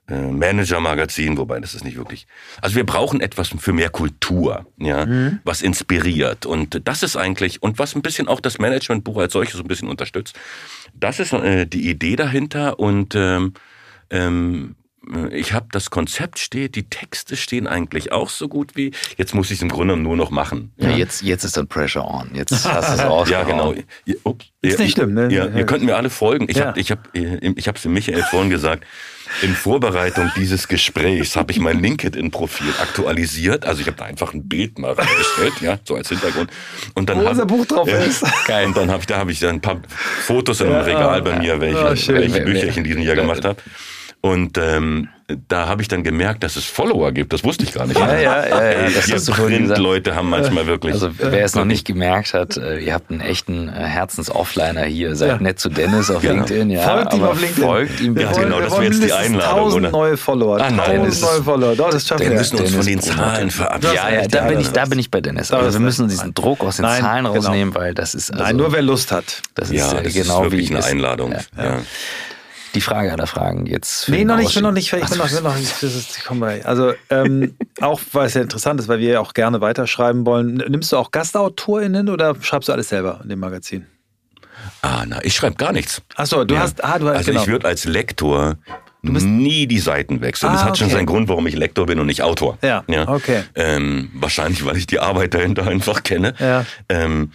äh, 0.09 0.19
Manager 0.19 0.81
Magazin, 0.81 1.37
wobei 1.37 1.61
das 1.61 1.75
ist 1.75 1.85
nicht 1.85 1.97
wirklich. 1.97 2.27
Also 2.61 2.77
wir 2.77 2.87
brauchen 2.87 3.21
etwas 3.21 3.49
für 3.49 3.73
mehr 3.73 3.91
Kultur, 3.91 4.67
ja, 4.79 5.07
was 5.45 5.63
inspiriert 5.63 6.47
und 6.47 6.81
das 6.87 7.03
ist 7.03 7.17
eigentlich 7.17 7.63
und 7.63 7.79
was 7.79 7.95
ein 7.95 8.03
bisschen 8.03 8.29
auch 8.29 8.41
das 8.41 8.59
Managementbuch 8.59 9.19
als 9.19 9.33
solches 9.33 9.55
so 9.55 9.63
ein 9.63 9.69
bisschen 9.69 9.89
unterstützt. 9.89 10.39
Das 10.95 11.21
ist 11.21 11.33
äh, 11.33 11.67
die 11.67 11.91
Idee 11.91 12.17
dahinter 12.17 12.79
und 12.79 13.15
ähm, 13.15 13.55
ähm, 14.11 14.75
ich 15.31 15.53
habe 15.53 15.67
das 15.73 15.91
Konzept 15.91 16.39
steht, 16.39 16.75
die 16.75 16.85
Texte 16.89 17.37
stehen 17.37 17.67
eigentlich 17.67 18.13
auch 18.13 18.29
so 18.29 18.49
gut 18.49 18.77
wie. 18.77 18.93
Jetzt 19.17 19.35
muss 19.35 19.51
ich 19.51 19.59
es 19.59 19.63
im 19.63 19.69
Grunde 19.69 19.97
nur 19.97 20.17
noch 20.17 20.31
machen. 20.31 20.73
ja, 20.77 20.91
jetzt, 20.91 21.23
jetzt 21.23 21.45
ist 21.45 21.57
dann 21.57 21.67
Pressure 21.69 22.05
on. 22.05 22.31
Jetzt 22.35 22.53
hast 22.65 22.89
du 22.91 22.93
es 22.95 23.01
raus. 23.09 23.29
Ja, 23.31 23.43
genau. 23.45 23.75
Ihr- 24.05 24.17
Ups. 24.25 24.47
Ist 24.61 24.79
Ihr- 24.79 24.85
nicht 24.85 24.95
schlimm, 24.95 25.15
ne? 25.15 25.29
Ja, 25.33 25.47
ihr 25.47 25.65
könnt 25.67 25.85
mir 25.85 25.97
alle 25.97 26.11
folgen. 26.11 26.47
Ich 26.49 26.57
Ja. 26.57 26.67
habe 26.67 26.81
ich 26.81 26.91
hab, 26.91 27.09
ich 27.15 27.69
hab's 27.69 27.83
dem 27.83 27.93
Michael 27.93 28.23
vorhin 28.25 28.51
gesagt. 28.51 28.85
In 29.43 29.55
Vorbereitung 29.55 30.31
dieses 30.37 30.69
Gesprächs 30.69 31.37
habe 31.37 31.53
ich 31.53 31.61
mein 31.61 31.81
LinkedIn-Profil 31.83 32.73
aktualisiert. 32.81 33.67
Also 33.67 33.83
ich 33.83 33.87
habe 33.87 33.97
da 33.99 34.07
einfach 34.07 34.33
ein 34.33 34.49
Bild 34.49 34.79
mal 34.79 34.93
reingestellt, 34.93 35.53
ja, 35.61 35.79
so 35.85 35.97
als 35.97 36.09
Hintergrund. 36.09 36.51
Und 36.95 37.09
dann 37.11 37.19
Wo 37.19 37.25
hab- 37.25 37.33
unser 37.33 37.45
Buch 37.47 37.67
drauf 37.67 37.87
Ja, 37.89 37.99
ist. 37.99 38.25
Geil. 38.47 38.67
Und 38.67 38.77
dann 38.77 38.91
habe 38.91 39.01
ich, 39.01 39.07
da 39.07 39.19
habe 39.19 39.31
ich 39.31 39.39
dann 39.39 39.57
ein 39.57 39.61
paar 39.61 39.81
Fotos 40.25 40.63
im 40.63 40.71
Ja, 40.71 40.81
Regal 40.81 41.21
bei 41.23 41.39
mir, 41.39 41.61
welche, 41.61 41.79
ja, 41.79 41.95
schön. 41.97 42.17
welche 42.17 42.41
Bücher 42.41 42.69
ich 42.69 42.77
in 42.79 42.85
diesem 42.85 43.03
Jahr 43.03 43.17
gemacht 43.17 43.45
habe. 43.45 43.61
Und 44.21 44.59
ähm, 44.59 45.09
da 45.47 45.69
habe 45.69 45.81
ich 45.83 45.87
dann 45.89 46.03
gemerkt, 46.03 46.43
dass 46.43 46.57
es 46.57 46.65
Follower 46.65 47.13
gibt. 47.13 47.33
Das 47.33 47.45
wusste 47.45 47.63
ich 47.63 47.73
gar 47.73 47.87
nicht. 47.87 47.99
Ja, 48.01 48.19
ja, 48.19 48.49
ja, 48.49 48.71
ja, 48.73 48.83
das 48.91 49.07
wir 49.07 49.15
hast 49.15 49.29
du 49.29 49.33
vorhin 49.33 49.63
gesagt. 49.63 49.77
Print-Leute 49.79 50.17
haben 50.17 50.29
manchmal 50.31 50.67
wirklich. 50.67 50.93
Also 50.95 51.11
wer 51.19 51.45
es 51.45 51.55
noch 51.55 51.65
nicht 51.67 51.87
gemerkt 51.87 52.35
hat, 52.35 52.57
äh, 52.57 52.79
ihr 52.79 52.95
habt 52.95 53.11
einen 53.13 53.21
echten 53.21 53.69
äh, 53.69 53.73
Herzensoffliner 53.73 54.85
hier. 54.85 55.15
Seid 55.15 55.29
Ja. 55.29 55.39
nett 55.39 55.61
zu 55.61 55.69
Dennis 55.69 56.11
auf 56.11 56.25
Ja. 56.25 56.33
LinkedIn, 56.33 56.71
ja. 56.71 56.81
folgt 56.81 57.15
ihm 57.15 57.23
auf 57.23 57.41
LinkedIn. 57.41 57.63
Folgt 57.65 58.01
ihm 58.01 58.15
bitte. 58.15 58.27
Ja, 58.35 58.43
genau, 58.43 58.61
das 58.61 58.73
wäre 58.73 58.85
jetzt 58.85 59.03
die 59.05 59.13
Einladung, 59.13 59.59
1000 59.67 59.83
oder? 59.83 59.91
neue 59.93 60.17
Follower. 60.17 60.57
Ah, 60.61 60.71
nein, 60.71 60.81
1000 60.81 61.07
das 61.07 61.15
ist- 61.15 61.23
neue 61.23 61.43
Follower. 61.45 61.77
Doch, 61.77 61.91
das 61.91 62.07
schaffen 62.09 62.23
wir 62.23 62.31
wir. 62.31 62.39
müssen 62.39 62.59
uns 62.59 62.71
von 62.75 62.87
den 62.87 62.99
Dennis 62.99 63.17
Zahlen 63.17 63.51
verabschieden. 63.51 63.95
Ja, 63.95 64.11
ja, 64.11 64.27
da 64.27 64.45
bin 64.49 64.61
ich, 64.61 64.69
da 64.73 64.85
bin 64.87 64.99
ich 64.99 65.11
bei 65.13 65.21
Dennis. 65.21 65.53
Aber 65.53 65.69
ist 65.69 65.75
wir 65.75 65.81
müssen 65.81 66.09
diesen 66.09 66.35
Druck 66.35 66.63
aus 66.65 66.77
den 66.77 66.87
Nein, 66.87 67.03
Zahlen 67.03 67.25
genau. 67.25 67.37
rausnehmen, 67.37 67.75
weil 67.75 67.95
das 67.95 68.15
ist 68.15 68.33
also, 68.33 68.43
Nein, 68.43 68.57
nur 68.57 68.73
wer 68.73 68.83
Lust 68.83 69.13
hat. 69.13 69.43
das 69.55 69.71
ist 69.71 69.77
Ja, 69.77 69.93
äh, 69.99 70.03
das 70.03 70.13
genau 70.15 70.45
ist 70.45 70.51
wirklich 70.51 70.71
wie 70.71 70.75
eine 70.77 70.85
Einladung. 70.85 71.33
Ja. 71.57 71.79
Ja. 72.69 72.75
Die 72.75 72.81
Frage 72.81 73.13
aller 73.13 73.27
Fragen 73.27 73.67
jetzt. 73.67 74.05
für 74.05 74.11
Nee, 74.13 74.25
noch 74.25 74.37
nicht, 74.37 74.49
ich 74.51 74.55
bin 74.55 74.63
noch 74.65 74.73
nicht, 74.73 74.93
ich 74.93 75.09
bin 75.09 75.19
noch, 75.19 75.27
ich 75.27 75.35
bin 75.35 75.45
noch 75.45 75.57
nicht, 75.57 75.73
das 75.83 75.95
ist, 75.95 76.19
ich 76.19 76.25
komme 76.25 76.41
gleich. 76.47 76.67
Also, 76.67 76.93
ähm, 77.11 77.57
auch 77.81 78.01
weil 78.13 78.27
es 78.27 78.35
ja 78.35 78.43
interessant 78.43 78.79
ist, 78.81 78.89
weil 78.89 78.99
wir 78.99 79.09
ja 79.13 79.21
auch 79.21 79.33
gerne 79.35 79.61
weiterschreiben 79.61 80.27
wollen. 80.27 80.55
Nimmst 80.69 80.93
du 80.93 80.97
auch 80.97 81.11
GastautorInnen 81.11 82.09
oder 82.09 82.35
schreibst 82.41 82.69
du 82.69 82.73
alles 82.73 82.89
selber 82.89 83.21
in 83.23 83.29
dem 83.31 83.39
Magazin? 83.41 83.87
Ah, 84.83 85.05
na, 85.07 85.25
ich 85.25 85.35
schreibe 85.35 85.57
gar 85.57 85.73
nichts. 85.73 86.03
Achso, 86.17 86.45
du 86.45 86.55
Ja. 86.55 86.61
hast, 86.61 86.83
ah, 86.85 86.99
du 86.99 87.09
hast, 87.09 87.17
Also 87.19 87.31
genau. 87.33 87.43
ich 87.43 87.49
würde 87.49 87.67
als 87.67 87.85
Lektor 87.85 88.57
nie 89.03 89.67
die 89.67 89.79
Seiten 89.79 90.21
wechseln. 90.21 90.53
das 90.53 90.63
Ah, 90.63 90.67
hat 90.67 90.79
schon 90.79 90.89
okay. 90.89 90.97
seinen 90.97 91.07
Grund, 91.07 91.29
warum 91.29 91.47
ich 91.47 91.57
Lektor 91.57 91.87
bin 91.87 91.99
und 92.01 92.07
nicht 92.07 92.23
Autor. 92.23 92.59
Ja, 92.63 92.85
okay. 93.07 93.45
Ähm, 93.55 94.11
wahrscheinlich, 94.15 94.65
weil 94.65 94.77
ich 94.77 94.87
die 94.87 94.99
Arbeit 94.99 95.35
dahinter 95.35 95.67
einfach 95.67 96.03
kenne. 96.03 96.35
Ja. 96.39 96.67
Ähm, 96.89 97.33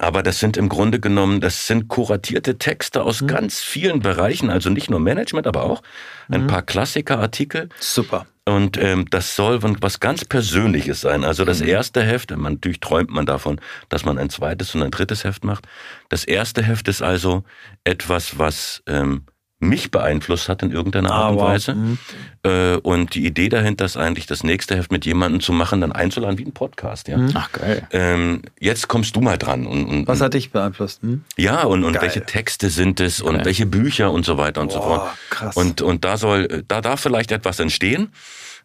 aber 0.00 0.22
das 0.22 0.40
sind 0.40 0.56
im 0.56 0.68
Grunde 0.68 0.98
genommen, 0.98 1.40
das 1.40 1.66
sind 1.66 1.88
kuratierte 1.88 2.58
Texte 2.58 3.00
Mhm. 3.00 3.06
aus 3.06 3.26
ganz 3.26 3.60
vielen 3.60 4.00
Bereichen, 4.00 4.50
also 4.50 4.70
nicht 4.70 4.90
nur 4.90 4.98
Management, 5.00 5.46
aber 5.46 5.62
auch 5.64 5.82
Mhm. 6.28 6.34
ein 6.34 6.46
paar 6.48 6.62
Klassikerartikel. 6.62 7.68
Super. 7.78 8.26
Und 8.44 8.76
ähm, 8.76 9.06
das 9.10 9.36
soll 9.36 9.62
was 9.62 10.00
ganz 10.00 10.24
Persönliches 10.24 11.02
sein. 11.02 11.22
Also 11.22 11.44
Mhm. 11.44 11.46
das 11.46 11.60
erste 11.60 12.02
Heft, 12.02 12.32
man, 12.36 12.54
natürlich 12.54 12.80
träumt 12.80 13.10
man 13.10 13.24
davon, 13.24 13.60
dass 13.88 14.04
man 14.04 14.18
ein 14.18 14.30
zweites 14.30 14.74
und 14.74 14.82
ein 14.82 14.90
drittes 14.90 15.22
Heft 15.22 15.44
macht. 15.44 15.64
Das 16.08 16.24
erste 16.24 16.62
Heft 16.62 16.88
ist 16.88 17.02
also 17.02 17.44
etwas, 17.84 18.38
was 18.38 18.82
ähm, 18.88 19.26
mich 19.62 19.90
beeinflusst 19.90 20.48
hat 20.48 20.62
in 20.62 20.70
irgendeiner 20.72 21.10
Art 21.10 21.24
Ah, 21.24 21.28
und 21.30 21.36
wow. 21.36 21.48
Weise. 21.48 21.74
Mhm. 21.74 21.98
Äh, 22.42 22.76
und 22.76 23.14
die 23.14 23.24
Idee 23.24 23.48
dahinter 23.48 23.84
ist 23.84 23.96
eigentlich, 23.96 24.26
das 24.26 24.42
nächste 24.42 24.76
Heft 24.76 24.90
mit 24.92 25.06
jemandem 25.06 25.40
zu 25.40 25.52
machen, 25.52 25.80
dann 25.80 25.92
einzuladen 25.92 26.36
wie 26.38 26.44
ein 26.44 26.52
Podcast. 26.52 27.08
Ja. 27.08 27.18
Ach, 27.34 27.50
geil. 27.52 27.86
Ähm, 27.92 28.42
jetzt 28.58 28.88
kommst 28.88 29.14
du 29.16 29.20
mal 29.20 29.38
dran. 29.38 29.66
Und, 29.66 29.84
und, 29.86 30.08
Was 30.08 30.20
hat 30.20 30.34
dich 30.34 30.50
beeinflusst? 30.50 31.02
Hm? 31.02 31.24
ja, 31.36 31.62
und, 31.62 31.84
und 31.84 31.92
Geil. 31.94 32.02
welche 32.02 32.26
Texte 32.26 32.70
sind 32.70 33.00
es 33.00 33.20
und 33.20 33.36
Geil. 33.36 33.44
welche 33.44 33.66
Bücher 33.66 34.10
und 34.12 34.24
so 34.26 34.36
weiter 34.36 34.60
und 34.60 34.72
so 34.72 34.80
Boah, 34.80 34.86
fort. 34.98 35.10
krass. 35.30 35.56
Und, 35.56 35.80
und 35.80 36.04
da 36.04 36.16
soll, 36.16 36.64
da 36.68 36.80
darf 36.80 37.00
vielleicht 37.00 37.30
etwas 37.32 37.60
entstehen. 37.60 38.08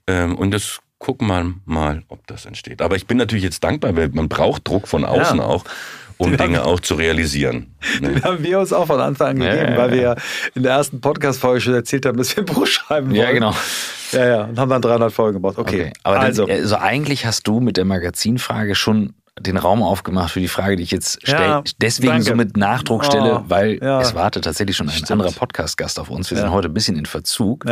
Ähm, 0.07 0.35
und 0.35 0.51
das 0.51 0.79
gucken 0.99 1.27
wir 1.27 1.53
mal, 1.65 2.01
ob 2.07 2.25
das 2.25 2.45
entsteht. 2.47 2.81
Aber 2.81 2.95
ich 2.95 3.05
bin 3.05 3.17
natürlich 3.17 3.43
jetzt 3.43 3.63
dankbar, 3.63 3.95
weil 3.95 4.09
man 4.09 4.29
braucht 4.29 4.67
Druck 4.67 4.87
von 4.87 5.05
außen 5.05 5.37
Ja. 5.37 5.43
auch, 5.45 5.63
um 6.17 6.31
Wir 6.31 6.37
Dinge 6.37 6.59
haben- 6.59 6.65
auch 6.67 6.79
zu 6.79 6.95
realisieren. 6.95 7.75
Ne? 8.01 8.09
Den 8.13 8.23
haben 8.23 8.43
wir 8.43 8.59
uns 8.59 8.73
auch 8.73 8.87
von 8.87 8.99
Anfang 8.99 9.29
an 9.29 9.41
Ja, 9.41 9.51
gegeben, 9.53 9.71
ja, 9.73 9.77
weil 9.77 9.91
wir 9.91 10.01
ja. 10.01 10.13
ja 10.13 10.21
in 10.55 10.63
der 10.63 10.71
ersten 10.73 11.01
Podcast-Folge 11.01 11.61
schon 11.61 11.73
erzählt 11.73 12.05
haben, 12.05 12.17
dass 12.17 12.35
wir 12.35 12.43
ein 12.43 12.45
Buch 12.45 12.65
schreiben 12.67 13.07
wollen. 13.07 13.15
Ja, 13.17 13.31
genau. 13.31 13.53
Ja, 14.11 14.25
ja, 14.27 14.43
und 14.45 14.57
haben 14.57 14.69
dann 14.69 14.81
300 14.81 15.11
Folgen 15.11 15.33
gebraucht. 15.37 15.57
Okay, 15.57 15.91
Aber 16.03 16.19
also. 16.19 16.45
dann, 16.45 16.55
also 16.57 16.77
eigentlich 16.77 17.25
hast 17.25 17.45
du 17.47 17.59
mit 17.59 17.75
der 17.77 17.85
Magazinfrage 17.85 18.73
schon 18.75 19.13
den 19.39 19.57
Raum 19.57 19.83
aufgemacht 19.83 20.31
für 20.31 20.39
die 20.39 20.47
Frage, 20.47 20.75
die 20.75 20.83
ich 20.83 20.91
jetzt 20.91 21.19
stelle. 21.27 21.45
Ja, 21.45 21.63
Deswegen 21.81 22.13
danke. 22.13 22.25
so 22.25 22.35
mit 22.35 22.57
Nachdruck 22.57 23.05
stelle, 23.05 23.39
Oh, 23.39 23.43
weil 23.47 23.79
ja. 23.81 24.01
es 24.01 24.15
wartet 24.15 24.43
tatsächlich 24.45 24.75
schon 24.75 24.87
ein 24.89 24.93
Stimmt. 24.93 25.11
anderer 25.11 25.31
Podcast-Gast 25.31 25.99
auf 25.99 26.09
uns. 26.09 26.29
Wir 26.31 26.37
Ja. 26.37 26.43
sind 26.45 26.51
heute 26.53 26.67
ein 26.69 26.73
bisschen 26.73 26.97
in 26.97 27.05
Verzug 27.05 27.65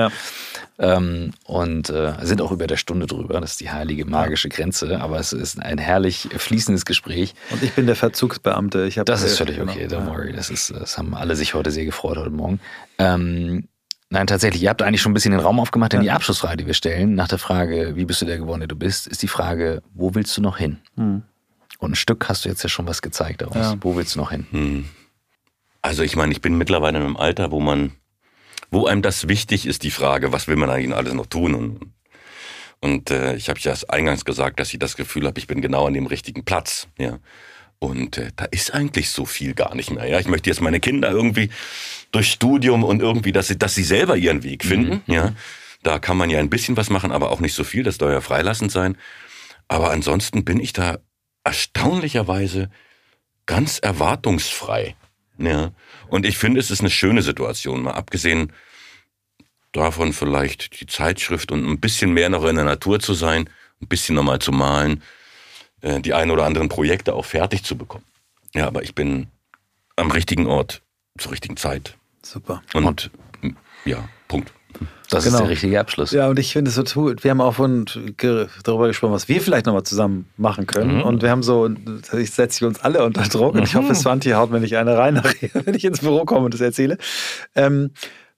ähm, 0.77 1.31
und 1.45 1.89
äh, 1.89 2.13
sind 2.21 2.41
auch 2.41 2.51
über 2.51 2.67
der 2.67 2.77
Stunde 2.77 3.05
drüber. 3.07 3.39
Das 3.41 3.51
ist 3.51 3.61
die 3.61 3.71
heilige 3.71 4.05
magische 4.05 4.49
Grenze, 4.49 4.99
aber 5.01 5.19
es 5.19 5.33
ist 5.33 5.61
ein 5.61 5.77
herrlich 5.77 6.29
fließendes 6.35 6.85
Gespräch. 6.85 7.33
Und 7.51 7.63
ich 7.63 7.73
bin 7.73 7.85
der 7.85 7.95
Verzugsbeamte. 7.95 8.85
Ich 8.85 8.95
Das 9.05 9.21
ist 9.23 9.37
völlig 9.37 9.57
genau. 9.57 9.71
okay, 9.71 9.85
don't 9.87 10.05
Ja. 10.05 10.07
worry. 10.07 10.33
Das, 10.33 10.49
ist, 10.49 10.71
das 10.71 10.97
haben 10.97 11.13
alle 11.15 11.35
sich 11.35 11.53
heute 11.53 11.71
sehr 11.71 11.85
gefreut 11.85 12.17
heute 12.17 12.29
Morgen. 12.29 12.59
Ähm, 12.97 13.67
nein, 14.09 14.27
tatsächlich, 14.27 14.61
ihr 14.63 14.69
habt 14.69 14.81
eigentlich 14.81 15.01
schon 15.01 15.11
ein 15.11 15.15
bisschen 15.15 15.31
den 15.31 15.39
Raum 15.41 15.59
aufgemacht, 15.59 15.93
denn 15.93 16.01
Ja. 16.01 16.03
die 16.03 16.11
Abschlussfrage, 16.11 16.57
die 16.57 16.67
wir 16.67 16.73
stellen, 16.73 17.15
nach 17.15 17.27
der 17.27 17.39
Frage, 17.39 17.93
wie 17.95 18.05
bist 18.05 18.21
du 18.21 18.25
der 18.25 18.37
geworden, 18.37 18.59
der 18.61 18.67
du 18.67 18.75
bist, 18.75 19.07
ist 19.07 19.21
die 19.23 19.27
Frage, 19.27 19.81
wo 19.93 20.13
willst 20.15 20.35
du 20.37 20.41
noch 20.41 20.57
hin? 20.57 20.77
Hm. 20.95 21.23
Und 21.85 21.93
ein 21.93 21.95
Stück 21.95 22.27
hast 22.27 22.45
du 22.45 22.49
jetzt 22.49 22.63
ja 22.63 22.69
schon 22.69 22.87
was 22.87 23.01
gezeigt 23.01 23.41
daraus. 23.41 23.55
Ja. 23.55 23.75
Wo 23.81 23.95
willst 23.95 24.15
du 24.15 24.19
noch 24.19 24.31
hin? 24.31 24.47
Hm. 24.51 24.85
Also 25.81 26.03
ich 26.03 26.15
meine, 26.15 26.33
ich 26.33 26.41
bin 26.41 26.57
mittlerweile 26.57 26.97
in 26.97 27.03
einem 27.03 27.17
Alter, 27.17 27.51
wo 27.51 27.59
man, 27.59 27.93
wo 28.71 28.87
einem 28.87 29.01
das 29.01 29.27
wichtig 29.27 29.65
ist, 29.65 29.83
die 29.83 29.91
Frage, 29.91 30.31
was 30.31 30.47
will 30.47 30.55
man 30.55 30.69
eigentlich 30.69 30.95
alles 30.95 31.13
noch 31.13 31.27
tun? 31.27 31.53
Und, 31.53 31.93
Und 32.81 33.11
äh, 33.11 33.35
ich 33.35 33.49
habe 33.49 33.59
ja 33.59 33.73
eingangs 33.87 34.25
gesagt, 34.25 34.59
dass 34.59 34.73
ich 34.73 34.79
das 34.79 34.95
Gefühl 34.95 35.25
habe, 35.25 35.39
ich 35.39 35.47
bin 35.47 35.61
genau 35.61 35.87
an 35.87 35.93
dem 35.93 36.07
richtigen 36.07 36.43
Platz. 36.43 36.87
Ja. 36.97 37.19
Und 37.79 38.17
äh, 38.17 38.31
da 38.35 38.45
ist 38.45 38.73
eigentlich 38.73 39.09
so 39.09 39.25
viel 39.25 39.53
gar 39.53 39.75
nicht 39.75 39.91
mehr. 39.91 40.07
Ja, 40.07 40.19
ich 40.19 40.27
möchte 40.27 40.49
jetzt 40.49 40.61
meine 40.61 40.79
Kinder 40.79 41.11
irgendwie 41.11 41.49
durch 42.11 42.31
Studium 42.31 42.83
und 42.83 43.01
irgendwie, 43.01 43.31
dass 43.31 43.47
sie, 43.47 43.57
dass 43.57 43.75
sie 43.75 43.83
selber 43.83 44.17
ihren 44.17 44.43
Weg 44.43 44.63
finden. 44.63 45.01
Mhm. 45.05 45.13
Ja, 45.13 45.33
da 45.83 45.99
kann 45.99 46.17
man 46.17 46.29
ja 46.29 46.39
ein 46.39 46.49
bisschen 46.49 46.77
was 46.77 46.89
machen, 46.89 47.11
aber 47.11 47.31
auch 47.31 47.39
nicht 47.39 47.53
so 47.53 47.63
viel. 47.63 47.83
Das 47.83 47.97
soll 47.97 48.11
ja 48.11 48.21
freilassend 48.21 48.71
sein. 48.71 48.97
Aber 49.67 49.91
ansonsten 49.91 50.45
bin 50.45 50.59
ich 50.59 50.73
da 50.73 50.99
erstaunlicherweise 51.45 52.69
ganz 53.45 53.79
erwartungsfrei. 53.79 54.95
Ja. 55.37 55.71
Und 56.07 56.25
ich 56.25 56.37
finde, 56.37 56.59
es 56.59 56.71
ist 56.71 56.81
eine 56.81 56.89
schöne 56.89 57.21
Situation, 57.21 57.83
mal 57.83 57.93
abgesehen 57.93 58.51
davon 59.71 60.13
vielleicht 60.13 60.79
die 60.79 60.87
Zeitschrift 60.87 61.51
und 61.51 61.65
ein 61.65 61.79
bisschen 61.79 62.11
mehr 62.11 62.29
noch 62.29 62.45
in 62.45 62.55
der 62.55 62.65
Natur 62.65 62.99
zu 62.99 63.13
sein, 63.13 63.49
ein 63.81 63.87
bisschen 63.87 64.15
nochmal 64.15 64.39
zu 64.39 64.51
malen, 64.51 65.03
äh, 65.81 65.99
die 65.99 66.13
ein 66.13 66.31
oder 66.31 66.45
anderen 66.45 66.69
Projekte 66.69 67.13
auch 67.13 67.25
fertig 67.25 67.63
zu 67.63 67.77
bekommen. 67.77 68.05
Ja, 68.53 68.67
aber 68.67 68.83
ich 68.83 68.95
bin 68.95 69.27
am 69.97 70.11
richtigen 70.11 70.47
Ort 70.47 70.81
zur 71.17 71.33
richtigen 71.33 71.57
Zeit. 71.57 71.97
Super. 72.21 72.63
Und 72.73 73.11
ja, 73.83 74.07
Punkt. 74.27 74.53
Das 75.09 75.23
genau. 75.23 75.37
ist 75.37 75.41
der 75.41 75.49
richtige 75.49 75.79
Abschluss. 75.79 76.11
Ja, 76.11 76.27
und 76.27 76.39
ich 76.39 76.53
finde 76.53 76.69
es 76.69 76.75
so 76.75 76.83
cool. 76.95 77.15
Wir 77.21 77.31
haben 77.31 77.41
auch 77.41 77.55
von, 77.55 77.85
darüber 78.63 78.87
gesprochen, 78.87 79.13
was 79.13 79.27
wir 79.27 79.39
vielleicht 79.41 79.65
nochmal 79.65 79.83
zusammen 79.83 80.27
machen 80.37 80.65
können. 80.65 80.97
Mhm. 80.97 81.03
Und 81.03 81.21
wir 81.21 81.29
haben 81.29 81.43
so, 81.43 81.69
ich 82.17 82.31
setze 82.31 82.65
uns 82.67 82.79
alle 82.81 83.03
unter 83.03 83.23
Druck. 83.23 83.55
Und 83.55 83.63
ich 83.63 83.75
hoffe, 83.75 83.89
mhm. 83.89 83.95
Swanti 83.95 84.31
haut 84.31 84.51
mir 84.51 84.59
nicht 84.59 84.77
eine 84.77 84.97
rein 84.97 85.21
wenn 85.53 85.75
ich 85.75 85.85
ins 85.85 85.99
Büro 85.99 86.25
komme 86.25 86.45
und 86.45 86.53
das 86.53 86.61
erzähle. 86.61 86.97
Ähm, 87.55 87.91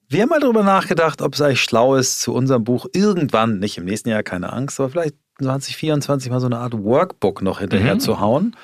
wir 0.10 0.22
haben 0.22 0.30
mal 0.30 0.40
darüber 0.40 0.64
nachgedacht, 0.64 1.22
ob 1.22 1.34
es 1.34 1.42
eigentlich 1.42 1.62
schlau 1.62 1.96
ist, 1.96 2.22
zu 2.22 2.34
unserem 2.34 2.64
Buch 2.64 2.86
irgendwann, 2.94 3.60
nicht 3.60 3.78
im 3.78 3.86
nächsten 3.86 4.10
Jahr, 4.10 4.24
keine 4.24 4.54
Angst, 4.54 4.80
aber 4.80 4.90
vielleicht 4.90 5.16
2024 5.40 6.32
mal 6.32 6.40
so 6.40 6.46
eine 6.46 6.60
Art 6.60 6.74
Workbook 6.74 7.42
noch 7.42 7.60
hinterher 7.60 7.96
mhm. 7.96 8.00
zu 8.00 8.20
hauen. 8.20 8.56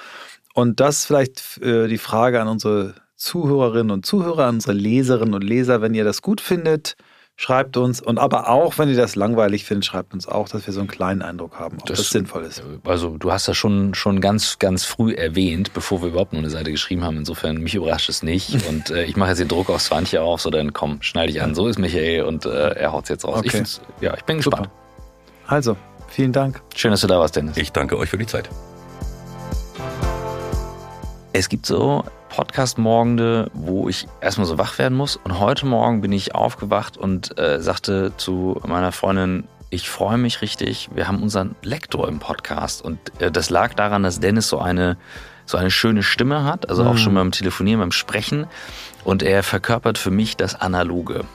Und 0.53 0.79
das 0.79 1.05
vielleicht 1.05 1.61
äh, 1.61 1.87
die 1.87 1.97
Frage 1.97 2.39
an 2.39 2.47
unsere 2.47 2.95
Zuhörerinnen 3.15 3.91
und 3.91 4.05
Zuhörer, 4.05 4.45
an 4.45 4.55
unsere 4.55 4.73
Leserinnen 4.73 5.33
und 5.33 5.43
Leser, 5.43 5.81
wenn 5.81 5.93
ihr 5.93 6.03
das 6.03 6.21
gut 6.21 6.41
findet, 6.41 6.95
schreibt 7.35 7.77
uns. 7.77 8.01
Und 8.01 8.19
aber 8.19 8.49
auch, 8.49 8.77
wenn 8.77 8.89
ihr 8.89 8.95
das 8.95 9.15
langweilig 9.15 9.65
findet, 9.65 9.85
schreibt 9.85 10.13
uns 10.13 10.27
auch, 10.27 10.49
dass 10.49 10.65
wir 10.65 10.73
so 10.73 10.79
einen 10.79 10.89
kleinen 10.89 11.21
Eindruck 11.21 11.59
haben, 11.59 11.77
ob 11.79 11.85
das, 11.85 11.99
das 11.99 12.09
sinnvoll 12.09 12.43
ist. 12.43 12.63
Also 12.83 13.17
du 13.17 13.31
hast 13.31 13.47
das 13.47 13.57
schon, 13.57 13.93
schon 13.93 14.21
ganz, 14.21 14.59
ganz 14.59 14.85
früh 14.85 15.13
erwähnt, 15.13 15.73
bevor 15.73 16.01
wir 16.01 16.09
überhaupt 16.09 16.33
nur 16.33 16.41
eine 16.41 16.49
Seite 16.49 16.71
geschrieben 16.71 17.03
haben. 17.03 17.17
Insofern, 17.17 17.57
mich 17.57 17.75
überrascht 17.75 18.09
es 18.09 18.23
nicht. 18.23 18.65
Und 18.69 18.89
äh, 18.89 19.03
ich 19.05 19.15
mache 19.15 19.29
jetzt 19.29 19.39
den 19.39 19.47
Druck 19.47 19.69
auf 19.69 19.81
Swantje 19.81 20.21
auch, 20.21 20.39
so 20.39 20.49
dann 20.49 20.73
komm, 20.73 21.01
schnall 21.01 21.27
dich 21.27 21.41
an. 21.41 21.55
So 21.55 21.67
ist 21.67 21.79
Michael 21.79 22.23
und 22.23 22.45
äh, 22.45 22.69
er 22.75 22.91
haut 22.91 23.03
es 23.03 23.09
jetzt 23.09 23.25
raus. 23.25 23.39
Okay. 23.39 23.63
Ich 23.63 23.79
ja, 24.01 24.15
ich 24.15 24.23
bin 24.23 24.37
gespannt. 24.37 24.65
Super. 24.65 24.71
Also, 25.47 25.77
Vielen 26.13 26.31
Dank. 26.31 26.61
Schön, 26.75 26.91
dass 26.91 27.01
du 27.01 27.07
da 27.07 27.17
warst, 27.17 27.35
Dennis. 27.35 27.57
Ich 27.57 27.71
danke 27.71 27.97
euch 27.97 28.07
für 28.07 28.19
die 28.19 28.27
Zeit. 28.27 28.47
Es 31.31 31.49
gibt 31.49 31.65
so 31.65 32.03
Podcast-Morgende, 32.33 33.51
wo 33.53 33.89
ich 33.89 34.07
erstmal 34.19 34.47
so 34.47 34.57
wach 34.57 34.79
werden 34.79 34.97
muss. 34.97 35.17
Und 35.17 35.39
heute 35.39 35.67
Morgen 35.67 36.01
bin 36.01 36.11
ich 36.11 36.33
aufgewacht 36.33 36.97
und 36.97 37.37
äh, 37.37 37.61
sagte 37.61 38.11
zu 38.17 38.59
meiner 38.65 38.91
Freundin, 38.91 39.43
ich 39.69 39.87
freue 39.87 40.17
mich 40.17 40.41
richtig. 40.41 40.89
Wir 40.95 41.07
haben 41.07 41.21
unseren 41.21 41.55
Lektor 41.61 42.07
im 42.07 42.17
Podcast. 42.17 42.81
Und 42.81 42.97
äh, 43.21 43.31
das 43.31 43.51
lag 43.51 43.75
daran, 43.75 44.01
dass 44.01 44.19
Dennis 44.19 44.49
so 44.49 44.57
eine, 44.57 44.97
so 45.45 45.57
eine 45.57 45.69
schöne 45.69 46.01
Stimme 46.01 46.43
hat. 46.43 46.69
Also 46.69 46.83
auch 46.85 46.93
mhm. 46.93 46.97
schon 46.97 47.13
beim 47.13 47.31
Telefonieren, 47.31 47.79
beim 47.79 47.91
Sprechen. 47.91 48.47
Und 49.03 49.21
er 49.21 49.43
verkörpert 49.43 49.99
für 49.99 50.11
mich 50.11 50.35
das 50.35 50.59
Analoge 50.59 51.25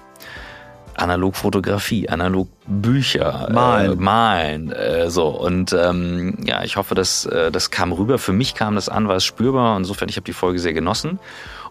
analog 0.99 1.37
Fotografie, 1.37 2.09
analog 2.09 2.49
Bücher, 2.67 3.49
malen, 3.53 3.93
äh, 3.93 3.97
malen, 3.97 4.73
äh, 4.73 5.11
so. 5.11 5.29
Und 5.29 5.73
ähm, 5.73 6.39
ja, 6.45 6.63
ich 6.65 6.77
hoffe, 6.77 6.95
dass 6.95 7.27
äh, 7.27 7.51
das 7.51 7.71
kam 7.71 7.93
rüber. 7.93 8.19
Für 8.19 8.33
mich 8.33 8.55
kam 8.55 8.75
das 8.75 8.89
an, 8.89 9.09
war 9.09 9.17
es 9.17 9.25
spürbar. 9.25 9.77
Insofern, 9.77 10.09
ich 10.09 10.17
habe 10.17 10.25
die 10.25 10.33
Folge 10.33 10.59
sehr 10.59 10.73
genossen. 10.75 11.19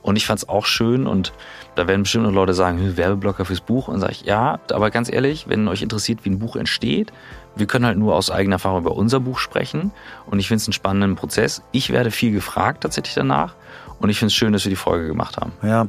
Und 0.01 0.15
ich 0.15 0.25
fand 0.25 0.39
es 0.39 0.49
auch 0.49 0.65
schön. 0.65 1.05
Und 1.05 1.33
da 1.75 1.87
werden 1.87 2.03
bestimmt 2.03 2.25
noch 2.25 2.31
Leute 2.31 2.53
sagen, 2.53 2.97
Werbeblocker 2.97 3.45
fürs 3.45 3.61
Buch. 3.61 3.87
Und 3.87 3.99
sage 3.99 4.13
ich 4.13 4.21
ja, 4.23 4.59
aber 4.71 4.89
ganz 4.89 5.11
ehrlich, 5.11 5.47
wenn 5.47 5.67
euch 5.67 5.81
interessiert, 5.81 6.19
wie 6.23 6.29
ein 6.29 6.39
Buch 6.39 6.55
entsteht, 6.55 7.11
wir 7.55 7.65
können 7.65 7.85
halt 7.85 7.97
nur 7.97 8.15
aus 8.15 8.31
eigener 8.31 8.55
Erfahrung 8.55 8.81
über 8.81 8.95
unser 8.95 9.19
Buch 9.19 9.39
sprechen. 9.39 9.91
Und 10.25 10.39
ich 10.39 10.47
finde 10.47 10.61
es 10.61 10.67
einen 10.67 10.73
spannenden 10.73 11.15
Prozess. 11.15 11.61
Ich 11.71 11.91
werde 11.91 12.11
viel 12.11 12.31
gefragt 12.31 12.81
tatsächlich 12.81 13.15
danach 13.15 13.55
und 13.99 14.09
ich 14.09 14.19
finde 14.19 14.27
es 14.27 14.35
schön, 14.35 14.53
dass 14.53 14.63
wir 14.65 14.69
die 14.69 14.75
Folge 14.75 15.07
gemacht 15.07 15.37
haben. 15.37 15.51
Ja, 15.63 15.87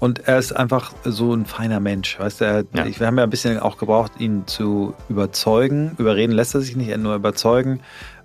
und 0.00 0.26
er 0.26 0.38
ist 0.38 0.52
einfach 0.52 0.92
so 1.04 1.34
ein 1.34 1.44
feiner 1.44 1.80
Mensch. 1.80 2.18
Weißt 2.18 2.40
du, 2.40 2.44
er, 2.44 2.64
ja. 2.72 2.86
wir 2.98 3.06
haben 3.06 3.18
ja 3.18 3.24
ein 3.24 3.30
bisschen 3.30 3.58
auch 3.58 3.76
gebraucht, 3.76 4.12
ihn 4.18 4.46
zu 4.46 4.94
überzeugen. 5.08 5.94
Überreden 5.98 6.32
lässt 6.32 6.54
er 6.54 6.62
sich 6.62 6.76
nicht, 6.76 6.96
nur 6.96 7.14
überzeugen, 7.14 7.80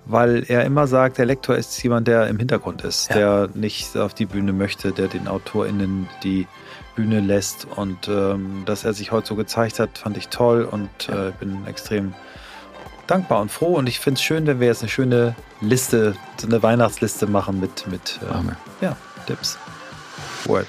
weil 0.06 0.46
er 0.48 0.64
immer 0.64 0.88
sagt, 0.88 1.18
der 1.18 1.26
Lektor 1.26 1.58
ist 1.58 1.82
jemand, 1.84 2.08
der 2.08 2.28
im 2.28 2.38
Hintergrund 2.38 2.84
ist, 2.84 3.10
ja. 3.10 3.16
der 3.16 3.50
nicht 3.54 3.98
auf 3.98 4.14
die 4.14 4.26
Bühne 4.26 4.54
möchte, 4.54 4.94
der 4.94 5.08
den 5.08 5.28
AutorInnen 5.28 6.08
die 6.24 6.48
Bühne 6.96 7.20
lässt. 7.20 7.68
Und 7.76 8.08
ähm, 8.08 8.64
dass 8.66 8.86
er 8.86 8.94
sich 8.94 9.12
heute 9.12 9.28
so 9.28 9.36
gezeigt 9.36 9.80
hat, 9.80 9.98
fand 9.98 10.16
ich 10.16 10.30
toll 10.30 10.64
und 10.64 10.90
äh, 11.10 11.32
bin 11.38 11.66
extrem 11.68 12.14
dankbar 13.08 13.42
und 13.42 13.52
froh. 13.52 13.76
Und 13.76 13.88
ich 13.88 14.00
finde 14.00 14.20
es 14.20 14.24
schön, 14.24 14.48
wenn 14.48 14.62
wir 14.62 14.68
jetzt 14.68 14.82
eine 14.82 14.90
schöne 14.90 15.36
Liste, 15.60 16.16
so 16.38 16.48
eine 16.48 16.64
Weihnachtsliste 16.64 17.28
machen 17.28 17.60
mit, 17.60 17.88
mit 17.88 18.20
ähm, 18.34 18.52
ja, 18.80 18.96
tips. 19.28 19.58
Word. 20.48 20.68